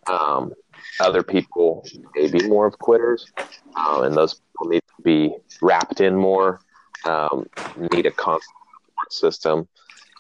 Um, 0.10 0.54
other 1.00 1.24
people 1.24 1.86
may 2.16 2.28
be 2.28 2.48
more 2.48 2.66
of 2.66 2.78
quitters, 2.80 3.32
um, 3.76 4.04
and 4.04 4.16
those 4.16 4.36
people 4.36 4.70
need 4.70 4.84
to 4.96 5.04
be 5.04 5.36
wrapped 5.62 6.02
in 6.02 6.16
more. 6.16 6.60
Um, 7.06 7.48
need 7.92 8.06
a 8.06 8.12
constant 8.12 8.56
support 8.86 9.14
system, 9.14 9.68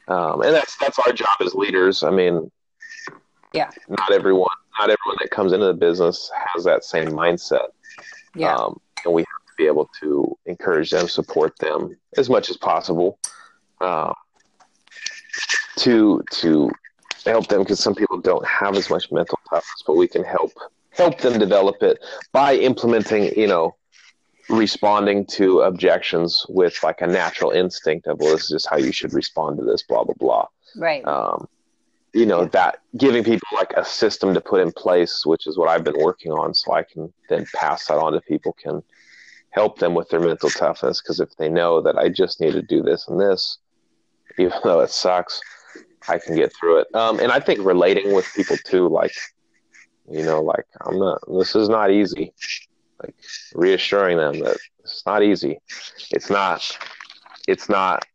um, 0.07 0.41
and 0.41 0.53
that's 0.53 0.77
that's 0.77 0.99
our 0.99 1.11
job 1.11 1.35
as 1.43 1.55
leaders. 1.55 2.03
I 2.03 2.11
mean, 2.11 2.51
yeah, 3.53 3.71
not 3.89 4.11
everyone, 4.11 4.49
not 4.79 4.89
everyone 4.89 5.17
that 5.19 5.31
comes 5.31 5.53
into 5.53 5.65
the 5.65 5.73
business 5.73 6.31
has 6.53 6.63
that 6.65 6.83
same 6.83 7.07
mindset. 7.07 7.67
Yeah, 8.35 8.55
um, 8.55 8.79
and 9.05 9.13
we 9.13 9.21
have 9.21 9.47
to 9.47 9.53
be 9.57 9.65
able 9.65 9.89
to 10.01 10.37
encourage 10.45 10.91
them, 10.91 11.07
support 11.07 11.57
them 11.59 11.97
as 12.17 12.29
much 12.29 12.49
as 12.49 12.57
possible. 12.57 13.19
Uh, 13.81 14.13
to 15.77 16.23
to 16.31 16.69
help 17.27 17.47
them 17.47 17.59
because 17.59 17.79
some 17.79 17.95
people 17.95 18.19
don't 18.19 18.45
have 18.45 18.75
as 18.75 18.89
much 18.89 19.11
mental 19.11 19.39
toughness, 19.49 19.83
but 19.85 19.95
we 19.95 20.07
can 20.07 20.23
help 20.23 20.51
help 20.91 21.19
them 21.19 21.39
develop 21.39 21.83
it 21.83 21.99
by 22.31 22.55
implementing, 22.55 23.25
you 23.37 23.47
know, 23.47 23.75
responding 24.49 25.25
to 25.25 25.61
objections 25.61 26.45
with 26.49 26.81
like 26.81 27.01
a 27.01 27.07
natural 27.07 27.51
instinct 27.51 28.07
of, 28.07 28.19
well, 28.19 28.31
this 28.31 28.45
is 28.45 28.49
just 28.49 28.69
how 28.69 28.77
you 28.77 28.91
should 28.91 29.13
respond 29.13 29.57
to 29.57 29.63
this, 29.63 29.83
blah 29.83 30.03
blah 30.03 30.15
blah. 30.17 30.47
Right. 30.75 31.05
Um, 31.05 31.47
you 32.13 32.25
know 32.25 32.45
that 32.45 32.79
giving 32.97 33.23
people 33.23 33.47
like 33.53 33.73
a 33.73 33.85
system 33.85 34.33
to 34.33 34.41
put 34.41 34.61
in 34.61 34.71
place, 34.71 35.25
which 35.25 35.45
is 35.45 35.57
what 35.57 35.69
I've 35.69 35.83
been 35.83 35.99
working 35.99 36.31
on, 36.31 36.53
so 36.53 36.73
I 36.73 36.83
can 36.83 37.13
then 37.29 37.45
pass 37.53 37.87
that 37.87 37.97
on 37.97 38.13
to 38.13 38.21
people, 38.21 38.53
can 38.53 38.81
help 39.51 39.79
them 39.79 39.93
with 39.93 40.09
their 40.09 40.19
mental 40.19 40.49
toughness. 40.49 41.01
Because 41.01 41.19
if 41.19 41.35
they 41.37 41.49
know 41.49 41.81
that 41.81 41.97
I 41.97 42.09
just 42.09 42.41
need 42.41 42.53
to 42.53 42.61
do 42.61 42.81
this 42.81 43.07
and 43.07 43.19
this, 43.19 43.59
even 44.39 44.53
though 44.63 44.79
it 44.79 44.89
sucks, 44.89 45.41
I 46.07 46.19
can 46.19 46.35
get 46.35 46.53
through 46.55 46.79
it. 46.79 46.87
Um, 46.93 47.19
and 47.19 47.31
I 47.31 47.39
think 47.39 47.59
relating 47.65 48.13
with 48.13 48.31
people 48.35 48.57
too, 48.57 48.87
like, 48.87 49.13
you 50.09 50.23
know, 50.23 50.41
like 50.41 50.65
I'm 50.85 50.97
not, 50.97 51.19
this 51.27 51.55
is 51.55 51.69
not 51.69 51.91
easy. 51.91 52.33
Like 53.01 53.15
reassuring 53.53 54.17
them 54.17 54.39
that 54.39 54.57
it's 54.79 55.05
not 55.05 55.23
easy. 55.23 55.59
It's 56.11 56.29
not, 56.29 56.77
it's 57.47 57.69
not, 57.69 58.05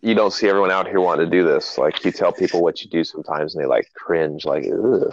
you 0.00 0.14
don't 0.14 0.32
see 0.32 0.48
everyone 0.48 0.70
out 0.70 0.86
here 0.86 1.00
wanting 1.00 1.28
to 1.28 1.30
do 1.30 1.42
this. 1.42 1.78
Like 1.78 2.04
you 2.04 2.12
tell 2.12 2.32
people 2.32 2.62
what 2.62 2.82
you 2.82 2.90
do 2.90 3.02
sometimes 3.02 3.54
and 3.54 3.64
they 3.64 3.68
like 3.68 3.88
cringe, 3.94 4.44
like, 4.44 4.64
Ugh, 4.64 5.12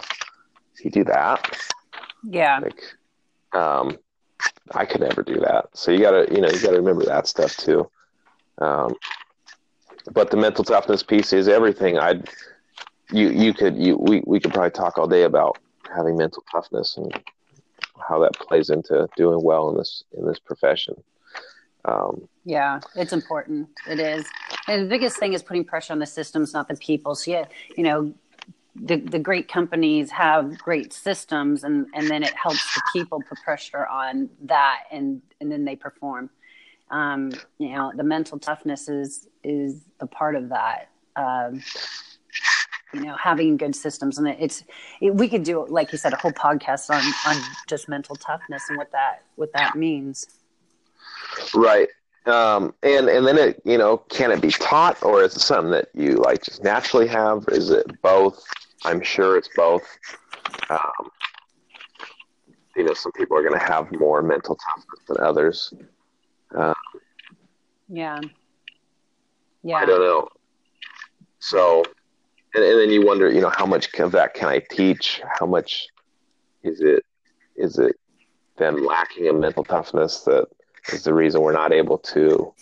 you 0.84 0.90
do 0.90 1.04
that. 1.04 1.58
Yeah. 2.22 2.60
Like, 2.60 2.82
um, 3.52 3.98
I 4.72 4.84
could 4.84 5.00
never 5.00 5.22
do 5.22 5.40
that. 5.40 5.68
So 5.74 5.90
you 5.90 6.00
gotta, 6.00 6.26
you 6.32 6.40
know, 6.40 6.48
you 6.48 6.60
gotta 6.60 6.76
remember 6.76 7.04
that 7.06 7.26
stuff 7.26 7.56
too. 7.56 7.90
Um, 8.58 8.94
but 10.12 10.30
the 10.30 10.36
mental 10.36 10.64
toughness 10.64 11.02
piece 11.02 11.32
is 11.32 11.48
everything. 11.48 11.98
I'd 11.98 12.28
you 13.12 13.28
you 13.30 13.54
could 13.54 13.76
you 13.76 13.96
we, 13.96 14.22
we 14.26 14.40
could 14.40 14.52
probably 14.52 14.70
talk 14.70 14.98
all 14.98 15.06
day 15.06 15.22
about 15.22 15.58
having 15.94 16.16
mental 16.16 16.44
toughness 16.50 16.96
and 16.96 17.12
how 18.08 18.18
that 18.20 18.34
plays 18.34 18.70
into 18.70 19.08
doing 19.16 19.42
well 19.42 19.70
in 19.70 19.76
this 19.76 20.04
in 20.16 20.26
this 20.26 20.38
profession. 20.38 21.02
Um, 21.84 22.28
yeah, 22.44 22.80
it's 22.96 23.12
important. 23.12 23.68
It 23.88 24.00
is, 24.00 24.26
and 24.66 24.84
the 24.84 24.88
biggest 24.88 25.18
thing 25.18 25.34
is 25.34 25.42
putting 25.42 25.64
pressure 25.64 25.92
on 25.92 26.00
the 26.00 26.06
systems, 26.06 26.52
not 26.52 26.68
the 26.68 26.76
people. 26.76 27.14
So 27.14 27.30
yeah, 27.30 27.44
you 27.76 27.84
know, 27.84 28.12
the 28.74 28.96
the 28.96 29.20
great 29.20 29.48
companies 29.48 30.10
have 30.10 30.58
great 30.58 30.92
systems, 30.92 31.62
and 31.62 31.86
and 31.94 32.08
then 32.08 32.22
it 32.22 32.34
helps 32.34 32.74
the 32.74 32.82
people 32.92 33.22
put 33.28 33.38
pressure 33.44 33.86
on 33.86 34.28
that, 34.42 34.84
and 34.90 35.22
and 35.40 35.50
then 35.50 35.64
they 35.64 35.76
perform 35.76 36.30
um, 36.90 37.32
you 37.58 37.70
know 37.70 37.92
the 37.94 38.04
mental 38.04 38.38
toughness 38.38 38.88
is 38.88 39.28
is 39.42 39.82
a 40.00 40.06
part 40.06 40.36
of 40.36 40.48
that 40.50 40.88
um, 41.16 41.62
you 42.94 43.00
know 43.00 43.16
having 43.16 43.56
good 43.56 43.74
systems. 43.74 44.18
And 44.18 44.28
it's 44.28 44.64
it, 45.00 45.14
we 45.14 45.28
could 45.28 45.42
do 45.42 45.66
like 45.66 45.92
you 45.92 45.98
said 45.98 46.12
a 46.12 46.16
whole 46.16 46.32
podcast 46.32 46.90
on 46.90 47.02
on 47.26 47.42
just 47.66 47.88
mental 47.88 48.16
toughness 48.16 48.64
and 48.68 48.78
what 48.78 48.92
that 48.92 49.22
what 49.36 49.52
that 49.54 49.74
means. 49.74 50.28
Right. 51.54 51.88
Um, 52.26 52.74
and 52.82 53.08
and 53.08 53.26
then 53.26 53.38
it 53.38 53.62
you 53.64 53.78
know 53.78 53.98
can 53.98 54.30
it 54.30 54.40
be 54.40 54.50
taught 54.50 55.02
or 55.02 55.22
is 55.22 55.36
it 55.36 55.40
something 55.40 55.70
that 55.72 55.88
you 55.94 56.14
like 56.14 56.42
just 56.42 56.62
naturally 56.62 57.08
have? 57.08 57.44
Is 57.48 57.70
it 57.70 57.86
both? 58.02 58.42
I'm 58.84 59.02
sure 59.02 59.36
it's 59.36 59.50
both. 59.56 59.86
Um, 60.70 61.10
you 62.76 62.84
know 62.84 62.94
some 62.94 63.12
people 63.12 63.36
are 63.36 63.42
going 63.42 63.58
to 63.58 63.64
have 63.64 63.90
more 63.92 64.22
mental 64.22 64.56
toughness 64.56 65.00
than 65.08 65.16
others 65.20 65.72
uh, 66.54 66.74
yeah. 67.88 68.20
Yeah. 69.62 69.76
I 69.76 69.86
don't 69.86 70.00
know. 70.00 70.28
So, 71.38 71.84
and, 72.54 72.64
and 72.64 72.80
then 72.80 72.90
you 72.90 73.04
wonder, 73.04 73.30
you 73.30 73.40
know, 73.40 73.50
how 73.50 73.66
much 73.66 73.92
of 73.98 74.12
that 74.12 74.34
can 74.34 74.48
I 74.48 74.60
teach? 74.70 75.20
How 75.38 75.46
much 75.46 75.86
is 76.62 76.80
it, 76.80 77.04
is 77.56 77.78
it 77.78 77.96
them 78.56 78.84
lacking 78.84 79.26
in 79.26 79.40
mental 79.40 79.64
toughness 79.64 80.20
that 80.20 80.46
is 80.92 81.04
the 81.04 81.14
reason 81.14 81.40
we're 81.40 81.52
not 81.52 81.72
able 81.72 81.98
to, 81.98 82.52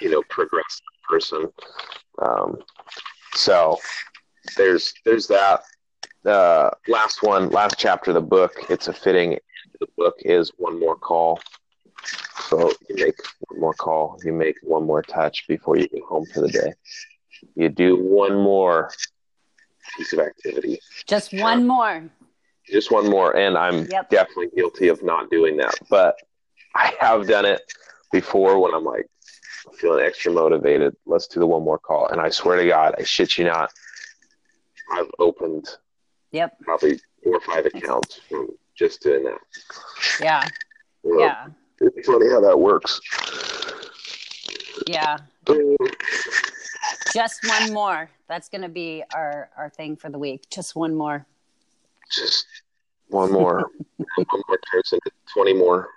you 0.00 0.10
know, 0.10 0.22
progress 0.28 0.80
the 0.80 1.14
person. 1.14 1.52
Um, 2.20 2.58
so 3.34 3.78
there's, 4.56 4.92
there's 5.04 5.26
that, 5.28 5.62
uh, 6.26 6.70
last 6.88 7.22
one, 7.22 7.50
last 7.50 7.76
chapter 7.78 8.10
of 8.10 8.14
the 8.14 8.20
book. 8.20 8.52
It's 8.70 8.88
a 8.88 8.92
fitting, 8.92 9.38
the 9.80 9.86
book 9.96 10.16
is 10.20 10.52
one 10.56 10.78
more 10.78 10.96
call. 10.96 11.40
So 12.48 12.72
you 12.88 12.96
make 12.96 13.16
one 13.48 13.60
more 13.60 13.74
call, 13.74 14.18
you 14.24 14.32
make 14.32 14.56
one 14.62 14.84
more 14.84 15.02
touch 15.02 15.46
before 15.48 15.76
you 15.76 15.88
go 15.88 16.04
home 16.06 16.26
for 16.26 16.40
the 16.40 16.48
day. 16.48 16.72
You 17.54 17.68
do 17.68 17.96
one 17.96 18.34
more 18.34 18.90
piece 19.96 20.12
of 20.12 20.20
activity. 20.20 20.80
Just 21.06 21.32
one 21.32 21.66
more. 21.66 22.10
Just 22.66 22.90
one 22.90 23.08
more. 23.08 23.36
And 23.36 23.56
I'm 23.56 23.86
yep. 23.86 24.10
definitely 24.10 24.48
guilty 24.54 24.88
of 24.88 25.02
not 25.02 25.30
doing 25.30 25.56
that. 25.58 25.74
But 25.90 26.16
I 26.74 26.94
have 27.00 27.26
done 27.26 27.44
it 27.44 27.60
before 28.12 28.58
when 28.58 28.74
I'm 28.74 28.84
like 28.84 29.06
feeling 29.78 30.04
extra 30.04 30.32
motivated. 30.32 30.96
Let's 31.06 31.26
do 31.26 31.40
the 31.40 31.46
one 31.46 31.64
more 31.64 31.78
call. 31.78 32.08
And 32.08 32.20
I 32.20 32.30
swear 32.30 32.56
to 32.56 32.66
God, 32.66 32.94
I 32.98 33.02
shit 33.02 33.38
you 33.38 33.44
not, 33.44 33.70
I've 34.92 35.10
opened 35.18 35.68
yep. 36.30 36.56
probably 36.62 37.00
four 37.22 37.36
or 37.36 37.40
five 37.40 37.66
accounts 37.66 38.20
from 38.28 38.48
just 38.76 39.02
doing 39.02 39.24
that. 39.24 39.38
Yeah. 40.20 40.48
Yeah 41.04 41.46
it's 41.82 42.06
funny 42.06 42.30
how 42.30 42.40
that 42.40 42.58
works. 42.58 43.00
Yeah. 44.86 45.18
Just 47.12 47.40
one 47.46 47.72
more. 47.72 48.10
That's 48.28 48.48
going 48.48 48.62
to 48.62 48.68
be 48.68 49.02
our 49.14 49.50
our 49.56 49.68
thing 49.68 49.96
for 49.96 50.10
the 50.10 50.18
week. 50.18 50.48
Just 50.50 50.74
one 50.74 50.94
more. 50.94 51.26
Just 52.10 52.46
one 53.08 53.32
more. 53.32 53.58
one 53.96 54.42
more 54.48 54.58
turns 54.72 54.92
into 54.92 55.10
twenty 55.32 55.52
more. 55.52 55.88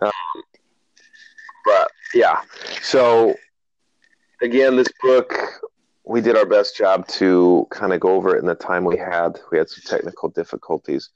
Um, 0.00 0.12
but 1.64 1.90
yeah, 2.14 2.40
so 2.82 3.34
again, 4.40 4.76
this 4.76 4.88
book 5.02 5.34
we 6.04 6.20
did 6.20 6.36
our 6.36 6.46
best 6.46 6.76
job 6.76 7.06
to 7.06 7.66
kind 7.70 7.92
of 7.92 8.00
go 8.00 8.10
over 8.10 8.34
it 8.34 8.40
in 8.40 8.46
the 8.46 8.54
time 8.54 8.84
we 8.84 8.96
had. 8.96 9.38
We 9.52 9.58
had 9.58 9.68
some 9.68 9.82
technical 9.86 10.30
difficulties, 10.30 11.10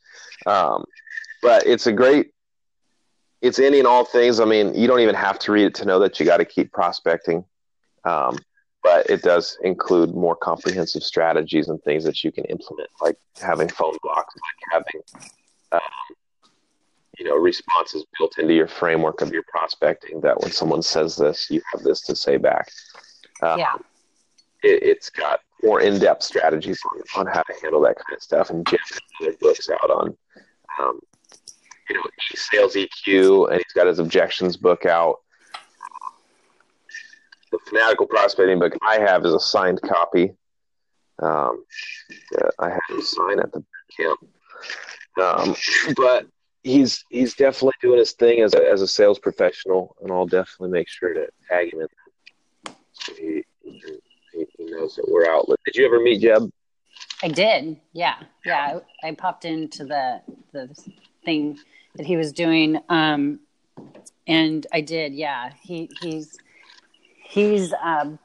um, 0.47 0.85
but 1.43 1.67
it's 1.67 1.87
a 1.87 1.93
great 1.93 2.34
it's 3.45 3.59
any 3.59 3.79
and 3.79 3.87
all 3.87 4.07
things. 4.07 4.41
I 4.41 4.47
mean, 4.47 4.75
you 4.75 4.87
don't 4.87 5.01
even 5.01 5.15
have 5.15 5.39
to 5.41 5.53
read 5.53 5.67
it 5.67 5.75
to 5.75 5.85
know 5.85 5.99
that 5.99 6.19
you 6.19 6.25
got 6.25 6.39
to 6.39 6.47
keep 6.47 6.73
prospecting. 6.73 7.45
Um, 8.05 8.39
but 8.83 9.09
it 9.11 9.23
does 9.23 9.59
include 9.63 10.15
more 10.15 10.35
comprehensive 10.35 11.03
strategies 11.03 11.69
and 11.69 11.83
things 11.83 12.05
that 12.05 12.25
you 12.25 12.33
can 12.33 12.45
implement, 12.47 12.89
like 13.03 13.17
having 13.41 13.69
phone 13.69 13.97
blocks, 14.03 14.35
like 14.35 14.83
having, 14.83 15.03
um, 15.73 15.81
you 17.19 17.25
know 17.25 17.37
responses 17.37 18.05
built 18.19 18.39
into 18.39 18.55
your 18.55 18.67
framework 18.67 19.21
of 19.21 19.33
your 19.33 19.45
prospecting 19.49 20.21
that 20.23 20.41
when 20.41 20.51
someone 20.51 20.83
says 20.83 21.17
this, 21.17 21.51
you 21.51 21.63
have 21.73 21.83
this 21.83 22.01
to 22.03 22.17
say 22.17 22.39
back. 22.39 22.69
Uh, 23.43 23.57
yeah, 23.59 23.75
it, 24.63 24.97
has 24.97 25.11
got 25.11 25.41
more 25.63 25.81
in-depth 25.81 26.23
strategies 26.23 26.81
on, 26.93 27.27
on, 27.27 27.33
how 27.33 27.43
to 27.43 27.55
handle 27.63 27.81
that 27.83 27.97
kind 27.97 28.17
of 28.17 28.23
stuff, 28.23 28.51
and 28.51 28.67
Jeb 28.67 28.81
has 28.91 29.01
other 29.23 29.37
books 29.41 29.71
out 29.71 29.91
on. 29.91 30.17
Um, 30.79 31.01
you 31.89 31.97
know, 31.97 32.03
sales 32.35 32.75
EQ, 32.75 33.51
and 33.51 33.57
he's 33.57 33.73
got 33.75 33.87
his 33.87 33.99
objections 33.99 34.57
book 34.57 34.87
out. 34.87 35.21
The 37.53 37.59
fanatical 37.67 38.07
prospecting 38.07 38.59
book 38.59 38.75
I 38.83 38.99
have 38.99 39.25
is 39.25 39.33
a 39.33 39.41
signed 39.41 39.81
copy. 39.83 40.35
Um, 41.23 41.65
I 42.59 42.71
had 42.71 42.81
him 42.89 43.03
sign 43.03 43.39
at 43.39 43.53
the 43.53 43.65
camp. 43.97 44.21
Um, 45.21 45.55
but 45.97 46.27
he's 46.63 47.05
he's 47.11 47.35
definitely 47.35 47.75
doing 47.81 47.99
his 47.99 48.13
thing 48.13 48.41
as 48.41 48.55
a, 48.55 48.69
as 48.69 48.83
a 48.83 48.89
sales 48.89 49.19
professional, 49.19 49.95
and 50.03 50.11
I'll 50.11 50.27
definitely 50.27 50.71
make 50.71 50.89
sure 50.89 51.15
to 51.15 51.29
tag 51.49 51.73
him 51.73 51.83
in. 51.83 52.75
He, 53.17 53.45
he, 53.63 54.47
he 54.59 54.65
knows 54.65 54.97
that 54.97 55.09
we're 55.09 55.29
out. 55.31 55.47
Did 55.65 55.77
you 55.77 55.87
ever 55.87 56.01
meet 56.01 56.23
Jeb? 56.23 56.51
I 57.23 57.29
did. 57.29 57.81
Yeah, 57.93 58.17
yeah. 58.45 58.81
I, 59.03 59.09
I 59.09 59.15
popped 59.15 59.45
into 59.45 59.85
the 59.85 60.21
the 60.53 60.69
thing 61.25 61.59
that 61.97 62.07
he 62.07 62.17
was 62.17 62.33
doing, 62.33 62.79
um, 62.89 63.41
and 64.27 64.67
I 64.73 64.81
did. 64.81 65.15
Yeah, 65.15 65.53
he 65.63 65.91
he's 66.01 66.37
he's 67.23 67.73
um, 67.83 68.19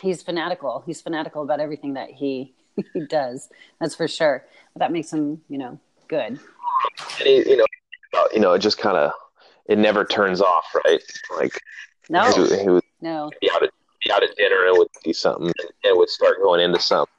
he's 0.00 0.22
fanatical. 0.22 0.82
He's 0.86 1.00
fanatical 1.00 1.42
about 1.42 1.60
everything 1.60 1.94
that 1.94 2.10
he 2.10 2.54
he 2.92 3.06
does. 3.06 3.48
That's 3.80 3.94
for 3.94 4.08
sure. 4.08 4.44
But 4.74 4.80
that 4.80 4.92
makes 4.92 5.12
him, 5.12 5.42
you 5.48 5.58
know, 5.58 5.78
good. 6.08 6.38
And 7.18 7.26
he, 7.26 7.48
you 7.48 7.56
know, 7.56 7.66
you 8.32 8.40
know, 8.40 8.52
it 8.52 8.60
just 8.60 8.78
kind 8.78 8.96
of 8.96 9.12
it 9.66 9.78
never 9.78 10.04
turns 10.04 10.40
off, 10.40 10.66
right? 10.84 11.02
Like 11.36 11.58
no, 12.08 12.30
he, 12.32 12.60
he 12.60 12.68
would 12.68 12.84
no 13.00 13.30
be 13.40 13.50
out 13.50 13.62
at 13.62 13.70
be 14.02 14.12
out 14.12 14.22
at 14.22 14.34
dinner 14.36 14.66
and 14.66 14.78
would 14.78 14.88
see 15.04 15.12
something 15.12 15.46
and, 15.46 15.70
and 15.84 15.98
would 15.98 16.08
start 16.08 16.42
going 16.42 16.60
into 16.60 16.80
something 16.80 17.12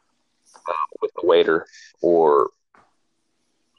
uh, 0.68 0.74
with 1.02 1.12
the 1.20 1.26
waiter 1.26 1.66
or 2.02 2.50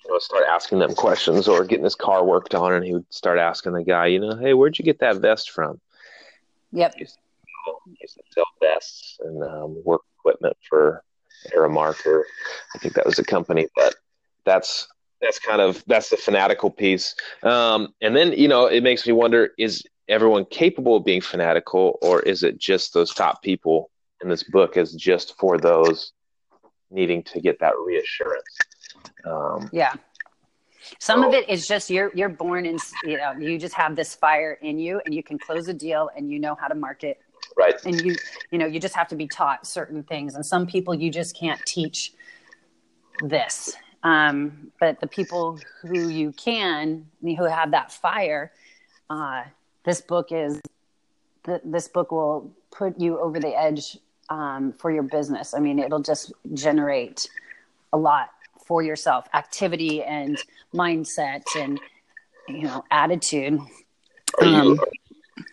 you 0.04 0.12
know 0.12 0.18
start 0.18 0.44
asking 0.48 0.78
them 0.78 0.94
questions 0.94 1.48
or 1.48 1.64
getting 1.64 1.84
his 1.84 1.94
car 1.94 2.24
worked 2.24 2.54
on 2.54 2.72
and 2.72 2.84
he 2.84 2.92
would 2.92 3.12
start 3.12 3.38
asking 3.38 3.72
the 3.72 3.82
guy, 3.84 4.06
you 4.06 4.20
know, 4.20 4.36
hey, 4.36 4.54
where'd 4.54 4.78
you 4.78 4.84
get 4.84 5.00
that 5.00 5.16
vest 5.16 5.50
from? 5.50 5.80
Yep. 6.72 6.94
He 6.94 7.00
used, 7.00 7.18
to 8.16 8.22
sell 8.30 8.44
vests 8.60 9.18
and 9.24 9.42
um, 9.42 9.82
work 9.84 10.02
equipment 10.18 10.56
for 10.68 11.02
Aramark 11.54 12.04
or 12.06 12.26
I 12.74 12.78
think 12.78 12.94
that 12.94 13.06
was 13.06 13.18
a 13.18 13.24
company, 13.24 13.68
but 13.76 13.94
that's 14.44 14.88
that's 15.20 15.38
kind 15.38 15.60
of 15.60 15.82
that's 15.86 16.10
the 16.10 16.16
fanatical 16.16 16.70
piece. 16.70 17.14
Um, 17.42 17.94
and 18.02 18.14
then 18.14 18.32
you 18.32 18.48
know 18.48 18.66
it 18.66 18.82
makes 18.82 19.06
me 19.06 19.12
wonder: 19.12 19.50
is 19.58 19.82
everyone 20.08 20.44
capable 20.46 20.96
of 20.96 21.04
being 21.04 21.20
fanatical, 21.20 21.98
or 22.02 22.20
is 22.20 22.42
it 22.42 22.58
just 22.58 22.92
those 22.92 23.14
top 23.14 23.42
people 23.42 23.90
in 24.22 24.28
this 24.28 24.42
book 24.42 24.76
is 24.76 24.92
just 24.92 25.38
for 25.38 25.58
those 25.58 26.12
needing 26.90 27.22
to 27.24 27.40
get 27.40 27.58
that 27.60 27.74
reassurance? 27.78 28.58
Um, 29.26 29.68
yeah. 29.72 29.94
Some 30.98 31.22
so, 31.22 31.28
of 31.28 31.34
it 31.34 31.48
is 31.48 31.66
just 31.66 31.88
you're 31.88 32.12
you're 32.14 32.28
born 32.28 32.66
in 32.66 32.78
you 33.04 33.16
know 33.16 33.32
you 33.32 33.58
just 33.58 33.74
have 33.74 33.96
this 33.96 34.14
fire 34.14 34.58
in 34.60 34.78
you 34.78 35.00
and 35.06 35.14
you 35.14 35.22
can 35.22 35.38
close 35.38 35.66
a 35.68 35.74
deal 35.74 36.10
and 36.16 36.30
you 36.30 36.38
know 36.38 36.54
how 36.54 36.68
to 36.68 36.74
market. 36.74 37.20
Right. 37.56 37.74
And 37.84 38.00
you 38.00 38.16
you 38.50 38.58
know 38.58 38.66
you 38.66 38.78
just 38.80 38.94
have 38.94 39.08
to 39.08 39.16
be 39.16 39.26
taught 39.26 39.66
certain 39.66 40.02
things. 40.02 40.34
And 40.34 40.44
some 40.44 40.66
people 40.66 40.94
you 40.94 41.10
just 41.10 41.36
can't 41.36 41.60
teach 41.66 42.12
this. 43.22 43.76
Um, 44.02 44.70
but 44.78 45.00
the 45.00 45.06
people 45.06 45.58
who 45.80 46.08
you 46.08 46.32
can, 46.32 47.06
who 47.22 47.44
have 47.44 47.70
that 47.70 47.90
fire, 47.90 48.52
uh, 49.08 49.44
this 49.84 50.02
book 50.02 50.30
is, 50.30 50.60
th- 51.46 51.62
this 51.64 51.88
book 51.88 52.12
will 52.12 52.52
put 52.70 53.00
you 53.00 53.18
over 53.18 53.40
the 53.40 53.58
edge 53.58 53.96
um, 54.28 54.74
for 54.78 54.90
your 54.90 55.04
business. 55.04 55.54
I 55.54 55.58
mean, 55.58 55.78
it'll 55.78 56.02
just 56.02 56.32
generate 56.52 57.28
a 57.94 57.96
lot 57.96 58.28
for 58.64 58.82
yourself, 58.82 59.26
activity 59.34 60.02
and 60.02 60.38
mindset 60.74 61.42
and, 61.56 61.80
you 62.48 62.62
know, 62.62 62.84
attitude. 62.90 63.60
Are 64.40 64.46
you, 64.46 64.56
um, 64.56 64.80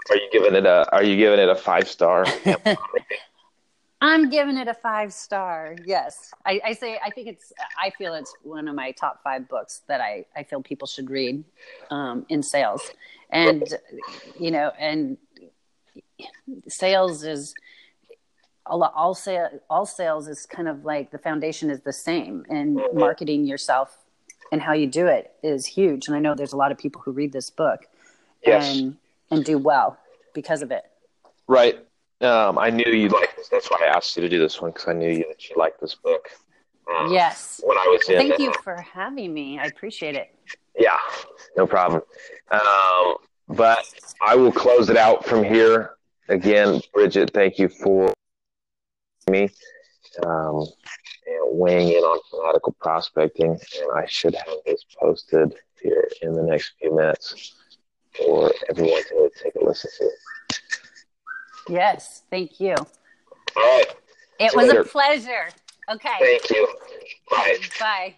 are 0.10 0.16
you 0.16 0.30
giving 0.32 0.56
it 0.56 0.66
a, 0.66 0.90
are 0.92 1.04
you 1.04 1.16
giving 1.18 1.40
it 1.40 1.50
a 1.50 1.56
five 1.56 1.88
star? 1.88 2.26
I'm 4.04 4.30
giving 4.30 4.58
it 4.58 4.68
a 4.68 4.74
five 4.74 5.14
star. 5.14 5.76
Yes. 5.86 6.34
I, 6.46 6.60
I, 6.66 6.74
say, 6.74 7.00
I 7.06 7.12
think 7.12 7.28
it's, 7.28 7.54
I 7.80 7.92
feel 7.92 8.16
it's 8.16 8.34
one 8.42 8.68
of 8.68 8.74
my 8.74 8.92
top 8.92 9.22
five 9.24 9.48
books 9.48 9.82
that 9.88 10.02
I, 10.02 10.26
I 10.36 10.44
feel 10.44 10.64
people 10.64 10.88
should 10.88 11.12
read 11.12 11.44
um, 11.92 12.26
in 12.30 12.42
sales. 12.42 12.82
And, 13.30 13.64
you 14.40 14.52
know, 14.52 14.72
and 14.80 15.18
sales 16.68 17.24
is, 17.24 17.54
all, 18.66 18.84
all, 18.84 19.14
sale, 19.14 19.50
all 19.70 19.86
sales 19.86 20.28
is 20.28 20.46
kind 20.46 20.68
of 20.68 20.86
like 20.86 21.12
the 21.12 21.18
foundation 21.18 21.70
is 21.70 21.82
the 21.82 21.94
same 21.94 22.46
and 22.50 22.80
marketing 22.94 23.46
yourself 23.46 23.98
and 24.52 24.62
how 24.62 24.74
you 24.74 24.88
do 24.88 25.08
it 25.08 25.32
is 25.44 25.66
huge. 25.66 26.08
And 26.08 26.16
I 26.16 26.20
know 26.20 26.36
there's 26.36 26.54
a 26.54 26.58
lot 26.58 26.72
of 26.72 26.78
people 26.78 27.02
who 27.02 27.12
read 27.12 27.32
this 27.32 27.50
book 27.50 27.88
yes. 28.46 28.78
and, 28.78 28.98
and 29.32 29.44
do 29.44 29.58
well 29.58 29.98
because 30.34 30.62
of 30.62 30.72
it. 30.72 30.84
Right. 31.48 31.80
Um, 32.22 32.58
I 32.60 32.70
knew 32.70 32.86
you'd 32.86 33.12
like 33.12 33.36
this. 33.36 33.50
That's 33.50 33.70
why 33.72 33.80
I 33.84 33.88
asked 33.88 34.16
you 34.16 34.22
to 34.22 34.30
do 34.30 34.40
this 34.40 34.62
one 34.62 34.72
because 34.72 34.88
I 34.88 34.94
knew 34.94 35.10
you 35.10 35.26
that 35.28 35.50
you 35.50 35.56
liked 35.58 35.82
this 35.82 35.96
book. 35.96 36.30
Um, 36.96 37.12
yes. 37.12 37.62
When 37.64 37.78
I 37.78 37.86
was 37.88 38.08
in, 38.10 38.18
thank 38.18 38.40
you 38.40 38.54
for 38.64 38.76
having 38.76 39.34
me. 39.34 39.58
I 39.58 39.66
appreciate 39.66 40.16
it. 40.16 40.36
Yeah, 40.78 40.98
no 41.58 41.66
problem. 41.66 42.02
Um, 42.52 43.16
but 43.50 43.80
I 44.22 44.36
will 44.36 44.52
close 44.52 44.90
it 44.90 44.98
out 44.98 45.26
from 45.26 45.44
here. 45.44 45.96
Again, 46.30 46.82
Bridget, 46.94 47.32
thank 47.34 47.60
you 47.60 47.68
for 47.68 48.14
me 49.30 49.50
um, 50.26 50.66
and 51.28 51.58
weighing 51.60 51.90
in 51.90 52.04
on 52.04 52.20
fanatical 52.30 52.74
prospecting. 52.80 53.52
And 53.52 53.92
I 53.96 54.06
should 54.08 54.36
have 54.36 54.58
this 54.66 54.84
posted 55.00 55.56
here 55.82 56.08
in 56.22 56.34
the 56.34 56.44
next 56.44 56.74
few 56.80 56.96
minutes 56.96 57.56
for 58.18 58.52
everyone 58.70 59.04
to 59.04 59.32
take 59.42 59.56
a 59.56 59.64
listen 59.64 59.90
to. 60.00 60.10
Yes, 61.70 62.24
thank 62.30 62.60
you. 62.60 62.76
All 62.76 62.88
right. 63.56 63.86
It 64.40 64.52
See 64.52 64.58
was 64.58 64.68
later. 64.68 64.82
a 64.82 64.86
pleasure. 64.86 65.50
Okay. 65.90 66.10
Thank 66.20 66.50
you. 66.50 66.68
Bye. 67.30 67.58
Bye. 67.80 68.16